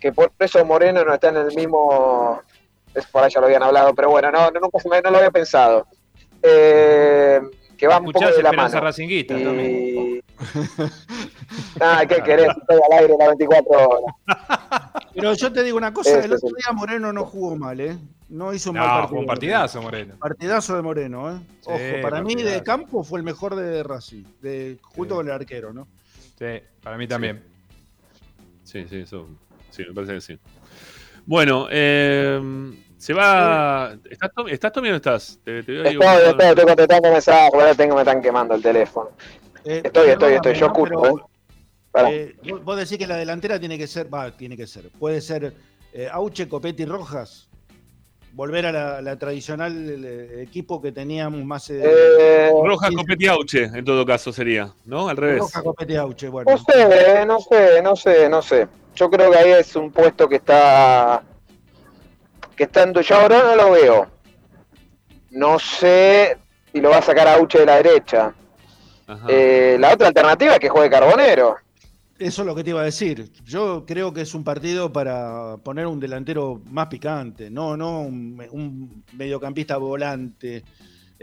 que 0.00 0.12
por 0.12 0.30
eso 0.38 0.64
Moreno 0.64 1.04
no 1.04 1.14
está 1.14 1.28
en 1.30 1.36
el 1.38 1.54
mismo. 1.56 2.40
Es 2.94 3.06
por 3.06 3.26
ya 3.28 3.40
lo 3.40 3.46
habían 3.46 3.62
hablado, 3.62 3.92
pero 3.94 4.10
bueno, 4.10 4.30
no, 4.30 4.50
no, 4.50 4.60
me- 4.88 5.00
no 5.02 5.10
lo 5.10 5.16
había 5.16 5.30
pensado. 5.30 5.86
Eh, 6.42 7.40
que 7.84 7.88
va 7.88 7.98
un 7.98 8.06
poco 8.06 8.18
Escuchás 8.18 8.36
de 8.36 8.42
la 8.42 8.48
Esperanza 8.50 8.76
mano. 8.76 8.86
Racinguista, 8.86 9.42
Tommy. 9.42 9.62
Y... 9.62 10.20
Ah, 11.80 12.04
¿qué 12.08 12.22
querés? 12.22 12.48
Estoy 12.48 12.80
al 12.90 12.98
aire 12.98 13.14
las 13.18 13.28
24 13.28 13.70
horas. 13.88 14.14
Pero 15.14 15.34
yo 15.34 15.52
te 15.52 15.62
digo 15.62 15.76
una 15.76 15.92
cosa, 15.92 16.24
el 16.24 16.32
es 16.32 16.42
otro 16.42 16.56
día 16.56 16.72
Moreno 16.72 17.12
no 17.12 17.24
jugó 17.26 17.56
mal, 17.56 17.78
¿eh? 17.80 17.96
No 18.30 18.54
hizo 18.54 18.70
un 18.70 18.76
No, 18.76 18.82
mal 18.82 18.90
partido. 18.90 19.08
fue 19.10 19.18
un 19.20 19.26
partidazo, 19.26 19.82
Moreno. 19.82 20.14
Partidazo 20.18 20.76
de 20.76 20.82
Moreno, 20.82 21.30
¿eh? 21.30 21.40
Sí, 21.60 21.70
Ojo, 21.70 22.02
para 22.02 22.22
mí 22.22 22.34
de 22.34 22.62
campo 22.62 23.04
fue 23.04 23.18
el 23.18 23.24
mejor 23.24 23.54
de 23.54 23.82
Racing, 23.82 24.24
de, 24.40 24.78
junto 24.82 25.16
con 25.16 25.26
el 25.26 25.32
arquero, 25.32 25.72
¿no? 25.72 25.86
Sí, 26.38 26.46
para 26.82 26.96
mí 26.96 27.06
también. 27.06 27.44
Sí, 28.64 28.86
sí, 28.88 29.00
eso. 29.00 29.28
Sí, 29.70 29.84
me 29.86 29.94
parece 29.94 30.14
que 30.14 30.20
sí. 30.20 30.38
Bueno, 31.26 31.68
eh, 31.70 32.40
se 33.04 33.12
va. 33.12 33.94
¿Estás, 34.10 34.30
¿Estás 34.50 34.72
Tommy 34.72 34.88
o 34.88 34.90
no 34.92 34.96
estás? 34.96 35.38
Te, 35.44 35.62
te 35.62 35.72
veo 35.72 35.82
ahí 35.82 35.92
Estoy, 35.92 36.30
estoy, 36.30 36.46
estoy 36.48 36.64
contestando 36.64 37.10
mensajes, 37.12 37.54
ahora 37.54 37.74
tengo, 37.74 37.94
me 37.96 38.00
están 38.00 38.22
quemando 38.22 38.54
el 38.54 38.62
teléfono. 38.62 39.10
Eh, 39.64 39.82
Estoy, 39.84 40.08
estoy, 40.10 40.32
estoy, 40.34 40.54
yo 40.54 40.66
escucho, 40.66 41.28
Pero, 41.92 42.08
¿eh? 42.08 42.34
Eh, 42.44 42.52
vos- 42.62 42.76
decís 42.78 42.96
que 42.96 43.06
la 43.06 43.16
delantera 43.16 43.60
tiene 43.60 43.76
que 43.76 43.86
ser, 43.86 44.12
va, 44.12 44.30
tiene 44.34 44.56
que 44.56 44.66
ser, 44.66 44.88
puede 44.98 45.20
ser 45.20 45.52
eh, 45.92 46.08
Auche, 46.10 46.48
Copetti, 46.48 46.84
Rojas, 46.86 47.48
volver 48.32 48.66
a 48.66 48.72
la, 48.72 49.02
la 49.02 49.16
tradicional 49.18 49.72
eh, 50.04 50.42
equipo 50.42 50.80
que 50.80 50.90
teníamos 50.90 51.44
más... 51.44 51.68
eh, 51.70 51.80
Eh, 51.84 52.50
Roja 52.64 52.88
sí, 52.88 52.94
Copetti 52.96 53.26
Auche, 53.26 53.64
en 53.64 53.84
todo 53.84 54.04
caso 54.06 54.32
sería, 54.32 54.72
¿no? 54.86 55.08
Al 55.08 55.16
revés. 55.18 55.40
Rojas, 55.40 55.62
Copetti, 55.62 55.96
Auche, 55.96 56.28
bueno. 56.30 56.50
No 56.50 56.58
sé, 56.58 57.26
no 57.26 57.38
sé, 57.40 57.82
no 57.82 57.96
sé, 57.96 58.28
no 58.30 58.40
sé. 58.42 58.66
Yo 58.96 59.10
creo 59.10 59.30
que 59.30 59.36
ahí 59.36 59.50
es 59.52 59.76
un 59.76 59.90
puesto 59.92 60.26
que 60.28 60.36
está. 60.36 61.22
Que 62.54 62.64
está 62.64 62.82
en 62.82 62.94
ahora 63.10 63.42
no 63.42 63.56
lo 63.56 63.70
veo. 63.72 64.06
No 65.30 65.58
sé 65.58 66.38
si 66.72 66.80
lo 66.80 66.90
va 66.90 66.98
a 66.98 67.02
sacar 67.02 67.26
a 67.28 67.38
Uche 67.38 67.60
de 67.60 67.66
la 67.66 67.76
derecha. 67.76 68.34
Eh, 69.28 69.76
la 69.78 69.92
otra 69.92 70.08
alternativa 70.08 70.54
es 70.54 70.60
que 70.60 70.68
juegue 70.68 70.90
Carbonero. 70.90 71.56
Eso 72.18 72.42
es 72.42 72.46
lo 72.46 72.54
que 72.54 72.62
te 72.62 72.70
iba 72.70 72.80
a 72.80 72.84
decir. 72.84 73.30
Yo 73.44 73.84
creo 73.86 74.12
que 74.12 74.20
es 74.20 74.34
un 74.34 74.44
partido 74.44 74.92
para 74.92 75.56
poner 75.58 75.86
un 75.86 75.98
delantero 75.98 76.62
más 76.70 76.86
picante, 76.86 77.50
no, 77.50 77.76
no 77.76 78.02
un, 78.02 78.40
un 78.52 79.04
mediocampista 79.12 79.76
volante 79.76 80.64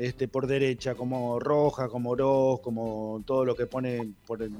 este, 0.03 0.27
por 0.27 0.47
derecha, 0.47 0.95
como 0.95 1.39
Roja, 1.39 1.87
como 1.87 2.09
Oroz, 2.11 2.59
como 2.61 3.21
todo 3.25 3.45
lo 3.45 3.55
que 3.55 3.67
pone 3.67 4.13
por 4.25 4.41
el. 4.41 4.51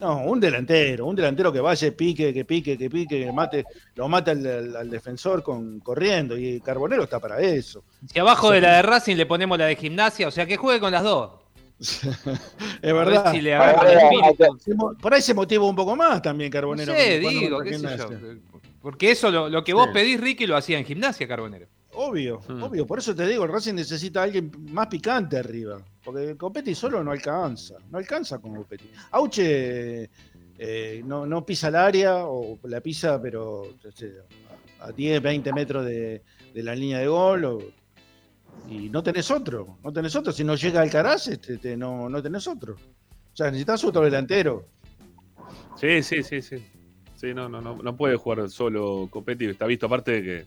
No, 0.00 0.18
un 0.24 0.38
delantero, 0.40 1.06
un 1.06 1.16
delantero 1.16 1.52
que 1.52 1.60
vaya, 1.60 1.90
pique, 1.96 2.32
que 2.34 2.44
pique, 2.44 2.76
que 2.76 2.90
pique, 2.90 3.24
que 3.24 3.32
mate, 3.32 3.64
lo 3.94 4.08
mata 4.08 4.32
al, 4.32 4.46
al- 4.46 4.76
al 4.76 4.90
defensor 4.90 5.42
con, 5.42 5.80
corriendo, 5.80 6.36
y 6.36 6.60
Carbonero 6.60 7.04
está 7.04 7.18
para 7.20 7.40
eso. 7.40 7.82
Si 8.12 8.18
abajo 8.18 8.50
de 8.50 8.60
la 8.60 8.76
de 8.76 8.82
Racing 8.82 9.16
le 9.16 9.26
ponemos 9.26 9.56
la 9.58 9.66
de 9.66 9.76
gimnasia, 9.76 10.28
o 10.28 10.30
sea 10.30 10.46
que 10.46 10.56
juegue 10.56 10.80
con 10.80 10.92
las 10.92 11.02
dos. 11.02 11.30
Es 12.82 12.92
verdad. 12.92 13.32
si 13.32 13.40
le 13.40 13.56
mo- 14.76 14.94
Por 15.00 15.14
ahí 15.14 15.22
se 15.22 15.34
motiva 15.34 15.64
un 15.64 15.74
poco 15.76 15.96
más 15.96 16.22
también 16.22 16.50
No 16.50 16.52
Carbonero. 16.52 16.92
sé, 16.94 17.20
cuando 17.22 17.40
digo, 17.40 17.60
qué 17.60 17.78
sé 17.78 17.96
yo. 17.98 18.08
Porque 18.80 19.10
eso, 19.12 19.30
lo, 19.30 19.48
lo 19.48 19.62
que 19.64 19.72
vos 19.74 19.86
Sí. 19.86 19.92
pedís, 19.94 20.20
Ricky, 20.20 20.46
lo 20.46 20.56
hacía 20.56 20.78
en 20.78 20.84
gimnasia, 20.84 21.26
Carbonero. 21.28 21.66
Obvio, 21.94 22.40
Hmm. 22.48 22.62
obvio. 22.62 22.86
Por 22.86 22.98
eso 22.98 23.14
te 23.14 23.26
digo, 23.26 23.44
el 23.44 23.52
Racing 23.52 23.74
necesita 23.74 24.20
a 24.20 24.22
alguien 24.24 24.50
más 24.70 24.86
picante 24.86 25.36
arriba. 25.36 25.82
Porque 26.04 26.36
Copetti 26.36 26.74
solo 26.74 27.02
no 27.04 27.10
alcanza. 27.12 27.76
No 27.90 27.98
alcanza 27.98 28.38
con 28.38 28.54
Copetti. 28.54 28.90
Auche 29.10 30.08
eh, 30.58 31.02
no, 31.04 31.26
no 31.26 31.44
pisa 31.44 31.68
el 31.68 31.76
área, 31.76 32.26
o 32.26 32.58
la 32.64 32.80
pisa, 32.80 33.20
pero 33.20 33.64
a 34.80 34.92
10, 34.92 35.20
20 35.22 35.52
metros 35.52 35.84
de, 35.84 36.22
de 36.54 36.62
la 36.62 36.74
línea 36.74 36.98
de 36.98 37.06
gol. 37.08 37.44
o- 37.44 37.58
y 38.68 38.88
no 38.90 39.02
tenés 39.02 39.30
otro. 39.30 39.78
No 39.82 39.92
tenés 39.92 40.14
otro. 40.14 40.32
Si 40.32 40.44
no 40.44 40.54
llega 40.54 40.80
Alcaraz, 40.82 41.26
este, 41.28 41.58
te- 41.58 41.76
no, 41.76 42.08
no 42.08 42.22
tenés 42.22 42.46
otro. 42.46 42.74
O 42.74 43.36
sea, 43.36 43.46
necesitas 43.46 43.82
otro 43.84 44.02
delantero. 44.02 44.66
Sí, 45.76 46.02
sí, 46.02 46.22
sí, 46.22 46.40
sí. 46.42 46.56
Sí, 47.16 47.34
no, 47.34 47.48
no, 47.48 47.60
no, 47.60 47.76
no 47.82 47.96
puede 47.96 48.16
jugar 48.16 48.48
solo 48.50 49.08
Copetti, 49.10 49.46
está 49.46 49.66
visto, 49.66 49.86
aparte 49.86 50.10
de 50.12 50.22
que, 50.22 50.46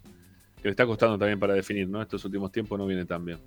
que 0.66 0.70
le 0.70 0.72
está 0.72 0.88
costando 0.88 1.16
también 1.20 1.40
para 1.40 1.54
definir, 1.54 1.88
¿no? 1.88 2.02
Estos 2.02 2.26
últimos 2.26 2.52
tiempos 2.52 2.80
no 2.80 2.88
viene 2.88 3.06
tan 3.06 3.24
bien. 3.24 3.40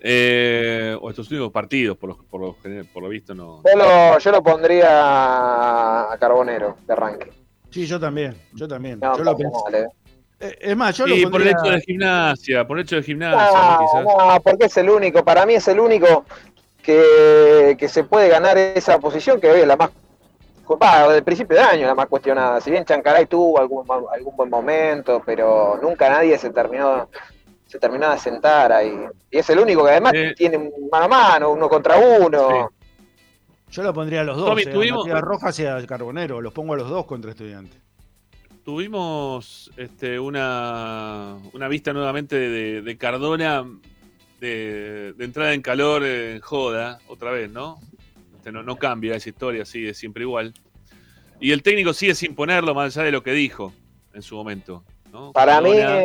Eh, 0.00 0.96
o 1.00 1.08
estos 1.08 1.30
últimos 1.30 1.52
partidos, 1.52 1.96
por 1.96 2.08
lo, 2.10 2.16
por 2.24 2.40
lo, 2.40 2.56
por 2.92 3.02
lo 3.04 3.08
visto, 3.08 3.36
no. 3.36 3.62
Yo 3.62 3.78
lo, 3.78 4.18
yo 4.18 4.32
lo 4.32 4.42
pondría 4.42 6.10
a 6.12 6.16
Carbonero 6.18 6.76
de 6.88 6.92
arranque. 6.92 7.30
Sí, 7.70 7.86
yo 7.86 8.00
también. 8.00 8.34
Yo 8.52 8.66
también. 8.66 8.98
No, 8.98 9.16
yo 9.16 9.22
lo 9.22 9.36
pensé. 9.36 9.78
eh. 9.78 9.86
Eh, 10.40 10.58
Es 10.60 10.76
más, 10.76 10.96
yo 10.96 11.06
lo 11.06 11.14
Sí, 11.14 11.24
por 11.26 11.40
el 11.40 11.50
pondría- 11.50 11.52
hecho 11.52 11.70
de 11.76 11.80
gimnasia, 11.82 12.66
por 12.66 12.78
el 12.78 12.84
hecho 12.84 12.96
de 12.96 13.02
gimnasia, 13.04 13.60
¿no? 13.60 13.72
No, 13.72 13.78
Quizás. 13.78 14.04
no, 14.34 14.40
porque 14.42 14.64
es 14.66 14.76
el 14.76 14.90
único, 14.90 15.24
para 15.24 15.46
mí 15.46 15.54
es 15.54 15.68
el 15.68 15.78
único 15.78 16.24
que, 16.82 17.76
que 17.78 17.88
se 17.88 18.02
puede 18.02 18.28
ganar 18.28 18.58
esa 18.58 18.98
posición, 18.98 19.40
que 19.40 19.48
hoy 19.52 19.60
es 19.60 19.68
la 19.68 19.76
más, 19.76 19.90
va, 20.80 21.02
desde 21.04 21.18
el 21.18 21.24
principio 21.24 21.56
de 21.56 21.62
año 21.62 21.86
la 21.86 21.94
más 21.94 22.06
cuestionada. 22.06 22.60
Si 22.60 22.70
bien 22.70 22.84
Chancaray 22.84 23.26
tuvo 23.26 23.58
algún, 23.60 23.84
algún 24.12 24.36
buen 24.36 24.50
momento, 24.50 25.22
pero 25.24 25.78
nunca 25.82 26.08
nadie 26.10 26.36
se 26.38 26.50
terminó 26.50 27.08
se 27.66 27.78
terminó 27.80 28.08
de 28.10 28.18
sentar 28.18 28.70
ahí. 28.72 28.94
Y 29.32 29.38
es 29.38 29.50
el 29.50 29.58
único 29.58 29.82
que 29.84 29.90
además 29.90 30.12
Eh. 30.14 30.32
tiene 30.36 30.58
mano 30.92 31.04
a 31.06 31.08
mano, 31.08 31.50
uno 31.50 31.68
contra 31.68 31.96
uno. 31.98 32.70
Yo 33.70 33.82
lo 33.82 33.92
pondría 33.92 34.20
a 34.20 34.24
los 34.24 34.36
dos, 34.36 34.46
Tommy, 34.48 34.62
eh, 34.62 34.68
a 34.68 34.72
tuvimos- 34.72 35.06
Matías 35.08 35.20
Rojas 35.22 35.58
y 35.58 35.66
a 35.66 35.84
Carbonero, 35.84 36.40
los 36.40 36.52
pongo 36.52 36.74
a 36.74 36.76
los 36.76 36.88
dos 36.88 37.04
contra 37.06 37.32
estudiantes. 37.32 37.80
tuvimos 38.64 39.70
este, 39.76 40.18
una, 40.18 41.36
una 41.52 41.68
vista 41.68 41.92
nuevamente 41.92 42.36
de, 42.36 42.80
de 42.82 42.96
Cardona 42.96 43.64
de, 44.40 45.12
de 45.14 45.24
entrada 45.24 45.52
en 45.52 45.60
calor 45.60 46.02
en 46.04 46.40
joda, 46.40 46.98
otra 47.08 47.30
vez, 47.30 47.50
¿no? 47.50 47.78
Este, 48.44 48.52
no, 48.52 48.62
no 48.62 48.76
cambia 48.76 49.16
esa 49.16 49.30
historia, 49.30 49.64
sigue 49.64 49.94
siempre 49.94 50.24
igual. 50.24 50.52
Y 51.40 51.52
el 51.52 51.62
técnico 51.62 51.94
sigue 51.94 52.14
sin 52.14 52.34
ponerlo 52.34 52.74
más 52.74 52.94
allá 52.94 53.06
de 53.06 53.12
lo 53.12 53.22
que 53.22 53.32
dijo 53.32 53.72
en 54.12 54.20
su 54.20 54.36
momento. 54.36 54.84
¿no? 55.10 55.32
Para 55.32 55.62
mí, 55.62 55.70
Cardona, 55.70 56.02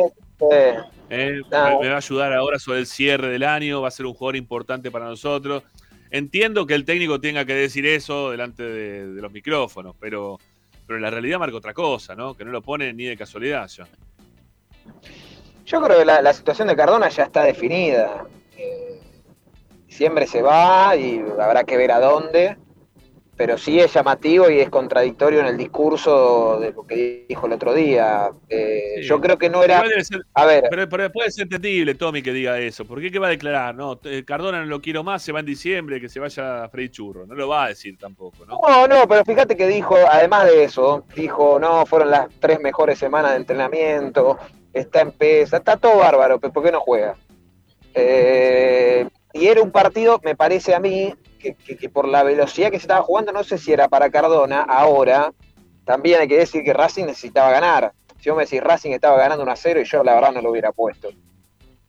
eh, 0.50 0.78
eh, 1.10 1.40
no. 1.50 1.64
me, 1.64 1.80
me 1.80 1.88
va 1.88 1.94
a 1.94 1.98
ayudar 1.98 2.32
ahora 2.32 2.58
sobre 2.58 2.78
el 2.78 2.86
cierre 2.86 3.28
del 3.28 3.42
año, 3.42 3.82
va 3.82 3.88
a 3.88 3.90
ser 3.90 4.06
un 4.06 4.14
jugador 4.14 4.36
importante 4.36 4.90
para 4.90 5.04
nosotros. 5.04 5.64
Entiendo 6.10 6.66
que 6.66 6.72
el 6.72 6.86
técnico 6.86 7.20
tenga 7.20 7.44
que 7.44 7.52
decir 7.52 7.84
eso 7.84 8.30
delante 8.30 8.62
de, 8.62 9.12
de 9.12 9.20
los 9.20 9.30
micrófonos, 9.30 9.94
pero, 10.00 10.38
pero 10.86 10.98
la 10.98 11.10
realidad 11.10 11.38
marca 11.38 11.58
otra 11.58 11.74
cosa, 11.74 12.14
¿no? 12.14 12.34
Que 12.34 12.46
no 12.46 12.52
lo 12.52 12.62
pone 12.62 12.90
ni 12.94 13.04
de 13.04 13.18
casualidad 13.18 13.68
ya. 13.68 13.86
Yo 15.66 15.82
creo 15.82 15.98
que 15.98 16.04
la, 16.06 16.22
la 16.22 16.32
situación 16.32 16.68
de 16.68 16.74
Cardona 16.74 17.10
ya 17.10 17.24
está 17.24 17.42
definida. 17.44 18.26
Siempre 19.90 20.26
se 20.26 20.40
va 20.40 20.96
y 20.96 21.22
habrá 21.38 21.64
que 21.64 21.76
ver 21.76 21.92
a 21.92 22.00
dónde. 22.00 22.56
Pero 23.36 23.56
sí 23.56 23.80
es 23.80 23.94
llamativo 23.94 24.50
y 24.50 24.60
es 24.60 24.68
contradictorio 24.68 25.40
en 25.40 25.46
el 25.46 25.56
discurso 25.56 26.58
de 26.60 26.72
lo 26.72 26.86
que 26.86 27.24
dijo 27.26 27.46
el 27.46 27.52
otro 27.54 27.72
día. 27.72 28.30
Eh, 28.50 28.96
Sí. 29.00 29.02
Yo 29.08 29.18
creo 29.18 29.38
que 29.38 29.48
no 29.48 29.62
era. 29.62 29.82
Ser- 30.02 30.26
A 30.34 30.44
ver, 30.44 30.64
pero, 30.68 30.86
pero 30.90 31.10
puede 31.10 31.30
ser 31.30 31.44
entendible, 31.44 31.94
Tommy, 31.94 32.20
que 32.22 32.34
diga 32.34 32.58
eso. 32.58 32.84
¿Por 32.84 33.00
qué? 33.00 33.10
¿Qué 33.10 33.18
va 33.18 33.28
a 33.28 33.30
declarar? 33.30 33.74
No, 33.74 33.98
eh, 34.04 34.24
Cardona 34.26 34.60
no 34.60 34.66
lo 34.66 34.82
quiero 34.82 35.02
más, 35.02 35.22
se 35.22 35.32
va 35.32 35.40
en 35.40 35.46
diciembre, 35.46 36.02
que 36.02 36.10
se 36.10 36.20
vaya 36.20 36.68
Freddy 36.68 36.90
Churro. 36.90 37.26
No 37.26 37.34
lo 37.34 37.48
va 37.48 37.64
a 37.64 37.68
decir 37.68 37.96
tampoco, 37.96 38.44
¿no? 38.44 38.60
No, 38.68 38.86
no, 38.86 39.08
pero 39.08 39.24
fíjate 39.24 39.56
que 39.56 39.66
dijo, 39.68 39.96
además 40.10 40.44
de 40.44 40.64
eso, 40.64 41.06
dijo, 41.16 41.58
no, 41.58 41.86
fueron 41.86 42.10
las 42.10 42.28
tres 42.40 42.60
mejores 42.60 42.98
semanas 42.98 43.30
de 43.30 43.38
entrenamiento, 43.38 44.38
está 44.74 45.00
en 45.00 45.12
pesa, 45.12 45.56
está 45.56 45.78
todo 45.78 45.96
bárbaro, 45.96 46.38
pero 46.38 46.52
¿por 46.52 46.62
qué 46.62 46.72
no 46.72 46.80
juega? 46.80 47.16
Eh, 47.94 49.06
y 49.32 49.46
era 49.46 49.62
un 49.62 49.70
partido, 49.70 50.20
me 50.24 50.34
parece 50.36 50.74
a 50.74 50.80
mí, 50.80 51.14
que, 51.38 51.54
que- 51.54 51.76
que 51.76 51.88
por 51.88 52.06
la 52.08 52.22
velocidad 52.22 52.70
que 52.70 52.78
se 52.78 52.82
estaba 52.84 53.02
jugando, 53.02 53.32
no 53.32 53.44
sé 53.44 53.58
si 53.58 53.72
era 53.72 53.88
para 53.88 54.10
Cardona, 54.10 54.62
ahora, 54.62 55.32
también 55.84 56.20
hay 56.20 56.28
que 56.28 56.38
decir 56.38 56.62
que 56.62 56.72
Racing 56.72 57.06
necesitaba 57.06 57.50
ganar. 57.50 57.92
Si 58.20 58.28
vos 58.28 58.36
me 58.36 58.44
decís 58.44 58.62
Racing 58.62 58.90
estaba 58.92 59.16
ganando 59.16 59.42
1 59.42 59.52
a 59.52 59.56
0 59.56 59.80
y 59.80 59.84
yo 59.84 60.04
la 60.04 60.14
verdad 60.14 60.32
no 60.32 60.42
lo 60.42 60.50
hubiera 60.50 60.72
puesto. 60.72 61.08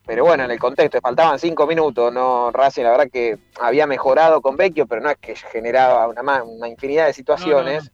Pero 0.06 0.24
bueno, 0.26 0.44
en 0.46 0.52
el 0.52 0.60
contexto, 0.60 1.00
faltaban 1.02 1.38
cinco 1.40 1.68
minutos, 1.68 2.12
no 2.12 2.52
Racing 2.52 2.84
la 2.84 2.92
verdad 2.92 3.08
que 3.12 3.38
había 3.60 3.86
mejorado 3.86 4.42
con 4.42 4.56
Vecchio, 4.58 4.88
pero 4.88 5.02
no 5.02 5.10
es 5.10 5.18
que 5.18 5.36
generaba 5.36 6.08
una, 6.08 6.44
una 6.44 6.68
infinidad 6.68 7.06
de 7.08 7.14
situaciones. 7.14 7.92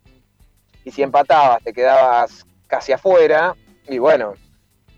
Y 0.86 0.92
si 0.92 1.04
empatabas, 1.04 1.62
te 1.64 1.74
quedabas 1.74 2.46
casi 2.68 2.94
afuera. 2.94 3.56
Y 3.90 3.98
bueno, 3.98 4.34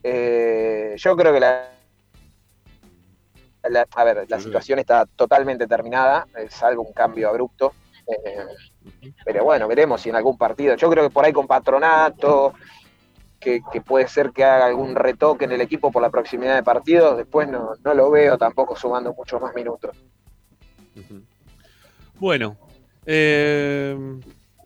eh, 0.04 0.94
yo 0.98 1.16
creo 1.16 1.34
que 1.34 1.40
la, 1.40 1.70
la- 3.70 3.88
a 3.96 4.04
ver, 4.04 4.26
la 4.28 4.40
situación 4.40 4.80
está 4.80 5.06
totalmente 5.06 5.68
terminada, 5.68 6.28
es 6.36 6.54
salvo 6.54 6.84
un 6.84 6.94
cambio 6.94 7.30
abrupto. 7.30 7.74
Eh, 8.08 8.46
pero 9.24 9.44
bueno, 9.44 9.68
veremos 9.68 10.02
si 10.02 10.10
en 10.10 10.16
algún 10.16 10.38
partido. 10.38 10.76
Yo 10.76 10.90
creo 10.90 11.04
que 11.04 11.14
por 11.14 11.26
ahí 11.26 11.34
con 11.34 11.48
Patronato, 11.48 12.54
que, 13.40 13.62
que 13.72 13.82
puede 13.82 14.08
ser 14.08 14.32
que 14.32 14.44
haga 14.44 14.66
algún 14.66 14.96
retoque 14.96 15.46
en 15.46 15.52
el 15.52 15.62
equipo 15.62 15.92
por 15.92 16.02
la 16.02 16.10
proximidad 16.10 16.56
de 16.56 16.64
partidos, 16.64 17.18
después 17.18 17.48
no, 17.48 17.72
no 17.84 17.94
lo 17.94 18.12
veo 18.12 18.38
tampoco 18.38 18.76
sumando 18.76 19.14
muchos 19.14 19.42
más 19.42 19.54
minutos. 19.56 19.96
Bueno, 22.20 22.58
eh, 23.06 23.96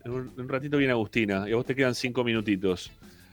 en 0.04 0.12
un, 0.12 0.48
ratito 0.48 0.76
viene 0.76 0.92
Agustina 0.92 1.48
y 1.48 1.52
a 1.52 1.56
vos 1.56 1.64
te 1.64 1.74
quedan 1.74 1.94
cinco 1.94 2.24
minutitos. 2.24 2.90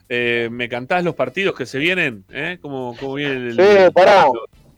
Eh, 0.08 0.50
¿Me 0.52 0.70
cantás 0.70 1.04
los 1.04 1.16
partidos 1.16 1.56
que 1.56 1.66
se 1.66 1.80
vienen? 1.80 2.26
¿Eh? 2.30 2.60
¿Cómo, 2.62 2.96
cómo 3.00 3.16
viene 3.16 3.36
el, 3.36 3.56
Sí, 3.56 3.62
el 3.62 3.92
pará, 3.92 4.28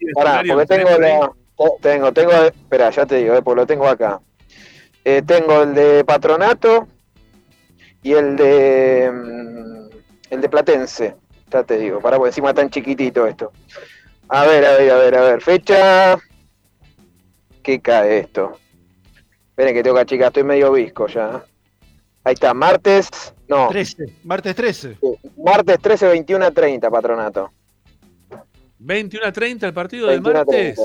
escenario? 0.09 0.53
porque 0.55 0.67
tengo 0.67 0.89
la, 0.97 1.31
tengo, 1.81 2.11
tengo, 2.11 2.31
espera, 2.31 2.89
ya 2.89 3.05
te 3.05 3.17
digo, 3.17 3.35
eh, 3.35 3.41
porque 3.41 3.61
lo 3.61 3.67
tengo 3.67 3.87
acá. 3.87 4.21
Eh, 5.05 5.21
tengo 5.25 5.63
el 5.63 5.73
de 5.73 6.03
Patronato 6.05 6.87
y 8.01 8.13
el 8.13 8.35
de 8.35 9.11
mm, 9.11 10.33
el 10.33 10.41
de 10.41 10.49
Platense, 10.49 11.15
ya 11.51 11.63
te 11.63 11.77
digo, 11.77 11.99
pará, 11.99 12.17
porque 12.17 12.29
encima 12.29 12.53
tan 12.53 12.69
chiquitito 12.69 13.27
esto. 13.27 13.51
A 14.29 14.45
ver, 14.45 14.65
a 14.65 14.77
ver, 14.77 14.91
a 14.91 14.97
ver, 14.97 15.15
a 15.15 15.21
ver, 15.21 15.41
fecha. 15.41 16.17
¿Qué 17.61 17.79
cae 17.79 18.19
esto? 18.19 18.57
Esperen 19.49 19.73
que 19.75 19.83
tengo 19.83 19.95
que 19.95 20.01
achicar, 20.01 20.27
estoy 20.27 20.43
medio 20.43 20.71
visco 20.71 21.07
ya. 21.07 21.43
Ahí 22.23 22.33
está, 22.33 22.53
martes, 22.53 23.09
no, 23.47 23.67
13, 23.67 24.05
martes 24.23 24.55
13. 24.55 24.97
martes 25.37 25.79
13, 25.79 26.07
21 26.07 26.45
a 26.45 26.51
30, 26.51 26.89
Patronato. 26.89 27.51
21 28.83 29.25
a 29.25 29.31
30 29.31 29.67
el 29.67 29.73
partido 29.73 30.07
del 30.07 30.21
21 30.21 30.39
a 30.39 30.45
martes. 30.45 30.75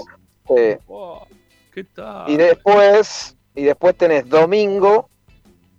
30. 0.46 0.78
Sí. 0.78 0.84
Wow, 0.86 1.18
¿Qué 1.72 1.84
tal? 1.84 2.30
Y 2.30 2.36
después, 2.36 3.36
y 3.54 3.62
después 3.64 3.96
tenés 3.96 4.28
domingo 4.28 5.10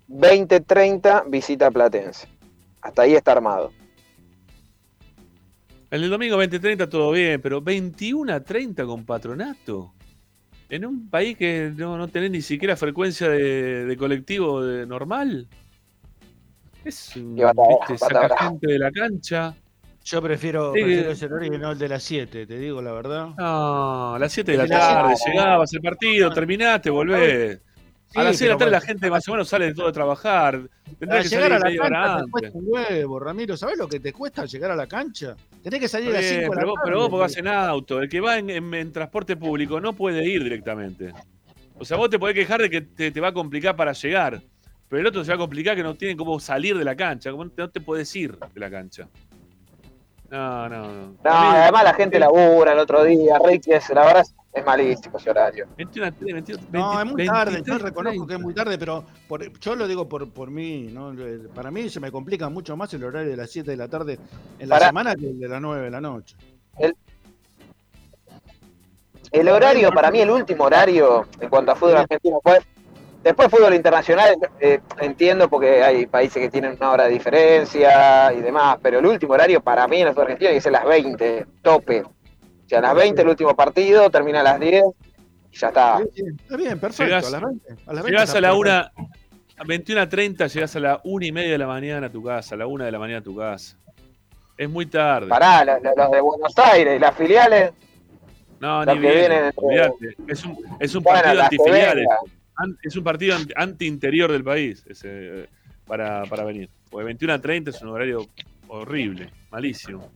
20-30 0.10 1.30
visita 1.30 1.72
Platense. 1.72 2.28
Hasta 2.82 3.04
ahí 3.04 3.16
está 3.16 3.32
armado. 3.32 3.72
El 5.92 6.02
del 6.02 6.10
domingo 6.10 6.38
20-30 6.38 6.90
todo 6.90 7.12
bien, 7.12 7.42
pero 7.42 7.62
21 7.62 8.34
a 8.34 8.40
30 8.42 8.86
con 8.86 9.06
patronato. 9.06 9.94
En 10.70 10.86
un 10.86 11.10
país 11.10 11.36
que 11.36 11.72
no, 11.76 11.98
no 11.98 12.08
tenés 12.10 12.30
ni 12.30 12.42
siquiera 12.42 12.76
frecuencia 12.76 13.28
de, 13.28 13.86
de 13.86 13.98
colectivo 13.98 14.64
de 14.64 14.86
normal. 14.86 15.48
Es 16.86 17.16
un, 17.16 17.36
viste, 17.36 17.98
saca 17.98 18.38
gente 18.38 18.68
de 18.68 18.80
la 18.80 18.92
cancha. 18.92 19.56
Yo 20.12 20.22
prefiero, 20.22 20.74
Sí. 20.74 20.82
prefiero 20.82 21.12
ese 21.12 21.26
el 21.26 21.78
de 21.78 21.88
las 21.90 22.04
7, 22.04 22.48
te 22.48 22.58
digo 22.58 22.82
la 22.82 22.92
verdad. 22.94 23.28
No, 23.38 24.16
a 24.16 24.20
las 24.20 24.32
7 24.32 24.52
de 24.54 24.58
la 24.58 24.68
tarde 24.68 25.14
llegabas 25.28 25.74
el 25.74 25.82
partido, 25.82 26.32
terminaste, 26.32 26.90
volvés. 26.90 27.60
Sí, 28.12 28.20
a 28.20 28.24
las 28.24 28.38
6 28.38 28.48
de 28.48 28.54
la 28.54 28.58
tarde 28.58 28.72
la 28.72 28.82
gente 28.82 29.08
más 29.12 29.28
o 29.28 29.32
menos 29.34 29.48
sale 29.48 29.68
de 29.68 29.74
todo 29.76 29.86
de 29.86 29.94
trabajar. 29.94 30.62
Tendrá 30.98 31.08
Para 31.18 31.22
que 31.22 31.30
llegar 31.30 31.60
salir 31.60 31.80
a 31.82 31.90
la 31.90 31.90
cancha 31.90 32.26
te 32.26 32.32
cuesta 32.32 32.58
un 32.58 32.64
huevo, 32.68 33.20
Ramiro. 33.20 33.56
¿Sabes 33.56 33.78
lo 33.78 33.88
que 33.88 34.00
te 34.00 34.12
cuesta 34.12 34.46
llegar 34.46 34.72
a 34.72 34.76
la 34.76 34.88
cancha? 34.88 35.36
Tenés 35.62 35.80
que 35.80 35.88
salir 35.88 36.10
a 36.10 36.14
las 36.14 36.22
Bien, 36.22 36.42
5 36.42 36.42
de 36.42 36.56
la 36.56 36.56
pero, 36.56 36.68
vos, 36.70 36.76
tarde. 36.76 36.86
pero 36.86 36.98
vos 37.02 37.10
porque 37.10 37.22
vas 37.22 37.38
en 37.38 37.48
auto. 37.48 38.02
El 38.02 38.10
que 38.10 38.20
va 38.20 38.38
en, 38.40 38.50
en- 38.50 38.74
en 38.74 38.92
transporte 38.92 39.36
público 39.38 39.80
no 39.80 39.94
puede 39.94 40.26
ir 40.28 40.44
directamente. 40.44 41.14
O 41.78 41.86
sea, 41.86 41.98
vos 41.98 42.10
te 42.10 42.18
podés 42.18 42.34
quejar 42.34 42.62
de 42.62 42.70
que 42.72 42.82
te, 42.82 43.12
te 43.12 43.22
va 43.22 43.28
a 43.28 43.34
complicar 43.34 43.76
para 43.76 43.94
llegar. 43.94 44.42
Pero 44.90 45.00
el 45.02 45.06
otro 45.06 45.24
se 45.24 45.30
va 45.30 45.36
a 45.36 45.38
complicar 45.38 45.76
que 45.76 45.84
no 45.84 45.94
tiene 45.94 46.18
cómo 46.18 46.40
salir 46.40 46.76
de 46.76 46.84
la 46.84 46.96
cancha. 46.96 47.30
No 47.32 47.70
te 47.70 47.80
podés 47.80 48.14
ir 48.16 48.36
de 48.56 48.60
la 48.60 48.72
cancha. 48.72 49.08
No, 50.30 50.70
no, 50.70 50.82
no. 50.88 51.08
No, 51.24 51.32
además 51.32 51.84
la 51.84 51.94
gente 51.94 52.20
labura 52.20 52.74
el 52.74 52.80
otro 52.80 53.04
día. 53.04 53.40
Ricky, 53.44 53.72
es, 53.72 53.90
la 53.90 54.06
verdad, 54.06 54.26
es 54.54 54.66
malísimo 54.66 55.18
ese 55.18 55.30
horario. 55.32 55.66
21, 55.76 56.12
21, 56.20 56.62
No, 56.72 57.00
es 57.00 57.06
muy 57.06 57.16
20, 57.16 57.34
tarde, 57.34 57.52
yo 57.52 57.56
23, 57.56 57.82
reconozco 57.82 58.28
que 58.28 58.34
es 58.36 58.40
muy 58.40 58.54
tarde, 58.54 58.78
pero 58.78 59.04
por- 59.28 59.60
yo 59.60 59.76
lo 59.76 59.88
digo 59.88 60.08
por, 60.08 60.30
por 60.32 60.52
mí, 60.52 60.90
¿no? 60.94 61.14
Eh, 61.14 61.48
Para 61.56 61.72
mí 61.72 61.90
se 61.90 62.00
me 62.00 62.12
complica 62.12 62.48
mucho 62.50 62.78
más 62.78 62.94
el 62.94 63.04
horario 63.04 63.32
de 63.32 63.38
las 63.38 63.50
7 63.50 63.72
de 63.72 63.78
la 63.78 63.88
tarde 63.88 64.20
en 64.60 64.70
la 64.70 64.76
Para- 64.76 64.88
semana 64.88 65.16
que 65.16 65.30
el 65.30 65.40
de 65.40 65.48
las 65.48 65.62
9 65.62 65.84
de 65.86 65.90
la 65.92 66.02
noche. 66.02 66.36
El 69.32 69.48
horario, 69.50 69.92
para 69.92 70.10
mí, 70.10 70.22
el 70.22 70.32
último 70.32 70.64
horario 70.64 71.28
en 71.40 71.50
cuanto 71.50 71.72
a 71.72 71.76
fútbol 71.76 71.98
argentino 71.98 72.40
fue. 72.42 72.60
Después 73.24 73.50
fútbol 73.50 73.74
internacional, 73.74 74.38
eh, 74.62 74.80
entiendo 75.02 75.50
porque 75.50 75.84
hay 75.84 76.06
países 76.06 76.42
que 76.42 76.50
tienen 76.50 76.78
una 76.80 76.92
hora 76.92 77.04
de 77.04 77.12
diferencia 77.12 78.32
y 78.32 78.40
demás, 78.40 78.78
pero 78.82 79.00
el 79.00 79.06
último 79.06 79.34
horario 79.34 79.60
para 79.62 79.88
mí 79.88 80.02
en 80.02 80.08
argentino 80.08 80.38
tiene 80.38 80.54
que 80.54 80.62
ser 80.62 80.72
las 80.72 80.86
20, 80.86 81.46
tope. 81.62 82.02
O 82.04 82.14
sea, 82.66 82.80
a 82.80 82.82
las 82.82 82.96
20 82.96 83.22
el 83.22 83.28
último 83.28 83.56
partido, 83.56 84.10
termina 84.10 84.40
a 84.40 84.44
las 84.44 84.60
10 84.60 84.84
y 85.52 85.58
ya 85.58 85.68
está. 85.68 86.00
Está 86.16 86.56
bien, 86.56 86.80
perfecto. 86.80 87.04
Llegás, 87.04 87.28
a 87.28 87.32
las 87.32 87.42
20. 87.42 87.72
A 87.72 87.94
las 87.94 88.04
20 88.04 88.10
llegás 88.12 88.36
a 88.36 88.42
la 88.42 88.50
perfecto. 88.50 88.92
1, 88.98 89.08
a 89.58 89.64
21 89.66 90.02
a 90.02 90.10
30, 90.10 90.48
llegás 90.48 90.76
a 90.76 90.80
la 90.80 91.02
1 91.04 91.26
y 91.26 91.32
media 91.34 91.52
de 91.52 91.58
la 91.58 91.68
mañana 91.68 92.08
a 92.08 92.10
tu 92.10 92.24
casa, 92.24 92.56
a 92.56 92.58
la 92.58 92.68
1 92.68 92.86
de 92.86 92.92
la 92.92 93.00
mañana 93.00 93.20
a 93.20 93.24
tu 93.24 93.36
casa. 93.36 93.76
Es 94.58 94.70
muy 94.70 94.86
tarde. 94.86 95.28
Pará, 95.28 95.66
los, 95.66 95.84
los 95.96 96.12
de 96.12 96.22
Buenos 96.22 96.58
Aires, 96.58 97.02
las 97.02 97.16
filiales, 97.16 97.72
No, 98.62 98.86
ni 98.86 98.94
que 98.94 99.12
vienen. 99.12 99.54
Es 100.28 100.46
un, 100.46 100.58
es 100.80 100.96
un 100.96 101.04
Bueno, 101.04 101.22
partido 101.22 101.44
antifiliales. 101.44 102.08
Es 102.84 102.96
un 102.96 103.04
partido 103.04 103.36
anti- 103.36 103.54
anti-interior 103.56 104.32
del 104.32 104.44
país 104.44 104.84
ese, 104.88 105.48
para, 105.86 106.24
para 106.26 106.44
venir. 106.44 106.70
Porque 106.90 107.06
21 107.06 107.34
a 107.34 107.40
30 107.40 107.70
es 107.72 107.82
un 107.82 107.90
horario 107.90 108.28
horrible, 108.68 109.30
malísimo. 109.52 110.10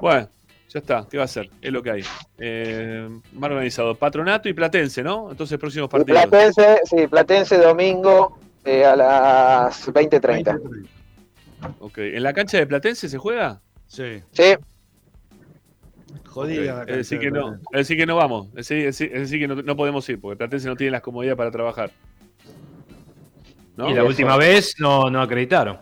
Bueno, 0.00 0.28
ya 0.68 0.78
está. 0.80 1.06
¿Qué 1.10 1.18
va 1.18 1.24
a 1.24 1.28
ser? 1.28 1.48
Es 1.60 1.72
lo 1.72 1.82
que 1.82 1.90
hay. 1.90 2.04
Eh, 2.38 3.08
más 3.32 3.50
organizado. 3.50 3.94
Patronato 3.94 4.48
y 4.48 4.52
Platense, 4.52 5.02
¿no? 5.02 5.30
Entonces, 5.30 5.58
próximos 5.58 5.88
y 5.88 5.92
partidos. 5.92 6.26
Platense, 6.26 6.80
sí, 6.84 7.06
Platense 7.06 7.58
domingo 7.58 8.38
eh, 8.64 8.84
a 8.84 8.96
las 8.96 9.88
20.30. 9.88 10.86
Ok. 11.80 11.98
¿En 11.98 12.22
la 12.22 12.32
cancha 12.32 12.58
de 12.58 12.66
Platense 12.66 13.08
se 13.08 13.18
juega? 13.18 13.60
Sí. 13.86 14.20
Sí. 14.32 14.54
Jodida. 16.26 16.74
la 16.76 16.82
Ok, 16.82 16.88
Es 16.90 16.96
decir, 16.96 17.18
que 17.20 17.30
no, 17.30 17.54
es 17.54 17.60
decir 17.72 17.96
que 17.96 18.06
no 18.06 18.16
vamos. 18.16 18.48
Es 18.48 18.68
decir, 18.68 18.78
es 18.86 18.98
decir- 18.98 19.10
es 19.14 19.20
decir 19.22 19.40
que 19.40 19.48
no, 19.48 19.54
no 19.62 19.76
podemos 19.76 20.08
ir, 20.08 20.20
porque 20.20 20.36
Platense 20.36 20.68
no 20.68 20.76
tiene 20.76 20.90
las 20.92 21.00
comodidades 21.02 21.36
para 21.36 21.50
trabajar. 21.50 21.90
¿No? 23.76 23.90
Y 23.90 23.94
la 23.94 24.04
última 24.04 24.36
vez 24.36 24.76
no, 24.78 25.10
no 25.10 25.20
acreditaron. 25.20 25.78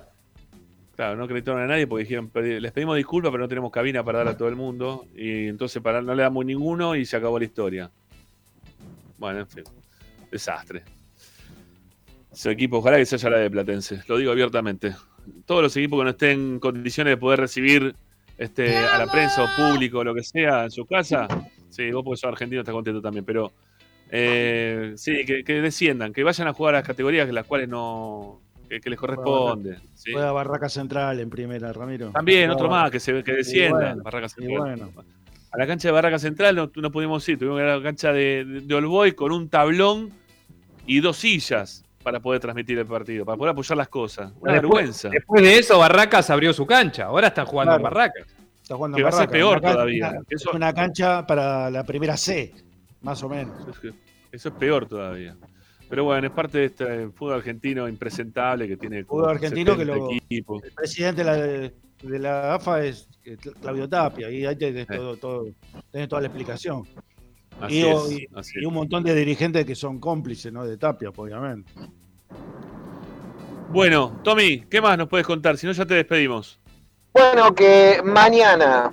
Claro, 0.97 1.17
no 1.17 1.25
acreditaron 1.25 1.61
a 1.63 1.67
nadie 1.67 1.87
porque 1.87 2.05
dijeron, 2.05 2.31
"Pedi- 2.33 2.59
les 2.61 2.73
pedimos 2.73 2.97
disculpas, 2.97 3.31
pero 3.31 3.43
no 3.45 3.49
tenemos 3.49 3.71
cabina 3.71 4.03
para 4.05 4.19
dar 4.19 4.29
a 4.29 4.37
todo 4.37 4.49
el 4.49 4.57
mundo. 4.57 5.07
Y 5.15 5.49
entonces 5.49 5.83
para, 5.83 6.01
no 6.01 6.15
le 6.15 6.23
damos 6.23 6.45
ninguno 6.45 6.95
y 6.97 7.05
se 7.05 7.17
acabó 7.17 7.39
la 7.39 7.45
historia. 7.45 7.91
Bueno, 9.19 9.41
en 9.41 9.47
fin. 9.49 9.65
Desastre. 10.31 10.83
Ese 12.33 12.51
equipo, 12.51 12.79
ojalá 12.79 12.97
que 12.97 13.05
se 13.07 13.17
haya 13.17 13.31
la 13.31 13.39
de 13.39 13.51
Platense. 13.51 14.03
Lo 14.09 14.17
digo 14.17 14.33
abiertamente. 14.33 14.95
Todos 15.45 15.63
los 15.63 15.77
equipos 15.77 15.99
que 16.01 16.05
no 16.05 16.11
estén 16.11 16.31
en 16.55 16.59
condiciones 16.61 17.13
de 17.13 17.17
poder 17.19 17.41
recibir 17.41 17.95
este, 18.39 18.77
a 18.77 18.99
la 18.99 19.07
prensa 19.11 19.45
o 19.45 19.49
público 19.57 19.99
o 19.99 20.05
lo 20.05 20.15
que 20.15 20.23
sea 20.23 20.65
en 20.65 20.71
su 20.71 20.85
casa. 20.87 21.27
Sí, 21.71 21.91
vos 21.91 22.03
porque 22.05 22.19
sos 22.19 22.29
argentino 22.33 22.61
estás 22.61 22.73
contento 22.75 23.01
también, 23.01 23.25
pero 23.25 23.53
eh, 24.11 24.93
sí, 24.97 25.25
que, 25.25 25.43
que 25.43 25.55
desciendan, 25.63 26.13
que 26.13 26.23
vayan 26.23 26.49
a 26.49 26.53
jugar 26.53 26.75
a 26.75 26.79
las 26.79 26.87
categorías 26.87 27.27
que 27.27 27.33
las 27.33 27.47
cuales 27.47 27.69
no 27.69 28.41
que, 28.69 28.81
que 28.81 28.91
les 28.91 28.99
corresponde. 28.99 29.79
¿sí? 29.95 30.13
Juega 30.13 30.33
Barraca 30.33 30.69
Central 30.69 31.21
en 31.21 31.31
primera, 31.31 31.73
Ramiro. 31.73 32.11
También 32.11 32.51
otro 32.51 32.69
más 32.69 32.91
que 32.91 33.01
se 33.01 33.23
que 33.23 33.33
Y 33.33 33.37
descienda. 33.37 33.79
bueno, 33.79 34.03
Barraca 34.03 34.29
Central. 34.29 34.59
bueno. 34.59 34.93
A 35.51 35.59
la 35.59 35.67
cancha 35.67 35.89
de 35.89 35.93
Barraca 35.93 36.19
Central 36.19 36.57
no, 36.57 36.71
no 36.75 36.91
pudimos 36.91 37.29
ir, 37.29 37.39
tuvimos 37.39 37.59
que 37.59 37.65
ir 37.65 37.69
a 37.71 37.77
la 37.77 37.83
cancha 37.83 38.13
de, 38.13 38.45
de, 38.45 38.61
de 38.63 38.75
Olboy 38.75 39.13
con 39.13 39.33
un 39.33 39.49
tablón 39.51 40.11
y 40.87 41.01
dos 41.01 41.19
sillas 41.19 41.85
para 42.03 42.21
poder 42.21 42.41
transmitir 42.41 42.79
el 42.79 42.87
partido, 42.87 43.25
para 43.25 43.37
poder 43.39 43.53
apoyar 43.53 43.77
las 43.79 43.89
cosas. 43.89 44.33
Una 44.41 44.53
Después- 44.55 44.73
vergüenza. 44.73 45.09
Después 45.09 45.43
de 45.43 45.59
eso, 45.59 45.79
Barracas 45.79 46.29
abrió 46.31 46.53
su 46.53 46.67
cancha. 46.67 47.05
Ahora 47.05 47.29
están 47.29 47.47
jugando 47.47 47.77
en. 47.77 47.83
Barracas. 47.83 48.27
Está 48.61 48.77
jugando 48.77 48.97
Que 48.97 49.01
en 49.03 49.07
va 49.07 49.11
a 49.11 49.13
ser 49.13 49.29
peor 49.29 49.59
una 49.59 49.73
todavía. 49.73 50.11
una- 50.11 50.21
Eso- 50.29 50.51
Es 50.51 50.55
una 50.55 50.73
cancha 50.73 51.27
para 51.27 51.71
la 51.71 51.85
primera 51.85 52.17
C, 52.17 52.53
más 53.03 53.23
o 53.23 53.29
menos. 53.29 53.61
Eso 53.61 53.71
es, 53.71 53.79
que- 53.79 53.93
eso 54.33 54.49
es 54.51 54.55
peor 54.55 54.87
todavía. 54.87 55.37
Pero 55.89 56.05
bueno, 56.05 56.27
es 56.27 56.33
parte 56.33 56.59
de 56.59 56.65
este 56.67 57.09
fútbol 57.11 57.35
argentino 57.35 57.87
impresentable 57.89 58.67
que 58.67 58.77
tiene 58.77 59.05
como 59.05 59.21
Fútbol 59.23 59.35
argentino 59.37 59.73
que 59.77 59.85
70 59.85 59.97
lo- 59.99 60.11
equipos. 60.13 60.63
El 60.65 60.73
presidente 60.73 61.25
de 61.25 61.31
la, 61.31 61.37
de 61.37 62.19
la 62.19 62.55
AFA 62.55 62.85
es 62.85 63.09
eh, 63.25 63.37
Claudio 63.61 63.89
Tapia, 63.89 64.31
y 64.31 64.45
ahí 64.47 64.57
tenés, 64.57 64.87
todo, 64.87 65.17
todo- 65.17 65.47
tenés 65.91 66.09
toda 66.09 66.23
la 66.23 66.29
explicación. 66.29 66.85
Así 67.61 67.79
y, 67.81 67.87
es, 67.87 68.13
y- 68.13 68.29
así 68.35 68.53
y 68.57 68.61
es. 68.61 68.67
un 68.67 68.75
montón 68.75 69.05
de 69.05 69.15
dirigentes 69.15 69.65
que 69.65 69.75
son 69.75 69.99
cómplices 70.01 70.53
¿no? 70.53 70.65
de 70.65 70.77
Tapia, 70.77 71.11
obviamente. 71.15 71.73
Bueno, 73.71 74.19
Tommy, 74.23 74.61
¿qué 74.71 74.81
más 74.81 74.99
nos 74.99 75.09
puedes 75.09 75.27
contar? 75.27 75.57
Si 75.57 75.67
no, 75.67 75.73
ya 75.73 75.87
te 75.87 75.95
despedimos. 75.95 76.59
Bueno, 77.15 77.55
que 77.55 78.01
mañana, 78.05 78.91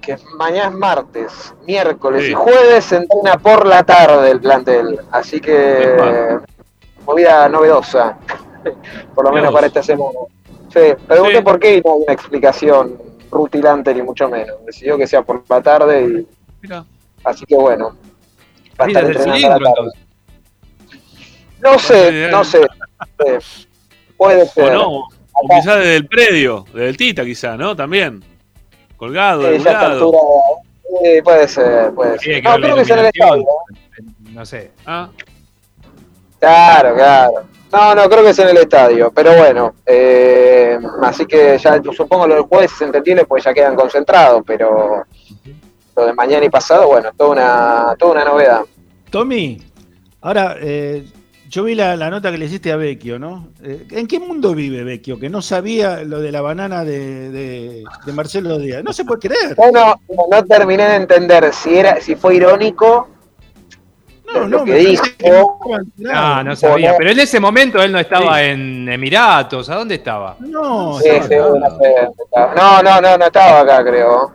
que 0.00 0.16
mañana 0.36 0.68
es 0.68 0.74
martes, 0.74 1.54
miércoles 1.66 2.24
Sí. 2.24 2.30
y 2.32 2.34
jueves 2.34 2.84
se 2.84 2.96
entrena 2.96 3.36
por 3.38 3.66
la 3.66 3.82
tarde 3.82 4.30
el 4.30 4.40
plantel. 4.40 4.98
Así 5.10 5.40
que 5.40 6.38
movida 7.06 7.48
novedosa, 7.48 8.18
por 9.14 9.24
lo 9.24 9.30
Mirá 9.30 9.42
menos 9.42 9.52
vos. 9.52 9.54
para 9.54 9.66
esta 9.68 9.82
semana. 9.82 10.18
Sí, 10.72 10.80
pregunté 11.06 11.36
Sí. 11.38 11.42
por 11.42 11.58
qué 11.58 11.76
y 11.76 11.80
no 11.82 11.94
hay 11.94 12.02
una 12.04 12.12
explicación 12.12 12.98
rutilante 13.30 13.94
ni 13.94 14.02
mucho 14.02 14.28
menos. 14.28 14.56
Decidió 14.66 14.98
que 14.98 15.06
sea 15.06 15.22
por 15.22 15.42
la 15.48 15.62
tarde 15.62 16.02
y 16.04 16.26
Mira. 16.62 16.84
Así 17.24 17.44
que 17.46 17.54
bueno. 17.56 17.96
Va 18.80 18.84
a 18.84 18.88
estar 18.88 19.04
cilindro, 19.06 19.58
la 19.58 19.72
tarde. 19.72 19.90
entonces. 19.94 20.00
No 21.60 21.78
sé, 21.78 22.28
no 22.30 22.44
sé. 22.44 22.60
Eh, 23.26 23.38
Puede 24.16 24.42
O 24.42 24.46
ser. 24.46 24.72
no, 24.72 24.88
o 24.98 25.08
quizás 25.50 25.78
desde 25.78 25.96
el 25.96 26.06
predio, 26.06 26.64
desde 26.72 26.88
el 26.88 26.96
Tita, 26.96 27.24
quizás, 27.24 27.58
¿no? 27.58 27.74
También. 27.74 28.22
Colgado, 28.96 29.42
Sí, 29.52 29.58
lado. 29.64 30.12
sí, 31.02 31.22
puede 31.22 31.48
ser, 31.48 31.92
puede 31.92 32.18
ser. 32.20 32.42
No, 32.44 32.54
creo 32.56 32.76
que 32.76 32.82
es 32.82 32.90
en 32.90 32.98
el 33.00 33.06
estadio. 33.06 33.44
iluminación. 33.98 34.34
No 34.34 34.46
sé. 34.46 34.70
Ah, 34.86 35.08
Claro, 36.38 36.94
claro. 36.94 37.32
No, 37.72 37.94
no, 37.94 38.08
creo 38.08 38.22
que 38.24 38.30
es 38.30 38.38
en 38.40 38.48
el 38.48 38.56
estadio, 38.58 39.10
pero 39.14 39.34
bueno, 39.36 39.74
eh, 39.86 40.78
así 41.02 41.24
que 41.24 41.56
ya 41.56 41.80
supongo 41.96 42.26
lo 42.26 42.34
del 42.34 42.42
jueves 42.44 42.72
es 42.72 42.82
entendible 42.82 43.24
porque 43.24 43.44
ya 43.44 43.54
quedan 43.54 43.74
concentrados, 43.76 44.42
pero 44.46 45.04
lo 45.96 46.06
de 46.06 46.12
mañana 46.14 46.44
y 46.44 46.50
pasado, 46.50 46.86
bueno, 46.88 47.10
toda 47.16 47.30
una, 47.30 47.96
toda 47.98 48.12
una 48.12 48.24
novedad. 48.24 48.60
Tommy, 49.10 49.62
ahora, 50.22 50.56
eh, 50.60 51.04
yo 51.50 51.64
vi 51.64 51.74
la, 51.74 51.96
la 51.96 52.08
nota 52.08 52.30
que 52.30 52.38
le 52.38 52.46
hiciste 52.46 52.72
a 52.72 52.76
Vecchio, 52.76 53.18
¿no? 53.18 53.48
Eh, 53.62 53.86
¿En 53.90 54.06
qué 54.06 54.18
mundo 54.18 54.54
vive 54.54 54.84
Vecchio? 54.84 55.18
Que 55.20 55.28
no 55.28 55.42
sabía 55.42 56.02
lo 56.02 56.20
de 56.20 56.32
la 56.32 56.40
banana 56.40 56.82
de, 56.84 57.30
de- 57.30 57.84
de 58.06 58.12
Marcelo 58.12 58.58
Díaz. 58.58 58.82
No 58.82 58.92
se 58.94 59.04
puede 59.04 59.20
creer. 59.28 59.54
Bueno, 59.56 60.00
no, 60.30 60.44
terminé 60.46 60.88
de 60.88 60.96
entender 60.96 61.52
si 61.52 61.76
era, 61.76 62.00
si 62.00 62.14
fue 62.16 62.36
irónico 62.36 63.08
No, 64.32 64.40
lo 64.40 64.48
no, 64.60 64.64
que 64.64 64.76
dijo. 64.76 65.04
no. 65.28 65.58
No, 65.98 66.42
no 66.44 66.56
sabía. 66.56 66.94
Pero 66.96 67.10
en 67.10 67.20
ese 67.20 67.38
momento 67.38 67.82
él 67.82 67.92
no 67.92 67.98
estaba 67.98 68.42
en 68.42 68.88
Emiratos. 68.90 69.68
¿A 69.68 69.74
dónde 69.74 69.96
estaba? 69.96 70.36
No, 70.40 70.98
Sí, 71.00 71.08
estaba 71.10 71.28
sí, 71.28 71.34
acá. 71.34 71.58
no, 71.58 71.78
sé, 71.78 72.08
no, 72.56 72.82
no, 72.82 73.00
no, 73.02 73.18
no 73.18 73.24
estaba 73.26 73.60
acá, 73.60 73.84
creo. 73.84 74.32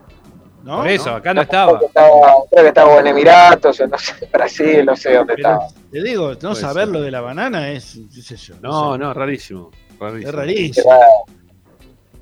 ¿No? 0.68 0.80
Por 0.80 0.90
eso, 0.90 1.12
acá 1.12 1.34
no 1.34 1.44
estaba. 1.44 1.80
que 1.80 1.86
estaba, 1.86 2.10
creo 2.52 2.64
que 2.64 2.68
estaba 2.68 3.00
en 3.00 3.08
Emiratos, 3.08 3.80
o 3.80 3.88
no 3.88 3.98
sé, 3.98 4.14
Brasil, 4.34 4.86
no 4.86 4.98
sé 4.98 5.14
dónde 5.14 5.36
Pero 5.36 5.50
estaba. 5.50 5.68
te 5.90 6.04
digo, 6.04 6.34
no 6.42 6.56
saber 6.56 6.90
lo 6.90 7.00
de 7.00 7.10
la 7.10 7.22
banana 7.22 7.72
es, 7.72 7.98
qué 8.14 8.22
sé 8.22 8.36
yo. 8.36 8.56
no, 8.62 8.92
sé. 8.92 9.00
no, 9.00 9.14
rarísimo. 9.14 9.72
rarísimo. 9.98 10.28
Es 10.28 10.36
rarísimo. 10.36 10.92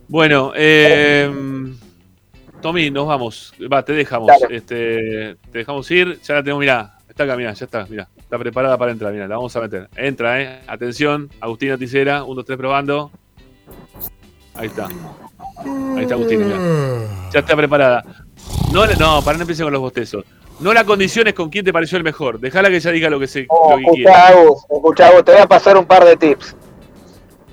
Bueno, 0.08 0.52
eh, 0.56 1.28
Tommy, 2.62 2.92
nos 2.92 3.08
vamos. 3.08 3.52
Va, 3.62 3.84
te 3.84 3.94
dejamos. 3.94 4.28
Dale. 4.28 4.58
Este, 4.58 5.38
te 5.52 5.58
dejamos 5.58 5.90
ir. 5.90 6.22
Ya 6.22 6.36
la 6.36 6.44
tengo, 6.44 6.60
mirá. 6.60 7.00
Está 7.10 7.24
acá, 7.24 7.36
mirá, 7.36 7.52
ya 7.52 7.66
está, 7.66 7.88
mirá. 7.88 8.08
Está 8.16 8.38
preparada 8.38 8.78
para 8.78 8.92
entrar, 8.92 9.12
mirá, 9.12 9.28
la 9.28 9.38
vamos 9.38 9.56
a 9.56 9.62
meter. 9.62 9.90
Entra, 9.96 10.40
eh. 10.40 10.62
Atención, 10.68 11.32
Agustina 11.42 11.80
Ticera, 11.80 12.24
1, 12.24 12.36
2, 12.36 12.46
3 12.46 12.58
probando. 12.60 13.10
Ahí 14.54 14.68
está. 14.68 14.88
Ahí 15.96 16.04
está 16.04 16.14
Agustina, 16.14 16.46
mirá. 16.46 16.60
Ya 17.32 17.40
está 17.40 17.56
preparada. 17.56 18.04
No, 18.72 18.86
no, 18.88 19.22
para 19.24 19.38
no 19.38 19.44
empecé 19.44 19.64
con 19.64 19.72
los 19.74 19.82
bostezos. 19.82 20.24
No 20.60 20.74
la 20.74 20.84
condiciones 20.86 21.34
con 21.34 21.50
quién 21.50 21.66
te 21.66 21.74
pareció 21.74 21.98
el 21.98 22.04
mejor. 22.04 22.40
Dejala 22.40 22.70
que 22.70 22.78
ella 22.78 22.92
diga 22.92 23.10
lo 23.10 23.20
que, 23.20 23.28
se, 23.28 23.46
No, 23.50 23.72
lo 23.72 23.76
que 23.78 23.82
escuchá, 23.84 23.96
quiera. 23.96 24.28
Agus, 24.28 24.66
escuchá, 24.70 25.08
Agus, 25.08 25.26
te 25.26 25.32
voy 25.34 25.42
a 25.42 25.48
pasar 25.48 25.78
un 25.78 25.86
par 25.86 26.06
de 26.06 26.16
tips. 26.16 26.56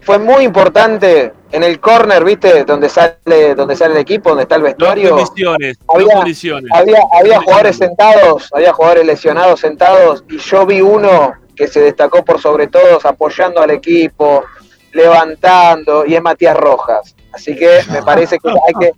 Fue 0.02 0.18
muy 0.18 0.42
importante 0.44 1.32
en 1.52 1.62
el 1.62 1.78
corner, 1.80 2.24
¿viste? 2.24 2.64
Donde 2.64 2.88
sale, 2.88 3.54
donde 3.54 3.76
sale 3.76 3.94
el 3.94 4.00
equipo, 4.00 4.30
donde 4.30 4.42
está 4.44 4.56
el 4.56 4.62
vestuario. 4.62 5.10
condiciones. 5.10 5.78
Había- 5.88 6.06
dos 6.06 6.14
condiciones. 6.14 6.70
Había, 6.74 6.98
había 7.20 7.40
jugadores 7.40 7.76
sentados, 7.76 8.48
había 8.52 8.72
jugadores 8.72 9.06
lesionados 9.06 9.60
sentados, 9.60 10.24
y 10.28 10.38
yo 10.38 10.66
vi 10.66 10.80
uno 10.80 11.32
que 11.54 11.68
se 11.68 11.80
destacó 11.80 12.24
por 12.24 12.40
sobre 12.40 12.66
todos, 12.66 13.04
apoyando 13.04 13.60
al 13.60 13.70
equipo, 13.70 14.44
levantando, 14.92 16.04
y 16.06 16.14
es 16.14 16.22
Matías 16.22 16.56
Rojas. 16.56 17.14
Así 17.32 17.54
que 17.56 17.80
me 17.90 18.02
parece 18.02 18.38
que 18.38 18.48
hay 18.48 18.74
que, 18.80 18.92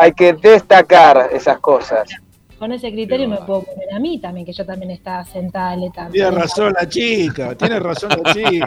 hay 0.00 0.12
que 0.12 0.32
destacar 0.32 1.28
esas 1.30 1.58
cosas. 1.58 2.08
Con 2.58 2.72
ese 2.72 2.90
criterio 2.90 3.28
me 3.28 3.36
puedo 3.38 3.62
poner 3.62 3.92
a 3.94 3.98
mí 3.98 4.18
también, 4.18 4.46
que 4.46 4.52
yo 4.52 4.64
también 4.64 4.90
estaba 4.92 5.24
sentada 5.26 5.74
en 5.74 5.82
etapa. 5.84 6.10
Tiene 6.10 6.30
razón 6.30 6.72
la 6.78 6.88
chica, 6.88 7.54
tiene 7.54 7.78
razón 7.80 8.10
la 8.22 8.32
chica. 8.34 8.66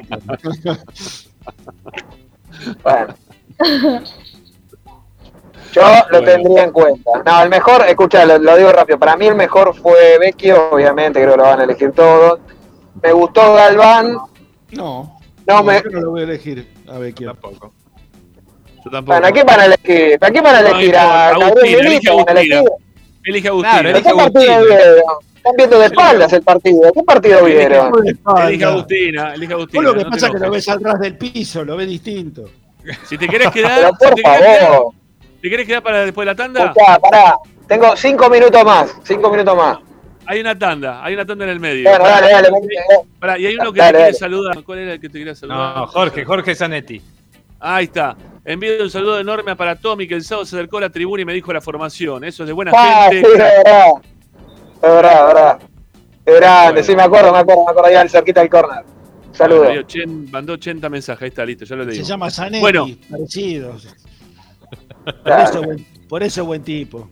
Bueno. 2.83 3.13
Yo 5.73 5.81
lo 5.81 6.19
Bueno. 6.19 6.25
tendría 6.25 6.63
en 6.65 6.71
cuenta. 6.71 7.11
No, 7.25 7.43
el 7.43 7.49
mejor, 7.49 7.83
escucha, 7.87 8.25
lo, 8.25 8.37
lo 8.37 8.55
digo 8.57 8.71
rápido. 8.71 8.99
Para 8.99 9.17
mí 9.17 9.25
el 9.25 9.35
mejor 9.35 9.75
fue 9.75 10.17
Vecchio, 10.19 10.69
obviamente, 10.71 11.19
creo 11.19 11.31
que 11.31 11.37
lo 11.37 11.43
van 11.43 11.61
a 11.61 11.63
elegir 11.63 11.91
todos. 11.93 12.39
Me 13.01 13.11
gustó 13.11 13.53
Galván. 13.55 14.13
No, 14.13 14.29
No, 14.71 15.19
no, 15.47 15.63
me. 15.63 15.81
yo 15.83 15.89
no 15.89 16.01
lo 16.01 16.11
voy 16.11 16.21
a 16.21 16.23
elegir 16.25 16.67
a 16.87 16.97
Vecchio. 16.99 17.31
Tampoco. 17.33 17.73
Yo 18.85 18.91
tampoco. 18.91 19.13
Bueno, 19.13 19.27
¿a 19.27 19.31
quién 19.31 19.45
van 19.45 19.59
a 19.59 19.65
elegir? 19.65 20.17
¿A 20.21 20.31
quién 20.31 20.43
van 20.43 20.55
a 20.55 20.59
elegir? 20.59 20.95
¿A 20.95 21.29
Agustina, 21.29 21.77
elige 21.79 22.09
a 22.09 22.11
Agustina. 22.11 22.31
elegir? 22.41 22.63
Elige 23.25 23.47
a 23.47 23.51
Agustina. 23.51 23.81
¿De 23.83 23.89
elige 23.89 24.03
qué 24.09 24.15
partido 24.15 24.53
Agustina. 24.53 24.59
vieron? 24.59 25.03
Están 25.35 25.53
viendo 25.57 25.79
de 25.79 25.85
espaldas 25.87 26.33
el 26.33 26.41
partido. 26.41 26.93
¿Qué 26.93 27.03
partido 27.03 27.43
vieron? 27.45 27.91
Elige 28.47 28.65
a 28.65 28.67
Agustina. 28.69 29.33
Elige 29.33 29.53
a 29.53 29.55
Vos 29.57 29.63
Agustina. 29.63 29.83
lo 29.83 29.93
que 29.93 29.97
no 29.99 30.03
te 30.05 30.09
pasa 30.11 30.27
es 30.27 30.33
que 30.33 30.39
lo 30.39 30.51
ves 30.51 30.69
al 30.69 30.83
ras 30.83 30.99
del 30.99 31.17
piso, 31.17 31.63
lo 31.65 31.77
ves 31.77 31.87
distinto. 31.87 32.45
Si 33.07 33.17
te 33.17 33.29
querés 33.29 33.49
quedar, 33.51 33.79
Pero 33.79 33.91
por 33.97 34.09
si 34.09 34.15
te 34.15 34.21
querés 34.23 34.39
quedar, 34.57 34.67
favor. 34.73 34.93
¿te 35.41 35.49
querés 35.49 35.67
quedar 35.67 35.83
para 35.83 35.99
después 36.05 36.25
de 36.25 36.31
la 36.31 36.35
tanda? 36.35 36.65
Escuchá, 36.65 36.99
pará. 36.99 37.35
Tengo 37.67 37.95
cinco 37.95 38.29
minutos 38.29 38.63
más. 38.65 38.93
Cinco 39.03 39.29
minutos 39.31 39.55
más. 39.55 39.77
Hay 40.25 40.39
una 40.41 40.57
tanda, 40.59 41.03
hay 41.03 41.13
una 41.13 41.25
tanda 41.25 41.45
en 41.45 41.51
el 41.51 41.59
medio. 41.61 41.89
Bueno, 41.89 42.03
dale, 42.05 42.29
dale. 42.31 42.49
Pará, 43.19 43.37
y 43.39 43.45
hay 43.45 43.55
uno 43.55 43.71
que 43.71 43.79
Dale, 43.79 43.91
te 43.91 43.97
quiere 43.97 44.03
dale. 44.11 44.13
saludar. 44.13 44.63
¿Cuál 44.63 44.79
era 44.79 44.93
el 44.93 44.99
que 44.99 45.07
te 45.09 45.17
quería 45.17 45.33
saludar? 45.35 45.77
No, 45.77 45.87
Jorge, 45.87 46.25
Jorge 46.25 46.55
Zanetti. 46.55 47.01
Ahí 47.65 47.85
está. 47.85 48.17
Envío 48.43 48.83
un 48.83 48.89
saludo 48.89 49.17
enorme 49.19 49.55
para 49.55 49.75
Tommy, 49.77 50.05
que 50.05 50.15
el 50.15 50.23
sábado 50.23 50.45
se 50.45 50.57
acercó 50.57 50.79
a 50.79 50.81
la 50.81 50.89
tribuna 50.89 51.21
y 51.21 51.25
me 51.25 51.33
dijo 51.33 51.53
la 51.53 51.61
formación. 51.61 52.25
Eso 52.25 52.43
es 52.43 52.47
de 52.47 52.53
buena 52.53 52.73
Ah, 52.75 53.07
sí, 53.09 53.15
gente. 53.15 53.31
es 53.31 53.37
verdad. 53.37 53.87
Es 54.75 54.81
verdad, 54.81 55.11
es 55.21 55.27
verdad. 55.33 55.59
Es 56.25 56.35
grande, 56.35 56.83
sí, 56.83 56.95
me 56.95 57.03
acuerdo, 57.03 57.31
me 57.31 57.37
acuerdo, 57.39 57.63
me 57.65 57.71
acuerdo 57.71 57.89
allá 57.89 58.09
cerquita 58.09 58.41
del 58.41 58.49
corner. 58.49 58.83
Saludos. 59.31 59.67
Mandó 59.67 59.81
chen- 59.83 60.31
mandó 60.31 60.53
80 60.53 60.89
mensajes, 60.89 61.21
ahí 61.23 61.29
está, 61.29 61.45
listo, 61.45 61.63
ya 61.65 61.75
lo 61.77 61.85
leí. 61.85 61.95
Se 61.97 62.03
llama 62.03 62.29
Zanetti, 62.29 62.59
Bueno. 62.59 62.87
parecido. 63.09 63.75
Por 65.05 65.23
Claro. 65.23 65.43
eso, 65.49 65.63
buen, 65.63 65.85
por 66.09 66.23
eso 66.23 66.45
buen 66.45 66.63
tipo. 66.63 67.09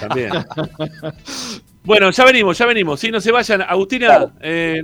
También. 0.00 0.30
Bueno, 1.84 2.10
ya 2.10 2.24
venimos, 2.24 2.56
ya 2.56 2.66
venimos. 2.66 3.00
Sí, 3.00 3.10
no 3.10 3.20
se 3.20 3.32
vayan. 3.32 3.62
Agustina, 3.62 4.32
eh, 4.40 4.82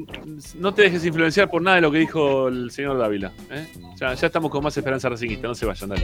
no 0.56 0.74
te 0.74 0.82
dejes 0.82 1.04
influenciar 1.04 1.48
por 1.48 1.62
nada 1.62 1.76
de 1.76 1.82
lo 1.82 1.92
que 1.92 1.98
dijo 1.98 2.48
el 2.48 2.70
señor 2.72 2.98
Dávila. 2.98 3.32
¿eh? 3.50 3.68
Ya, 3.96 4.14
ya 4.14 4.26
estamos 4.26 4.50
con 4.50 4.64
más 4.64 4.76
esperanza 4.76 5.08
racinguista, 5.08 5.46
no 5.46 5.54
se 5.54 5.66
vayan, 5.66 5.90
dale. 5.90 6.02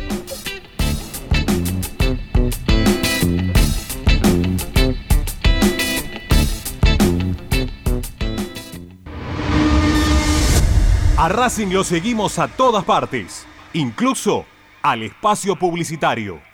A 11.17 11.29
Racing 11.29 11.69
lo 11.69 11.83
seguimos 11.85 12.39
a 12.39 12.49
todas 12.49 12.85
partes, 12.85 13.47
incluso 13.73 14.45
al 14.83 15.03
espacio 15.03 15.57
publicitario. 15.57 16.54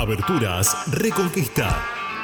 Aberturas 0.00 0.74
Reconquista. 0.90 1.76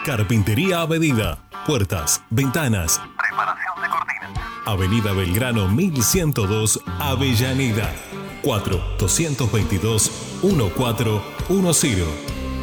Carpintería 0.03 0.81
a 0.81 0.87
medida. 0.87 1.37
Puertas, 1.67 2.23
ventanas. 2.31 2.99
Preparación 3.19 3.83
de 3.83 3.89
cortinas. 3.91 4.31
Avenida 4.65 5.13
Belgrano 5.13 5.69
1102, 5.69 6.81
Avellaneda. 6.99 7.93
4 8.41 8.97
222 8.99 10.41
1410. 10.43 12.07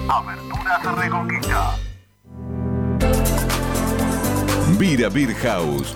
Aberturas 0.10 0.96
Reconquista. 0.96 1.76
Vira 4.80 5.10
Beer 5.10 5.36
House. 5.36 5.96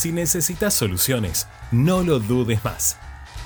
Si 0.00 0.12
necesitas 0.12 0.72
soluciones, 0.72 1.46
no 1.72 2.02
lo 2.02 2.20
dudes 2.20 2.64
más. 2.64 2.96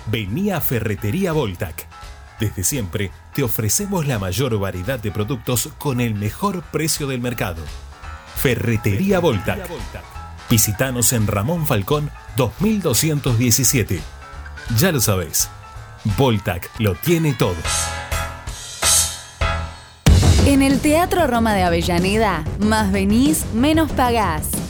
Vení 0.07 0.53
a 0.53 0.61
Ferretería 0.61 1.33
Voltac. 1.33 1.89
Desde 2.39 2.63
siempre 2.63 3.11
te 3.35 3.43
ofrecemos 3.43 4.07
la 4.07 4.21
mayor 4.21 4.57
variedad 4.61 5.01
de 5.01 5.11
productos 5.11 5.71
con 5.79 6.01
el 6.01 6.15
mejor 6.15 6.63
precio 6.63 7.09
del 7.09 7.21
mercado. 7.21 7.61
Ferretería 8.37 9.19
Voltac. 9.19 9.69
Visítanos 10.49 11.13
en 11.13 11.27
Ramón 11.27 11.67
Falcón 11.67 12.13
2217. 12.37 14.01
Ya 14.79 14.93
lo 14.93 15.01
sabéis. 15.01 15.51
Voltac 16.17 16.71
lo 16.79 16.95
tiene 16.95 17.35
todo. 17.35 17.57
En 20.47 20.63
el 20.63 20.79
Teatro 20.79 21.27
Roma 21.27 21.53
de 21.53 21.65
Avellaneda, 21.65 22.45
más 22.61 22.93
venís, 22.93 23.45
menos 23.55 23.91
pagás. 23.91 24.51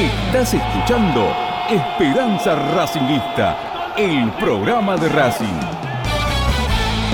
Estás 0.00 0.54
escuchando 0.54 1.30
Esperanza 1.68 2.54
Racingista, 2.74 3.92
el 3.98 4.32
programa 4.32 4.96
de 4.96 5.10
Racing. 5.10 5.60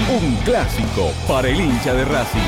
Un 0.08 0.36
clásico 0.44 1.10
para 1.26 1.48
el 1.48 1.60
hincha 1.60 1.92
de 1.94 2.04
Racing. 2.04 2.40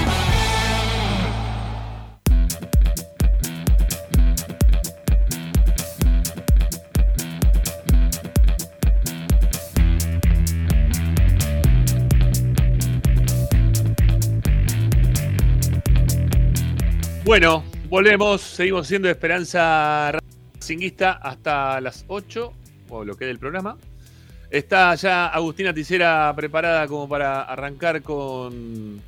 Bueno, 17.25 17.65
volvemos, 17.89 18.41
seguimos 18.41 18.87
siendo 18.87 19.09
Esperanza 19.09 20.13
Racinguista 20.69 21.13
hasta 21.13 21.81
las 21.81 22.05
8, 22.09 22.53
o 22.91 23.03
lo 23.03 23.17
que 23.17 23.25
del 23.25 23.39
programa. 23.39 23.79
Está 24.51 24.95
ya 24.97 25.29
Agustina 25.29 25.73
Ticera 25.73 26.31
preparada 26.37 26.87
como 26.87 27.09
para 27.09 27.41
arrancar 27.41 28.03
con 28.03 29.01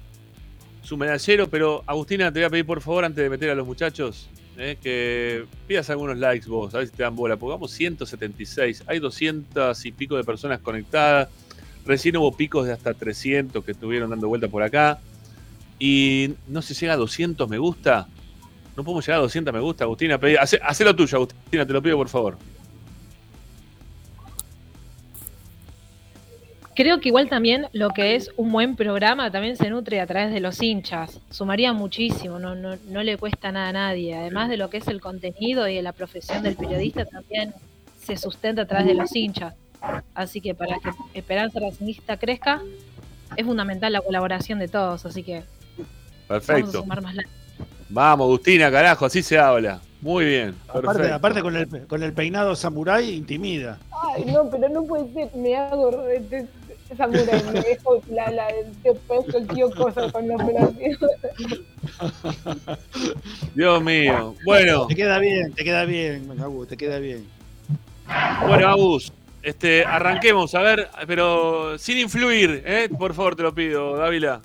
su 0.80 0.96
medallero, 0.96 1.50
pero 1.50 1.84
Agustina, 1.86 2.32
te 2.32 2.38
voy 2.38 2.46
a 2.46 2.50
pedir 2.50 2.64
por 2.64 2.80
favor, 2.80 3.04
antes 3.04 3.22
de 3.22 3.28
meter 3.28 3.50
a 3.50 3.54
los 3.54 3.66
muchachos, 3.66 4.30
eh, 4.56 4.78
que 4.82 5.44
pidas 5.66 5.90
algunos 5.90 6.16
likes 6.16 6.48
vos, 6.48 6.74
a 6.74 6.78
ver 6.78 6.86
si 6.86 6.94
te 6.94 7.02
dan 7.02 7.14
bola, 7.14 7.36
porque 7.36 7.52
vamos 7.52 7.72
176, 7.72 8.84
hay 8.86 8.98
200 8.98 9.84
y 9.84 9.92
pico 9.92 10.16
de 10.16 10.24
personas 10.24 10.60
conectadas, 10.60 11.28
recién 11.84 12.16
hubo 12.16 12.34
picos 12.34 12.66
de 12.66 12.72
hasta 12.72 12.94
300 12.94 13.62
que 13.62 13.72
estuvieron 13.72 14.08
dando 14.08 14.28
vuelta 14.28 14.48
por 14.48 14.62
acá, 14.62 14.98
y 15.78 16.36
no 16.48 16.62
se 16.62 16.72
llega 16.72 16.94
a 16.94 16.96
200 16.96 17.50
me 17.50 17.58
gusta, 17.58 18.08
no 18.80 18.84
podemos 18.84 19.06
llegar 19.06 19.18
a 19.18 19.22
200 19.22 19.52
me 19.52 19.60
gusta, 19.60 19.84
Agustina, 19.84 20.18
pedí, 20.18 20.36
hace, 20.36 20.58
hacé 20.62 20.84
lo 20.84 20.96
tuyo, 20.96 21.18
Agustina, 21.18 21.66
te 21.66 21.72
lo 21.72 21.82
pido 21.82 21.96
por 21.98 22.08
favor. 22.08 22.38
Creo 26.74 26.98
que 26.98 27.08
igual 27.08 27.28
también 27.28 27.66
lo 27.72 27.90
que 27.90 28.14
es 28.14 28.30
un 28.38 28.50
buen 28.50 28.74
programa 28.74 29.30
también 29.30 29.56
se 29.56 29.68
nutre 29.68 30.00
a 30.00 30.06
través 30.06 30.32
de 30.32 30.40
los 30.40 30.62
hinchas. 30.62 31.20
Sumaría 31.28 31.74
muchísimo, 31.74 32.38
no, 32.38 32.54
no, 32.54 32.76
no 32.88 33.02
le 33.02 33.18
cuesta 33.18 33.52
nada 33.52 33.68
a 33.68 33.72
nadie. 33.72 34.16
Además 34.16 34.48
de 34.48 34.56
lo 34.56 34.70
que 34.70 34.78
es 34.78 34.88
el 34.88 35.00
contenido 35.00 35.68
y 35.68 35.74
de 35.74 35.82
la 35.82 35.92
profesión 35.92 36.42
del 36.42 36.56
periodista, 36.56 37.04
también 37.04 37.52
se 38.00 38.16
sustenta 38.16 38.62
a 38.62 38.66
través 38.66 38.86
de 38.86 38.94
los 38.94 39.14
hinchas. 39.14 39.54
Así 40.14 40.40
que 40.40 40.54
para 40.54 40.76
que 40.78 40.90
Esperanza 41.12 41.60
Racingista 41.60 42.16
crezca, 42.16 42.62
es 43.36 43.44
fundamental 43.44 43.92
la 43.92 44.00
colaboración 44.00 44.58
de 44.58 44.68
todos. 44.68 45.04
Así 45.04 45.22
que 45.22 45.42
vamos 45.76 45.84
a 46.28 46.28
Perfecto. 46.28 46.80
sumar 46.80 47.02
más 47.02 47.14
likes. 47.14 47.39
Vamos, 47.90 48.26
Agustina, 48.26 48.70
carajo, 48.70 49.04
así 49.06 49.22
se 49.22 49.38
habla. 49.38 49.80
Muy 50.00 50.24
bien. 50.24 50.54
Aparte, 51.12 51.42
con, 51.42 51.56
el, 51.56 51.86
con 51.86 52.02
el 52.02 52.12
peinado 52.12 52.56
samurái 52.56 53.10
intimida. 53.10 53.78
Ay, 53.90 54.24
no, 54.24 54.48
pero 54.48 54.68
no 54.68 54.84
puede 54.84 55.12
ser, 55.12 55.28
me 55.36 55.56
hago 55.56 55.90
samurai, 56.96 57.42
me 57.52 57.60
dejo 57.60 58.02
la, 58.10 58.30
la, 58.30 58.48
el 58.48 58.72
tío 58.82 58.94
peso, 58.94 59.38
el 59.38 59.46
tío 59.48 59.70
cosa 59.72 60.10
con 60.10 60.26
la 60.26 60.36
operación. 60.36 60.98
Dios 63.54 63.82
mío. 63.82 64.34
Bueno, 64.44 64.86
Te 64.86 64.94
queda 64.94 65.18
bien, 65.18 65.52
te 65.52 65.64
queda 65.64 65.84
bien, 65.84 66.30
Agus, 66.40 66.68
te 66.68 66.76
queda 66.76 66.98
bien. 66.98 67.26
bueno, 68.46 68.68
Agus, 68.68 69.12
este, 69.42 69.84
arranquemos, 69.84 70.54
a 70.54 70.62
ver, 70.62 70.88
pero 71.06 71.78
sin 71.78 71.98
influir, 71.98 72.62
¿eh? 72.64 72.88
Por 72.96 73.14
favor, 73.14 73.36
te 73.36 73.42
lo 73.42 73.54
pido, 73.54 73.96
Dávila. 73.96 74.40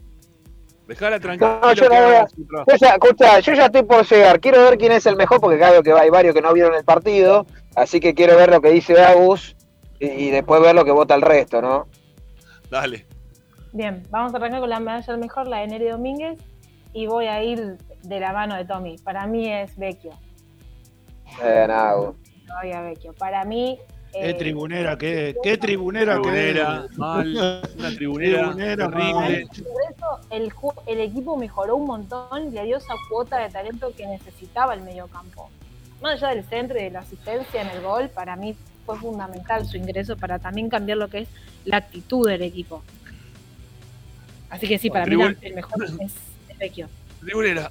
Dejala 0.87 1.19
tranquila. 1.19 1.59
No, 1.61 1.73
yo 1.73 1.89
no 1.89 1.95
a-. 1.95 2.27
Yo 2.67 2.75
ya, 2.79 2.89
escucha, 2.89 3.39
yo 3.39 3.53
ya 3.53 3.65
estoy 3.65 3.83
por 3.83 4.05
llegar. 4.05 4.39
Quiero 4.39 4.61
ver 4.63 4.77
quién 4.77 4.91
es 4.91 5.05
el 5.05 5.15
mejor, 5.15 5.41
porque 5.41 5.57
claro 5.57 5.81
que 5.81 5.91
hay 5.91 6.09
varios 6.09 6.33
que 6.35 6.41
no 6.41 6.53
vieron 6.53 6.75
el 6.75 6.83
partido. 6.83 7.45
Así 7.75 7.99
que 7.99 8.13
quiero 8.13 8.37
ver 8.37 8.49
lo 8.49 8.61
que 8.61 8.69
dice 8.69 9.01
Agus 9.03 9.55
y, 9.99 10.07
y 10.07 10.29
después 10.29 10.61
ver 10.61 10.75
lo 10.75 10.85
que 10.85 10.91
vota 10.91 11.15
el 11.15 11.21
resto, 11.21 11.61
¿no? 11.61 11.87
Dale. 12.69 13.05
Bien, 13.73 14.03
vamos 14.09 14.33
a 14.33 14.37
arrancar 14.37 14.61
con 14.61 14.69
la 14.69 14.79
medalla 14.79 15.05
del 15.05 15.19
mejor, 15.19 15.47
la 15.47 15.59
de 15.59 15.67
Neri 15.67 15.89
Domínguez, 15.89 16.39
y 16.93 17.07
voy 17.07 17.27
a 17.27 17.43
ir 17.43 17.77
de 18.03 18.19
la 18.19 18.31
mano 18.31 18.55
de 18.55 18.65
Tommy. 18.65 18.97
Para 18.99 19.27
mí 19.27 19.51
es 19.51 19.75
Vecchio, 19.77 20.11
no, 21.41 21.73
Agus. 21.73 22.15
todavía 22.47 22.81
Vecchio. 22.81 23.13
Para 23.13 23.43
mí... 23.43 23.79
Qué 24.21 24.29
eh, 24.29 24.33
tribunera, 24.33 24.97
qué, 24.97 25.35
qué 25.43 25.57
tribunera, 25.57 26.13
Tribunera, 26.13 26.87
que 26.89 26.97
mal, 26.97 27.35
una 27.77 27.89
tribunera, 27.95 28.41
Tribunera, 28.43 28.89
terrible. 28.89 29.47
Por 29.49 29.81
eso 29.91 30.77
el, 30.87 30.99
equipo 31.01 31.35
mejoró 31.35 31.75
un 31.75 31.85
montón 31.85 32.47
y 32.47 32.51
le 32.51 32.63
dio 32.63 32.77
esa 32.77 32.93
cuota 33.09 33.39
de 33.39 33.49
talento 33.49 33.91
que 33.95 34.07
necesitaba 34.07 34.73
el 34.73 34.81
mediocampo. 34.81 35.49
Más 36.01 36.23
allá 36.23 36.33
del 36.33 36.45
centro 36.45 36.79
y 36.79 36.83
de 36.83 36.91
la 36.91 36.99
asistencia 36.99 37.61
en 37.61 37.67
el 37.69 37.81
gol, 37.81 38.09
para 38.09 38.37
mí 38.37 38.55
fue 38.85 38.97
fundamental 38.97 39.65
su 39.65 39.75
ingreso 39.75 40.15
para 40.15 40.39
también 40.39 40.69
cambiar 40.69 40.97
lo 40.97 41.09
que 41.09 41.19
es 41.19 41.27
la 41.65 41.77
actitud 41.77 42.27
del 42.27 42.41
equipo. 42.43 42.83
Así 44.49 44.65
que 44.67 44.77
sí, 44.77 44.89
para 44.89 45.05
mí 45.05 45.15
la- 45.17 45.35
el 45.41 45.55
mejor 45.55 45.83
es, 45.83 45.91
es 46.49 46.57
Vecchio. 46.57 46.87
Tribunera. 47.19 47.69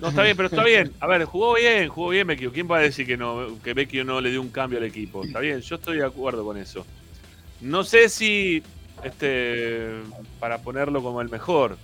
No, 0.00 0.08
está 0.10 0.22
bien, 0.22 0.36
pero 0.36 0.48
está 0.48 0.62
bien. 0.62 0.92
A 1.00 1.06
ver, 1.08 1.24
jugó 1.24 1.54
bien, 1.54 1.88
jugó 1.88 2.10
bien 2.10 2.26
Vecchio. 2.26 2.52
¿Quién 2.52 2.70
va 2.70 2.78
a 2.78 2.80
decir 2.82 3.04
que 3.06 3.16
no, 3.16 3.58
que 3.64 3.74
Vecchio 3.74 4.04
no 4.04 4.20
le 4.20 4.30
dio 4.30 4.40
un 4.40 4.50
cambio 4.50 4.78
al 4.78 4.84
equipo? 4.84 5.24
Está 5.24 5.40
bien, 5.40 5.60
yo 5.60 5.74
estoy 5.76 5.98
de 5.98 6.04
acuerdo 6.06 6.44
con 6.44 6.56
eso. 6.56 6.86
No 7.60 7.82
sé 7.82 8.08
si 8.08 8.62
este 9.02 9.88
para 10.38 10.58
ponerlo 10.58 11.02
como 11.02 11.20
el 11.20 11.28
mejor. 11.28 11.76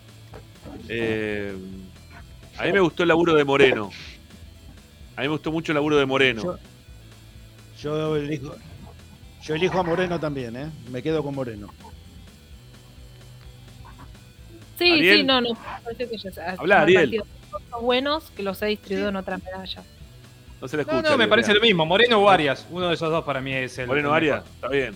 Eh, 0.89 1.55
a 2.57 2.65
mí 2.65 2.73
me 2.73 2.81
gustó 2.81 3.03
el 3.03 3.09
laburo 3.09 3.35
de 3.35 3.43
Moreno. 3.45 3.91
A 5.17 5.21
mí 5.23 5.27
me 5.27 5.33
gustó 5.33 5.51
mucho 5.51 5.73
el 5.73 5.75
laburo 5.75 5.97
de 5.97 6.07
Moreno. 6.07 6.57
Yo 7.81 8.17
elijo, 8.17 8.55
yo 9.43 9.55
elijo 9.57 9.81
a 9.81 9.83
Moreno 9.83 10.21
también, 10.21 10.57
¿eh? 10.57 10.71
Me 10.91 11.03
quedo 11.03 11.23
con 11.25 11.35
Moreno. 11.35 11.69
Sí, 14.79 14.91
Ariel. 14.93 15.17
sí, 15.19 15.23
no, 15.25 15.41
no. 15.41 15.49
parece 15.85 16.09
que 16.09 16.17
ya- 16.17 16.55
Habla, 16.59 16.83
Ariel. 16.83 17.03
partido 17.03 17.27
buenos 17.81 18.31
que 18.31 18.43
los 18.43 18.61
he 18.63 18.67
distribuido 18.67 19.09
en 19.09 19.17
otras 19.17 19.43
medallas. 19.43 19.85
No 20.61 20.69
se 20.69 20.77
le 20.77 20.83
escucha. 20.83 21.11
no, 21.11 21.19
me 21.19 21.29
parece 21.29 21.53
lo 21.53 21.61
mismo. 21.61 21.85
Moreno 21.85 22.19
o 22.19 22.29
Arias. 22.29 22.67
Uno 22.71 22.89
de 22.89 22.95
esos 22.95 23.11
dos 23.11 23.25
para 23.25 23.41
mí 23.41 23.53
es 23.53 23.79
el. 23.79 23.87
Moreno 23.87 24.09
el 24.11 24.15
Arias, 24.15 24.45
está 24.55 24.69
bien. 24.69 24.95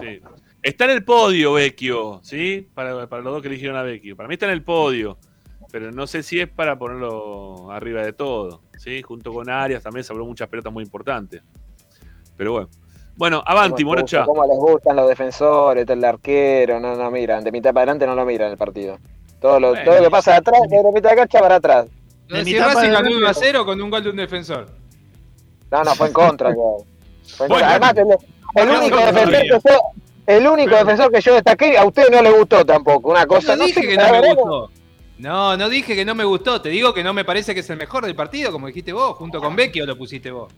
Sí. 0.00 0.20
Está 0.62 0.84
en 0.84 0.90
el 0.92 1.04
podio, 1.04 1.54
Vecchio, 1.54 2.20
¿sí? 2.22 2.68
Para, 2.74 3.06
para 3.08 3.22
los 3.22 3.32
dos 3.32 3.42
que 3.42 3.48
eligieron 3.48 3.76
a 3.76 3.82
Vecchio. 3.82 4.16
Para 4.16 4.28
mí 4.28 4.34
está 4.34 4.46
en 4.46 4.52
el 4.52 4.62
podio. 4.62 5.18
Pero 5.72 5.90
no 5.90 6.06
sé 6.06 6.22
si 6.22 6.38
es 6.38 6.48
para 6.48 6.78
ponerlo 6.78 7.70
arriba 7.70 8.02
de 8.02 8.12
todo. 8.12 8.60
¿sí? 8.78 9.02
Junto 9.02 9.32
con 9.32 9.48
Arias 9.48 9.82
también 9.82 10.04
se 10.04 10.12
habló 10.12 10.26
muchas 10.26 10.48
pelotas 10.48 10.72
muy 10.72 10.84
importantes. 10.84 11.42
Pero 12.36 12.52
bueno. 12.52 12.68
Bueno, 13.16 13.42
Avanti, 13.44 13.82
¿Cómo 13.82 13.94
Morocha. 13.94 14.24
¿Cómo 14.24 14.44
les 14.46 14.56
gustan 14.56 14.96
los 14.96 15.08
defensores, 15.08 15.88
el 15.88 16.04
arquero? 16.04 16.80
No, 16.80 16.96
no 16.96 17.10
miran. 17.10 17.44
De 17.44 17.52
mitad 17.52 17.72
para 17.72 17.82
adelante 17.82 18.06
no 18.06 18.14
lo 18.14 18.24
miran 18.24 18.50
el 18.50 18.56
partido. 18.56 18.98
Todo 19.42 19.60
lo, 19.60 19.68
Bueno. 19.70 19.84
todo 19.84 19.96
lo 19.98 20.04
que 20.04 20.10
pasa 20.10 20.30
de 20.32 20.36
atrás, 20.38 20.60
de 20.68 20.82
la 20.82 20.90
mitad 20.92 21.10
de 21.10 21.16
cancha 21.16 21.40
para 21.40 21.56
atrás. 21.56 21.86
De 22.28 22.44
si 22.44 22.52
mitad 22.54 22.66
Racing 22.68 22.80
ganó 22.92 22.96
adelante. 22.98 23.16
1 23.18 23.28
a 23.28 23.34
0 23.34 23.64
con 23.66 23.82
un 23.82 23.90
gol 23.90 24.02
de 24.04 24.10
un 24.10 24.16
defensor. 24.16 24.68
No, 25.70 25.84
no, 25.84 25.94
fue 25.94 26.06
en 26.06 26.12
contra. 26.12 26.50
que- 26.50 26.54
fue 27.36 27.46
en 27.46 27.48
Bueno. 27.50 27.66
contra. 27.68 27.70
Además, 27.70 27.94
el, 28.56 28.62
el 28.62 28.70
único 28.78 28.96
no 29.00 29.06
defensor 29.06 29.30
que 29.32 29.48
yo, 29.48 29.80
el 30.26 30.46
único 30.46 30.76
defensor 30.76 31.12
que 31.12 31.20
yo 31.20 31.34
destaqué, 31.34 31.76
a 31.76 31.84
usted 31.84 32.08
no 32.10 32.22
le 32.22 32.30
gustó 32.30 32.64
tampoco. 32.64 33.10
Una 33.10 33.26
cosa, 33.26 33.52
No 33.56 33.58
no 33.62 33.66
dije 33.66 33.80
sé, 33.82 33.88
que 33.88 33.96
no 33.96 34.10
me 34.12 34.34
gustó. 34.34 34.70
No, 35.18 35.56
no 35.56 35.68
dije 35.68 35.94
que 35.94 36.04
no 36.04 36.14
me 36.14 36.24
gustó. 36.24 36.60
Te 36.62 36.68
digo 36.68 36.94
que 36.94 37.02
no 37.04 37.12
me 37.12 37.24
parece 37.24 37.52
que 37.54 37.60
es 37.60 37.70
el 37.70 37.76
mejor 37.78 38.04
del 38.06 38.14
partido, 38.14 38.50
como 38.52 38.66
dijiste 38.68 38.92
vos. 38.92 39.16
Junto 39.16 39.40
con 39.40 39.54
Vecchio 39.56 39.84
lo 39.86 39.96
pusiste 39.98 40.30
vos. 40.30 40.52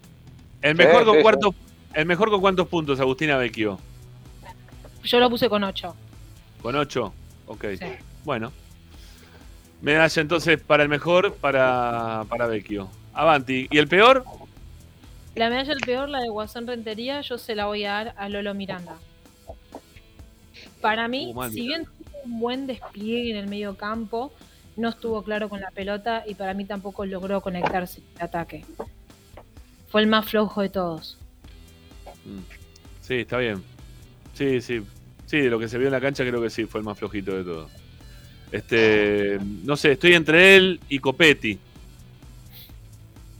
El 0.62 0.74
mejor, 0.74 1.00
Sí, 1.00 1.04
con 1.06 1.16
sí, 1.16 1.22
cuántos, 1.22 1.54
el 1.94 2.06
mejor 2.06 2.30
con 2.30 2.40
cuántos 2.40 2.68
puntos, 2.68 2.98
Agustina 3.00 3.36
Vecchio. 3.36 3.78
Yo 5.02 5.18
lo 5.20 5.28
puse 5.28 5.48
con 5.50 5.62
8. 5.64 5.94
Con 6.62 6.76
8. 6.76 7.12
Ok. 7.46 7.64
Sí. 7.78 7.86
Bueno. 8.24 8.52
Medalla 9.84 10.22
entonces 10.22 10.58
para 10.62 10.82
el 10.82 10.88
mejor, 10.88 11.34
para, 11.34 12.24
para 12.30 12.46
Vecchio. 12.46 12.88
Avanti. 13.12 13.68
¿Y 13.70 13.76
el 13.76 13.86
peor? 13.86 14.24
La 15.34 15.50
medalla 15.50 15.74
del 15.74 15.80
peor, 15.80 16.08
la 16.08 16.20
de 16.20 16.30
Guasón 16.30 16.66
Rentería, 16.66 17.20
yo 17.20 17.36
se 17.36 17.54
la 17.54 17.66
voy 17.66 17.84
a 17.84 17.92
dar 17.92 18.14
a 18.16 18.30
Lolo 18.30 18.54
Miranda. 18.54 18.96
Para 20.80 21.06
mí, 21.06 21.34
si 21.52 21.66
bien 21.66 21.84
tuvo 21.84 22.18
un 22.24 22.40
buen 22.40 22.66
despliegue 22.66 23.32
en 23.32 23.36
el 23.36 23.46
medio 23.46 23.76
campo, 23.76 24.32
no 24.76 24.88
estuvo 24.88 25.22
claro 25.22 25.50
con 25.50 25.60
la 25.60 25.70
pelota 25.70 26.24
y 26.26 26.34
para 26.34 26.54
mí 26.54 26.64
tampoco 26.64 27.04
logró 27.04 27.42
conectarse 27.42 28.00
en 28.00 28.06
el 28.16 28.22
ataque. 28.22 28.64
Fue 29.90 30.00
el 30.00 30.06
más 30.06 30.24
flojo 30.24 30.62
de 30.62 30.70
todos. 30.70 31.18
Mm. 32.24 32.40
Sí, 33.02 33.16
está 33.16 33.36
bien. 33.36 33.62
Sí, 34.32 34.62
sí. 34.62 34.82
Sí, 35.26 35.40
de 35.40 35.50
lo 35.50 35.58
que 35.58 35.68
se 35.68 35.76
vio 35.76 35.88
en 35.88 35.92
la 35.92 36.00
cancha 36.00 36.24
creo 36.24 36.40
que 36.40 36.48
sí, 36.48 36.64
fue 36.64 36.80
el 36.80 36.86
más 36.86 36.98
flojito 36.98 37.36
de 37.36 37.44
todos. 37.44 37.83
Este, 38.54 39.38
no 39.64 39.76
sé, 39.76 39.92
estoy 39.92 40.14
entre 40.14 40.54
él 40.56 40.80
y 40.88 40.98
Copetti. 41.00 41.58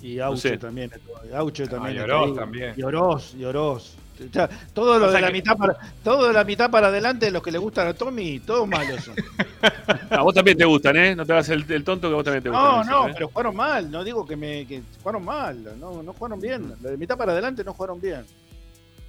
Y 0.03 0.19
Aucho 0.19 0.37
sé. 0.41 0.59
también. 0.59 0.91
Aucho 1.35 1.67
también. 1.69 1.97
y 1.97 2.01
está 2.01 2.17
Oroz 2.17 2.37
también. 2.37 2.75
Y 2.77 2.83
Oroz, 2.83 3.35
y 3.39 3.45
Oroz. 3.45 3.95
O 4.29 4.33
sea, 4.33 4.49
todo 4.73 4.99
lo 4.99 5.07
O 5.07 5.09
sea 5.11 5.17
de 5.17 5.23
la 5.23 5.27
que- 5.29 5.33
mitad 5.33 5.57
para 5.57 5.77
todo 6.05 6.29
de 6.29 6.33
la 6.33 6.45
mitad 6.45 6.71
para 6.71 6.87
adelante, 6.89 7.31
los 7.33 7.43
que 7.43 7.51
le 7.51 7.59
gustan 7.59 7.89
a 7.89 7.95
Tommy, 7.95 8.39
todos 8.41 8.67
malos 8.69 9.03
son. 9.05 9.15
A 10.11 10.23
vos 10.23 10.33
también 10.35 10.57
te 10.57 10.65
gustan, 10.65 10.97
¿eh? 10.97 11.17
No 11.17 11.25
te 11.27 11.33
hagas 11.33 11.49
el, 11.49 11.65
el 11.71 11.83
tonto 11.85 12.09
que 12.09 12.13
a 12.13 12.17
vos 12.17 12.25
también 12.25 12.43
te 12.45 12.51
gustan. 12.51 12.65
No, 12.65 12.85
no, 12.85 13.09
¿eh? 13.09 13.13
pero 13.15 13.29
jugaron 13.29 13.57
mal, 13.57 13.91
no 13.91 14.05
digo 14.05 14.25
que 14.27 14.37
me 14.37 14.67
que 14.67 14.83
jugaron 15.01 15.25
mal, 15.25 15.79
no, 15.81 16.03
no 16.03 16.13
jugaron 16.13 16.39
bien. 16.41 16.69
Los 16.69 16.83
de 16.83 16.97
mitad 16.97 17.17
para 17.17 17.33
adelante 17.33 17.65
no 17.65 17.73
jugaron 17.73 18.01
bien. 18.01 18.25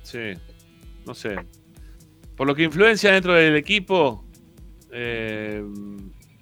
Sí, 0.02 0.34
no 1.06 1.14
sé. 1.14 1.36
Por 2.36 2.48
lo 2.48 2.56
que 2.56 2.64
influencia 2.64 3.12
dentro 3.12 3.34
del 3.34 3.56
equipo, 3.58 4.25
eh, 4.96 5.64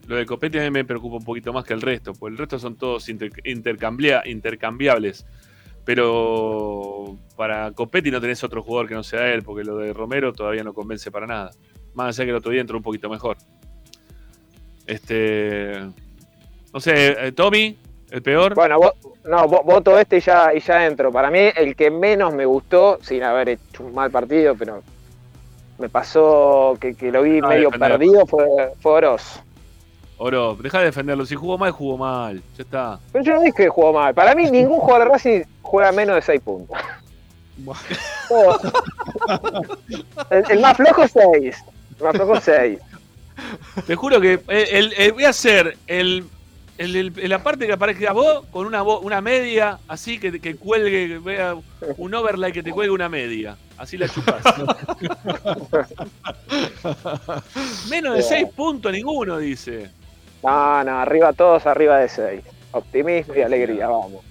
lo 0.08 0.16
de 0.16 0.26
Copetti 0.26 0.60
a 0.60 0.62
mí 0.62 0.70
me 0.72 0.86
preocupa 0.86 1.18
un 1.18 1.24
poquito 1.26 1.52
más 1.52 1.66
que 1.66 1.74
el 1.74 1.82
resto, 1.82 2.14
porque 2.14 2.34
el 2.34 2.38
resto 2.38 2.60
son 2.60 2.76
todos 2.76 3.10
inter- 3.10 3.32
intercambia- 3.46 4.22
intercambiables. 4.26 5.26
Pero 5.86 7.18
para 7.36 7.72
Copetti 7.74 8.10
no 8.10 8.22
tenés 8.22 8.44
otro 8.44 8.64
jugador 8.64 8.88
que 8.88 8.96
no 8.96 9.04
sea 9.04 9.34
él, 9.34 9.44
porque 9.44 9.64
lo 9.66 9.78
de 9.78 9.92
Romero 9.94 10.32
todavía 10.32 10.64
no 10.64 10.74
convence 10.74 11.12
para 11.12 11.28
nada. 11.28 11.52
Más 11.94 12.18
allá 12.18 12.26
que 12.26 12.30
el 12.32 12.38
otro 12.38 12.52
día 12.52 12.62
entró 12.62 12.78
un 12.78 12.84
poquito 12.84 13.10
mejor. 13.10 13.38
Este. 14.88 15.80
No 16.74 16.80
sé, 16.80 17.28
eh, 17.28 17.32
Tommy, 17.32 17.78
el 18.12 18.22
peor. 18.22 18.56
Bueno, 18.56 18.80
no, 19.26 19.38
vo- 19.48 19.64
voto 19.64 19.98
este 20.00 20.18
y 20.18 20.22
ya, 20.22 20.54
y 20.54 20.60
ya 20.60 20.86
entro. 20.86 21.12
Para 21.12 21.30
mí, 21.30 21.40
el 21.56 21.76
que 21.76 21.92
menos 21.92 22.34
me 22.34 22.46
gustó, 22.46 23.00
sin 23.02 23.24
haber 23.24 23.50
hecho 23.50 23.84
un 23.84 23.94
mal 23.94 24.10
partido, 24.12 24.56
pero 24.56 24.82
me 25.78 25.90
pasó 25.90 26.78
que, 26.80 26.94
que 26.96 27.12
lo 27.12 27.22
vi 27.24 27.42
medio 27.42 27.70
perdido, 27.72 28.26
fue, 28.26 28.46
fue 28.82 28.92
Oroz. 28.94 29.40
Oro, 30.18 30.56
deja 30.56 30.80
de 30.80 30.86
defenderlo. 30.86 31.26
Si 31.26 31.36
jugó 31.36 31.58
mal, 31.58 31.72
jugó 31.72 31.98
mal. 31.98 32.42
Ya 32.58 32.64
está. 32.64 33.00
Pero 33.12 33.24
yo 33.26 33.34
no 33.34 33.42
dije 33.42 33.64
que 33.64 33.70
jugó 33.70 33.92
mal. 33.92 34.14
Para 34.14 34.36
mí, 34.36 34.50
ningún 34.50 34.80
jugador 34.80 35.08
de 35.08 35.14
Racing 35.14 35.42
juega 35.62 35.92
menos 35.92 36.16
de 36.16 36.22
6 36.22 36.42
puntos. 36.42 36.78
El, 40.30 40.44
el 40.50 40.60
más 40.60 40.78
flojo, 40.78 41.08
6. 41.08 41.56
El 42.00 42.04
más 42.04 42.16
flojo, 42.16 42.40
6. 42.40 42.80
Te 43.88 43.96
juro 43.96 44.22
que 44.22 44.34
el, 44.48 44.68
el- 44.70 44.94
el- 44.94 45.12
voy 45.14 45.26
a 45.26 45.30
hacer 45.30 45.78
el, 45.88 46.26
el- 46.78 46.96
el- 46.96 47.30
la 47.30 47.44
parte 47.44 47.68
que 47.68 47.74
aparezca 47.74 48.14
vos 48.14 48.46
con 48.52 48.66
una, 48.66 48.84
una 48.84 49.22
media 49.22 49.80
así 49.88 50.20
que, 50.20 50.40
que 50.40 50.56
cuelgue, 50.56 51.08
que 51.08 51.18
vea 51.20 51.56
un 51.98 52.14
overlay 52.14 52.52
que 52.52 52.64
te 52.64 52.72
cuelgue 52.72 52.94
una 52.94 53.10
media. 53.10 53.58
Así 53.78 53.98
la 53.98 54.08
chupás. 54.08 54.44
Menos 57.90 58.16
de 58.18 58.24
6 58.24 58.48
puntos 58.56 58.92
ninguno, 58.92 59.38
dice. 59.38 59.90
No, 60.44 60.84
no, 60.84 61.00
arriba 61.00 61.34
todos, 61.34 61.66
arriba 61.66 62.00
de 62.00 62.10
6. 62.10 62.42
Optimismo 62.72 63.36
y 63.36 63.42
alegría, 63.42 63.88
vamos. 63.88 64.24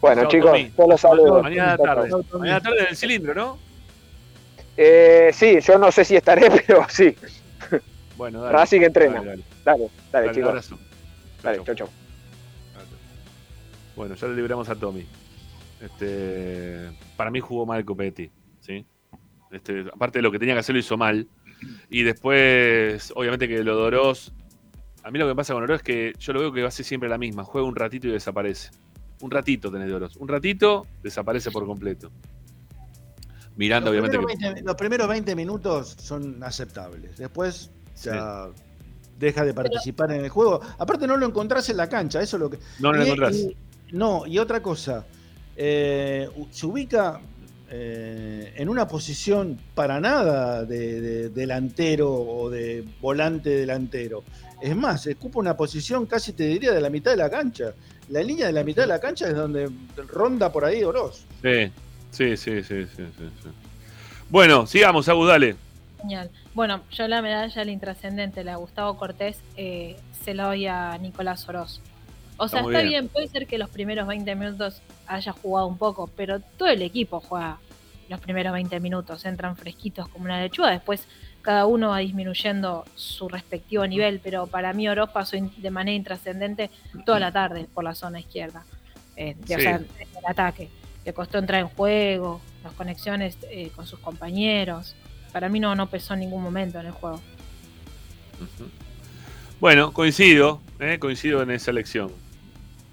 Bueno, 0.00 0.22
Chau, 0.22 0.30
chicos, 0.30 0.50
Tommy. 0.50 0.72
yo 0.76 0.86
los 0.86 1.00
saludo. 1.00 1.42
Mañana 1.42 1.76
tarde. 1.78 2.10
Mañana 2.38 2.60
tarde 2.60 2.80
en 2.80 2.86
el 2.88 2.96
cilindro, 2.96 3.34
¿no? 3.34 3.58
Eh, 4.76 5.30
sí, 5.32 5.58
yo 5.60 5.78
no 5.78 5.90
sé 5.92 6.04
si 6.04 6.16
estaré, 6.16 6.50
pero 6.66 6.86
sí. 6.88 7.16
Bueno, 8.16 8.42
dale. 8.42 8.56
Racing 8.58 8.82
entrena. 8.82 9.22
Dale, 9.22 9.28
Dale, 9.28 9.44
dale. 9.64 9.88
dale, 10.12 10.26
Dale, 10.26 10.34
chicos. 10.34 10.48
abrazo. 10.50 10.78
Dale, 11.44 11.62
chau, 11.64 11.74
chau. 11.74 11.88
Bueno, 13.94 14.14
ya 14.14 14.26
le 14.28 14.34
libramos 14.34 14.68
a 14.68 14.74
Tommy. 14.74 15.06
Este, 15.80 16.90
para 17.16 17.30
mí 17.30 17.40
jugó 17.40 17.66
mal 17.66 17.84
Copetti, 17.84 18.30
¿sí? 18.60 18.86
Este, 19.50 19.84
aparte 19.92 20.18
de 20.18 20.22
lo 20.22 20.32
que 20.32 20.38
tenía 20.38 20.54
que 20.54 20.60
hacer 20.60 20.74
lo 20.74 20.80
hizo 20.80 20.96
mal. 20.96 21.28
Y 21.90 22.02
después, 22.02 23.12
obviamente 23.14 23.46
que 23.46 23.62
lo 23.62 23.76
de 23.76 23.82
Oroz, 23.82 24.32
a 25.02 25.10
mí 25.10 25.18
lo 25.18 25.26
que 25.26 25.28
me 25.28 25.36
pasa 25.36 25.52
con 25.52 25.62
Oroz 25.62 25.76
es 25.76 25.82
que 25.82 26.12
yo 26.18 26.32
lo 26.32 26.40
veo 26.40 26.52
que 26.52 26.62
va 26.62 26.68
a 26.68 26.72
ser 26.72 26.84
siempre 26.86 27.08
la 27.08 27.18
misma. 27.18 27.44
Juega 27.44 27.68
un 27.68 27.76
ratito 27.76 28.08
y 28.08 28.12
desaparece. 28.12 28.70
Un 29.20 29.30
ratito 29.30 29.70
tenés 29.70 29.88
de 29.88 29.94
Oroz. 29.94 30.16
Un 30.16 30.28
ratito, 30.28 30.86
desaparece 31.02 31.50
por 31.50 31.66
completo. 31.66 32.10
Mirando, 33.56 33.92
Los 33.92 34.00
obviamente 34.00 34.18
primeros, 34.18 34.38
que... 34.40 34.46
20, 34.46 34.62
los 34.62 34.74
primeros 34.74 35.08
20 35.08 35.36
minutos 35.36 35.94
son 35.98 36.42
aceptables. 36.42 37.16
Después 37.18 37.70
ya 38.02 38.48
deja 39.24 39.44
de 39.44 39.54
participar 39.54 40.12
en 40.12 40.24
el 40.24 40.30
juego. 40.30 40.60
Aparte 40.78 41.06
no 41.06 41.16
lo 41.16 41.26
encontrás 41.26 41.68
en 41.70 41.76
la 41.76 41.88
cancha, 41.88 42.20
eso 42.22 42.36
es 42.36 42.40
lo 42.40 42.50
que... 42.50 42.58
No 42.78 42.92
lo 42.92 42.98
Y- 43.00 43.04
encontrás. 43.04 43.34
y- 43.36 43.56
no, 43.92 44.26
y 44.26 44.38
otra 44.38 44.60
cosa, 44.62 45.04
eh, 45.56 46.28
se 46.50 46.66
ubica 46.66 47.20
eh, 47.70 48.52
en 48.56 48.68
una 48.68 48.86
posición 48.88 49.58
para 49.74 50.00
nada 50.00 50.64
de, 50.64 51.00
de 51.00 51.28
delantero 51.30 52.12
o 52.12 52.50
de 52.50 52.84
volante 53.00 53.50
delantero. 53.50 54.22
Es 54.60 54.74
más, 54.76 55.06
ocupa 55.06 55.38
una 55.40 55.56
posición 55.56 56.06
casi 56.06 56.32
te 56.32 56.44
diría 56.46 56.72
de 56.72 56.80
la 56.80 56.90
mitad 56.90 57.10
de 57.10 57.16
la 57.18 57.30
cancha. 57.30 57.72
La 58.08 58.22
línea 58.22 58.46
de 58.46 58.52
la 58.52 58.64
mitad 58.64 58.82
de 58.82 58.88
la 58.88 59.00
cancha 59.00 59.28
es 59.28 59.34
donde 59.34 59.70
ronda 60.08 60.50
por 60.52 60.64
ahí 60.64 60.82
Oroz. 60.84 61.24
Sí, 61.42 61.70
sí, 62.10 62.36
sí, 62.36 62.62
sí, 62.62 62.84
sí, 62.96 63.02
sí, 63.16 63.30
sí. 63.42 63.48
Bueno, 64.30 64.66
sigamos, 64.66 65.08
Agus, 65.08 65.28
dale. 65.28 65.56
Genial. 66.04 66.30
Bueno, 66.52 66.82
yo 66.90 67.08
la 67.08 67.22
medalla 67.22 67.54
del 67.54 67.70
intrascendente, 67.70 68.44
la 68.44 68.52
de 68.52 68.56
Gustavo 68.58 68.98
Cortés, 68.98 69.40
eh, 69.56 69.96
se 70.22 70.34
la 70.34 70.44
doy 70.48 70.66
a 70.66 70.98
Nicolás 70.98 71.48
Oroz. 71.48 71.80
O 72.36 72.46
sea, 72.46 72.60
Está 72.60 72.78
bien. 72.80 72.88
bien. 72.88 73.08
puede 73.08 73.26
ser 73.28 73.46
que 73.46 73.56
los 73.56 73.70
primeros 73.70 74.06
20 74.06 74.34
minutos 74.34 74.82
haya 75.06 75.32
jugado 75.32 75.66
un 75.66 75.78
poco, 75.78 76.10
pero 76.14 76.40
todo 76.40 76.68
el 76.68 76.82
equipo 76.82 77.20
juega 77.20 77.58
los 78.10 78.20
primeros 78.20 78.52
20 78.52 78.80
minutos, 78.80 79.24
entran 79.24 79.56
fresquitos 79.56 80.06
como 80.08 80.26
una 80.26 80.38
lechuga, 80.42 80.70
después 80.72 81.06
cada 81.40 81.64
uno 81.64 81.88
va 81.90 81.98
disminuyendo 81.98 82.84
su 82.96 83.30
respectivo 83.30 83.86
nivel, 83.86 84.20
pero 84.22 84.46
para 84.46 84.74
mí 84.74 84.86
Oroz 84.86 85.08
pasó 85.10 85.38
de 85.38 85.70
manera 85.70 85.94
intrascendente 85.96 86.70
toda 87.06 87.18
la 87.18 87.32
tarde 87.32 87.66
por 87.72 87.82
la 87.82 87.94
zona 87.94 88.20
izquierda, 88.20 88.64
eh, 89.16 89.36
de- 89.38 89.54
o 89.54 89.58
Sí. 89.58 89.64
sea, 89.64 89.76
en 89.76 89.86
el 90.18 90.26
ataque. 90.26 90.68
Le 91.06 91.14
costó 91.14 91.38
entrar 91.38 91.60
en 91.62 91.68
juego, 91.68 92.42
las 92.62 92.74
conexiones 92.74 93.38
eh, 93.50 93.70
con 93.74 93.86
sus 93.86 94.00
compañeros. 94.00 94.94
Para 95.34 95.48
mí 95.48 95.58
no, 95.58 95.74
no 95.74 95.90
pesó 95.90 96.14
en 96.14 96.20
ningún 96.20 96.40
momento 96.44 96.78
en 96.78 96.86
el 96.86 96.92
juego. 96.92 97.20
Bueno, 99.58 99.92
coincido, 99.92 100.60
¿eh? 100.78 100.98
coincido 101.00 101.42
en 101.42 101.50
esa 101.50 101.72
elección. 101.72 102.12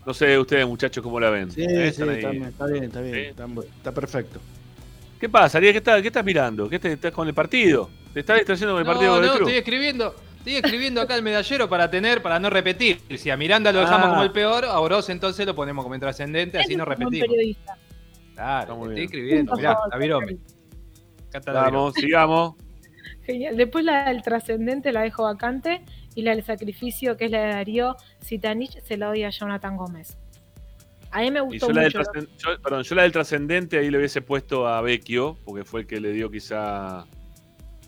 No 0.08 0.14
sé 0.16 0.40
ustedes, 0.40 0.66
muchachos, 0.66 1.04
cómo 1.04 1.20
la 1.20 1.30
ven. 1.30 1.52
Sí, 1.52 1.62
¿Eh? 1.62 1.92
sí, 1.94 2.02
está 2.02 2.06
bien, 2.06 2.44
está 2.46 2.66
bien, 2.66 2.84
está 2.86 3.02
bien, 3.02 3.16
está, 3.16 3.46
está 3.78 3.92
perfecto. 3.92 4.40
¿Qué 5.20 5.30
pasa, 5.30 5.60
Ariel? 5.60 5.74
¿Qué 5.74 5.78
estás, 5.78 6.02
qué 6.02 6.08
estás 6.08 6.26
mirando? 6.26 6.68
¿Qué 6.68 6.80
te- 6.80 6.94
estás 6.94 7.12
con 7.12 7.28
el 7.28 7.34
partido? 7.36 7.92
¿Te 8.12 8.22
estás 8.22 8.38
distrayendo 8.38 8.74
con 8.74 8.80
el 8.82 8.88
partido 8.88 9.16
No, 9.18 9.22
de 9.22 9.28
no, 9.28 9.34
Cruz? 9.34 9.42
estoy 9.48 9.58
escribiendo, 9.60 10.16
estoy 10.40 10.56
escribiendo 10.56 11.00
acá 11.02 11.16
el 11.16 11.22
medallero 11.22 11.70
para 11.70 11.92
tener, 11.92 12.24
para 12.24 12.40
no 12.40 12.50
repetir. 12.50 13.02
Si 13.20 13.30
a 13.30 13.38
Miranda 13.38 13.72
lo 13.72 13.82
dejamos 13.82 14.08
Ah. 14.08 14.10
como 14.10 14.24
el 14.24 14.32
peor, 14.32 14.66
a 14.66 14.80
Oroz 14.80 15.10
entonces 15.10 15.46
lo 15.46 15.54
ponemos 15.54 15.84
como 15.84 15.94
intrascendente, 15.94 16.58
así 16.58 16.76
no 16.76 16.86
repetimos. 16.86 17.20
periodista. 17.30 17.78
Claro, 18.34 18.74
estoy 18.74 18.90
bien. 18.96 19.06
escribiendo. 19.06 19.56
Mirá, 19.56 19.78
la 19.92 19.98
virome. 19.98 20.38
La 21.46 21.52
Vamos, 21.54 21.94
sigamos. 21.96 22.56
Genial. 23.24 23.56
Después 23.58 23.86
la 23.86 24.06
del 24.10 24.22
trascendente 24.22 24.92
la 24.92 25.02
dejo 25.02 25.24
vacante 25.24 25.82
y 26.16 26.24
la 26.24 26.32
del 26.36 26.44
sacrificio, 26.44 27.18
que 27.18 27.26
es 27.26 27.32
la 27.32 27.42
de 27.42 27.48
Darío 27.54 27.96
Sitanich, 28.20 28.82
se 28.82 28.98
la 28.98 29.08
doy 29.08 29.24
a 29.24 29.30
Jonathan 29.30 29.78
Gómez. 29.78 30.18
A 31.12 31.22
mí 31.22 31.32
me 31.32 31.40
Y 31.40 31.44
gustó 31.44 31.68
yo 31.68 31.74
la, 31.74 31.82
del 31.84 31.94
mucho. 31.94 32.12
yo- 32.38 32.62
perdón, 32.62 32.84
yo 32.84 32.96
la 32.96 33.02
del 33.04 33.12
trascendente 33.12 33.78
ahí 33.78 33.90
le 33.92 33.98
hubiese 33.98 34.22
puesto 34.22 34.68
a 34.68 34.82
Vecchio, 34.82 35.38
porque 35.46 35.64
fue 35.66 35.82
el 35.82 35.88
que 35.88 36.00
le 36.00 36.12
dio 36.14 36.32
quizá 36.32 37.06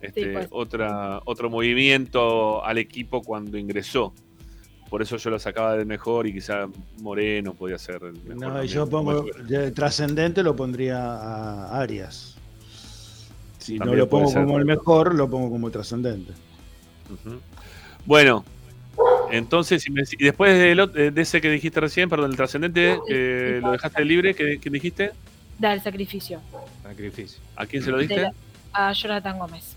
este, 0.02 0.24
Sí, 0.24 0.30
pues. 0.34 0.48
otra, 0.52 1.22
otro 1.26 1.49
movimiento 1.49 2.64
al 2.65 2.78
equipo 2.78 3.22
cuando 3.22 3.57
ingresó. 3.57 4.14
Por 4.90 5.02
eso 5.02 5.18
yo 5.18 5.30
lo 5.32 5.40
sacaba 5.40 5.76
del 5.76 5.86
mejor 5.88 6.28
y 6.28 6.34
quizá 6.34 6.68
Moreno 7.02 7.53
podía 7.56 7.78
ser 7.80 7.95
el 8.03 8.14
mejor. 8.24 8.36
No, 8.36 8.48
también, 8.53 8.68
yo 8.68 8.88
pongo 8.90 9.24
de 9.48 9.72
trascendente 9.72 10.44
lo 10.44 10.56
pondría 10.56 10.98
a 11.02 11.80
Arias. 11.82 12.32
Si 13.64 13.80
no 13.80 13.85
lo 13.95 14.10
pongo 14.10 14.31
como 14.34 14.57
el 14.60 14.65
mejor, 14.65 15.15
lo 15.15 15.30
pongo 15.30 15.49
como 15.49 15.68
el 15.68 15.73
trascendente. 15.73 16.34
Bueno, 18.06 18.44
entonces, 19.31 19.81
si 19.84 19.91
me- 19.91 20.03
y 20.19 20.23
después 20.23 20.57
del 20.57 20.80
ot- 20.80 20.91
de 21.11 21.22
ese 21.22 21.40
que 21.41 21.49
dijiste 21.49 21.80
recién, 21.80 22.10
perdón, 22.10 22.31
el 22.31 22.38
trascendente, 22.38 22.99
que 23.07 23.60
lo 23.61 23.72
dejaste 23.72 24.03
libre, 24.06 24.35
¿qué, 24.35 24.60
qué 24.60 24.69
dijiste? 24.69 25.11
Da 25.60 25.73
el 25.73 25.81
sacrificio. 25.81 26.41
Sacrificio. 26.84 27.40
¿A 27.56 27.65
quién 27.65 27.84
se 27.84 27.91
lo 27.91 27.98
De 27.98 28.03
diste? 28.07 28.22
la- 28.22 28.34
a 28.73 28.91
Jonathan 28.91 29.40
Gómez. 29.40 29.76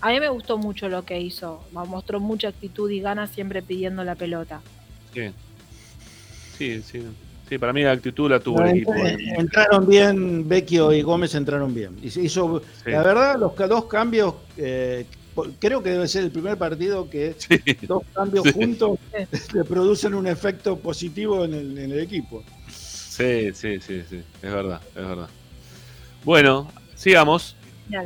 A 0.00 0.10
mí 0.10 0.20
me 0.20 0.28
gustó 0.28 0.58
mucho 0.58 0.88
lo 0.88 1.04
que 1.04 1.20
hizo. 1.20 1.64
Mostró 1.72 2.20
mucha 2.20 2.48
actitud 2.48 2.88
y 2.90 3.00
ganas 3.00 3.30
siempre 3.30 3.62
pidiendo 3.62 4.04
la 4.04 4.14
pelota. 4.14 4.60
Sí. 5.12 5.30
Sí, 6.56 6.82
sí. 6.82 7.02
Sí, 7.48 7.58
para 7.58 7.72
mí 7.72 7.82
la 7.82 7.92
actitud 7.92 8.30
la 8.30 8.40
tuvo 8.40 8.62
el 8.62 8.70
equipo. 8.76 8.92
Ent- 8.94 9.38
Entraron 9.38 9.86
bien, 9.86 10.46
Vecchio 10.48 10.92
y 10.92 11.02
Gómez 11.02 11.34
entraron 11.34 11.74
bien. 11.74 11.96
Y 12.02 12.10
se 12.10 12.22
hizo, 12.22 12.60
Sí. 12.84 12.90
La 12.90 13.02
verdad, 13.02 13.38
los 13.38 13.56
dos 13.56 13.86
cambios, 13.86 14.34
eh, 14.56 15.06
creo 15.58 15.82
que 15.82 15.90
debe 15.90 16.06
ser 16.08 16.24
el 16.24 16.30
primer 16.30 16.58
partido 16.58 17.08
que 17.08 17.34
dos 17.88 18.02
cambios 18.14 18.44
Sí. 18.44 18.52
juntos 18.52 18.98
le 19.54 19.64
producen 19.64 20.14
un 20.14 20.26
efecto 20.26 20.78
positivo 20.78 21.44
en 21.44 21.54
el, 21.54 21.78
en 21.78 21.92
el 21.92 22.00
equipo. 22.00 22.44
Sí, 22.70 23.50
sí, 23.54 23.80
sí, 23.80 24.02
sí. 24.08 24.22
Es 24.42 24.52
verdad, 24.52 24.80
es 24.94 25.06
verdad. 25.06 25.28
Bueno, 26.24 26.70
sigamos. 26.94 27.54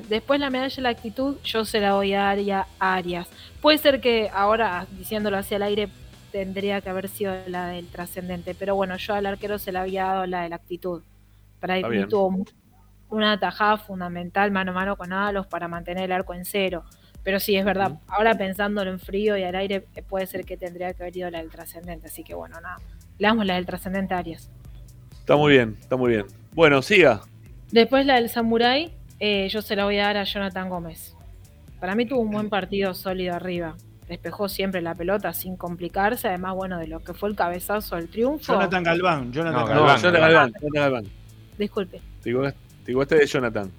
Después 0.09 0.39
la 0.39 0.49
medalla 0.49 0.75
de 0.77 0.83
la 0.83 0.91
actitud, 0.91 1.35
yo 1.45 1.65
se 1.65 1.81
la 1.81 1.91
doy 1.91 2.15
a 2.15 2.31
Aria- 2.31 2.67
a 2.79 2.95
Arias. 2.95 3.27
Puede 3.61 3.79
ser 3.79 4.01
que 4.01 4.31
ahora, 4.33 4.87
diciéndolo 4.97 5.37
hacia 5.37 5.57
el 5.57 5.63
aire, 5.65 5.89
tendría 6.33 6.81
que 6.81 6.91
haber 6.91 7.09
sido 7.09 7.35
la 7.47 7.69
del 7.69 7.87
trascendente, 7.87 8.55
pero 8.55 8.75
bueno, 8.75 8.97
yo 8.97 9.15
al 9.15 9.27
arquero 9.27 9.59
se 9.59 9.71
le 9.71 9.79
había 9.79 10.07
dado 10.07 10.27
la 10.27 10.43
de 10.43 10.49
la 10.49 10.57
actitud. 10.57 11.03
Para 11.61 11.77
mí 11.89 12.05
tuvo 12.09 12.45
una 13.11 13.39
tajada 13.39 13.77
fundamental 13.77 14.51
mano 14.51 14.73
a 14.73 14.75
mano 14.75 14.97
con 14.97 15.13
Ábalos 15.13 15.47
para 15.47 15.69
mantener 15.69 16.05
el 16.05 16.13
arco 16.13 16.35
en 16.35 16.45
cero. 16.45 16.83
Pero 17.23 17.39
sí, 17.39 17.55
es 17.55 17.65
verdad, 17.65 18.01
ahora 18.09 18.35
pensándolo 18.35 18.91
en 18.91 18.99
frío 18.99 19.37
y 19.37 19.45
al 19.45 19.55
aire, 19.55 19.85
eh, 19.95 20.03
puede 20.03 20.27
ser 20.27 20.45
que 20.45 20.57
tendría 20.57 20.93
que 20.93 21.05
haber 21.05 21.17
ido 21.17 21.31
la 21.31 21.39
del 21.39 21.51
trascendente, 21.51 22.07
así 22.07 22.25
que 22.25 22.35
bueno, 22.35 22.61
nada. 22.61 22.79
Le 23.19 23.29
damos 23.29 23.47
la 23.47 23.55
del 23.55 23.67
trascendente 23.67 24.15
a 24.15 24.19
Arias. 24.19 24.51
Está 25.13 25.37
muy 25.37 25.53
bien, 25.53 25.77
está 25.81 25.95
muy 25.95 26.11
bien. 26.11 26.27
Bueno, 26.53 26.83
siga. 26.83 27.21
Después 27.71 28.07
la 28.07 28.17
del 28.17 28.29
Samurai, 28.29 28.93
eh, 29.21 29.49
yo 29.51 29.63
se 29.63 29.77
la 29.77 29.85
voy 29.85 29.99
a 29.99 30.07
dar 30.07 30.17
a 30.17 30.25
Jonathan 30.25 30.69
Gómez. 30.69 31.15
Para 31.79 31.95
mí 31.95 32.07
tuvo 32.07 32.21
un 32.21 32.31
buen 32.31 32.49
partido 32.49 32.93
sólido 32.95 33.35
arriba. 33.35 33.77
Despejó 34.13 34.47
siempre 34.47 34.83
la 34.83 34.95
pelota 34.95 35.33
sin 35.33 35.57
complicarse. 35.57 36.29
Además, 36.29 36.55
bueno, 36.55 36.79
de 36.79 36.87
lo 36.87 37.01
que 37.03 37.15
fue 37.15 37.31
el 37.31 37.35
cabezazo 37.35 37.97
del 37.97 38.09
triunfo. 38.09 38.53
Jonathan 38.53 38.83
Galván, 38.83 39.33
Jonathan 39.33 39.61
No, 39.61 39.67
Galván. 39.67 39.97
Jonathan 40.03 40.21
Galván, 40.21 40.53
Jonathan 40.61 40.71
Galván. 40.83 41.05
Disculpe. 41.59 42.01
Digo, 42.23 42.43
digo, 42.85 43.03
este 43.03 43.15
de 43.17 43.27
Jonathan. 43.27 43.71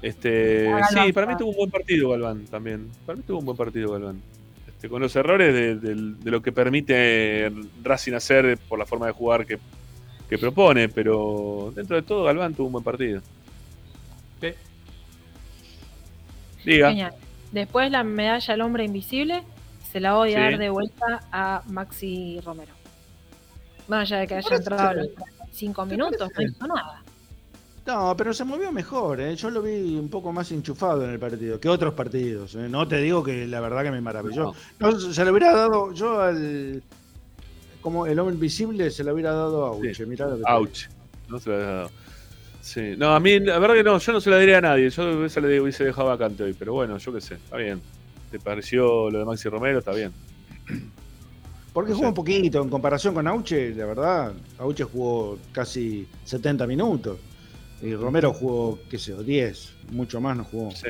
Este, 0.00 0.68
Ah, 0.68 0.78
Galván, 0.90 1.06
sí, 1.06 1.12
para 1.12 1.26
mí 1.26 1.32
ah. 1.34 1.36
tuvo 1.36 1.50
un 1.50 1.56
buen 1.56 1.70
partido 1.70 2.08
Galván 2.10 2.46
también. 2.46 2.88
Para 3.04 3.16
mí 3.18 3.22
tuvo 3.26 3.40
un 3.40 3.44
buen 3.44 3.56
partido 3.58 3.92
Galván. 3.92 4.22
este, 4.66 4.88
con 4.88 5.02
los 5.02 5.14
errores 5.14 5.52
de, 5.52 5.74
de- 5.76 6.14
de 6.18 6.30
lo 6.30 6.40
que 6.40 6.52
permite 6.52 7.52
Racing 7.82 8.14
hacer 8.14 8.56
por 8.68 8.78
la 8.78 8.86
forma 8.86 9.04
de 9.06 9.12
jugar 9.12 9.44
que, 9.44 9.58
que 10.30 10.38
propone, 10.38 10.88
pero 10.88 11.70
dentro 11.76 11.96
de 11.96 12.02
todo 12.02 12.24
Galván 12.24 12.54
tuvo 12.54 12.68
un 12.68 12.72
buen 12.72 12.84
partido. 12.84 13.20
Sí. 14.40 14.48
Diga. 16.64 16.88
Genial. 16.88 17.14
Después 17.52 17.90
la 17.90 18.04
medalla 18.04 18.54
al 18.54 18.60
hombre 18.60 18.84
invisible 18.84 19.42
se 19.90 20.00
la 20.00 20.14
voy 20.14 20.34
a 20.34 20.36
Sí. 20.36 20.40
dar 20.40 20.58
de 20.58 20.70
vuelta 20.70 21.20
a 21.32 21.62
Maxi 21.68 22.40
Romero. 22.44 22.72
Más 23.88 24.02
allá 24.02 24.20
de 24.20 24.26
que 24.28 24.34
haya 24.36 24.56
entrado 24.56 24.88
a 24.88 24.94
los 24.94 25.08
5 25.50 25.84
minutos, 25.86 26.30
no 26.36 26.42
hizo 26.42 26.66
nada. 26.66 27.02
No, 27.86 28.14
pero 28.16 28.32
se 28.32 28.44
movió 28.44 28.70
mejor, 28.70 29.20
¿eh? 29.20 29.34
yo 29.34 29.50
lo 29.50 29.62
vi 29.62 29.96
un 29.96 30.08
poco 30.08 30.30
más 30.32 30.52
enchufado 30.52 31.02
en 31.04 31.10
el 31.10 31.18
partido 31.18 31.58
que 31.58 31.68
otros 31.68 31.94
partidos. 31.94 32.54
¿eh? 32.54 32.68
No 32.68 32.86
te 32.86 32.98
digo 32.98 33.24
que 33.24 33.48
la 33.48 33.58
verdad 33.58 33.82
que 33.82 33.90
me 33.90 34.00
maravilló. 34.00 34.54
No, 34.78 34.92
se 35.00 35.24
lo 35.24 35.30
hubiera 35.32 35.52
dado 35.56 35.92
yo 35.92 36.20
al. 36.20 36.82
Como 37.80 38.06
el 38.06 38.18
hombre 38.18 38.34
invisible 38.34 38.90
se 38.90 39.02
lo 39.02 39.14
hubiera 39.14 39.32
dado 39.32 39.64
a 39.64 39.68
Auche. 39.70 40.06
mirá 40.06 40.26
lo 40.26 40.36
que 40.36 40.42
te 40.44 40.52
Ouch. 40.52 40.84
No 41.28 41.38
se 41.40 41.48
lo 41.50 41.56
había 41.56 41.66
dado. 41.66 41.90
Sí. 42.60 42.94
No, 42.96 43.14
a 43.14 43.20
mí, 43.20 43.40
la 43.40 43.58
verdad 43.58 43.74
que 43.76 43.82
no, 43.82 43.98
yo 43.98 44.12
no 44.12 44.20
se 44.20 44.30
la 44.30 44.38
diría 44.38 44.58
a 44.58 44.60
nadie. 44.60 44.90
Yo 44.90 45.24
esa 45.24 45.40
le 45.40 45.60
hubiese 45.60 45.84
dejado 45.84 46.08
vacante 46.08 46.42
hoy, 46.42 46.54
pero 46.58 46.74
bueno, 46.74 46.98
yo 46.98 47.12
qué 47.12 47.20
sé, 47.20 47.34
está 47.34 47.56
bien. 47.56 47.80
¿Te 48.30 48.38
pareció 48.38 49.10
lo 49.10 49.18
de 49.18 49.24
Maxi 49.24 49.48
Romero? 49.48 49.78
Está 49.80 49.92
bien. 49.92 50.12
Porque 51.72 51.92
jugó 51.92 52.08
un 52.08 52.14
poquito 52.14 52.62
en 52.62 52.68
comparación 52.68 53.14
con 53.14 53.26
Auche, 53.28 53.74
la 53.74 53.86
verdad. 53.86 54.32
Auche 54.58 54.84
jugó 54.84 55.38
casi 55.52 56.06
70 56.24 56.66
minutos. 56.66 57.18
Y 57.82 57.94
Romero 57.94 58.32
jugó, 58.32 58.78
qué 58.90 58.98
sé 58.98 59.12
yo, 59.12 59.22
10. 59.22 59.72
Mucho 59.92 60.20
más 60.20 60.36
no 60.36 60.44
jugó. 60.44 60.70
Sí. 60.72 60.88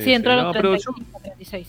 Sí, 0.00 0.12
entró 0.12 0.32
a 0.32 0.36
No, 0.36 0.42
los 0.44 0.56
pero 0.56 0.76
yo- 0.76 0.92
35, 0.92 1.20
36. 1.22 1.68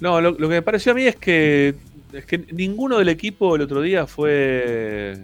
No, 0.00 0.20
lo, 0.20 0.30
lo 0.32 0.48
que 0.48 0.54
me 0.54 0.62
pareció 0.62 0.92
a 0.92 0.94
mí 0.94 1.04
es 1.04 1.16
que, 1.16 1.74
es 2.12 2.24
que 2.24 2.38
ninguno 2.52 2.98
del 2.98 3.08
equipo 3.08 3.56
el 3.56 3.62
otro 3.62 3.82
día 3.82 4.06
fue 4.06 5.18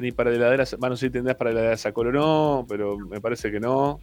ni 0.00 0.12
para 0.12 0.32
heladera, 0.32 0.64
bueno, 0.78 0.96
si 0.96 1.10
tendrás 1.10 1.36
para 1.36 1.50
heladera 1.50 1.76
Sacol 1.76 2.08
o 2.08 2.12
no, 2.12 2.66
pero 2.68 2.98
me 2.98 3.20
parece 3.20 3.50
que 3.50 3.60
no. 3.60 4.00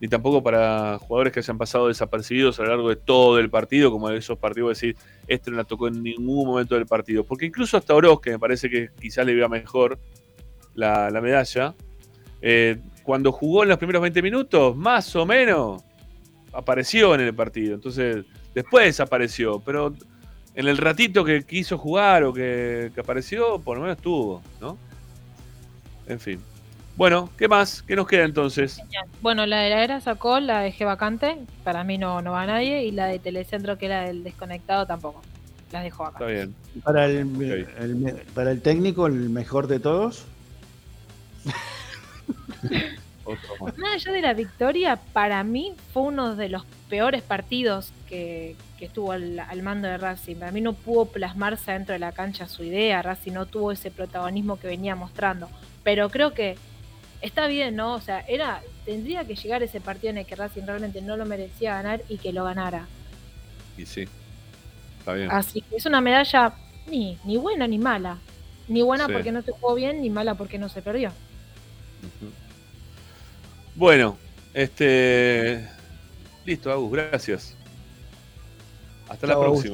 Ni 0.00 0.08
tampoco 0.08 0.42
para 0.42 0.98
jugadores 0.98 1.32
que 1.32 1.40
hayan 1.40 1.58
pasado 1.58 1.86
desapercibidos 1.86 2.58
a 2.58 2.64
lo 2.64 2.68
largo 2.70 2.88
de 2.88 2.96
todo 2.96 3.38
el 3.38 3.50
partido, 3.50 3.92
como 3.92 4.10
esos 4.10 4.36
partidos 4.36 4.70
decir, 4.70 4.96
este 5.28 5.52
no 5.52 5.58
la 5.58 5.64
tocó 5.64 5.86
en 5.86 6.02
ningún 6.02 6.46
momento 6.46 6.74
del 6.74 6.86
partido. 6.86 7.24
Porque 7.24 7.46
incluso 7.46 7.76
hasta 7.76 7.94
Oroz, 7.94 8.20
que 8.20 8.30
me 8.32 8.38
parece 8.38 8.68
que 8.68 8.90
quizás 9.00 9.24
le 9.24 9.32
iba 9.32 9.48
mejor 9.48 10.00
la, 10.74 11.08
la 11.08 11.20
medalla, 11.20 11.74
eh, 12.40 12.78
cuando 13.04 13.30
jugó 13.30 13.62
en 13.62 13.68
los 13.68 13.78
primeros 13.78 14.02
20 14.02 14.22
minutos, 14.22 14.76
más 14.76 15.14
o 15.14 15.24
menos, 15.24 15.82
apareció 16.52 17.14
en 17.14 17.20
el 17.20 17.34
partido. 17.34 17.74
Entonces, 17.74 18.24
después 18.54 18.86
desapareció, 18.86 19.60
pero 19.60 19.94
en 20.54 20.68
el 20.68 20.76
ratito 20.76 21.24
que 21.24 21.44
quiso 21.44 21.78
jugar 21.78 22.24
o 22.24 22.32
que, 22.32 22.90
que 22.94 23.00
apareció, 23.00 23.60
por 23.60 23.76
lo 23.76 23.82
menos 23.82 23.96
estuvo, 23.96 24.42
¿no? 24.60 24.76
En 26.12 26.20
fin. 26.20 26.40
Bueno, 26.96 27.30
¿qué 27.38 27.48
más? 27.48 27.82
¿Qué 27.82 27.96
nos 27.96 28.06
queda 28.06 28.24
entonces? 28.24 28.80
Bueno, 29.22 29.46
la 29.46 29.60
de 29.60 29.70
la 29.70 29.82
era 29.82 30.00
sacó, 30.00 30.40
la 30.40 30.60
dejé 30.60 30.84
vacante. 30.84 31.38
Para 31.64 31.84
mí 31.84 31.96
no, 31.98 32.20
no 32.20 32.32
va 32.32 32.44
nadie. 32.46 32.84
Y 32.84 32.90
la 32.92 33.06
de 33.06 33.18
Telecentro, 33.18 33.78
que 33.78 33.86
era 33.86 34.02
del 34.04 34.22
desconectado, 34.24 34.86
tampoco. 34.86 35.22
Las 35.72 35.84
dejo 35.84 36.04
Está 36.06 36.18
vacante. 36.20 36.34
bien. 36.34 36.54
Para 36.84 37.06
el, 37.06 37.18
el- 37.80 38.22
para 38.34 38.50
el 38.50 38.60
técnico, 38.60 39.06
el 39.06 39.30
mejor 39.30 39.68
de 39.68 39.80
todos. 39.80 40.26
Otro 43.24 43.56
más. 43.64 43.78
Más 43.78 43.94
allá 43.94 44.12
de 44.12 44.20
la 44.20 44.34
victoria, 44.34 44.96
para 45.12 45.42
mí 45.44 45.74
fue 45.92 46.02
uno 46.02 46.34
de 46.36 46.48
los 46.48 46.64
peores 46.90 47.22
partidos 47.22 47.92
que, 48.08 48.56
que 48.78 48.86
estuvo 48.86 49.12
al, 49.12 49.38
al 49.38 49.62
mando 49.62 49.88
de 49.88 49.96
Racing. 49.96 50.36
Para 50.36 50.50
mí 50.52 50.60
no 50.60 50.72
pudo 50.74 51.06
plasmarse 51.06 51.72
dentro 51.72 51.92
de 51.94 52.00
la 52.00 52.12
cancha 52.12 52.48
su 52.48 52.64
idea. 52.64 53.00
Racing 53.00 53.32
no 53.32 53.46
tuvo 53.46 53.72
ese 53.72 53.90
protagonismo 53.90 54.58
que 54.58 54.66
venía 54.66 54.94
mostrando. 54.96 55.48
Pero 55.84 56.10
creo 56.10 56.32
que 56.32 56.56
está 57.20 57.46
bien, 57.46 57.76
¿no? 57.76 57.94
O 57.94 58.00
sea, 58.00 58.20
era 58.20 58.62
tendría 58.84 59.24
que 59.24 59.36
llegar 59.36 59.62
ese 59.62 59.80
partido 59.80 60.10
en 60.10 60.18
el 60.18 60.26
que 60.26 60.36
Racing 60.36 60.62
realmente 60.66 61.00
no 61.02 61.16
lo 61.16 61.24
merecía 61.24 61.74
ganar 61.74 62.02
y 62.08 62.18
que 62.18 62.32
lo 62.32 62.44
ganara. 62.44 62.86
Y 63.76 63.86
sí. 63.86 64.08
Está 64.98 65.14
bien. 65.14 65.30
Así 65.30 65.60
que 65.62 65.76
es 65.76 65.86
una 65.86 66.00
medalla 66.00 66.54
ni, 66.86 67.18
ni 67.24 67.36
buena 67.36 67.66
ni 67.66 67.78
mala. 67.78 68.18
Ni 68.68 68.82
buena 68.82 69.06
Sí. 69.06 69.12
porque 69.12 69.32
no 69.32 69.42
se 69.42 69.52
jugó 69.52 69.74
bien, 69.74 70.00
ni 70.02 70.10
mala 70.10 70.34
porque 70.34 70.58
no 70.58 70.68
se 70.68 70.82
perdió. 70.82 71.12
Bueno, 73.74 74.18
este. 74.54 75.68
Listo, 76.44 76.70
Agus, 76.72 76.92
gracias. 76.92 77.56
Hasta 79.08 79.26
la 79.26 79.34
Agus. 79.34 79.64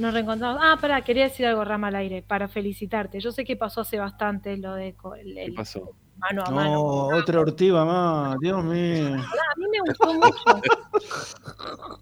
Nos 0.00 0.14
reencontramos. 0.14 0.60
Ah, 0.64 0.78
pará, 0.80 1.02
quería 1.02 1.24
decir 1.24 1.44
algo, 1.46 1.62
Rama, 1.64 1.88
al 1.88 1.96
aire, 1.96 2.22
para 2.26 2.48
felicitarte. 2.48 3.20
Yo 3.20 3.32
sé 3.32 3.44
que 3.44 3.54
pasó 3.56 3.82
hace 3.82 3.98
bastante 3.98 4.56
lo 4.56 4.74
de 4.74 4.94
co- 4.94 5.14
el, 5.14 5.34
¿Qué 5.34 5.44
el 5.44 5.52
pasó? 5.54 5.92
mano 6.16 6.42
a 6.44 6.50
No, 6.50 6.56
mano. 6.56 6.82
otra 7.18 7.40
ortiva 7.40 7.84
más, 7.84 8.38
Dios 8.40 8.64
mío. 8.64 9.16
Ah, 9.18 9.52
a 9.52 9.58
mí 9.58 9.64
me 9.70 9.80
gustó 9.86 10.14
mucho. 10.14 10.62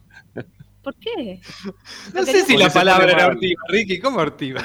¿Por 0.83 0.95
qué? 0.97 1.41
No 2.15 2.25
sé 2.25 2.45
si 2.45 2.57
la 2.57 2.71
palabra 2.71 3.11
era 3.11 3.27
ortiva, 3.27 3.61
Ricky. 3.69 3.99
¿Cómo 3.99 4.21
ortiva? 4.21 4.63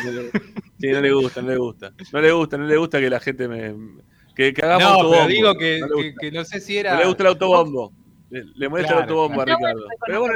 Sí, 0.80 0.90
no 0.92 1.02
le 1.02 1.12
gusta, 1.12 1.42
no 1.42 1.50
le 1.50 1.58
gusta. 1.58 1.92
No 2.12 2.22
le 2.22 2.32
gusta, 2.32 2.58
no 2.58 2.66
le 2.66 2.78
gusta 2.78 3.00
que 3.00 3.10
la 3.10 3.20
gente 3.20 3.48
me. 3.48 3.76
Que, 4.36 4.54
que 4.54 4.64
hagamos 4.66 4.84
No, 4.84 4.90
autobombo. 4.90 5.16
pero 5.18 5.28
digo 5.28 5.56
que, 5.56 5.80
No 5.80 5.88
que 6.20 6.32
no 6.32 6.46
sé 6.46 6.60
si 6.62 6.78
era. 6.78 6.94
No 6.94 7.00
le 7.02 7.08
gusta 7.08 7.24
el 7.24 7.28
autobombo. 7.30 7.92
Le, 8.34 8.46
le 8.56 8.68
molesta 8.70 8.94
Claro, 8.94 9.04
autobombo 9.04 9.42
a 9.42 9.44
Está 9.44 9.56
Ricardo. 9.58 9.80
bueno 9.82 9.96
Pero 10.08 10.20
bueno, 10.22 10.34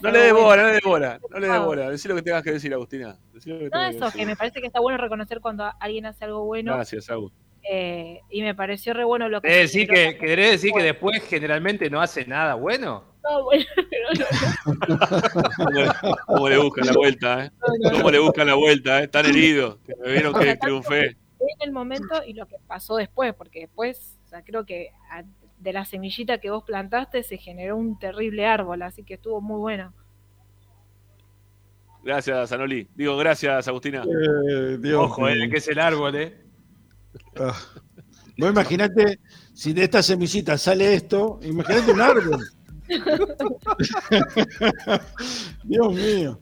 no 0.00 0.10
le 0.12 0.18
des 0.20 0.32
bueno. 0.32 0.46
bola, 0.46 0.62
no 0.62 0.68
le 0.68 0.74
des 0.74 0.82
bola. 0.84 1.20
No 1.30 1.38
le 1.40 1.48
des 1.48 1.60
bola. 1.60 1.90
Decí 1.90 2.06
lo 2.08 2.14
que 2.14 2.22
tengas 2.22 2.42
que 2.44 2.52
decir, 2.52 2.72
Agustina. 2.72 3.18
Decí 3.32 3.50
lo 3.50 3.58
que 3.58 3.64
No, 3.64 3.70
que 3.70 3.88
eso, 3.96 4.04
decir. 4.04 4.20
que 4.20 4.26
me 4.26 4.36
parece 4.36 4.60
que 4.60 4.66
está 4.68 4.80
bueno 4.80 4.96
reconocer 4.98 5.40
cuando 5.40 5.68
alguien 5.80 6.06
hace 6.06 6.24
algo 6.24 6.44
bueno. 6.44 6.74
Gracias, 6.76 7.10
Agus. 7.10 7.32
eh, 7.68 8.20
y 8.30 8.42
me 8.42 8.54
pareció 8.54 8.94
re 8.94 9.02
bueno 9.04 9.28
lo 9.28 9.40
que. 9.40 9.48
¿Querés 9.48 9.72
decir 9.72 9.88
que, 9.88 10.16
querés 10.18 10.52
decir 10.52 10.70
que 10.72 10.84
después 10.84 11.20
generalmente 11.24 11.90
no 11.90 12.00
hace 12.00 12.24
nada 12.26 12.54
bueno? 12.54 13.02
No, 13.28 13.42
bueno, 13.42 13.64
pero 13.90 14.08
no, 14.88 14.96
¿Cómo 15.56 15.70
le, 15.70 15.86
cómo 16.26 16.48
le 16.48 16.58
buscan 16.58 16.86
la 16.86 16.92
vuelta, 16.92 17.44
eh? 17.46 17.50
¿Cómo 17.90 18.10
le 18.12 18.18
buscan 18.20 18.46
la 18.46 18.54
vuelta, 18.54 19.00
eh? 19.00 19.04
Están 19.04 19.26
heridos. 19.26 19.78
Que 19.84 19.94
me 19.96 20.12
vieron 20.12 20.32
que 20.32 20.54
triunfé. 20.56 21.06
en 21.06 21.16
el 21.60 21.72
momento 21.72 22.22
y 22.24 22.34
lo 22.34 22.46
que 22.46 22.56
pasó 22.68 22.94
después, 22.96 23.34
porque 23.34 23.60
después, 23.62 24.16
o 24.26 24.28
sea, 24.28 24.42
creo 24.44 24.64
que 24.64 24.90
a- 25.10 25.24
de 25.58 25.72
la 25.72 25.84
semillita 25.84 26.38
que 26.38 26.50
vos 26.50 26.64
plantaste 26.64 27.22
se 27.22 27.38
generó 27.38 27.76
un 27.76 27.98
terrible 27.98 28.46
árbol, 28.46 28.82
así 28.82 29.04
que 29.04 29.14
estuvo 29.14 29.40
muy 29.40 29.58
bueno. 29.58 29.92
Gracias, 32.04 32.52
Anoli. 32.52 32.88
Digo, 32.94 33.16
gracias, 33.16 33.66
Agustina. 33.66 34.04
Eh, 34.04 34.78
Dios 34.78 35.06
Ojo, 35.06 35.22
mío. 35.22 35.30
eh, 35.44 35.50
que 35.50 35.56
es 35.56 35.68
el 35.68 35.78
árbol, 35.80 36.14
¿eh? 36.16 36.40
Ah. 37.38 37.54
Vos 38.38 38.50
imaginate, 38.50 39.18
si 39.54 39.72
de 39.72 39.84
esta 39.84 40.02
semillita 40.02 40.58
sale 40.58 40.94
esto, 40.94 41.40
imagínate 41.42 41.92
un 41.92 42.00
árbol. 42.00 42.46
Dios 45.64 45.94
mío. 45.94 46.38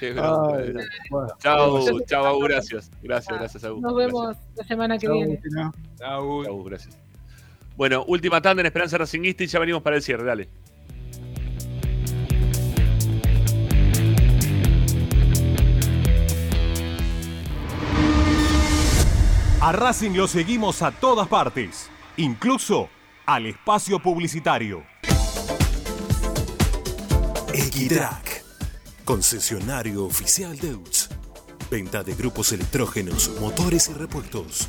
Ay, 0.00 0.72
bueno. 1.10 1.28
Chao, 1.40 2.00
chao, 2.06 2.24
Agus, 2.26 2.48
gracias. 2.48 2.90
Gracias, 3.02 3.38
gracias, 3.38 3.64
Agus. 3.64 3.82
Nos 3.82 3.94
vemos 3.94 4.36
la 4.54 4.64
semana 4.64 4.96
que 4.96 5.06
Chau, 5.06 5.14
viene. 5.14 5.32
Agustina. 5.34 5.72
Chao, 5.98 6.42
Agus, 6.42 6.64
gracias. 6.64 6.98
Bueno, 7.80 8.04
última 8.08 8.42
tanda 8.42 8.60
en 8.60 8.66
Esperanza 8.66 8.98
Racinguista 8.98 9.42
y 9.42 9.46
ya 9.46 9.58
venimos 9.58 9.80
para 9.80 9.96
el 9.96 10.02
cierre, 10.02 10.22
dale. 10.22 10.50
A 19.62 19.72
Racing 19.72 20.10
lo 20.10 20.28
seguimos 20.28 20.82
a 20.82 20.90
todas 20.90 21.26
partes, 21.26 21.88
incluso 22.18 22.90
al 23.24 23.46
espacio 23.46 23.98
publicitario. 23.98 24.84
Equitrack, 27.54 28.44
concesionario 29.06 30.04
oficial 30.04 30.54
Deutz. 30.58 31.08
Venta 31.70 32.02
de 32.02 32.14
grupos 32.14 32.52
electrógenos, 32.52 33.30
motores 33.40 33.88
y 33.88 33.94
repuestos. 33.94 34.68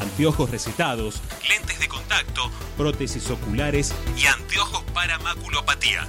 Anteojos 0.00 0.50
recetados, 0.50 1.20
lentes 1.48 1.80
de 1.80 1.88
contacto, 1.88 2.50
prótesis 2.76 3.30
oculares 3.30 3.94
y 4.16 4.26
anteojos 4.26 4.82
para 4.94 5.18
maculopatía. 5.18 6.08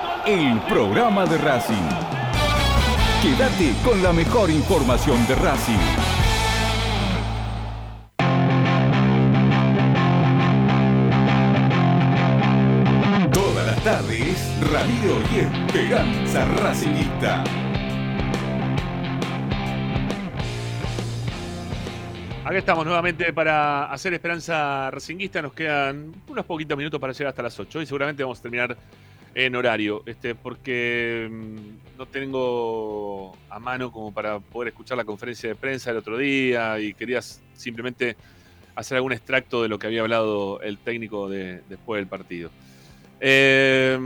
el 0.25 0.59
programa 0.61 1.25
de 1.25 1.37
Racing. 1.37 1.87
Quédate 3.21 3.73
con 3.83 4.01
la 4.03 4.13
mejor 4.13 4.49
información 4.49 5.25
de 5.27 5.35
Racing. 5.35 5.73
Todas 13.31 13.65
las 13.65 13.83
tardes, 13.83 14.55
Radio 14.71 15.17
y 15.33 15.39
Esperanza 15.39 16.45
Racingista. 16.45 17.43
Acá 22.43 22.57
estamos 22.57 22.85
nuevamente 22.85 23.31
para 23.31 23.85
hacer 23.85 24.13
Esperanza 24.13 24.91
Racinguista. 24.91 25.41
Nos 25.41 25.53
quedan 25.53 26.13
unos 26.27 26.45
poquitos 26.45 26.77
minutos 26.77 26.99
para 26.99 27.13
llegar 27.13 27.29
hasta 27.29 27.43
las 27.43 27.57
8 27.57 27.81
y 27.81 27.85
seguramente 27.85 28.23
vamos 28.23 28.39
a 28.39 28.41
terminar 28.41 28.77
en 29.33 29.55
horario, 29.55 30.03
este, 30.05 30.35
porque 30.35 31.29
mm, 31.31 31.97
no 31.97 32.05
tengo 32.05 33.35
a 33.49 33.59
mano 33.59 33.91
como 33.91 34.13
para 34.13 34.39
poder 34.39 34.69
escuchar 34.69 34.97
la 34.97 35.05
conferencia 35.05 35.49
de 35.49 35.55
prensa 35.55 35.91
el 35.91 35.97
otro 35.97 36.17
día 36.17 36.79
y 36.79 36.93
quería 36.93 37.21
simplemente 37.21 38.15
hacer 38.75 38.97
algún 38.97 39.13
extracto 39.13 39.61
de 39.63 39.69
lo 39.69 39.77
que 39.79 39.87
había 39.87 40.01
hablado 40.01 40.61
el 40.61 40.77
técnico 40.77 41.29
de- 41.29 41.61
después 41.69 41.99
del 41.99 42.07
partido. 42.07 42.49
Eh, 43.19 43.97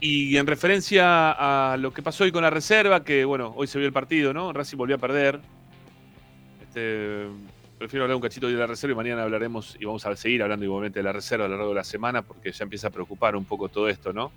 y 0.00 0.36
en 0.36 0.46
referencia 0.46 1.72
a 1.72 1.76
lo 1.76 1.92
que 1.92 2.02
pasó 2.02 2.24
hoy 2.24 2.32
con 2.32 2.42
la 2.42 2.50
reserva, 2.50 3.04
que 3.04 3.24
bueno, 3.24 3.52
hoy 3.56 3.66
se 3.66 3.78
vio 3.78 3.86
el 3.86 3.92
partido, 3.92 4.32
¿no? 4.32 4.52
Racing 4.52 4.78
volvió 4.78 4.96
a 4.96 4.98
perder. 4.98 5.40
Este, 6.62 7.26
prefiero 7.80 8.04
hablar 8.04 8.16
un 8.16 8.20
cachito 8.20 8.46
de 8.46 8.52
la 8.52 8.66
reserva 8.66 8.92
y 8.92 8.96
mañana 8.96 9.22
hablaremos 9.22 9.74
y 9.80 9.86
vamos 9.86 10.04
a 10.04 10.14
seguir 10.14 10.42
hablando 10.42 10.66
igualmente 10.66 10.98
de 10.98 11.02
la 11.02 11.14
reserva 11.14 11.46
a 11.46 11.48
lo 11.48 11.56
largo 11.56 11.70
de 11.70 11.76
la 11.76 11.84
semana 11.84 12.20
porque 12.20 12.52
ya 12.52 12.64
empieza 12.64 12.88
a 12.88 12.90
preocupar 12.90 13.34
un 13.34 13.46
poco 13.46 13.70
todo 13.70 13.88
esto, 13.88 14.12
¿no? 14.12 14.32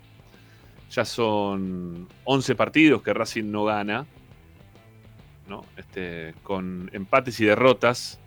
Ya 0.90 1.04
son 1.04 2.08
11 2.24 2.54
partidos 2.54 3.02
que 3.02 3.12
Racing 3.12 3.50
no 3.50 3.66
gana, 3.66 4.06
¿no? 5.46 5.62
Este, 5.76 6.32
con 6.42 6.88
empates 6.94 7.38
y 7.40 7.44
derrotas. 7.44 8.18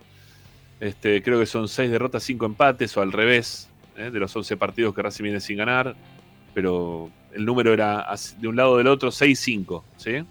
Este, 0.79 1.23
creo 1.23 1.39
que 1.39 1.47
son 1.47 1.67
6 1.67 1.89
derrotas, 1.89 2.21
5 2.21 2.45
empates 2.45 2.95
o 2.95 3.01
al 3.01 3.11
revés 3.11 3.71
¿eh? 3.95 4.11
de 4.11 4.19
los 4.19 4.35
11 4.35 4.55
partidos 4.57 4.93
que 4.93 5.01
Racing 5.01 5.23
viene 5.23 5.39
sin 5.39 5.57
ganar, 5.57 5.95
pero 6.53 7.09
el 7.33 7.43
número 7.43 7.73
era 7.73 8.07
de 8.37 8.47
un 8.47 8.55
lado 8.55 8.73
o 8.73 8.77
del 8.77 8.85
otro 8.85 9.09
6-5, 9.09 9.81
¿sí? 9.97 10.23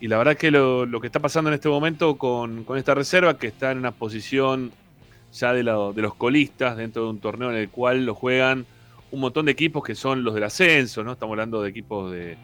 Y 0.00 0.08
la 0.08 0.16
verdad 0.18 0.36
que 0.36 0.50
lo, 0.50 0.86
lo 0.86 1.00
que 1.00 1.06
está 1.08 1.20
pasando 1.20 1.50
en 1.50 1.54
este 1.54 1.68
momento 1.68 2.16
con, 2.16 2.64
con 2.64 2.78
esta 2.78 2.94
reserva, 2.94 3.36
que 3.36 3.46
está 3.48 3.70
en 3.70 3.78
una 3.78 3.90
posición 3.92 4.72
ya 5.32 5.52
de, 5.52 5.62
la- 5.62 5.92
de 5.94 6.02
los 6.02 6.14
colistas 6.14 6.76
dentro 6.76 7.04
de 7.04 7.10
un 7.10 7.18
torneo 7.20 7.50
en 7.50 7.56
el 7.56 7.68
cual 7.68 8.06
lo 8.06 8.14
juegan 8.14 8.64
un 9.10 9.20
montón 9.20 9.46
de 9.46 9.52
equipos 9.52 9.84
que 9.84 9.94
son 9.94 10.24
los 10.24 10.34
del 10.34 10.44
ascenso, 10.44 11.04
¿no? 11.04 11.12
Estamos 11.12 11.34
hablando 11.34 11.60
de 11.62 11.68
equipos 11.70 12.10
de, 12.12 12.36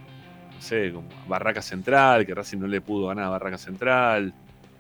no 0.55 0.61
sé, 0.61 0.93
como 0.93 1.09
Barraca 1.29 1.63
Central, 1.63 2.27
que 2.27 2.35
Racing 2.35 2.59
no 2.59 2.67
le 2.67 2.81
pudo 2.81 3.07
ganar 3.07 3.25
a 3.25 3.29
Barraca 3.31 3.59
Central. 3.59 4.35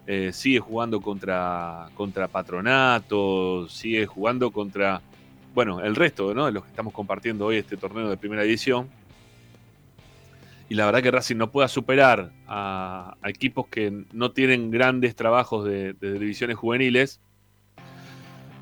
eh, 0.06 0.30
sigue 0.32 0.60
jugando 0.60 1.00
contra, 1.00 1.88
contra 1.94 2.28
Patronato, 2.28 3.68
sigue 3.68 4.06
jugando 4.06 4.50
contra, 4.52 5.00
bueno, 5.54 5.80
el 5.80 5.96
resto, 5.96 6.32
¿no? 6.34 6.46
De 6.46 6.52
los 6.52 6.62
que 6.64 6.70
estamos 6.70 6.92
compartiendo 6.92 7.46
hoy 7.46 7.56
este 7.56 7.76
torneo 7.76 8.08
de 8.08 8.16
primera 8.16 8.42
edición 8.44 8.88
y 10.68 10.74
la 10.74 10.86
verdad 10.86 11.02
que 11.02 11.10
Racing 11.10 11.36
no 11.36 11.50
pueda 11.50 11.68
superar 11.68 12.32
a, 12.48 13.16
equipos 13.24 13.68
que 13.68 14.04
no 14.12 14.32
tienen 14.32 14.70
grandes 14.70 15.14
trabajos 15.14 15.64
de, 15.64 15.92
divisiones 16.00 16.56
juveniles, 16.56 17.20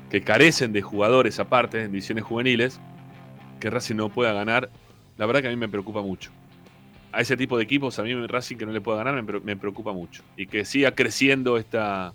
que 0.09 0.21
carecen 0.21 0.71
de 0.71 0.81
jugadores 0.81 1.39
aparte 1.39 1.81
en 1.81 1.91
divisiones 1.91 2.23
juveniles, 2.23 2.79
que 3.59 3.69
Racing 3.69 3.95
no 3.95 4.09
pueda 4.09 4.33
ganar, 4.33 4.69
la 5.17 5.25
verdad 5.25 5.41
que 5.41 5.47
a 5.47 5.51
mí 5.51 5.57
me 5.57 5.69
preocupa 5.69 6.01
mucho. 6.01 6.31
A 7.11 7.21
ese 7.21 7.37
tipo 7.37 7.57
de 7.57 7.63
equipos, 7.63 7.97
a 7.97 8.03
mí 8.03 8.13
Racing 8.27 8.57
que 8.57 8.65
no 8.65 8.71
le 8.71 8.81
pueda 8.81 8.97
ganar, 8.97 9.15
me, 9.15 9.23
pre- 9.23 9.39
me 9.39 9.55
preocupa 9.55 9.93
mucho. 9.93 10.21
Y 10.35 10.47
que 10.47 10.65
siga 10.65 10.91
creciendo 10.91 11.57
esta. 11.57 12.13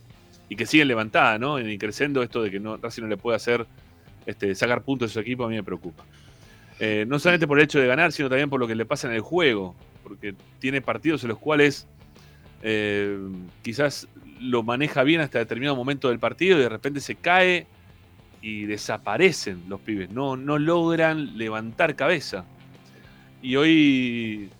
Y 0.50 0.56
que 0.56 0.66
siga 0.66 0.84
levantada, 0.84 1.38
¿no? 1.38 1.58
Y 1.58 1.78
creciendo 1.78 2.22
esto 2.22 2.42
de 2.42 2.50
que 2.50 2.60
no, 2.60 2.76
Racing 2.76 3.02
no 3.02 3.08
le 3.08 3.16
pueda 3.16 3.36
hacer 3.36 3.66
este, 4.26 4.54
sacar 4.54 4.82
puntos 4.82 5.10
a 5.10 5.14
su 5.14 5.20
equipo, 5.20 5.44
a 5.44 5.48
mí 5.48 5.54
me 5.54 5.62
preocupa. 5.62 6.04
Eh, 6.82 7.04
no 7.06 7.18
solamente 7.18 7.46
por 7.46 7.58
el 7.58 7.64
hecho 7.64 7.78
de 7.78 7.86
ganar, 7.86 8.10
sino 8.10 8.30
también 8.30 8.48
por 8.48 8.58
lo 8.58 8.66
que 8.66 8.74
le 8.74 8.86
pasa 8.86 9.06
en 9.06 9.14
el 9.14 9.20
juego. 9.20 9.74
Porque 10.02 10.34
tiene 10.58 10.80
partidos 10.80 11.22
en 11.22 11.28
los 11.28 11.38
cuales 11.38 11.86
eh, 12.62 13.18
quizás 13.62 14.08
lo 14.40 14.62
maneja 14.62 15.02
bien 15.02 15.20
hasta 15.20 15.38
determinado 15.38 15.76
momento 15.76 16.08
del 16.08 16.18
partido 16.18 16.58
y 16.58 16.62
de 16.62 16.68
repente 16.70 17.00
se 17.00 17.16
cae 17.16 17.66
y 18.40 18.64
desaparecen 18.64 19.64
los 19.68 19.80
pibes. 19.80 20.10
No, 20.10 20.36
no 20.36 20.58
logran 20.58 21.36
levantar 21.36 21.94
cabeza. 21.94 22.46
Y 23.42 23.56
hoy, 23.56 24.50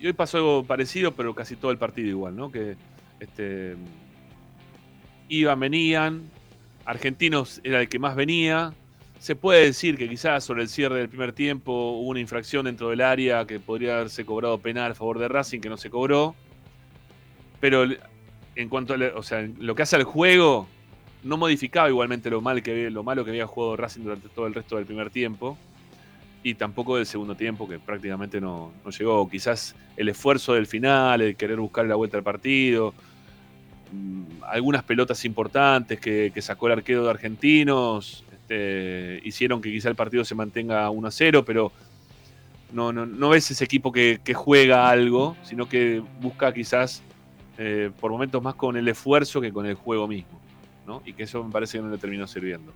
y 0.00 0.06
hoy 0.06 0.12
pasó 0.12 0.38
algo 0.38 0.64
parecido, 0.64 1.12
pero 1.12 1.34
casi 1.34 1.56
todo 1.56 1.72
el 1.72 1.78
partido 1.78 2.08
igual, 2.08 2.36
¿no? 2.36 2.52
Que 2.52 2.76
este, 3.18 3.74
iban, 5.28 5.58
venían. 5.58 6.22
Argentinos 6.84 7.60
era 7.64 7.80
el 7.80 7.88
que 7.88 7.98
más 7.98 8.14
venía. 8.14 8.72
Se 9.24 9.36
puede 9.36 9.64
decir 9.64 9.96
que 9.96 10.06
quizás 10.06 10.44
sobre 10.44 10.60
el 10.60 10.68
cierre 10.68 10.98
del 10.98 11.08
primer 11.08 11.32
tiempo 11.32 11.72
hubo 11.92 12.10
una 12.10 12.20
infracción 12.20 12.66
dentro 12.66 12.90
del 12.90 13.00
área 13.00 13.46
que 13.46 13.58
podría 13.58 13.94
haberse 13.94 14.26
cobrado 14.26 14.58
penal 14.58 14.92
a 14.92 14.94
favor 14.94 15.18
de 15.18 15.28
Racing, 15.28 15.60
que 15.60 15.70
no 15.70 15.78
se 15.78 15.88
cobró. 15.88 16.34
Pero 17.58 17.86
en 18.54 18.68
cuanto 18.68 18.92
a 18.92 18.98
o 19.16 19.22
sea, 19.22 19.48
lo 19.58 19.74
que 19.74 19.80
hace 19.80 19.96
al 19.96 20.04
juego, 20.04 20.68
no 21.22 21.38
modificaba 21.38 21.88
igualmente 21.88 22.28
lo, 22.28 22.42
mal 22.42 22.62
que, 22.62 22.90
lo 22.90 23.02
malo 23.02 23.24
que 23.24 23.30
había 23.30 23.46
jugado 23.46 23.76
Racing 23.76 24.02
durante 24.02 24.28
todo 24.28 24.46
el 24.46 24.52
resto 24.52 24.76
del 24.76 24.84
primer 24.84 25.08
tiempo. 25.08 25.56
Y 26.42 26.52
tampoco 26.56 26.96
del 26.96 27.06
segundo 27.06 27.34
tiempo, 27.34 27.66
que 27.66 27.78
prácticamente 27.78 28.42
no, 28.42 28.72
no 28.84 28.90
llegó. 28.90 29.26
Quizás 29.30 29.74
el 29.96 30.10
esfuerzo 30.10 30.52
del 30.52 30.66
final, 30.66 31.22
el 31.22 31.34
querer 31.34 31.58
buscar 31.60 31.86
la 31.86 31.94
vuelta 31.94 32.18
al 32.18 32.24
partido, 32.24 32.92
mm, 33.90 34.42
algunas 34.42 34.82
pelotas 34.82 35.24
importantes 35.24 35.98
que, 35.98 36.30
que 36.34 36.42
sacó 36.42 36.66
el 36.66 36.74
arquero 36.74 37.04
de 37.04 37.08
Argentinos, 37.10 38.23
este, 38.44 39.20
hicieron 39.24 39.62
que 39.62 39.70
quizá 39.70 39.88
el 39.88 39.94
partido 39.94 40.22
se 40.24 40.34
mantenga 40.34 40.90
1 40.90 41.08
a 41.08 41.10
0, 41.10 41.44
pero 41.46 41.72
no, 42.72 42.92
no, 42.92 43.06
no 43.06 43.34
ese 43.34 43.64
equipo 43.64 43.90
que, 43.90 44.20
juega 44.34 44.90
algo, 44.90 45.36
sino 45.42 45.66
que 45.66 46.02
busca 46.20 46.52
quizás 46.52 47.02
eh, 47.56 47.90
por 47.98 48.10
momentos 48.10 48.42
más 48.42 48.54
con 48.54 48.76
el 48.76 48.86
esfuerzo 48.88 49.40
que 49.40 49.52
con 49.52 49.64
el 49.64 49.74
juego 49.74 50.06
mismo. 50.06 50.40
¿no? 50.86 51.02
Y 51.06 51.14
que 51.14 51.22
eso 51.22 51.42
me 51.42 51.50
parece 51.50 51.78
que 51.78 51.84
no 51.84 51.90
le 51.90 51.96
terminó 51.96 52.26
sirviendo. 52.26 52.74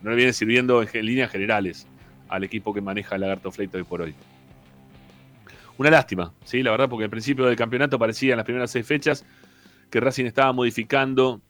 No 0.00 0.10
le 0.10 0.16
viene 0.16 0.32
sirviendo 0.32 0.82
en, 0.82 1.06
líneas 1.06 1.30
generales 1.30 1.86
al 2.28 2.44
equipo 2.44 2.72
que 2.72 2.80
maneja 2.80 3.16
el 3.16 3.20
Lagarto 3.20 3.52
Fleito 3.52 3.76
hoy 3.76 3.84
por 3.84 4.00
hoy. 4.00 4.14
Una 5.76 5.90
lástima, 5.90 6.32
¿sí? 6.44 6.62
la 6.62 6.70
verdad, 6.70 6.88
porque 6.88 7.04
al 7.04 7.10
principio 7.10 7.44
del 7.44 7.56
campeonato 7.56 7.98
parecía 7.98 8.32
en 8.32 8.38
las 8.38 8.46
primeras 8.46 8.70
seis 8.70 8.86
fechas 8.86 9.26
que 9.90 10.00
Racing 10.00 10.24
estaba 10.24 10.54
modificando 10.54 11.42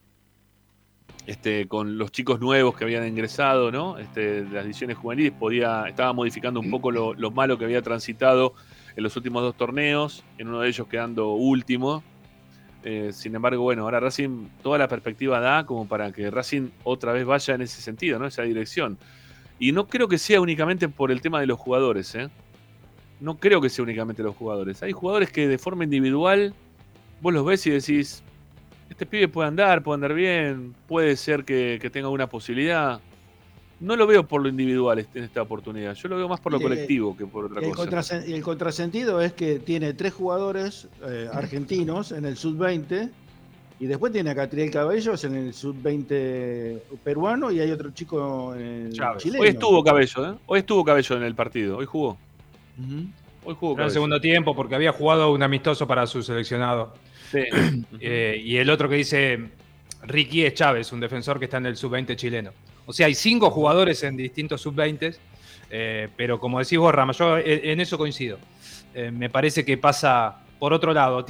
este, 1.26 1.68
con 1.68 1.98
los 1.98 2.12
chicos 2.12 2.40
nuevos 2.40 2.76
que 2.76 2.84
habían 2.84 3.06
ingresado, 3.06 3.70
¿no? 3.70 3.98
Este, 3.98 4.44
las 4.44 4.64
ediciones 4.64 4.96
juveniles, 4.96 5.32
podía, 5.32 5.84
estaba 5.88 6.12
modificando 6.12 6.60
un 6.60 6.70
poco 6.70 6.90
lo, 6.90 7.14
lo, 7.14 7.30
malo 7.30 7.58
que 7.58 7.64
había 7.64 7.82
transitado 7.82 8.54
en 8.96 9.02
los 9.02 9.16
últimos 9.16 9.42
dos 9.42 9.56
torneos, 9.56 10.24
en 10.38 10.48
uno 10.48 10.60
de 10.60 10.68
ellos 10.68 10.86
quedando 10.88 11.32
último, 11.32 12.02
eh, 12.88 13.12
sin 13.12 13.34
embargo, 13.34 13.64
bueno, 13.64 13.82
ahora 13.82 13.98
Racing 13.98 14.46
toda 14.62 14.78
la 14.78 14.86
perspectiva 14.86 15.40
da 15.40 15.66
como 15.66 15.88
para 15.88 16.12
que 16.12 16.30
Racing 16.30 16.68
otra 16.84 17.12
vez 17.12 17.26
vaya 17.26 17.56
en 17.56 17.62
ese 17.62 17.82
sentido, 17.82 18.20
¿no? 18.20 18.28
Esa 18.28 18.42
dirección. 18.42 18.96
Y 19.58 19.72
no 19.72 19.88
creo 19.88 20.06
que 20.06 20.18
sea 20.18 20.40
únicamente 20.40 20.88
por 20.88 21.10
el 21.10 21.20
tema 21.20 21.40
de 21.40 21.46
los 21.46 21.58
jugadores, 21.58 22.14
¿eh? 22.14 22.28
No 23.18 23.38
creo 23.38 23.60
que 23.60 23.70
sea 23.70 23.82
únicamente 23.82 24.22
los 24.22 24.36
jugadores. 24.36 24.84
Hay 24.84 24.92
jugadores 24.92 25.32
que 25.32 25.48
de 25.48 25.58
forma 25.58 25.82
individual 25.82 26.54
vos 27.20 27.34
los 27.34 27.44
ves 27.44 27.66
y 27.66 27.70
decís, 27.70 28.22
este 28.96 29.04
pibe 29.04 29.28
puede 29.28 29.48
andar, 29.48 29.82
puede 29.82 29.96
andar 29.96 30.14
bien, 30.14 30.74
puede 30.88 31.16
ser 31.16 31.44
que, 31.44 31.78
que 31.80 31.90
tenga 31.90 32.08
una 32.08 32.28
posibilidad 32.28 33.00
no 33.80 33.96
lo 33.96 34.06
veo 34.06 34.26
por 34.26 34.42
lo 34.42 34.48
individual 34.48 35.06
en 35.14 35.24
esta 35.24 35.42
oportunidad, 35.42 35.94
yo 35.94 36.08
lo 36.08 36.16
veo 36.16 36.28
más 36.28 36.40
por 36.40 36.52
lo 36.52 36.60
colectivo 36.60 37.16
que 37.16 37.26
por 37.26 37.46
otra 37.46 37.60
el 37.60 37.74
cosa. 37.74 38.26
Y 38.26 38.32
el 38.32 38.42
contrasentido 38.42 39.20
es 39.20 39.32
que 39.32 39.58
tiene 39.58 39.92
tres 39.92 40.14
jugadores 40.14 40.88
eh, 41.06 41.28
argentinos 41.32 42.12
en 42.12 42.24
el 42.24 42.36
sub-20 42.36 43.10
y 43.78 43.86
después 43.86 44.12
tiene 44.12 44.30
a 44.30 44.34
Catriel 44.34 44.70
Cabellos 44.70 45.22
en 45.24 45.34
el 45.34 45.52
sub-20 45.52 46.80
peruano 47.04 47.52
y 47.52 47.60
hay 47.60 47.70
otro 47.70 47.90
chico 47.90 48.54
en 48.54 48.86
el 48.86 49.18
chileno. 49.18 49.42
Hoy 49.42 49.48
estuvo 49.48 49.84
Cabello, 49.84 50.32
¿eh? 50.32 50.34
Hoy 50.46 50.58
estuvo 50.60 50.82
Cabello 50.82 51.16
en 51.16 51.22
el 51.22 51.34
partido, 51.34 51.76
hoy 51.76 51.84
jugó. 51.84 52.16
Hoy 53.46 53.54
jugó 53.60 53.78
en 53.78 53.84
el 53.84 53.90
segundo 53.92 54.20
tiempo 54.20 54.56
porque 54.56 54.74
había 54.74 54.90
jugado 54.90 55.32
un 55.32 55.40
amistoso 55.40 55.86
para 55.86 56.06
su 56.06 56.22
seleccionado. 56.22 56.94
Sí. 57.30 57.44
Eh, 58.00 58.40
y 58.44 58.56
el 58.56 58.68
otro 58.70 58.88
que 58.88 58.96
dice 58.96 59.50
Ricky 60.02 60.44
es 60.44 60.54
Chávez, 60.54 60.92
un 60.92 61.00
defensor 61.00 61.38
que 61.38 61.46
está 61.46 61.56
en 61.58 61.66
el 61.66 61.76
sub-20 61.76 62.16
chileno. 62.16 62.52
O 62.86 62.92
sea, 62.92 63.06
hay 63.06 63.14
cinco 63.14 63.50
jugadores 63.50 64.02
en 64.02 64.16
distintos 64.16 64.60
sub-20, 64.60 65.16
eh, 65.70 66.08
pero 66.16 66.38
como 66.38 66.58
decís 66.58 66.78
vos, 66.78 66.94
Rama, 66.94 67.12
yo 67.12 67.38
en 67.38 67.80
eso 67.80 67.96
coincido. 67.96 68.38
Eh, 68.94 69.10
me 69.10 69.30
parece 69.30 69.64
que 69.64 69.76
pasa 69.76 70.38
por 70.58 70.72
otro 70.72 70.92
lado. 70.92 71.24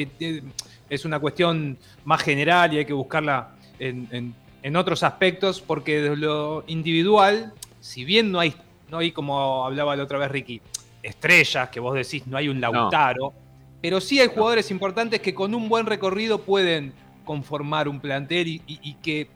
Es 0.89 1.05
una 1.05 1.19
cuestión 1.19 1.79
más 2.05 2.23
general 2.23 2.73
y 2.73 2.79
hay 2.79 2.85
que 2.85 2.93
buscarla 2.93 3.57
en, 3.79 4.35
otros 4.77 5.03
aspectos, 5.03 5.61
porque 5.61 6.01
de 6.01 6.17
lo 6.17 6.65
individual, 6.67 7.53
si 7.81 8.05
bien 8.05 8.33
no 8.33 8.41
hay, 8.41 8.55
no 8.91 8.99
hay, 8.99 9.13
como 9.13 9.65
hablaba 9.65 9.97
la 9.97 10.03
otra 10.03 10.19
vez 10.19 10.31
Ricky, 10.31 10.61
estrellas, 11.07 11.69
que 11.71 11.81
vos 11.81 11.95
decís, 11.95 12.27
no 12.27 12.37
hay 12.37 12.49
un 12.49 12.61
Lautaro, 12.61 13.33
pero 13.81 14.01
sí 14.01 14.21
hay 14.21 14.29
jugadores 14.29 14.71
importantes 14.71 15.21
que 15.21 15.35
con 15.35 15.55
un 15.55 15.69
buen 15.69 15.87
recorrido 15.87 16.43
pueden 16.43 16.93
conformar 17.25 17.89
un 17.89 18.01
plantel 18.01 18.63
y 18.67 18.95
que 19.03 19.29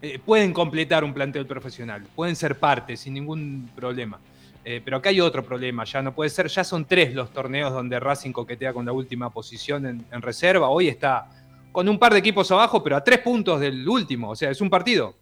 eh, 0.00 0.20
pueden 0.24 0.52
completar 0.52 1.02
un 1.02 1.12
plantel 1.12 1.44
profesional, 1.44 2.04
pueden 2.14 2.36
ser 2.36 2.56
parte 2.56 2.96
sin 2.96 3.14
ningún 3.14 3.68
problema. 3.74 4.20
Eh, 4.64 4.80
pero 4.84 4.98
acá 4.98 5.08
hay 5.08 5.20
otro 5.20 5.42
problema, 5.42 5.82
ya 5.84 6.02
no 6.02 6.14
puede 6.14 6.30
ser, 6.30 6.46
ya 6.46 6.62
son 6.62 6.84
tres 6.84 7.14
los 7.14 7.32
torneos 7.32 7.72
donde 7.72 7.98
Racing 7.98 8.30
coquetea 8.30 8.72
con 8.72 8.86
la 8.86 8.92
última 8.92 9.30
posición 9.30 9.86
en, 9.86 10.22
reserva. 10.22 10.68
Hoy 10.68 10.88
está 10.88 11.28
con 11.72 11.88
un 11.88 11.98
par 11.98 12.12
de 12.12 12.20
equipos 12.20 12.48
abajo, 12.52 12.82
pero 12.82 12.96
a 12.96 13.02
tres 13.02 13.18
puntos 13.20 13.60
del 13.60 13.88
último, 13.88 14.30
o 14.30 14.36
sea, 14.36 14.50
es 14.50 14.60
un 14.60 14.70
partido. 14.70 15.16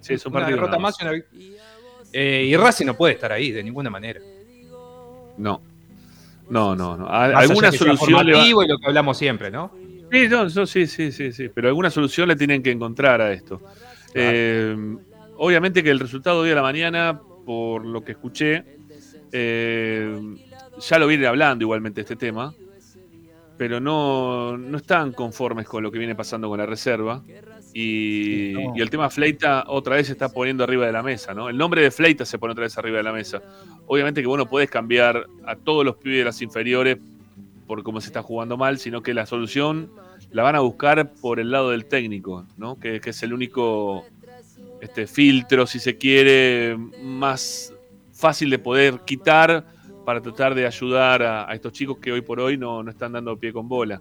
Sí, 0.00 0.14
es 0.14 0.26
un 0.26 0.32
partido. 0.32 0.56
derrota 0.56 0.78
más 0.78 0.96
eh, 2.12 2.46
y 2.48 2.56
Racing 2.56 2.86
no 2.86 2.94
puede 2.94 3.14
estar 3.14 3.32
ahí 3.32 3.52
de 3.52 3.62
ninguna 3.62 3.88
manera. 3.88 4.20
No. 5.38 5.62
No, 6.50 6.74
no, 6.74 6.96
no. 6.96 7.08
Alguna 7.08 7.72
solución. 7.72 8.28
y 8.28 8.50
lo 8.52 8.78
que 8.78 8.86
hablamos 8.86 9.18
siempre, 9.18 9.50
¿no? 9.50 9.70
Sí, 10.10 10.86
sí, 10.86 11.12
sí, 11.12 11.32
sí, 11.32 11.48
pero 11.52 11.68
alguna 11.68 11.90
solución 11.90 12.28
le 12.28 12.36
tienen 12.36 12.62
que 12.62 12.70
encontrar 12.70 13.20
a 13.20 13.32
esto. 13.32 13.60
Eh, 14.14 14.74
obviamente 15.36 15.82
que 15.82 15.90
el 15.90 16.00
resultado 16.00 16.42
de 16.42 16.48
hoy 16.48 16.52
a 16.52 16.56
la 16.56 16.62
mañana, 16.62 17.20
por 17.44 17.84
lo 17.84 18.02
que 18.02 18.12
escuché, 18.12 18.64
eh, 19.32 20.18
ya 20.80 20.98
lo 20.98 21.06
viene 21.06 21.26
hablando 21.26 21.64
igualmente 21.64 22.00
este 22.00 22.16
tema, 22.16 22.54
pero 23.58 23.80
no, 23.80 24.56
no 24.56 24.78
están 24.78 25.12
conformes 25.12 25.66
con 25.66 25.82
lo 25.82 25.90
que 25.90 25.98
viene 25.98 26.14
pasando 26.14 26.48
con 26.48 26.58
la 26.58 26.64
reserva. 26.64 27.22
Y, 27.74 28.56
y, 28.56 28.80
el 28.80 28.88
tema 28.88 29.10
Fleita 29.10 29.64
otra 29.66 29.96
vez 29.96 30.06
se 30.06 30.12
está 30.12 30.28
poniendo 30.28 30.62
arriba 30.62 30.86
de 30.86 30.92
la 30.92 31.02
mesa, 31.02 31.34
¿no? 31.34 31.48
El 31.48 31.58
nombre 31.58 31.82
de 31.82 31.90
Fleita 31.90 32.24
se 32.24 32.38
pone 32.38 32.52
otra 32.52 32.62
vez 32.62 32.78
arriba 32.78 32.98
de 32.98 33.02
la 33.02 33.12
mesa. 33.12 33.42
Obviamente 33.86 34.22
que 34.22 34.28
vos 34.28 34.38
no 34.38 34.48
podés 34.48 34.70
cambiar 34.70 35.26
a 35.44 35.56
todos 35.56 35.84
los 35.84 35.96
pibes 35.96 36.18
de 36.18 36.24
las 36.24 36.40
inferiores 36.40 36.98
por 37.66 37.82
cómo 37.82 38.00
se 38.00 38.06
está 38.06 38.22
jugando 38.22 38.56
mal, 38.56 38.78
sino 38.78 39.02
que 39.02 39.12
la 39.12 39.26
solución 39.26 39.90
la 40.30 40.44
van 40.44 40.54
a 40.54 40.60
buscar 40.60 41.12
por 41.20 41.40
el 41.40 41.50
lado 41.50 41.70
del 41.70 41.84
técnico, 41.84 42.46
¿no? 42.56 42.78
que, 42.78 43.00
es 43.04 43.22
el 43.22 43.32
único 43.32 44.04
este, 44.80 45.06
filtro, 45.06 45.66
si 45.66 45.80
se 45.80 45.98
quiere, 45.98 46.76
más 47.02 47.74
fácil 48.12 48.50
de 48.50 48.58
poder 48.58 49.00
quitar 49.04 49.66
para 50.08 50.22
tratar 50.22 50.54
de 50.54 50.64
ayudar 50.64 51.22
a, 51.22 51.54
estos 51.54 51.70
chicos 51.70 51.98
que 51.98 52.10
hoy 52.10 52.22
por 52.22 52.40
hoy 52.40 52.56
no, 52.56 52.82
no 52.82 52.90
están 52.90 53.12
dando 53.12 53.36
pie 53.36 53.52
con 53.52 53.68
bola. 53.68 54.00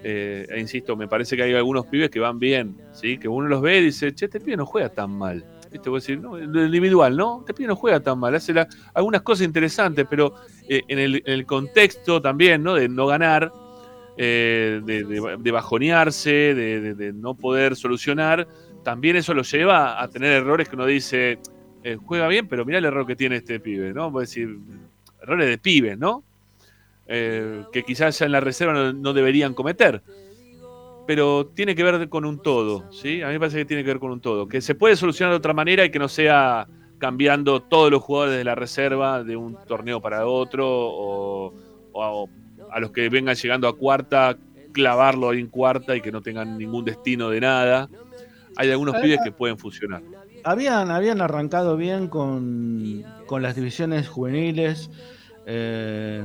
Eh, 0.00 0.46
e 0.48 0.60
insisto, 0.60 0.94
me 0.94 1.08
parece 1.08 1.36
que 1.36 1.42
hay 1.42 1.52
algunos 1.54 1.86
pibes 1.86 2.08
que 2.08 2.20
van 2.20 2.38
bien, 2.38 2.76
¿sí? 2.92 3.18
que 3.18 3.26
uno 3.26 3.48
los 3.48 3.60
ve 3.60 3.78
y 3.78 3.86
dice, 3.86 4.14
che, 4.14 4.26
este 4.26 4.38
pibe 4.38 4.56
no 4.56 4.64
juega 4.64 4.90
tan 4.90 5.10
mal. 5.10 5.44
¿Viste? 5.72 5.90
Voy 5.90 5.96
a 5.96 6.02
decir, 6.02 6.20
no, 6.20 6.38
individual, 6.38 7.16
¿no? 7.16 7.40
Este 7.40 7.52
pibe 7.52 7.66
no 7.66 7.74
juega 7.74 7.98
tan 7.98 8.20
mal, 8.20 8.32
hace 8.32 8.54
algunas 8.94 9.22
cosas 9.22 9.44
interesantes, 9.44 10.06
pero 10.08 10.36
eh, 10.68 10.82
en, 10.86 11.20
el, 11.26 11.46
contexto 11.46 12.22
también, 12.22 12.62
¿no? 12.62 12.74
De 12.74 12.88
no 12.88 13.08
ganar, 13.08 13.50
eh, 14.16 14.80
de, 14.84 15.50
bajonearse, 15.50 16.54
de, 16.54 17.12
no 17.12 17.34
poder 17.34 17.74
solucionar, 17.74 18.46
también 18.84 19.16
eso 19.16 19.34
lo 19.34 19.42
lleva 19.42 20.00
a 20.00 20.06
tener 20.06 20.30
errores 20.30 20.68
que 20.68 20.76
uno 20.76 20.86
dice, 20.86 21.40
juega 22.04 22.28
bien, 22.28 22.46
pero 22.46 22.64
mira 22.64 22.78
el 22.78 22.84
error 22.84 23.04
que 23.04 23.16
tiene 23.16 23.34
este 23.34 23.58
pibe, 23.58 23.92
¿no? 23.92 24.12
Voy 24.12 24.20
a 24.20 24.26
decir, 24.26 24.56
errores 25.22 25.48
de 25.48 25.58
pibes, 25.58 25.98
¿no? 25.98 26.24
que 27.06 27.82
quizás 27.84 28.20
ya 28.20 28.26
en 28.26 28.30
la 28.30 28.38
reserva 28.38 28.92
no 28.92 29.12
deberían 29.12 29.52
cometer 29.52 30.00
pero 31.10 31.46
tiene 31.46 31.74
que 31.74 31.82
ver 31.82 32.08
con 32.08 32.24
un 32.24 32.40
todo, 32.40 32.92
¿sí? 32.92 33.20
A 33.20 33.26
mí 33.26 33.32
me 33.32 33.40
parece 33.40 33.58
que 33.58 33.64
tiene 33.64 33.82
que 33.82 33.88
ver 33.88 33.98
con 33.98 34.12
un 34.12 34.20
todo, 34.20 34.46
que 34.46 34.60
se 34.60 34.76
puede 34.76 34.94
solucionar 34.94 35.32
de 35.32 35.38
otra 35.38 35.52
manera 35.52 35.84
y 35.84 35.90
que 35.90 35.98
no 35.98 36.08
sea 36.08 36.68
cambiando 36.98 37.60
todos 37.62 37.90
los 37.90 38.00
jugadores 38.00 38.38
de 38.38 38.44
la 38.44 38.54
reserva 38.54 39.24
de 39.24 39.34
un 39.34 39.58
torneo 39.66 40.00
para 40.00 40.24
otro 40.24 40.68
o, 40.70 42.28
a, 42.70 42.78
los 42.78 42.92
que 42.92 43.08
vengan 43.08 43.34
llegando 43.34 43.66
a 43.66 43.76
cuarta, 43.76 44.36
clavarlo 44.70 45.30
ahí 45.30 45.40
en 45.40 45.48
cuarta 45.48 45.96
y 45.96 46.00
que 46.00 46.12
no 46.12 46.22
tengan 46.22 46.56
ningún 46.56 46.84
destino 46.84 47.28
de 47.30 47.40
nada. 47.40 47.90
Hay 48.56 48.70
algunos 48.70 48.94
pibes 49.00 49.18
que 49.24 49.32
pueden 49.32 49.58
funcionar. 49.58 50.02
Habían, 50.44 50.90
habían 50.90 51.20
arrancado 51.20 51.76
bien 51.76 52.08
con, 52.08 53.04
las 53.40 53.56
divisiones 53.56 54.08
juveniles. 54.08 54.90
Eh, 55.46 56.22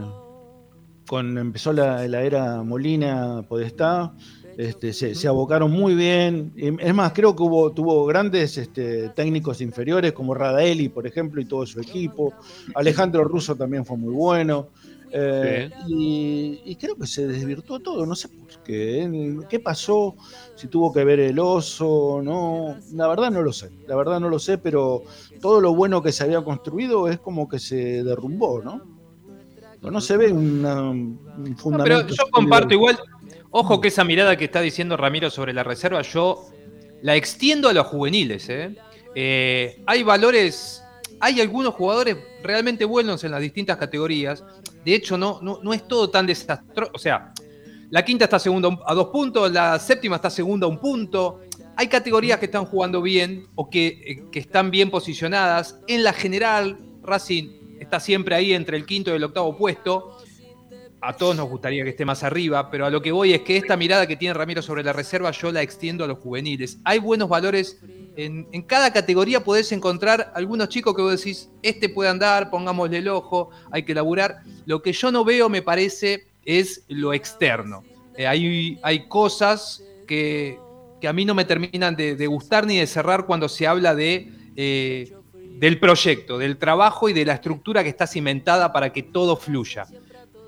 con, 1.08 1.38
empezó 1.38 1.74
la, 1.74 2.04
era 2.04 2.64
Molina 2.64 3.44
Podestá 3.48 4.14
este, 4.58 4.94
se, 4.94 5.28
abocaron 5.28 5.72
muy 5.72 5.96
bien. 5.96 6.54
Es 6.56 6.94
más, 6.94 7.12
creo 7.14 7.36
que 7.36 7.44
hubo, 7.44 7.72
tuvo 7.72 8.06
grandes 8.06 8.58
este, 8.58 9.10
técnicos 9.10 9.60
inferiores 9.62 10.14
como 10.14 10.34
Radaeli, 10.34 10.90
por 10.90 11.06
ejemplo, 11.06 11.42
y 11.42 11.46
todo 11.46 11.66
su 11.66 11.80
equipo. 11.82 12.34
Alejandro 12.74 13.24
Russo 13.26 13.56
también 13.56 13.86
fue 13.86 13.98
muy 13.98 14.14
bueno. 14.14 14.70
Eh, 15.12 15.70
y, 15.88 16.62
y 16.66 16.76
creo 16.76 16.96
que 16.96 17.08
se 17.08 17.26
desvirtuó 17.28 17.80
todo, 17.80 18.06
no 18.06 18.16
sé 18.16 18.28
por 18.30 18.64
qué. 18.64 19.40
¿Qué 19.50 19.60
pasó? 19.60 20.16
Si 20.56 20.68
tuvo 20.68 20.92
que 20.92 21.04
ver 21.04 21.20
el 21.20 21.40
oso, 21.40 22.20
no. 22.24 22.78
La 22.94 23.08
verdad 23.08 23.32
no 23.32 23.42
lo 23.42 23.54
sé, 23.54 23.70
la 23.88 23.96
verdad 23.96 24.20
no 24.20 24.30
lo 24.30 24.40
sé, 24.40 24.58
pero 24.58 25.04
todo 25.42 25.62
lo 25.62 25.74
bueno 25.74 26.02
que 26.04 26.12
se 26.12 26.24
había 26.24 26.42
construido 26.44 27.08
es 27.08 27.20
como 27.20 27.48
que 27.48 27.60
se 27.60 28.04
derrumbó, 28.04 28.62
¿no? 28.62 28.82
No, 29.82 30.02
se 30.02 30.18
ve 30.18 30.32
una- 30.32 30.82
un 30.90 31.20
No, 31.38 31.56
fundamento. 31.58 32.06
pero 32.08 32.16
yo 32.16 32.24
comparto 32.32 32.74
igual, 32.74 32.98
ojo 33.52 33.80
que 33.80 33.90
esa 33.90 34.04
mirada 34.04 34.36
que 34.36 34.46
está 34.46 34.60
diciendo 34.62 34.98
Ramiro 34.98 35.30
sobre 35.30 35.54
la 35.54 35.64
reserva, 35.64 36.02
yo 36.02 36.48
la 37.04 37.16
extiendo 37.16 37.70
a 37.70 37.74
los 37.74 37.86
juveniles. 37.86 38.50
¿eh? 38.50 38.76
Eh, 39.14 39.84
hay 39.86 40.02
valores, 40.02 40.82
hay 41.20 41.40
algunos 41.40 41.76
jugadores 41.76 42.18
realmente 42.46 42.86
buenos 42.86 43.24
en 43.24 43.32
las 43.32 43.42
distintas 43.42 43.78
categorías. 43.78 44.44
De 44.84 44.96
hecho, 44.96 45.18
no, 45.18 45.40
no, 45.42 45.60
no 45.62 45.74
es 45.74 45.88
todo 45.88 46.10
tan 46.10 46.26
desastroso. 46.26 46.92
O 46.94 47.00
sea, 47.00 47.34
la 47.90 48.04
quinta 48.04 48.26
está 48.26 48.40
segunda 48.40 48.78
a 48.86 48.94
dos 48.94 49.08
puntos, 49.08 49.52
la 49.52 49.80
séptima 49.80 50.18
está 50.18 50.30
segunda 50.30 50.66
a 50.68 50.70
un 50.70 50.80
punto. 50.80 51.42
Hay 51.76 51.88
categorías 51.88 52.40
que 52.40 52.46
están 52.46 52.66
jugando 52.66 53.02
bien 53.02 53.48
o 53.56 53.70
que, 53.70 53.88
eh, 53.88 54.24
que 54.32 54.40
están 54.40 54.72
bien 54.72 54.90
posicionadas. 54.90 55.80
En 55.88 56.04
la 56.04 56.14
general, 56.14 56.78
Racing 57.04 57.78
está 57.80 58.00
siempre 58.00 58.36
ahí 58.36 58.54
entre 58.54 58.78
el 58.78 58.86
quinto 58.86 59.12
y 59.12 59.16
el 59.16 59.24
octavo 59.24 59.58
puesto 59.58 60.18
a 61.06 61.14
todos 61.14 61.36
nos 61.36 61.48
gustaría 61.48 61.84
que 61.84 61.92
esté 61.92 62.04
más 62.04 62.24
arriba, 62.24 62.72
pero 62.72 62.86
a 62.86 62.90
lo 62.90 63.02
que 63.02 63.12
voy 63.12 63.34
es 63.34 63.42
que 63.42 63.58
esta 63.58 63.78
mirada 63.78 64.08
que 64.08 64.16
tiene 64.16 64.34
Ramiro 64.34 64.62
sobre 64.62 64.84
la 64.84 64.92
reserva 64.92 65.30
yo 65.32 65.52
la 65.52 65.62
extiendo 65.62 66.04
a 66.04 66.08
los 66.08 66.18
juveniles. 66.18 66.80
Hay 66.84 66.98
buenos 66.98 67.30
valores, 67.30 67.80
en, 68.18 68.62
cada 68.64 68.92
categoría 68.92 69.44
podés 69.44 69.72
encontrar 69.72 70.32
algunos 70.36 70.70
chicos 70.70 70.96
que 70.96 71.02
vos 71.02 71.18
decís, 71.18 71.50
este 71.62 71.90
puede 71.90 72.10
andar, 72.10 72.50
pongámosle 72.50 72.98
el 73.00 73.08
ojo, 73.08 73.50
hay 73.72 73.84
que 73.84 73.94
laburar. 73.94 74.42
Lo 74.66 74.82
que 74.82 74.94
yo 74.94 75.12
no 75.12 75.24
veo, 75.24 75.50
me 75.50 75.62
parece, 75.62 76.28
es 76.46 76.84
lo 76.88 77.14
externo. 77.14 77.84
Eh, 78.18 78.28
hay, 78.28 78.80
hay 78.84 79.08
cosas 79.08 79.84
que, 80.08 80.60
que 81.02 81.08
a 81.08 81.14
mí 81.14 81.26
no 81.26 81.34
me 81.36 81.46
terminan 81.46 81.96
de, 81.96 82.16
de 82.16 82.28
gustar 82.28 82.66
ni 82.66 82.78
de 82.78 82.88
cerrar 82.88 83.26
cuando 83.26 83.50
se 83.50 83.68
habla 83.68 83.96
de... 83.96 84.32
eh, 84.56 85.12
del 85.56 85.80
proyecto, 85.80 86.38
del 86.38 86.58
trabajo 86.58 87.08
y 87.08 87.14
de 87.14 87.24
la 87.24 87.36
estructura 87.36 87.82
que 87.82 87.88
está 87.88 88.08
cimentada 88.08 88.74
para 88.74 88.92
que 88.92 89.04
todo 89.04 89.38
fluya. 89.38 89.88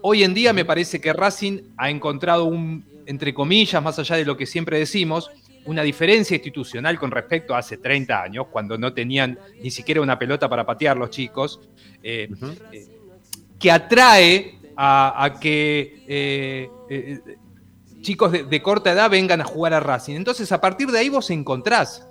Hoy 0.01 0.23
en 0.23 0.33
día 0.33 0.51
me 0.51 0.65
parece 0.65 0.99
que 0.99 1.13
Racing 1.13 1.61
ha 1.77 1.89
encontrado 1.89 2.43
un, 2.43 2.83
entre 3.05 3.33
comillas, 3.33 3.81
más 3.81 3.97
allá 3.99 4.17
de 4.17 4.25
lo 4.25 4.35
que 4.35 4.45
siempre 4.45 4.77
decimos, 4.77 5.31
una 5.67 5.83
diferencia 5.83 6.35
institucional 6.35 6.97
con 6.99 7.11
respecto 7.11 7.53
a 7.53 7.59
hace 7.59 7.77
30 7.77 8.21
años, 8.23 8.47
cuando 8.51 8.77
no 8.77 8.93
tenían 8.93 9.37
ni 9.61 9.69
siquiera 9.71 10.01
una 10.01 10.17
pelota 10.17 10.49
para 10.49 10.65
patear 10.65 10.97
los 10.97 11.09
chicos, 11.09 11.59
eh, 12.01 12.29
eh, 12.71 12.87
que 13.59 13.71
atrae 13.71 14.59
a, 14.75 15.23
a 15.25 15.39
que 15.39 16.03
eh, 16.07 17.19
chicos 18.01 18.31
de, 18.31 18.43
de 18.43 18.61
corta 18.61 18.91
edad 18.91 19.09
vengan 19.09 19.41
a 19.41 19.45
jugar 19.45 19.73
a 19.73 19.79
Racing. 19.79 20.15
Entonces, 20.15 20.51
a 20.51 20.61
partir 20.61 20.87
de 20.89 20.99
ahí 20.99 21.09
vos 21.09 21.29
encontrás. 21.29 22.07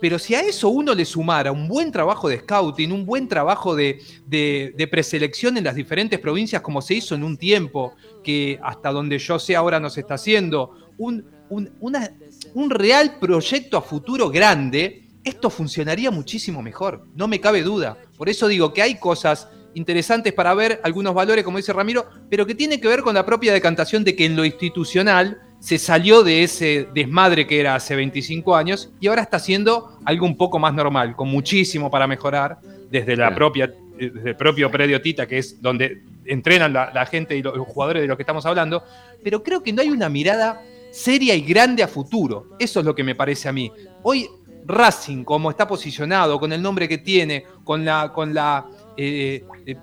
pero 0.00 0.18
si 0.18 0.34
a 0.34 0.40
eso 0.40 0.68
uno 0.70 0.94
le 0.94 1.04
sumara 1.04 1.52
un 1.52 1.68
buen 1.68 1.92
trabajo 1.92 2.28
de 2.28 2.38
scouting, 2.38 2.90
un 2.90 3.04
buen 3.04 3.28
trabajo 3.28 3.76
de, 3.76 4.00
de- 4.26 4.72
de 4.76 4.86
preselección 4.88 5.56
en 5.58 5.64
las 5.64 5.74
diferentes 5.74 6.18
provincias, 6.18 6.62
como 6.62 6.80
se 6.80 6.94
hizo 6.94 7.14
en 7.14 7.22
un 7.22 7.36
tiempo, 7.36 7.94
que 8.24 8.58
hasta 8.62 8.90
donde 8.92 9.18
yo 9.18 9.38
sé 9.38 9.54
ahora 9.56 9.78
no 9.78 9.90
se 9.90 10.00
está 10.00 10.14
haciendo, 10.14 10.74
un, 10.96 11.24
un- 11.50 11.70
una- 11.80 12.10
un 12.54 12.70
real 12.70 13.16
proyecto 13.20 13.76
a 13.76 13.82
futuro 13.82 14.30
grande, 14.30 15.02
esto 15.22 15.50
funcionaría 15.50 16.10
muchísimo 16.10 16.62
mejor, 16.62 17.04
no 17.14 17.28
me 17.28 17.40
cabe 17.40 17.62
duda. 17.62 17.96
Por 18.16 18.28
eso 18.28 18.48
digo 18.48 18.72
que 18.72 18.82
hay 18.82 18.94
cosas 18.98 19.48
interesantes 19.74 20.32
para 20.32 20.54
ver, 20.54 20.80
algunos 20.82 21.14
valores, 21.14 21.44
como 21.44 21.58
dice 21.58 21.72
Ramiro, 21.72 22.06
pero 22.28 22.46
que 22.46 22.54
tiene 22.54 22.80
que 22.80 22.88
ver 22.88 23.02
con 23.02 23.14
la 23.14 23.24
propia 23.26 23.52
decantación 23.52 24.02
de 24.02 24.16
que 24.16 24.24
en 24.24 24.34
lo 24.34 24.44
institucional 24.44 25.40
se 25.60 25.78
salió 25.78 26.22
de 26.24 26.42
ese 26.42 26.88
desmadre 26.94 27.46
que 27.46 27.60
era 27.60 27.74
hace 27.74 27.94
25 27.94 28.56
años 28.56 28.90
y 28.98 29.08
ahora 29.08 29.22
está 29.22 29.36
haciendo 29.36 29.98
algo 30.06 30.24
un 30.26 30.36
poco 30.36 30.58
más 30.58 30.72
normal, 30.74 31.14
con 31.14 31.28
muchísimo 31.28 31.90
para 31.90 32.06
mejorar 32.06 32.58
desde 32.90 33.14
la 33.16 33.34
propia 33.34 33.70
eh, 33.98 34.10
desde 34.14 34.30
el 34.30 34.36
propio 34.36 34.70
predio 34.70 35.02
Tita, 35.02 35.26
que 35.28 35.36
es 35.36 35.60
donde 35.60 36.02
entrenan 36.24 36.72
la, 36.72 36.90
la 36.94 37.04
gente 37.04 37.36
y 37.36 37.42
los, 37.42 37.54
los 37.54 37.66
jugadores 37.68 38.00
de 38.00 38.08
los 38.08 38.16
que 38.16 38.22
estamos 38.22 38.46
hablando, 38.46 38.82
pero 39.22 39.42
creo 39.42 39.62
que 39.62 39.74
no 39.74 39.82
hay 39.82 39.90
una 39.90 40.08
mirada 40.08 40.62
seria 40.90 41.34
y 41.34 41.42
grande 41.42 41.82
a 41.82 41.88
futuro. 41.88 42.50
Eso 42.58 42.80
es 42.80 42.86
lo 42.86 42.94
que 42.94 43.04
me 43.04 43.14
parece 43.14 43.48
a 43.48 43.52
mí. 43.52 43.70
Hoy 44.02 44.28
Racing, 44.66 45.24
como 45.24 45.50
está 45.50 45.66
posicionado, 45.66 46.38
con 46.38 46.52
el 46.52 46.60
nombre 46.62 46.88
que 46.88 46.98
tiene, 46.98 47.44
con 47.64 47.84
la, 47.84 48.12
con 48.12 48.32
la 48.32 48.66
eh, 48.96 49.44
eh, 49.66 49.76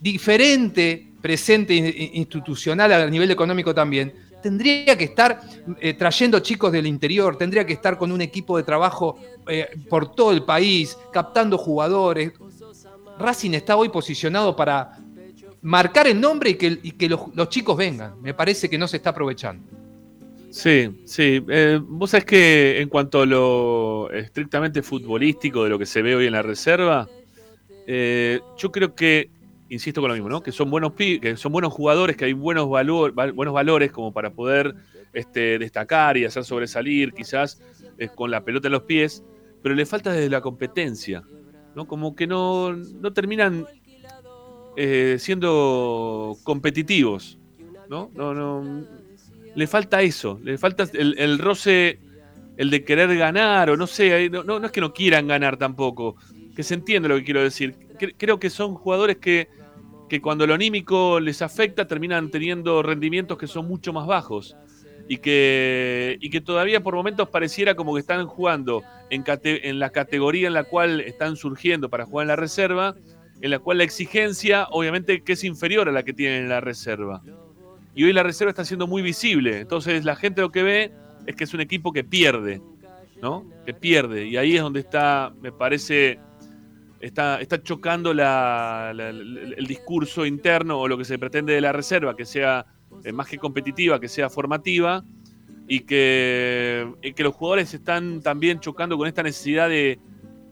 diferente 0.00 1.12
presente 1.20 1.74
in- 1.74 2.10
institucional 2.14 2.92
a 2.92 3.10
nivel 3.10 3.30
económico 3.30 3.74
también, 3.74 4.14
tendría 4.42 4.96
que 4.96 5.04
estar 5.04 5.40
eh, 5.80 5.92
trayendo 5.92 6.38
chicos 6.38 6.72
del 6.72 6.86
interior, 6.86 7.36
tendría 7.36 7.66
que 7.66 7.74
estar 7.74 7.98
con 7.98 8.10
un 8.10 8.22
equipo 8.22 8.56
de 8.56 8.62
trabajo 8.62 9.18
por 9.88 10.14
todo 10.14 10.32
el 10.32 10.44
país, 10.44 10.96
captando 11.12 11.58
jugadores. 11.58 12.32
Racing 13.18 13.50
está 13.52 13.76
hoy 13.76 13.90
posicionado 13.90 14.56
para 14.56 14.96
marcar 15.60 16.06
el 16.06 16.18
nombre 16.18 16.50
y 16.50 16.54
que, 16.54 16.78
y 16.82 16.92
que 16.92 17.08
los 17.08 17.48
chicos 17.50 17.76
vengan. 17.76 18.14
Me 18.22 18.32
parece 18.32 18.70
que 18.70 18.78
no 18.78 18.88
se 18.88 18.96
está 18.96 19.10
aprovechando. 19.10 19.62
Sí, 20.52 20.90
sí. 21.04 21.44
Eh, 21.48 21.78
vos 21.80 22.10
sabés 22.10 22.24
que 22.24 22.80
en 22.80 22.88
cuanto 22.88 23.22
a 23.22 23.26
lo 23.26 24.10
estrictamente 24.10 24.82
futbolístico 24.82 25.62
de 25.64 25.70
lo 25.70 25.78
que 25.78 25.86
se 25.86 26.02
ve 26.02 26.16
hoy 26.16 26.26
en 26.26 26.32
la 26.32 26.42
reserva, 26.42 27.12
eh, 27.86 28.46
yo 28.56 28.72
creo 28.72 28.94
que, 28.94 29.32
insisto 29.68 30.00
con 30.00 30.08
lo 30.10 30.14
mismo, 30.14 30.28
¿no? 30.30 30.42
Que 30.42 30.52
son 30.52 30.70
buenos 30.70 30.94
que 30.96 31.36
son 31.36 31.52
buenos 31.52 31.72
jugadores, 31.72 32.16
que 32.16 32.26
hay 32.26 32.32
buenos, 32.34 32.68
valor, 32.70 33.12
val- 33.14 33.32
buenos 33.32 33.54
valores 33.54 33.92
como 33.92 34.12
para 34.12 34.32
poder 34.34 34.74
este, 35.12 35.58
destacar 35.58 36.16
y 36.16 36.24
hacer 36.26 36.44
sobresalir, 36.44 37.14
quizás 37.14 37.60
eh, 37.98 38.10
con 38.10 38.30
la 38.30 38.44
pelota 38.44 38.68
en 38.68 38.72
los 38.72 38.84
pies, 38.84 39.24
pero 39.62 39.74
le 39.74 39.86
falta 39.86 40.12
desde 40.12 40.30
la 40.30 40.40
competencia, 40.42 41.28
¿no? 41.74 41.86
Como 41.86 42.14
que 42.16 42.26
no, 42.26 42.74
no 42.76 43.12
terminan 43.12 43.68
eh, 44.76 45.16
siendo 45.18 46.40
competitivos, 46.42 47.38
¿no? 47.86 48.10
No, 48.14 48.34
no. 48.34 48.86
Le 49.54 49.66
falta 49.66 50.00
eso, 50.02 50.38
le 50.42 50.58
falta 50.58 50.86
el, 50.92 51.38
roce, 51.38 51.98
el 52.56 52.70
de 52.70 52.84
querer 52.84 53.16
ganar, 53.16 53.70
o 53.70 53.76
no 53.76 53.86
sé, 53.86 54.30
no, 54.30 54.44
no, 54.44 54.60
no 54.60 54.66
es 54.66 54.72
que 54.72 54.80
no 54.80 54.92
quieran 54.92 55.26
ganar 55.26 55.56
tampoco, 55.56 56.16
que 56.54 56.62
se 56.62 56.74
entiende 56.74 57.08
lo 57.08 57.16
que 57.16 57.24
quiero 57.24 57.42
decir. 57.42 57.76
Cre- 57.98 58.14
Creo 58.16 58.38
que 58.38 58.48
son 58.50 58.74
jugadores 58.74 59.16
que, 59.18 59.48
que 60.08 60.20
cuando 60.20 60.46
lo 60.46 60.54
anímico 60.54 61.20
les 61.20 61.42
afecta 61.42 61.86
terminan 61.86 62.30
teniendo 62.30 62.82
rendimientos 62.82 63.38
que 63.38 63.46
son 63.48 63.66
mucho 63.66 63.92
más 63.92 64.06
bajos 64.06 64.56
y 65.08 65.18
que, 65.18 66.16
y 66.20 66.30
que 66.30 66.40
todavía 66.40 66.80
por 66.82 66.94
momentos 66.94 67.28
pareciera 67.30 67.74
como 67.74 67.94
que 67.94 68.00
están 68.00 68.26
jugando 68.26 68.86
en, 69.08 69.24
cate- 69.24 69.60
en 69.68 69.78
la 69.80 69.90
categoría 69.90 70.46
en 70.48 70.54
la 70.54 70.64
cual 70.64 71.00
están 71.00 71.36
surgiendo 71.36 71.90
para 71.90 72.06
jugar 72.06 72.24
en 72.24 72.28
la 72.28 72.36
reserva, 72.36 72.94
en 73.40 73.50
la 73.50 73.58
cual 73.58 73.78
la 73.78 73.84
exigencia 73.84 74.66
obviamente 74.70 75.22
que 75.24 75.32
es 75.32 75.44
inferior 75.44 75.88
a 75.88 75.92
la 75.92 76.04
que 76.04 76.12
tienen 76.12 76.44
en 76.44 76.48
la 76.48 76.60
reserva. 76.60 77.22
Y 77.94 78.04
hoy 78.04 78.12
la 78.12 78.22
reserva 78.22 78.50
está 78.50 78.64
siendo 78.64 78.86
muy 78.86 79.02
visible, 79.02 79.60
entonces 79.60 80.04
la 80.04 80.16
gente 80.16 80.40
lo 80.40 80.52
que 80.52 80.62
ve 80.62 80.92
es 81.26 81.36
que 81.36 81.44
es 81.44 81.54
un 81.54 81.60
equipo 81.60 81.92
que 81.92 82.04
pierde, 82.04 82.62
¿no? 83.20 83.44
Que 83.66 83.74
pierde, 83.74 84.26
y 84.26 84.36
ahí 84.36 84.56
es 84.56 84.62
donde 84.62 84.80
está, 84.80 85.32
me 85.40 85.52
parece, 85.52 86.20
está, 87.00 87.40
está 87.40 87.62
chocando 87.62 88.12
el 88.12 89.66
discurso 89.66 90.24
interno 90.24 90.78
o 90.78 90.88
lo 90.88 90.96
que 90.96 91.04
se 91.04 91.18
pretende 91.18 91.52
de 91.52 91.60
la 91.60 91.72
reserva, 91.72 92.14
que 92.16 92.24
sea 92.24 92.64
eh, 93.04 93.12
más 93.12 93.28
que 93.28 93.38
competitiva, 93.38 94.00
que 94.00 94.08
sea 94.08 94.30
formativa, 94.30 95.04
y 95.70 95.80
que, 95.80 96.84
que 97.14 97.22
los 97.22 97.32
jugadores 97.32 97.72
están 97.74 98.22
también 98.22 98.58
chocando 98.58 98.98
con 98.98 99.06
esta 99.06 99.22
necesidad 99.22 99.68
de, 99.68 100.00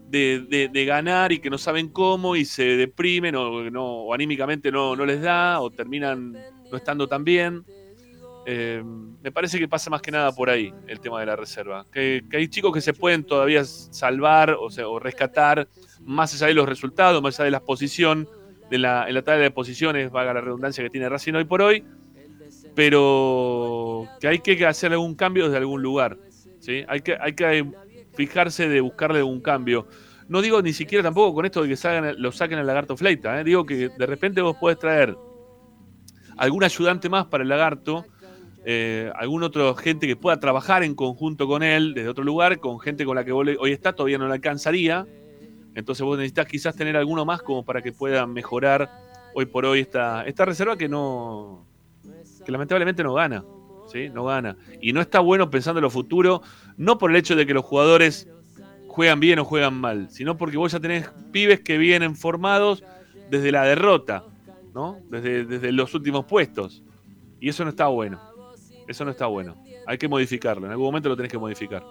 de, 0.09 0.85
ganar 0.85 1.33
y 1.33 1.39
que 1.39 1.49
no 1.49 1.57
saben 1.57 1.89
cómo 1.89 2.37
y 2.37 2.45
se 2.45 2.63
deprimen 2.63 3.35
o, 3.35 3.49
o 3.77 4.13
anímicamente 4.13 4.71
no, 4.71 4.95
no 4.95 5.05
les 5.05 5.21
da 5.21 5.59
o 5.59 5.71
terminan 5.71 6.37
no 6.71 6.77
estando 6.77 7.07
tan 7.07 7.23
bien. 7.23 7.63
Eh, 8.45 8.83
me 9.21 9.31
parece 9.31 9.59
que 9.59 9.67
pasa 9.67 9.89
más 9.89 10.01
que 10.01 10.11
nada 10.11 10.31
por 10.31 10.49
ahí 10.49 10.73
el 10.87 10.99
tema 10.99 11.19
de 11.19 11.25
la 11.25 11.35
reserva. 11.35 11.85
Que, 11.91 12.23
hay 12.33 12.47
chicos 12.47 12.73
que 12.73 12.81
se 12.81 12.93
pueden 12.93 13.23
todavía 13.23 13.63
salvar 13.63 14.55
o, 14.59 14.71
sea, 14.71 14.87
o 14.87 14.99
rescatar 14.99 15.67
más 16.01 16.33
allá 16.33 16.47
de 16.47 16.53
los 16.53 16.67
resultados, 16.67 17.21
más 17.21 17.39
allá 17.39 17.45
de 17.45 17.51
la 17.51 17.59
posición, 17.59 18.27
de 18.69 18.77
la, 18.77 19.07
en 19.07 19.13
la 19.13 19.21
tabla 19.21 19.43
de 19.43 19.51
posiciones, 19.51 20.11
valga 20.11 20.33
la 20.33 20.41
redundancia 20.41 20.83
que 20.83 20.89
tiene 20.89 21.09
Racing 21.09 21.33
hoy 21.33 21.45
por 21.45 21.61
hoy, 21.61 21.83
pero 22.75 24.07
que 24.19 24.27
hay 24.27 24.39
que 24.39 24.65
hacer 24.65 24.93
algún 24.93 25.15
cambio 25.15 25.45
desde 25.45 25.57
algún 25.57 25.81
lugar. 25.81 26.17
¿sí? 26.59 26.83
Hay, 26.87 27.01
que, 27.01 27.17
hay 27.19 27.33
que 27.33 27.71
fijarse 28.13 28.67
de 28.67 28.81
buscarle 28.81 29.19
algún 29.19 29.41
cambio. 29.41 29.87
No 30.27 30.41
digo 30.41 30.61
ni 30.61 30.73
siquiera 30.73 31.03
tampoco 31.03 31.33
con 31.33 31.45
esto 31.45 31.63
de 31.63 31.69
que 31.69 31.75
salgan, 31.75 32.21
lo 32.21 32.31
saquen 32.31 32.59
al 32.59 32.67
lagarto 32.67 32.95
fleita, 32.95 33.39
¿eh? 33.39 33.43
digo 33.43 33.65
que 33.65 33.89
de 33.89 34.05
repente 34.05 34.41
vos 34.41 34.55
podés 34.57 34.77
traer 34.77 35.17
algún 36.39 36.63
ayudante 36.63 37.09
más 37.09 37.25
para 37.25 37.43
el 37.43 37.49
lagarto, 37.49 38.05
eh, 38.65 39.11
algún 39.15 39.43
otro 39.43 39.75
gente 39.75 40.07
que 40.07 40.15
pueda 40.15 40.39
trabajar 40.39 40.83
en 40.83 40.95
conjunto 40.95 41.47
con 41.47 41.63
él 41.63 41.93
desde 41.93 42.07
otro 42.07 42.23
lugar, 42.23 42.59
con 42.59 42.79
gente 42.79 43.03
con 43.05 43.15
la 43.15 43.25
que 43.25 43.33
hoy 43.33 43.71
está, 43.71 43.93
todavía 43.93 44.17
no 44.17 44.27
le 44.27 44.33
alcanzaría. 44.33 45.05
Entonces 45.75 46.03
vos 46.03 46.17
necesitas 46.17 46.47
quizás 46.47 46.75
tener 46.75 46.95
alguno 46.95 47.25
más 47.25 47.41
como 47.41 47.63
para 47.63 47.81
que 47.81 47.91
pueda 47.91 48.25
mejorar 48.25 48.89
hoy 49.35 49.45
por 49.45 49.65
hoy 49.65 49.81
esta, 49.81 50.23
esta 50.25 50.45
reserva 50.45 50.77
que 50.77 50.87
no. 50.87 51.65
que 52.45 52.51
lamentablemente 52.51 53.03
no 53.03 53.13
gana. 53.13 53.43
¿sí? 53.91 54.09
No 54.09 54.23
gana. 54.23 54.55
Y 54.81 54.93
no 54.93 55.01
está 55.01 55.19
bueno 55.19 55.49
pensando 55.49 55.79
en 55.79 55.83
lo 55.83 55.89
futuro, 55.89 56.41
no 56.77 56.97
por 56.97 57.11
el 57.11 57.17
hecho 57.17 57.35
de 57.35 57.45
que 57.45 57.53
los 57.53 57.65
jugadores 57.65 58.29
juegan 58.87 59.19
bien 59.19 59.39
o 59.39 59.45
juegan 59.45 59.73
mal, 59.75 60.09
sino 60.09 60.37
porque 60.37 60.57
vos 60.57 60.71
ya 60.71 60.79
tenés 60.79 61.09
pibes 61.31 61.59
que 61.59 61.77
vienen 61.77 62.15
formados 62.15 62.83
desde 63.29 63.51
la 63.51 63.63
derrota, 63.63 64.23
¿no? 64.73 64.99
Desde, 65.09 65.71
los 65.71 65.93
últimos 65.93 66.25
puestos. 66.25 66.83
Y 67.39 67.49
eso 67.49 67.63
no 67.63 67.69
está 67.69 67.87
bueno. 67.87 68.19
Eso 68.87 69.05
no 69.05 69.11
está 69.11 69.27
bueno. 69.27 69.55
Hay 69.87 69.97
que 69.97 70.07
modificarlo. 70.07 70.65
En 70.65 70.71
algún 70.71 70.87
momento 70.87 71.09
lo 71.09 71.15
tenés 71.15 71.31
que 71.31 71.37
modificar. 71.37 71.83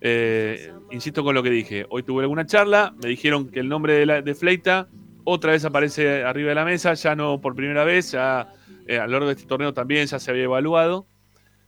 Eh, 0.00 0.72
insisto 0.90 1.22
con 1.22 1.34
lo 1.34 1.42
que 1.42 1.50
dije. 1.50 1.86
Hoy 1.90 2.02
tuve 2.02 2.22
alguna 2.22 2.46
charla. 2.46 2.94
Me 3.02 3.08
dijeron 3.08 3.48
que 3.48 3.60
el 3.60 3.68
nombre 3.68 3.94
de, 3.94 4.06
la, 4.06 4.34
Fleita 4.34 4.88
otra 5.24 5.52
vez 5.52 5.64
aparece 5.64 6.24
arriba 6.24 6.50
de 6.50 6.54
la 6.54 6.64
mesa. 6.64 6.94
Ya 6.94 7.14
no 7.14 7.40
por 7.40 7.54
primera 7.54 7.84
vez. 7.84 8.12
Ya 8.12 8.52
eh, 8.86 8.98
a 8.98 9.06
lo 9.06 9.12
largo 9.12 9.26
de 9.26 9.32
este 9.34 9.46
torneo 9.46 9.72
también 9.72 10.06
ya 10.06 10.18
se 10.18 10.30
había 10.30 10.44
evaluado. 10.44 11.06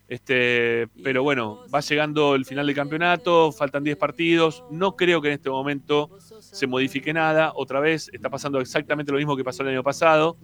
Este, 0.06 0.86
pero 1.02 1.23
bueno, 1.23 1.61
va 1.74 1.81
llegando 1.81 2.35
el 2.35 2.44
final 2.44 2.66
del 2.66 2.74
campeonato, 2.77 3.52
faltan 3.52 3.85
10 3.85 3.97
partidos. 3.97 4.65
No 4.70 4.97
creo 4.97 5.23
que 5.23 5.28
en 5.28 5.35
este 5.35 5.51
momento 5.51 6.11
se 6.55 6.69
modifique 6.69 7.13
nada. 7.13 7.53
Otra 7.57 7.81
vez 7.81 8.09
está 8.13 8.31
pasando 8.31 8.61
exactamente 8.61 9.11
lo 9.11 9.19
mismo 9.19 9.37
que 9.37 9.43
pasó 9.43 9.65
el 9.65 9.71
año 9.71 9.83
pasado, 9.83 10.37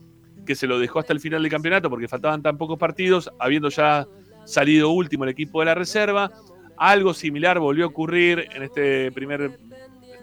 que 0.45 0.57
se 0.57 0.67
lo 0.67 0.81
dejó 0.81 0.99
hasta 0.99 1.13
el 1.13 1.21
final 1.21 1.41
del 1.41 1.51
campeonato 1.53 1.89
porque 1.89 2.09
faltaban 2.09 2.43
tan 2.43 2.59
pocos 2.59 2.79
partidos, 2.79 3.31
habiendo 3.39 3.69
ya 3.69 4.07
salido 4.45 4.91
último 4.91 5.23
el 5.23 5.31
equipo 5.31 5.61
de 5.61 5.67
la 5.67 5.75
reserva. 5.77 6.33
Algo 6.77 7.15
similar 7.15 7.61
volvió 7.61 7.85
a 7.85 7.89
ocurrir 7.89 8.49
en 8.53 8.65
este 8.65 9.13
primer 9.13 9.61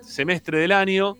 semestre 0.02 0.60
del 0.60 0.74
año, 0.74 1.16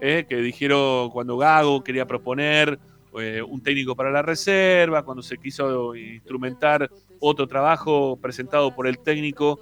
eh, 0.00 0.24
que 0.28 0.36
dijeron 0.36 1.10
cuando 1.10 1.36
Gago 1.36 1.82
quería 1.82 2.06
proponer 2.06 2.78
eh, 3.18 3.42
un 3.42 3.60
técnico 3.60 3.96
para 3.96 4.12
la 4.12 4.22
reserva, 4.22 5.02
cuando 5.02 5.22
se 5.22 5.36
quiso 5.36 5.96
instrumentar 5.96 6.88
otro 7.18 7.48
trabajo 7.48 8.16
presentado 8.22 8.72
por 8.72 8.86
el 8.86 9.00
técnico 9.00 9.58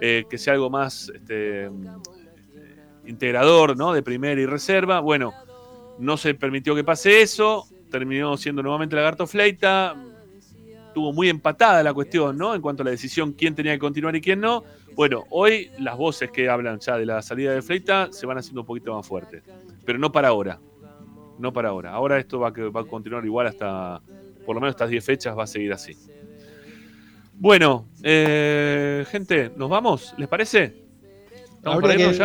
eh, 0.00 0.24
que 0.30 0.38
sea 0.38 0.52
algo 0.52 0.70
más 0.70 1.10
este, 1.12 1.68
integrador 3.08 3.76
¿no? 3.76 3.92
de 3.92 4.02
primera 4.02 4.40
y 4.40 4.46
reserva. 4.46 5.00
Bueno, 5.00 5.32
no 5.98 6.16
se 6.16 6.34
permitió 6.34 6.74
que 6.74 6.84
pase 6.84 7.22
eso, 7.22 7.66
terminó 7.90 8.36
siendo 8.36 8.62
nuevamente 8.62 8.94
Lagarto 8.94 9.26
Fleita, 9.26 9.96
tuvo 10.94 11.12
muy 11.12 11.28
empatada 11.28 11.82
la 11.82 11.94
cuestión, 11.94 12.36
¿no? 12.36 12.54
En 12.54 12.60
cuanto 12.60 12.82
a 12.82 12.84
la 12.84 12.90
decisión 12.90 13.32
quién 13.32 13.54
tenía 13.54 13.72
que 13.72 13.78
continuar 13.78 14.14
y 14.16 14.20
quién 14.20 14.40
no. 14.40 14.64
Bueno, 14.94 15.24
hoy 15.30 15.70
las 15.78 15.96
voces 15.96 16.30
que 16.30 16.48
hablan 16.48 16.78
ya 16.80 16.96
de 16.96 17.06
la 17.06 17.22
salida 17.22 17.52
de 17.52 17.62
Fleita 17.62 18.08
se 18.12 18.26
van 18.26 18.38
haciendo 18.38 18.62
un 18.62 18.66
poquito 18.66 18.94
más 18.94 19.06
fuertes, 19.06 19.42
pero 19.84 19.98
no 19.98 20.12
para 20.12 20.28
ahora. 20.28 20.60
No 21.38 21.52
para 21.52 21.68
ahora. 21.68 21.92
Ahora 21.92 22.18
esto 22.18 22.40
va, 22.40 22.50
va 22.50 22.80
a 22.80 22.84
continuar 22.84 23.24
igual 23.24 23.46
hasta, 23.46 24.00
por 24.44 24.56
lo 24.56 24.60
menos 24.60 24.72
estas 24.72 24.90
10 24.90 25.04
fechas 25.04 25.38
va 25.38 25.44
a 25.44 25.46
seguir 25.46 25.72
así. 25.72 25.96
Bueno, 27.34 27.86
eh, 28.02 29.04
gente, 29.08 29.52
¿nos 29.56 29.70
vamos? 29.70 30.14
¿Les 30.18 30.26
parece? 30.26 30.87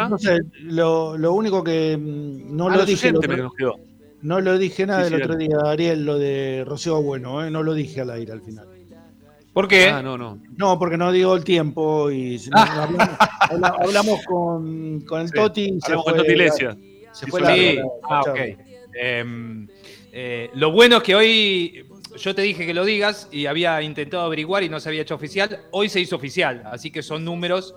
No 0.09 0.17
sé, 0.17 0.39
lo, 0.61 1.17
lo 1.17 1.33
único 1.33 1.63
que 1.63 1.97
mm, 1.97 2.55
no 2.55 2.67
Ah, 2.69 2.77
lo 2.77 2.85
dije. 2.85 3.11
otro-. 3.15 3.75
No 4.21 4.39
lo 4.39 4.57
dije 4.57 4.85
nada 4.85 5.03
Sí, 5.03 5.09
sí, 5.09 5.15
el 5.15 5.21
otro 5.21 5.35
día, 5.35 5.57
Ariel, 5.65 6.05
lo 6.05 6.17
de 6.17 6.63
Rocío 6.65 7.01
Bueno, 7.01 7.45
¿eh? 7.45 7.51
no 7.51 7.61
lo 7.61 7.73
dije 7.73 8.01
al 8.01 8.09
aire 8.11 8.31
al 8.31 8.41
final. 8.41 8.67
¿Por 9.51 9.67
qué? 9.67 9.87
Ah, 9.89 10.01
no, 10.01 10.17
no. 10.17 10.39
No, 10.57 10.79
porque 10.79 10.97
no 10.97 11.11
digo 11.11 11.35
el 11.35 11.43
tiempo 11.43 12.09
y 12.09 12.39
hablamos, 12.53 13.09
habla- 13.49 13.75
hablamos 13.79 14.25
con, 14.25 15.01
con 15.01 15.21
el 15.21 15.27
Sí, 15.27 15.33
Toti. 15.35 15.79
hablamos 15.83 16.05
con 16.05 16.13
fue 16.13 16.21
Toti 16.23 16.31
Iglesias. 16.31 16.77
Se 17.11 17.25
Sí, 17.25 17.31
fue 17.31 17.39
sí. 17.41 17.45
la 17.45 17.53
Sí, 17.55 17.75
la- 17.75 17.83
ah, 18.09 18.21
ok. 18.21 18.39
Em, 18.95 19.67
eh, 20.11 20.49
lo 20.55 20.71
bueno 20.71 20.97
es 20.97 21.03
que 21.03 21.15
hoy 21.15 21.85
yo 22.17 22.33
te 22.33 22.41
dije 22.43 22.65
que 22.65 22.73
lo 22.73 22.85
digas 22.85 23.27
y 23.31 23.45
había 23.47 23.81
intentado 23.81 24.23
averiguar 24.23 24.63
y 24.63 24.69
no 24.69 24.79
se 24.79 24.89
había 24.89 25.01
hecho 25.01 25.15
oficial. 25.15 25.59
Hoy 25.71 25.89
se 25.89 25.99
hizo 25.99 26.15
oficial, 26.15 26.63
así 26.65 26.91
que 26.91 27.03
son 27.03 27.25
números 27.25 27.75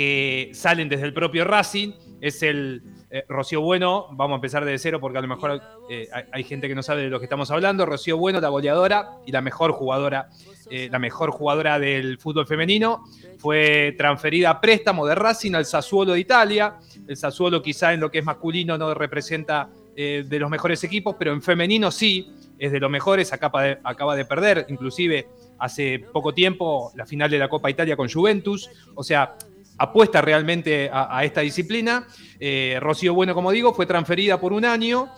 que 0.00 0.52
salen 0.54 0.88
desde 0.88 1.04
el 1.04 1.12
propio 1.12 1.44
Racing. 1.44 1.92
Es 2.22 2.42
el 2.42 2.82
eh, 3.10 3.22
Rocío 3.28 3.60
Bueno, 3.60 4.06
vamos 4.12 4.32
a 4.32 4.36
empezar 4.36 4.64
desde 4.64 4.78
cero 4.78 4.98
porque 4.98 5.18
a 5.18 5.20
lo 5.20 5.28
mejor 5.28 5.60
eh, 5.90 6.08
hay, 6.32 6.42
gente 6.42 6.68
que 6.68 6.74
no 6.74 6.82
sabe 6.82 7.02
de 7.02 7.10
lo 7.10 7.18
que 7.18 7.26
estamos 7.26 7.50
hablando. 7.50 7.84
Rocío 7.84 8.16
Bueno, 8.16 8.40
la 8.40 8.48
goleadora 8.48 9.10
y 9.26 9.32
la 9.32 9.42
mejor 9.42 9.72
jugadora, 9.72 10.30
eh, 10.70 10.88
la 10.90 10.98
mejor 10.98 11.32
jugadora 11.32 11.78
del 11.78 12.16
fútbol 12.16 12.46
femenino, 12.46 13.04
fue 13.36 13.94
transferida 13.98 14.48
a 14.48 14.60
préstamo 14.62 15.04
de 15.04 15.16
Racing 15.16 15.52
al 15.52 15.66
Sassuolo 15.66 16.14
de 16.14 16.20
Italia. 16.20 16.78
El 17.06 17.18
Sassuolo 17.18 17.60
quizá 17.60 17.92
en 17.92 18.00
lo 18.00 18.10
que 18.10 18.20
es 18.20 18.24
masculino 18.24 18.78
no 18.78 18.94
representa 18.94 19.68
de 19.94 20.38
los 20.38 20.48
mejores 20.48 20.82
equipos, 20.82 21.16
pero 21.18 21.30
en 21.30 21.42
femenino 21.42 21.90
sí, 21.90 22.32
es 22.58 22.72
de 22.72 22.80
los 22.80 22.90
mejores, 22.90 23.34
acaba 23.34 23.62
de, 23.64 23.78
acaba 23.84 24.16
de 24.16 24.24
perder, 24.24 24.64
inclusive 24.70 25.28
hace 25.58 25.98
poco 25.98 26.32
tiempo 26.32 26.90
la 26.94 27.04
final 27.04 27.30
de 27.30 27.38
la 27.38 27.50
Copa 27.50 27.68
Italia 27.68 27.96
con 27.96 28.08
Juventus, 28.08 28.70
o 28.94 29.04
sea, 29.04 29.36
apuesta 29.80 30.20
realmente 30.20 30.90
a, 30.92 31.18
a 31.18 31.24
esta 31.24 31.40
disciplina. 31.40 32.06
Eh, 32.38 32.78
Rocío 32.80 33.14
Bueno, 33.14 33.34
como 33.34 33.50
digo, 33.50 33.72
fue 33.72 33.86
transferida 33.86 34.38
por 34.38 34.52
un 34.52 34.64
año 34.64 35.10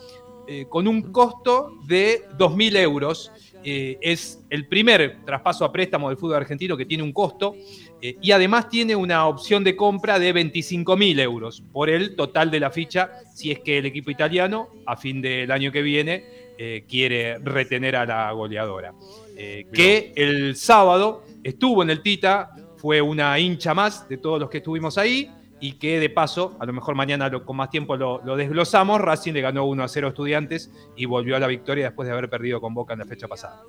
eh, 0.45 0.65
con 0.67 0.89
un 0.89 1.13
costo 1.13 1.77
de 1.85 2.27
2.000 2.37 2.77
euros. 2.77 3.31
Eh, 3.63 3.97
es 4.01 4.43
el 4.49 4.67
primer 4.67 5.23
traspaso 5.23 5.63
a 5.63 5.71
préstamo 5.71 6.09
del 6.09 6.17
fútbol 6.17 6.35
argentino 6.35 6.75
que 6.75 6.85
tiene 6.85 7.01
un 7.01 7.13
costo 7.13 7.55
eh, 8.01 8.17
y 8.21 8.31
además 8.31 8.67
tiene 8.67 8.93
una 8.93 9.25
opción 9.25 9.63
de 9.63 9.77
compra 9.77 10.19
de 10.19 10.35
25.000 10.35 11.21
euros 11.21 11.63
por 11.71 11.89
el 11.89 12.17
total 12.17 12.51
de 12.51 12.59
la 12.59 12.71
ficha 12.71 13.11
si 13.33 13.51
es 13.51 13.59
que 13.59 13.77
el 13.77 13.85
equipo 13.85 14.11
italiano 14.11 14.67
a 14.85 14.97
fin 14.97 15.21
del 15.21 15.49
año 15.49 15.71
que 15.71 15.81
viene 15.81 16.43
quiere 16.87 17.39
retener 17.39 17.95
a 17.95 18.05
la 18.05 18.31
goleadora. 18.31 18.93
Que 19.35 20.13
el 20.15 20.55
sábado 20.55 21.25
estuvo 21.43 21.83
en 21.83 21.89
el 21.89 22.01
Tita, 22.01 22.52
fue 22.83 23.01
una 23.01 23.39
hincha 23.39 23.73
más 23.73 24.09
de 24.09 24.17
todos 24.17 24.41
los 24.41 24.49
que 24.49 24.57
estuvimos 24.57 24.97
ahí 24.97 25.31
y 25.61 25.73
que 25.79 26.01
de 26.01 26.09
paso, 26.09 26.57
a 26.59 26.65
lo 26.65 26.73
mejor 26.73 26.95
mañana 26.95 27.29
lo- 27.29 27.45
con 27.45 27.55
más 27.55 27.69
tiempo 27.69 27.95
lo, 27.95 28.21
lo 28.25 28.35
desglosamos, 28.35 28.99
Racing 28.99 29.31
le 29.31 29.39
ganó 29.39 29.63
1 29.63 29.81
a 29.85 29.87
0 29.87 30.07
a 30.07 30.09
estudiantes 30.09 30.69
y 30.97 31.05
volvió 31.05 31.37
a 31.37 31.39
la 31.39 31.47
victoria 31.47 31.85
después 31.85 32.05
de 32.07 32.11
haber 32.11 32.29
perdido 32.29 32.59
con 32.59 32.73
Boca 32.73 32.91
en 32.91 32.99
la 32.99 33.05
fecha 33.05 33.29
pasada. 33.29 33.61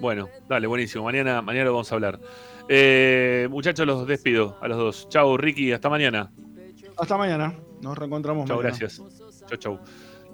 Bueno, 0.00 0.28
dale, 0.48 0.66
buenísimo. 0.66 1.04
Mañana, 1.04 1.40
mañana 1.40 1.66
lo 1.66 1.74
vamos 1.74 1.92
a 1.92 1.94
hablar. 1.94 2.18
Eh, 2.68 3.46
muchachos, 3.48 3.86
los 3.86 4.08
despido 4.08 4.56
a 4.60 4.66
los 4.66 4.76
dos. 4.78 5.08
Chau, 5.08 5.36
Ricky, 5.36 5.70
hasta 5.70 5.88
mañana. 5.88 6.32
Hasta 6.98 7.16
mañana. 7.16 7.54
Nos 7.80 7.96
reencontramos 7.96 8.48
Chau, 8.48 8.56
mañana. 8.56 8.76
gracias. 8.76 9.00
Chau, 9.46 9.58
chau. 9.58 9.78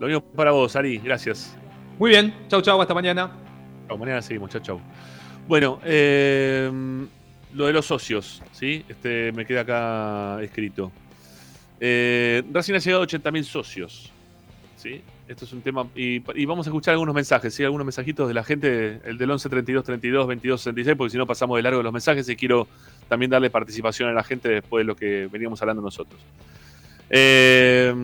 Lo 0.01 0.07
mismo 0.07 0.23
para 0.23 0.53
vos, 0.53 0.75
Ari, 0.77 0.97
gracias. 0.99 1.55
Muy 1.99 2.09
bien, 2.13 2.35
chau, 2.49 2.63
chau, 2.63 2.81
hasta 2.81 2.95
mañana. 2.95 3.31
Chau, 3.87 3.99
mañana 3.99 4.23
seguimos, 4.23 4.49
chau, 4.49 4.63
chau. 4.63 4.81
Bueno, 5.47 5.81
eh, 5.85 6.71
lo 7.55 7.67
de 7.67 7.73
los 7.73 7.87
socios, 7.87 8.43
¿sí? 8.53 8.85
Este 8.89 9.33
me 9.33 9.47
queda 9.47 9.63
acá 9.63 10.43
escrito. 10.43 10.93
Eh, 11.81 12.43
Racing 12.53 12.75
ha 12.75 12.79
llegado 12.79 13.03
a 13.03 13.07
80.000 13.07 13.43
socios, 13.45 14.13
¿sí? 14.77 15.03
Esto 15.29 15.45
es 15.45 15.53
un 15.53 15.61
tema. 15.61 15.87
Y, 15.95 16.19
vamos 16.47 16.67
a 16.67 16.71
escuchar 16.71 16.93
algunos 16.93 17.15
mensajes, 17.15 17.55
¿sí? 17.55 17.63
Algunos 17.63 17.85
mensajitos 17.85 18.29
de 18.29 18.35
la 18.35 18.45
gente, 18.45 19.01
el 19.05 19.19
del 19.19 19.31
11 19.31 19.49
32 19.49 19.85
32 19.85 20.27
22 20.27 20.61
66, 20.61 20.97
porque 20.97 21.11
si 21.11 21.19
no 21.19 21.27
pasamos 21.27 21.57
de 21.57 21.63
largo 21.63 21.83
los 21.83 21.93
mensajes 21.93 22.29
y 22.29 22.37
quiero 22.37 22.67
también 23.09 23.31
darle 23.31 23.51
participación 23.51 24.09
a 24.09 24.13
la 24.13 24.25
gente 24.25 24.49
después 24.49 24.83
de 24.83 24.87
lo 24.87 24.97
que 24.97 25.29
veníamos 25.31 25.61
hablando 25.61 25.83
nosotros. 25.83 26.21
Eh, 27.11 27.95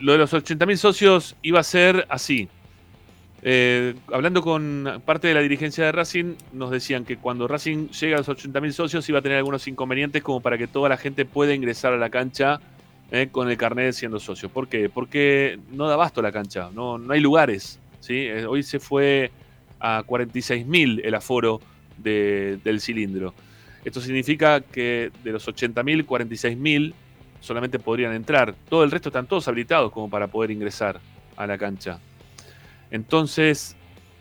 lo 0.00 0.12
de 0.12 0.18
los 0.18 0.32
80.000 0.32 0.76
socios 0.76 1.36
iba 1.42 1.60
a 1.60 1.64
ser 1.64 2.06
así. 2.08 2.48
Eh, 3.42 3.94
hablando 4.12 4.42
con 4.42 5.00
parte 5.04 5.28
de 5.28 5.34
la 5.34 5.40
dirigencia 5.40 5.84
de 5.84 5.92
Racing, 5.92 6.34
nos 6.52 6.70
decían 6.70 7.04
que 7.04 7.16
cuando 7.18 7.46
Racing 7.46 7.88
llega 7.90 8.16
a 8.16 8.18
los 8.18 8.28
80.000 8.28 8.72
socios 8.72 9.08
iba 9.08 9.20
a 9.20 9.22
tener 9.22 9.38
algunos 9.38 9.66
inconvenientes 9.68 10.22
como 10.22 10.40
para 10.40 10.58
que 10.58 10.66
toda 10.66 10.88
la 10.88 10.96
gente 10.96 11.24
pueda 11.24 11.54
ingresar 11.54 11.92
a 11.92 11.96
la 11.98 12.10
cancha 12.10 12.60
eh, 13.12 13.28
con 13.30 13.48
el 13.48 13.56
carnet 13.56 13.92
siendo 13.92 14.18
socio. 14.18 14.48
¿Por 14.48 14.68
qué? 14.68 14.88
Porque 14.88 15.58
no 15.70 15.86
da 15.86 15.94
abasto 15.94 16.20
la 16.20 16.32
cancha, 16.32 16.70
no, 16.74 16.98
no 16.98 17.12
hay 17.12 17.20
lugares. 17.20 17.78
¿sí? 18.00 18.26
Eh, 18.26 18.44
hoy 18.44 18.62
se 18.64 18.80
fue 18.80 19.30
a 19.80 20.02
46.000 20.04 21.00
el 21.04 21.14
aforo 21.14 21.60
de- 21.96 22.58
del 22.64 22.80
cilindro. 22.80 23.34
Esto 23.84 24.00
significa 24.00 24.60
que 24.60 25.12
de 25.22 25.32
los 25.32 25.46
80.000, 25.46 26.04
46.000 26.04 26.92
solamente 27.40 27.78
podrían 27.78 28.12
entrar. 28.12 28.54
Todo 28.68 28.82
el 28.82 28.90
resto 28.90 29.10
están 29.10 29.28
todos 29.28 29.46
habilitados 29.46 29.92
como 29.92 30.10
para 30.10 30.26
poder 30.26 30.50
ingresar 30.50 30.98
a 31.36 31.46
la 31.46 31.56
cancha. 31.56 32.00
Entonces, 32.90 33.76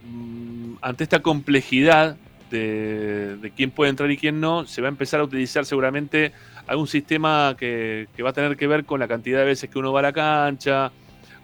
mm, 0.06 0.76
ante 0.81 1.03
esta 1.03 1.22
complejidad 1.22 2.18
de, 2.49 3.52
quién 3.56 3.72
puede 3.72 3.89
entrar 3.89 4.10
y 4.11 4.18
quién 4.18 4.39
no, 4.39 4.65
se 4.65 4.81
va 4.81 4.88
a 4.88 4.91
empezar 4.91 5.19
a 5.19 5.23
utilizar 5.23 5.65
seguramente 5.65 6.31
algún 6.65 6.88
sistema 6.88 7.56
que, 7.57 8.07
va 8.23 8.30
a 8.30 8.34
tener 8.34 8.56
que 8.57 8.68
ver 8.68 8.85
con 8.85 8.99
la 8.99 9.07
cantidad 9.07 9.39
de 9.39 9.45
veces 9.45 9.69
que 9.69 9.80
uno 9.80 9.91
va 9.91 9.99
a 9.99 10.03
la 10.03 10.14
cancha, 10.14 10.91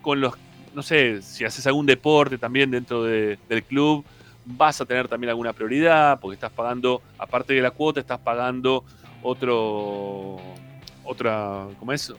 con 0.01 0.21
los, 0.21 0.33
no 0.73 0.81
sé, 0.81 1.21
si 1.21 1.45
haces 1.45 1.65
algún 1.67 1.85
deporte 1.85 2.37
también 2.37 2.71
dentro 2.71 3.03
de- 3.03 3.37
del 3.49 3.63
club, 3.63 4.05
vas 4.45 4.81
a 4.81 4.85
tener 4.85 5.07
también 5.07 5.29
alguna 5.29 5.53
prioridad, 5.53 6.19
porque 6.19 6.35
estás 6.35 6.51
pagando, 6.51 7.01
aparte 7.17 7.53
de 7.53 7.61
la 7.61 7.71
cuota, 7.71 7.99
estás 7.99 8.19
pagando 8.19 8.83
otro, 9.21 10.37
otra, 11.03 11.67
¿cómo 11.79 11.93
es? 11.93 12.13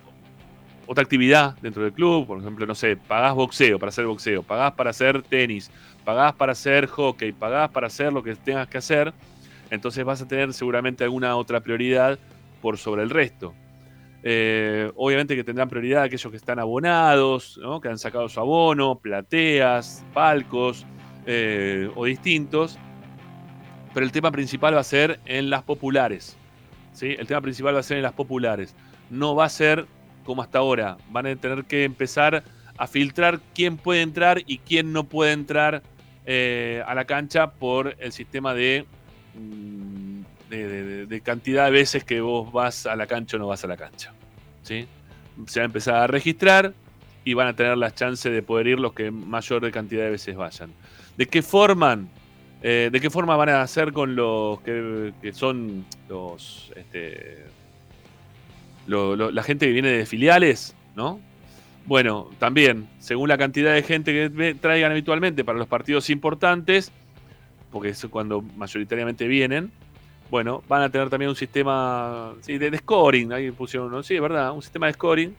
Otra 0.86 1.02
actividad 1.02 1.56
dentro 1.60 1.82
del 1.82 1.92
club, 1.92 2.26
por 2.26 2.38
ejemplo, 2.38 2.66
no 2.66 2.74
sé, 2.74 2.96
pagás 2.96 3.34
boxeo 3.34 3.78
para 3.78 3.90
hacer 3.90 4.06
boxeo, 4.06 4.42
pagás 4.42 4.72
para 4.72 4.90
hacer 4.90 5.22
tenis, 5.22 5.70
pagás 6.04 6.34
para 6.34 6.52
hacer 6.52 6.86
hockey, 6.86 7.32
pagás 7.32 7.70
para 7.70 7.86
hacer 7.86 8.12
lo 8.12 8.22
que 8.22 8.34
tengas 8.34 8.68
que 8.68 8.78
hacer, 8.78 9.12
entonces 9.70 10.04
vas 10.04 10.22
a 10.22 10.28
tener 10.28 10.52
seguramente 10.52 11.04
alguna 11.04 11.36
otra 11.36 11.60
prioridad 11.60 12.18
por 12.60 12.78
sobre 12.78 13.02
el 13.02 13.10
resto. 13.10 13.54
Eh, 14.26 14.90
obviamente 14.96 15.36
que 15.36 15.44
tendrán 15.44 15.68
prioridad 15.68 16.04
aquellos 16.04 16.30
que 16.30 16.38
están 16.38 16.58
abonados, 16.58 17.60
que 17.82 17.88
han 17.88 17.98
sacado 17.98 18.28
su 18.28 18.40
abono, 18.40 18.98
plateas, 18.98 20.02
palcos 20.14 20.86
eh, 21.26 21.90
o 21.94 22.06
distintos, 22.06 22.78
pero 23.92 24.06
el 24.06 24.12
tema 24.12 24.30
principal 24.30 24.74
va 24.74 24.80
a 24.80 24.84
ser 24.84 25.20
en 25.26 25.50
las 25.50 25.62
populares. 25.62 26.38
¿sí? 26.92 27.14
El 27.18 27.26
tema 27.26 27.42
principal 27.42 27.74
va 27.74 27.80
a 27.80 27.82
ser 27.82 27.98
en 27.98 28.02
las 28.02 28.14
populares. 28.14 28.74
No 29.10 29.34
va 29.36 29.44
a 29.44 29.50
ser 29.50 29.86
como 30.24 30.42
hasta 30.42 30.58
ahora. 30.58 30.96
Van 31.10 31.26
a 31.26 31.36
tener 31.36 31.64
que 31.64 31.84
empezar 31.84 32.42
a 32.76 32.86
filtrar 32.86 33.40
quién 33.54 33.76
puede 33.76 34.02
entrar 34.02 34.42
y 34.46 34.58
quién 34.58 34.92
no 34.92 35.04
puede 35.04 35.32
entrar 35.32 35.82
eh, 36.26 36.82
a 36.86 36.94
la 36.94 37.04
cancha 37.04 37.50
por 37.52 37.94
el 38.00 38.10
sistema 38.12 38.54
de, 38.54 38.86
mm, 39.34 40.20
de, 40.50 40.68
de- 40.68 41.06
de 41.06 41.20
cantidad 41.20 41.66
de 41.66 41.70
veces 41.70 42.04
que 42.04 42.20
vos 42.20 42.52
vas 42.52 42.86
a 42.86 42.96
la 42.96 43.06
cancha 43.06 43.36
o 43.36 43.40
no 43.40 43.46
vas 43.48 43.62
a 43.64 43.66
la 43.68 43.76
cancha. 43.76 44.12
¿sí? 44.62 44.86
Se 45.46 45.60
va 45.60 45.64
a 45.64 45.66
empezar 45.66 45.94
a 45.96 46.06
registrar 46.06 46.72
y 47.24 47.34
van 47.34 47.48
a 47.48 47.56
tener 47.56 47.76
las 47.78 47.94
chances 47.94 48.32
de 48.32 48.42
poder 48.42 48.66
ir 48.68 48.80
los 48.80 48.92
que 48.92 49.10
mayor 49.10 49.70
cantidad 49.70 50.04
de 50.04 50.10
veces 50.10 50.36
vayan. 50.36 50.70
¿De 51.16 51.26
qué 51.26 51.42
forman? 51.42 52.08
Eh, 52.62 52.88
¿De 52.90 53.00
qué 53.00 53.10
forma 53.10 53.36
van 53.36 53.50
a 53.50 53.62
hacer 53.62 53.92
con 53.92 54.16
los 54.16 54.60
que, 54.62 55.12
que 55.20 55.32
son 55.34 55.84
los 56.08 56.72
este, 56.76 57.44
lo- 58.86 59.16
lo- 59.16 59.30
la 59.30 59.42
gente 59.42 59.66
que 59.66 59.72
viene 59.72 59.88
de 59.88 60.06
filiales, 60.06 60.74
¿no? 60.94 61.20
Bueno, 61.86 62.30
también, 62.38 62.88
según 62.98 63.28
la 63.28 63.36
cantidad 63.36 63.74
de 63.74 63.82
gente 63.82 64.12
que 64.12 64.54
traigan 64.54 64.90
habitualmente 64.92 65.44
para 65.44 65.58
los 65.58 65.68
partidos 65.68 66.08
importantes, 66.10 66.90
porque 67.70 67.90
es 67.90 68.06
cuando 68.10 68.40
mayoritariamente 68.40 69.26
vienen, 69.26 69.70
bueno, 70.30 70.62
van 70.68 70.82
a 70.82 70.88
tener 70.88 71.10
también 71.10 71.28
un 71.28 71.36
sistema 71.36 72.32
de, 72.46 72.78
scoring, 72.78 73.32
ahí 73.32 73.50
pusieron 73.50 74.02
sí, 74.02 74.14
es 74.14 74.20
verdad, 74.22 74.52
un 74.52 74.62
sistema 74.62 74.86
de 74.86 74.94
scoring 74.94 75.34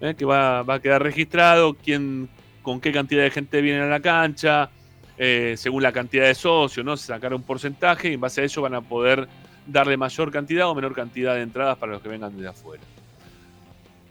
¿eh? 0.00 0.14
que 0.16 0.24
va, 0.24 0.62
va 0.62 0.74
a 0.74 0.80
quedar 0.80 1.02
registrado, 1.02 1.74
quién, 1.74 2.28
con 2.62 2.80
qué 2.80 2.92
cantidad 2.92 3.22
de 3.22 3.30
gente 3.30 3.62
viene 3.62 3.80
a 3.80 3.86
la 3.86 4.00
cancha, 4.00 4.68
eh, 5.16 5.54
según 5.56 5.82
la 5.82 5.92
cantidad 5.92 6.26
de 6.26 6.34
socios, 6.34 6.84
¿no? 6.84 6.96
Sacar 6.96 7.32
un 7.32 7.42
porcentaje 7.42 8.10
y 8.10 8.14
en 8.14 8.20
base 8.20 8.42
a 8.42 8.44
eso 8.44 8.60
van 8.62 8.74
a 8.74 8.80
poder 8.82 9.26
darle 9.68 9.96
mayor 9.96 10.32
cantidad 10.32 10.68
o 10.68 10.74
menor 10.74 10.94
cantidad 10.94 11.34
de 11.34 11.42
entradas 11.42 11.76
para 11.78 11.92
los 11.92 12.02
que 12.02 12.08
vengan 12.08 12.34
desde 12.34 12.48
afuera. 12.48 12.82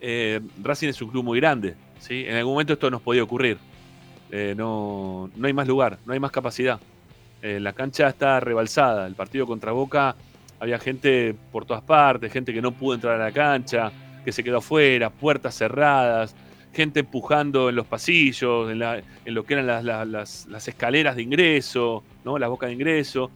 Eh, 0.00 0.40
Racing 0.62 0.88
es 0.88 1.02
un 1.02 1.10
club 1.10 1.24
muy 1.24 1.40
grande, 1.40 1.74
¿sí? 1.98 2.24
En 2.26 2.36
algún 2.36 2.54
momento 2.54 2.72
esto 2.72 2.90
nos 2.90 3.02
podía 3.02 3.22
ocurrir. 3.22 3.58
Eh, 4.30 4.54
no, 4.56 5.30
no 5.36 5.46
hay 5.46 5.52
más 5.52 5.66
lugar, 5.66 5.98
no 6.06 6.12
hay 6.12 6.20
más 6.20 6.30
capacidad. 6.30 6.78
Eh, 7.42 7.58
la 7.60 7.72
cancha 7.72 8.08
está 8.08 8.40
rebalsada. 8.40 9.06
El 9.06 9.14
partido 9.14 9.46
contra 9.46 9.72
Boca 9.72 10.14
había 10.60 10.78
gente 10.78 11.34
por 11.52 11.64
todas 11.64 11.82
partes, 11.82 12.32
gente 12.32 12.52
que 12.52 12.62
no 12.62 12.72
pudo 12.72 12.94
entrar 12.94 13.20
a 13.20 13.24
la 13.24 13.32
cancha, 13.32 13.90
que 14.24 14.32
se 14.32 14.44
quedó 14.44 14.58
afuera, 14.58 15.10
puertas 15.10 15.56
cerradas, 15.56 16.34
gente 16.72 17.00
empujando 17.00 17.68
en 17.68 17.76
los 17.76 17.86
pasillos, 17.86 18.70
en, 18.70 18.78
la- 18.78 18.98
en 18.98 19.34
lo 19.34 19.44
que 19.44 19.54
eran 19.54 19.66
las, 19.66 19.82
las- 19.84 20.46
las- 20.46 20.68
escaleras 20.68 21.16
de 21.16 21.22
ingreso, 21.22 22.04
¿no? 22.24 22.38
las 22.38 22.48
bocas 22.50 22.68
de 22.68 22.74
ingreso. 22.74 23.30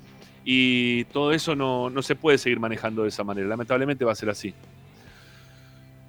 Y 0.45 1.05
todo 1.05 1.33
eso 1.33 1.55
no, 1.55 1.91
no 1.91 2.03
se 2.03 2.17
puede 2.17 2.39
seguir 2.39 2.59
manejando 2.59 3.03
de 3.03 3.09
esa 3.09 3.25
manera. 3.25 3.47
Lamentablemente 3.49 4.05
va 4.05 4.13
a 4.13 4.17
ser 4.17 4.31
así. 4.31 4.55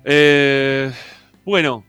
Eh, 0.05 0.91
bueno, 1.45 1.83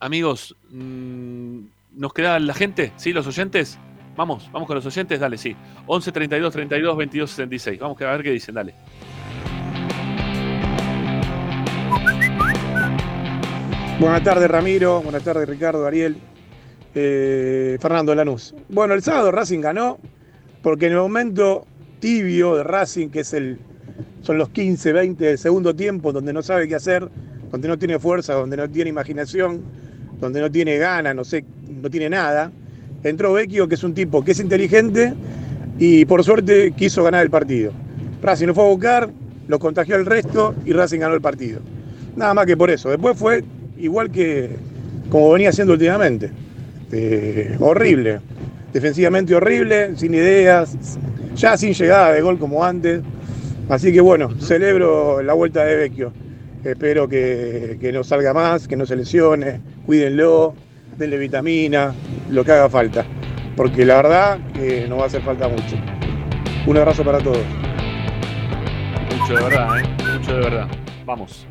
amigos, 0.00 0.56
mm, 0.70 1.58
¿nos 1.96 2.12
queda 2.12 2.38
la 2.38 2.54
gente? 2.54 2.92
¿Sí? 2.96 3.12
¿Los 3.12 3.26
oyentes? 3.26 3.78
Vamos, 4.16 4.48
vamos 4.50 4.66
con 4.66 4.76
los 4.76 4.86
oyentes, 4.86 5.20
dale, 5.20 5.36
sí. 5.36 5.54
11 5.86 6.12
32 6.12 6.52
32 6.52 6.96
22 6.96 7.30
66. 7.30 7.80
Vamos 7.80 8.00
a 8.00 8.10
ver 8.12 8.22
qué 8.22 8.30
dicen, 8.30 8.54
dale. 8.54 8.74
Buenas 13.98 14.22
tardes, 14.22 14.50
Ramiro. 14.50 15.00
Buenas 15.02 15.22
tardes, 15.22 15.48
Ricardo, 15.48 15.86
Ariel. 15.86 16.16
Eh, 16.94 17.76
Fernando 17.80 18.14
Lanús. 18.14 18.54
Bueno, 18.68 18.94
el 18.94 19.02
sábado 19.02 19.30
Racing 19.30 19.60
ganó 19.60 19.98
porque 20.66 20.86
en 20.86 20.94
el 20.94 20.98
momento 20.98 21.64
tibio 22.00 22.56
de 22.56 22.64
Racing, 22.64 23.10
que 23.10 23.20
es 23.20 23.32
el, 23.34 23.56
son 24.22 24.36
los 24.36 24.48
15, 24.48 24.92
20 24.92 25.24
del 25.24 25.38
segundo 25.38 25.76
tiempo, 25.76 26.12
donde 26.12 26.32
no 26.32 26.42
sabe 26.42 26.66
qué 26.66 26.74
hacer, 26.74 27.08
donde 27.52 27.68
no 27.68 27.78
tiene 27.78 28.00
fuerza, 28.00 28.34
donde 28.34 28.56
no 28.56 28.68
tiene 28.68 28.90
imaginación, 28.90 29.60
donde 30.18 30.40
no 30.40 30.50
tiene 30.50 30.76
ganas, 30.76 31.14
no 31.14 31.22
sé, 31.22 31.44
no 31.80 31.88
tiene 31.88 32.10
nada, 32.10 32.50
entró 33.04 33.32
Vecchio, 33.32 33.68
que 33.68 33.76
es 33.76 33.84
un 33.84 33.94
tipo 33.94 34.24
que 34.24 34.32
es 34.32 34.40
inteligente 34.40 35.14
y 35.78 36.04
por 36.04 36.24
suerte 36.24 36.72
quiso 36.72 37.04
ganar 37.04 37.22
el 37.22 37.30
partido. 37.30 37.70
Racing 38.20 38.48
lo 38.48 38.54
fue 38.54 38.64
a 38.64 38.68
buscar, 38.68 39.10
lo 39.46 39.60
contagió 39.60 39.94
al 39.94 40.04
resto 40.04 40.52
y 40.64 40.72
Racing 40.72 40.98
ganó 40.98 41.14
el 41.14 41.20
partido. 41.20 41.60
Nada 42.16 42.34
más 42.34 42.44
que 42.44 42.56
por 42.56 42.70
eso. 42.70 42.90
Después 42.90 43.16
fue 43.16 43.44
igual 43.78 44.10
que 44.10 44.50
como 45.10 45.30
venía 45.30 45.50
haciendo 45.50 45.74
últimamente. 45.74 46.28
Eh, 46.90 47.56
horrible. 47.60 48.18
Defensivamente 48.72 49.34
horrible, 49.34 49.96
sin 49.96 50.14
ideas, 50.14 50.98
ya 51.34 51.56
sin 51.56 51.72
llegada 51.72 52.12
de 52.12 52.20
gol 52.20 52.38
como 52.38 52.64
antes. 52.64 53.02
Así 53.68 53.92
que 53.92 54.00
bueno, 54.00 54.30
celebro 54.40 55.22
la 55.22 55.34
vuelta 55.34 55.64
de 55.64 55.76
Vecchio. 55.76 56.12
Espero 56.64 57.08
que, 57.08 57.78
que 57.80 57.92
no 57.92 58.02
salga 58.04 58.34
más, 58.34 58.66
que 58.66 58.76
no 58.76 58.86
se 58.86 58.96
lesione, 58.96 59.60
cuídenlo, 59.86 60.54
denle 60.98 61.16
vitamina, 61.16 61.94
lo 62.30 62.44
que 62.44 62.52
haga 62.52 62.68
falta. 62.68 63.04
Porque 63.56 63.84
la 63.84 63.96
verdad 63.96 64.38
que 64.52 64.86
no 64.88 64.96
va 64.98 65.04
a 65.04 65.06
hacer 65.06 65.22
falta 65.22 65.48
mucho. 65.48 65.76
Un 66.66 66.76
abrazo 66.76 67.04
para 67.04 67.18
todos. 67.18 67.44
Mucho 69.18 69.36
de 69.36 69.44
verdad, 69.44 69.80
¿eh? 69.80 69.82
Mucho 70.18 70.34
de 70.34 70.40
verdad. 70.40 70.68
Vamos. 71.04 71.46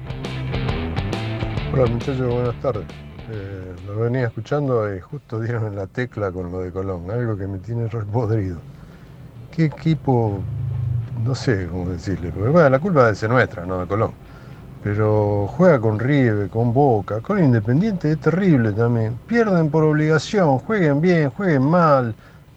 Hola 1.74 1.86
muchachos, 1.88 2.34
buenas 2.34 2.62
tardes. 2.62 3.05
Lo 3.96 4.02
venía 4.02 4.28
escuchando 4.28 4.94
y 4.94 5.00
justo 5.00 5.40
dieron 5.40 5.68
en 5.68 5.78
la 5.78 5.88
tecla 5.88 6.30
con 6.30 6.52
lo 6.52 6.60
de 6.60 6.70
Colón, 6.70 7.10
algo 7.10 7.38
que 7.38 7.48
me 7.48 7.60
tiene 7.60 7.88
re 7.88 8.04
podrido. 8.04 8.58
¿Qué 9.52 9.66
equipo? 9.66 10.40
No 11.24 11.34
sé 11.34 11.68
cómo 11.72 11.90
decirle, 11.90 12.30
porque 12.32 12.50
bueno, 12.50 12.70
la 12.70 12.80
culpa 12.80 13.06
debe 13.06 13.16
ser 13.16 13.30
nuestra, 13.30 13.66
no 13.66 13.80
de 13.80 13.88
Colón. 13.88 14.12
Pero 14.84 15.48
juega 15.48 15.80
con 15.80 15.98
River, 15.98 16.50
con 16.50 16.74
Boca, 16.74 17.22
con 17.22 17.42
Independiente 17.42 18.12
es 18.12 18.20
terrible 18.20 18.74
también. 18.74 19.18
Pierden 19.28 19.70
por 19.70 19.86
obligación, 19.86 20.60
jueguen 20.60 21.00
bien, 21.00 21.30
jueguen 21.30 21.64
mal, 21.64 22.14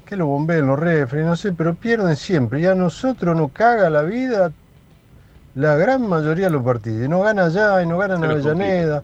que 0.07 0.17
lo 0.17 0.27
bombeen 0.27 0.67
los 0.67 0.77
refres, 0.77 1.25
no 1.25 1.37
sé, 1.37 1.53
pero 1.53 1.73
pierden 1.73 2.17
siempre. 2.17 2.61
Y 2.63 2.67
a 2.67 2.75
nosotros 2.75 3.37
nos 3.37 3.53
caga 3.53 3.89
la 3.91 4.03
vida 4.03 4.51
la 5.55 5.77
gran 5.77 6.09
mayoría 6.09 6.47
de 6.47 6.53
los 6.53 6.65
partidos. 6.65 7.07
Y 7.07 7.09
no 7.09 7.21
gana 7.21 7.45
allá 7.45 7.81
y 7.81 7.87
no 7.87 7.97
gana 7.97 8.17
en 8.17 8.23
Se 8.23 8.27
nos 8.27 8.45
Avellaneda. 8.45 9.03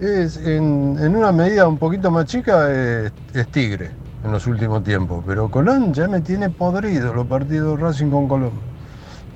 Es, 0.00 0.38
en, 0.38 0.96
en 0.98 1.14
una 1.14 1.30
medida 1.30 1.68
un 1.68 1.76
poquito 1.76 2.10
más 2.10 2.24
chica 2.24 2.72
es, 2.72 3.12
es 3.34 3.46
Tigre 3.48 3.90
en 4.24 4.32
los 4.32 4.46
últimos 4.46 4.82
tiempos. 4.82 5.22
Pero 5.26 5.50
Colón 5.50 5.92
ya 5.92 6.08
me 6.08 6.20
tiene 6.22 6.48
podrido 6.48 7.12
los 7.12 7.26
partidos 7.26 7.78
Racing 7.78 8.10
con 8.10 8.26
Colón. 8.26 8.52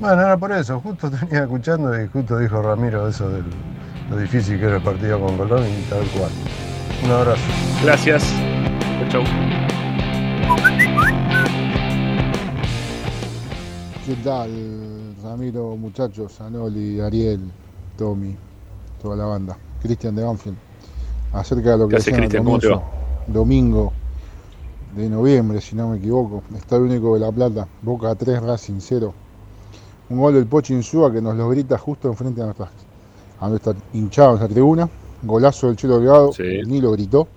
Bueno, 0.00 0.22
era 0.22 0.36
por 0.38 0.52
eso. 0.52 0.80
Justo 0.80 1.10
tenía 1.28 1.42
escuchando 1.42 2.00
y 2.00 2.08
justo 2.08 2.38
dijo 2.38 2.62
Ramiro 2.62 3.06
eso 3.08 3.28
de 3.28 3.42
lo 4.08 4.16
difícil 4.16 4.58
que 4.58 4.66
era 4.66 4.76
el 4.76 4.82
partido 4.82 5.20
con 5.20 5.36
Colón 5.36 5.64
y 5.66 5.82
tal 5.90 6.06
cual. 6.18 6.30
Un 7.04 7.10
abrazo. 7.10 7.42
Gracias. 7.82 8.32
Chau. 9.10 9.22
¿Qué 14.06 14.14
tal, 14.22 14.50
Ramiro, 15.22 15.76
muchachos? 15.76 16.40
Anoli, 16.40 17.00
Ariel, 17.00 17.50
Tommy, 17.96 18.36
toda 19.00 19.16
la 19.16 19.24
banda. 19.24 19.56
Cristian 19.84 20.16
de 20.16 20.24
Banfield. 20.24 20.56
Acerca 21.34 21.72
de 21.72 21.78
lo 21.78 21.88
¿Qué 21.88 21.98
que? 21.98 22.10
¿Cómo 22.10 22.28
te 22.28 22.38
comienzo, 22.38 22.82
domingo 23.26 23.92
de 24.96 25.10
noviembre, 25.10 25.60
si 25.60 25.76
no 25.76 25.90
me 25.90 25.98
equivoco. 25.98 26.42
Está 26.56 26.76
el 26.76 26.82
único 26.82 27.12
de 27.14 27.20
La 27.20 27.30
Plata. 27.30 27.68
Boca 27.82 28.14
3, 28.14 28.42
Racing 28.42 28.78
0. 28.78 29.12
Un 30.08 30.18
gol 30.18 30.34
del 30.34 30.46
Pocho 30.46 30.72
Insúa 30.72 31.12
que 31.12 31.20
nos 31.20 31.36
lo 31.36 31.50
grita 31.50 31.76
justo 31.76 32.08
enfrente 32.08 32.40
a 32.40 32.46
nuestra, 32.46 32.70
a 33.40 33.48
nuestra 33.48 33.74
hinchada, 33.92 34.28
a 34.28 34.30
nuestra 34.32 34.48
tribuna. 34.48 34.88
Golazo 35.22 35.66
del 35.66 35.76
Chelo 35.76 35.98
Delgado, 35.98 36.30
ni 36.66 36.80
lo 36.80 36.92
gritó. 36.92 37.28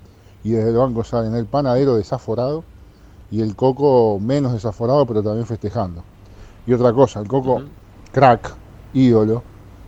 Y 0.44 0.52
desde 0.52 0.70
el 0.70 0.78
banco 0.78 1.04
salen 1.04 1.36
el 1.36 1.48
panadero 1.48 1.96
desaforado 1.96 2.64
y 3.30 3.42
el 3.42 3.58
Coco 3.58 4.20
menos 4.22 4.54
desaforado, 4.54 5.06
pero 5.06 5.22
también 5.22 5.46
festejando. 5.46 6.02
Y 6.66 6.72
otra 6.72 6.94
cosa, 6.94 7.20
el 7.20 7.28
Coco, 7.28 7.62
crack, 8.14 8.56
ídolo, 8.94 9.44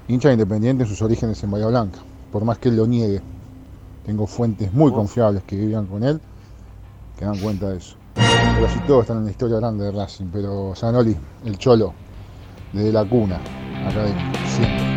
hincha 0.09 0.33
independiente 0.33 0.83
en 0.83 0.89
sus 0.89 1.01
orígenes 1.01 1.41
en 1.43 1.51
Bahía 1.51 1.67
Blanca, 1.67 1.99
por 2.31 2.43
más 2.45 2.57
que 2.57 2.69
él 2.69 2.77
lo 2.77 2.85
niegue. 2.87 3.21
Tengo 4.05 4.25
fuentes 4.27 4.73
muy 4.73 4.91
confiables 4.91 5.43
que 5.43 5.55
vivían 5.55 5.85
con 5.85 6.03
él, 6.03 6.19
que 7.17 7.25
dan 7.25 7.37
cuenta 7.37 7.69
de 7.69 7.77
eso. 7.77 7.95
Pero 8.15 8.65
así 8.67 8.79
todos 8.87 9.01
están 9.01 9.17
en 9.19 9.25
la 9.25 9.31
historia 9.31 9.57
grande 9.57 9.85
de 9.85 9.91
Racing, 9.91 10.25
pero 10.31 10.73
Zanoli, 10.75 11.15
el 11.45 11.57
cholo, 11.57 11.93
desde 12.73 12.91
la 12.91 13.05
cuna, 13.05 13.35
acá 13.87 14.05
siempre. 14.45 14.89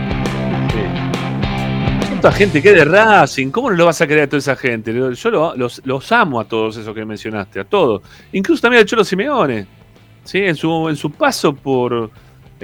¿Cuánta 2.08 2.32
gente 2.32 2.62
queda 2.62 2.76
de 2.78 2.84
Racing? 2.84 3.50
¿Cómo 3.50 3.70
no 3.70 3.76
lo 3.76 3.86
vas 3.86 4.00
a 4.00 4.06
querer 4.06 4.24
a 4.24 4.26
toda 4.28 4.38
esa 4.38 4.56
gente? 4.56 4.92
Yo 4.94 5.30
lo- 5.30 5.56
los, 5.56 5.82
los 5.84 6.12
amo 6.12 6.40
a 6.40 6.44
todos 6.44 6.76
esos 6.76 6.94
que 6.94 7.04
mencionaste, 7.04 7.60
a 7.60 7.64
todos. 7.64 8.02
Incluso 8.32 8.62
también 8.62 8.80
al 8.82 8.86
Cholo 8.86 9.04
Simeone. 9.04 9.66
¿sí? 10.24 10.38
En, 10.38 10.54
su, 10.54 10.88
en 10.88 10.96
su 10.96 11.10
paso 11.10 11.52
por, 11.54 12.10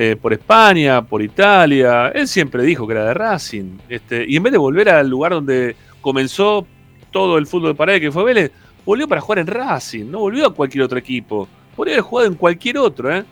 eh, 0.00 0.14
por 0.14 0.32
España, 0.32 1.02
por 1.02 1.20
Italia, 1.20 2.12
él 2.14 2.28
siempre 2.28 2.62
dijo 2.62 2.86
que 2.86 2.92
era 2.92 3.06
de 3.06 3.14
Racing. 3.14 3.78
Este, 3.88 4.24
y 4.28 4.36
en 4.36 4.44
vez 4.44 4.52
de 4.52 4.58
volver 4.58 4.88
al 4.90 5.08
lugar 5.08 5.32
donde 5.32 5.74
comenzó 6.00 6.64
todo 7.10 7.36
el 7.36 7.48
fútbol 7.48 7.72
de 7.72 7.74
pared 7.74 8.00
que 8.00 8.12
fue 8.12 8.22
Vélez, 8.22 8.52
volvió 8.84 9.08
para 9.08 9.20
jugar 9.20 9.40
en 9.40 9.48
Racing, 9.48 10.04
no 10.08 10.20
volvió 10.20 10.46
a 10.46 10.54
cualquier 10.54 10.84
otro 10.84 10.98
equipo. 10.98 11.48
Podría 11.74 11.96
haber 11.96 12.04
jugado 12.04 12.28
en 12.28 12.36
cualquier 12.36 12.78
otro, 12.78 13.12
¿eh? 13.12 13.24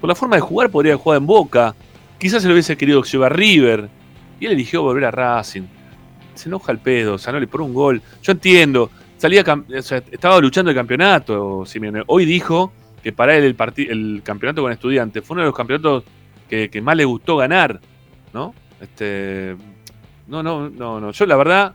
Por 0.00 0.08
la 0.08 0.14
forma 0.14 0.36
de 0.36 0.40
jugar 0.40 0.70
podría 0.70 0.94
haber 0.94 1.02
jugado 1.02 1.20
en 1.20 1.26
Boca. 1.26 1.74
Quizás 2.18 2.40
se 2.40 2.48
lo 2.48 2.54
hubiese 2.54 2.74
querido 2.78 3.02
llevar 3.02 3.36
River. 3.36 3.90
Y 4.40 4.46
él 4.46 4.52
eligió 4.52 4.80
volver 4.80 5.04
a 5.04 5.10
Racing. 5.10 5.64
Se 6.34 6.48
enoja 6.48 6.72
el 6.72 6.78
pedo, 6.78 7.18
Sanoli 7.18 7.44
por 7.44 7.60
un 7.60 7.74
gol. 7.74 8.00
Yo 8.22 8.32
entiendo, 8.32 8.90
salía 9.18 9.44
estaba 9.68 10.40
luchando 10.40 10.70
el 10.70 10.74
campeonato, 10.74 11.66
Simeone. 11.66 12.02
Hoy 12.06 12.24
dijo 12.24 12.72
que 13.08 13.12
para 13.14 13.34
él 13.34 13.44
el, 13.44 13.88
el 13.88 14.22
campeonato 14.22 14.60
con 14.60 14.70
estudiantes 14.70 15.24
fue 15.24 15.34
uno 15.34 15.40
de 15.40 15.46
los 15.46 15.56
campeonatos 15.56 16.04
que, 16.46 16.68
que 16.68 16.82
más 16.82 16.94
le 16.94 17.06
gustó 17.06 17.38
ganar, 17.38 17.80
¿no? 18.34 18.54
Este, 18.82 19.56
no, 20.26 20.42
no, 20.42 20.68
no, 20.68 21.00
no. 21.00 21.10
Yo 21.10 21.24
la 21.24 21.36
verdad, 21.36 21.74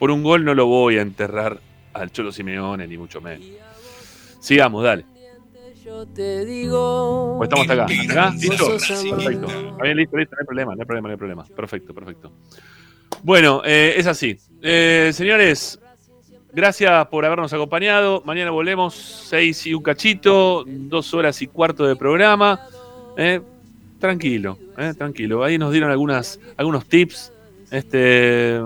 por 0.00 0.10
un 0.10 0.24
gol 0.24 0.44
no 0.44 0.54
lo 0.54 0.66
voy 0.66 0.98
a 0.98 1.02
enterrar 1.02 1.60
al 1.92 2.10
Cholo 2.10 2.32
Simeone, 2.32 2.88
ni 2.88 2.98
mucho 2.98 3.20
menos. 3.20 3.46
Sigamos, 4.40 4.82
dale. 4.82 5.04
te 6.12 6.44
digo. 6.44 7.36
Pues 7.38 7.48
estamos 7.48 7.70
hasta 7.70 7.84
acá. 7.84 7.94
¿Hasta 8.00 8.12
acá? 8.12 8.36
¿Listo? 8.36 9.16
Perfecto. 9.16 9.46
Está 9.46 9.82
bien, 9.84 9.96
listo, 9.96 10.16
listo. 10.16 10.34
No 10.34 10.40
hay 10.40 10.46
problema, 10.46 10.74
no 10.74 10.82
hay 10.82 10.86
problema, 10.86 11.08
no 11.08 11.12
hay 11.12 11.18
problema. 11.18 11.44
Perfecto, 11.54 11.94
perfecto. 11.94 12.32
Bueno, 13.22 13.62
eh, 13.64 13.94
es 13.96 14.08
así. 14.08 14.36
Eh, 14.60 15.12
señores, 15.14 15.78
gracias 16.52 17.06
por 17.08 17.24
habernos 17.24 17.52
acompañado. 17.52 18.22
Mañana 18.24 18.50
volvemos, 18.50 18.94
seis 18.94 19.66
y 19.66 19.74
un 19.74 19.82
cachito, 19.82 20.64
dos 20.66 21.14
horas 21.14 21.40
y 21.42 21.46
cuarto 21.46 21.86
de 21.86 21.96
programa. 21.96 22.60
Eh, 23.16 23.40
tranquilo, 23.98 24.58
eh, 24.76 24.94
tranquilo. 24.96 25.44
Ahí 25.44 25.58
nos 25.58 25.72
dieron 25.72 25.90
algunas, 25.90 26.40
algunos 26.56 26.86
tips 26.86 27.32
este, 27.70 28.60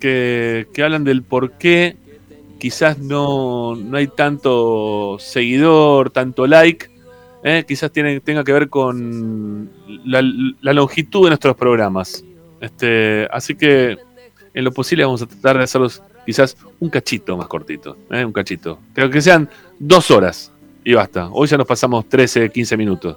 que, 0.00 0.66
que 0.72 0.82
hablan 0.82 1.04
del 1.04 1.22
por 1.22 1.52
qué 1.52 1.96
quizás 2.58 2.98
no, 2.98 3.76
no 3.76 3.96
hay 3.96 4.08
tanto 4.08 5.16
seguidor, 5.18 6.10
tanto 6.10 6.46
like. 6.46 6.90
eh, 7.44 7.64
quizás 7.66 7.90
tiene, 7.92 8.20
tenga 8.20 8.44
que 8.44 8.52
ver 8.52 8.68
con 8.68 9.70
la, 10.04 10.20
longitud 10.72 11.24
de 11.24 11.30
nuestros 11.30 11.56
programas. 11.56 12.24
Este, 12.60 13.28
así 13.30 13.54
que 13.54 13.96
en 14.52 14.64
lo 14.64 14.72
posible 14.72 15.04
vamos 15.04 15.22
a 15.22 15.26
tratar 15.26 15.58
de 15.58 15.64
hacerlos 15.64 16.02
quizás 16.28 16.58
un 16.78 16.90
cachito 16.90 17.38
más 17.38 17.46
cortito. 17.46 17.96
eh, 18.10 18.22
un 18.22 18.34
cachito. 18.34 18.80
Creo 18.92 19.08
que 19.08 19.22
sean 19.22 19.48
dos 19.78 20.10
horas 20.10 20.52
y 20.84 20.92
basta. 20.92 21.30
Hoy 21.30 21.48
ya 21.48 21.56
nos 21.56 21.66
pasamos 21.66 22.06
13, 22.06 22.50
15 22.50 22.76
minutos. 22.76 23.16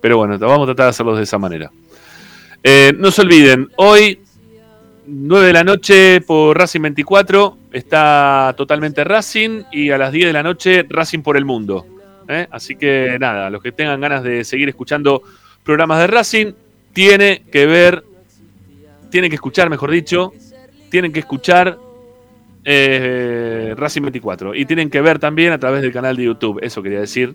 Pero 0.00 0.18
bueno, 0.18 0.38
vamos 0.38 0.62
a 0.62 0.66
tratar 0.66 0.86
de 0.86 0.90
hacerlos 0.90 1.16
de 1.16 1.24
esa 1.24 1.36
manera. 1.36 1.72
Eh, 2.62 2.92
no 2.96 3.10
se 3.10 3.22
olviden, 3.22 3.70
hoy 3.74 4.20
9 5.04 5.48
de 5.48 5.52
la 5.52 5.64
noche 5.64 6.20
por 6.20 6.56
Racing 6.56 6.80
24 6.82 7.58
está 7.72 8.54
totalmente 8.56 9.02
Racing 9.02 9.64
y 9.72 9.90
a 9.90 9.98
las 9.98 10.12
10 10.12 10.28
de 10.28 10.32
la 10.32 10.44
noche 10.44 10.86
Racing 10.88 11.22
por 11.22 11.36
el 11.36 11.44
mundo. 11.44 11.84
¿eh? 12.28 12.46
Así 12.52 12.76
que 12.76 13.16
nada, 13.18 13.50
los 13.50 13.64
que 13.64 13.72
tengan 13.72 14.00
ganas 14.00 14.22
de 14.22 14.44
seguir 14.44 14.68
escuchando 14.68 15.22
programas 15.64 15.98
de 15.98 16.06
Racing, 16.06 16.52
tiene 16.92 17.42
que 17.50 17.66
ver, 17.66 18.04
tienen 19.10 19.28
que 19.28 19.34
escuchar, 19.34 19.68
mejor 19.68 19.90
dicho, 19.90 20.32
tienen 20.88 21.12
que 21.12 21.18
escuchar 21.18 21.78
eh, 22.64 23.74
Racing 23.76 24.02
24 24.02 24.54
y 24.54 24.64
tienen 24.64 24.90
que 24.90 25.00
ver 25.00 25.18
también 25.18 25.52
a 25.52 25.58
través 25.58 25.82
del 25.82 25.92
canal 25.92 26.16
de 26.16 26.24
YouTube, 26.24 26.58
eso 26.62 26.82
quería 26.82 27.00
decir, 27.00 27.34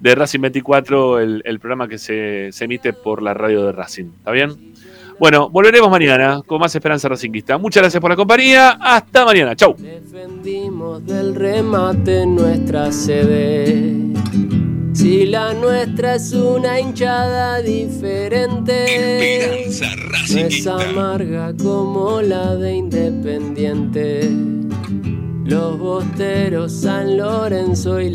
de 0.00 0.14
Racing 0.14 0.40
24, 0.40 1.20
el, 1.20 1.58
programa 1.58 1.88
que 1.88 1.98
se, 1.98 2.50
se 2.52 2.64
emite 2.64 2.92
por 2.92 3.22
la 3.22 3.34
radio 3.34 3.64
de 3.64 3.72
Racing. 3.72 4.06
¿Está 4.18 4.30
bien? 4.30 4.74
Bueno, 5.18 5.48
volveremos 5.48 5.90
mañana 5.90 6.42
con 6.46 6.60
más 6.60 6.74
Esperanza 6.74 7.08
Racinguista. 7.08 7.56
Muchas 7.56 7.82
gracias 7.82 8.00
por 8.00 8.10
la 8.10 8.16
compañía. 8.16 8.72
Hasta 8.72 9.24
mañana. 9.24 9.56
Chau. 9.56 9.74
Defendimos 9.78 11.06
del 11.06 11.34
remate 11.34 12.26
nuestra 12.26 12.92
sede. 12.92 13.94
Si 14.96 15.26
la 15.26 15.52
nuestra 15.52 16.14
es 16.14 16.32
una 16.32 16.80
hinchada 16.80 17.60
diferente, 17.60 19.66
no 20.30 20.38
es 20.38 20.66
amarga 20.66 21.54
como 21.54 22.22
la 22.22 22.56
de 22.56 22.76
Independiente. 22.76 24.30
Los 25.44 25.78
bosteros 25.78 26.72
San 26.72 27.18
Lorenzo 27.18 28.00
y 28.00 28.08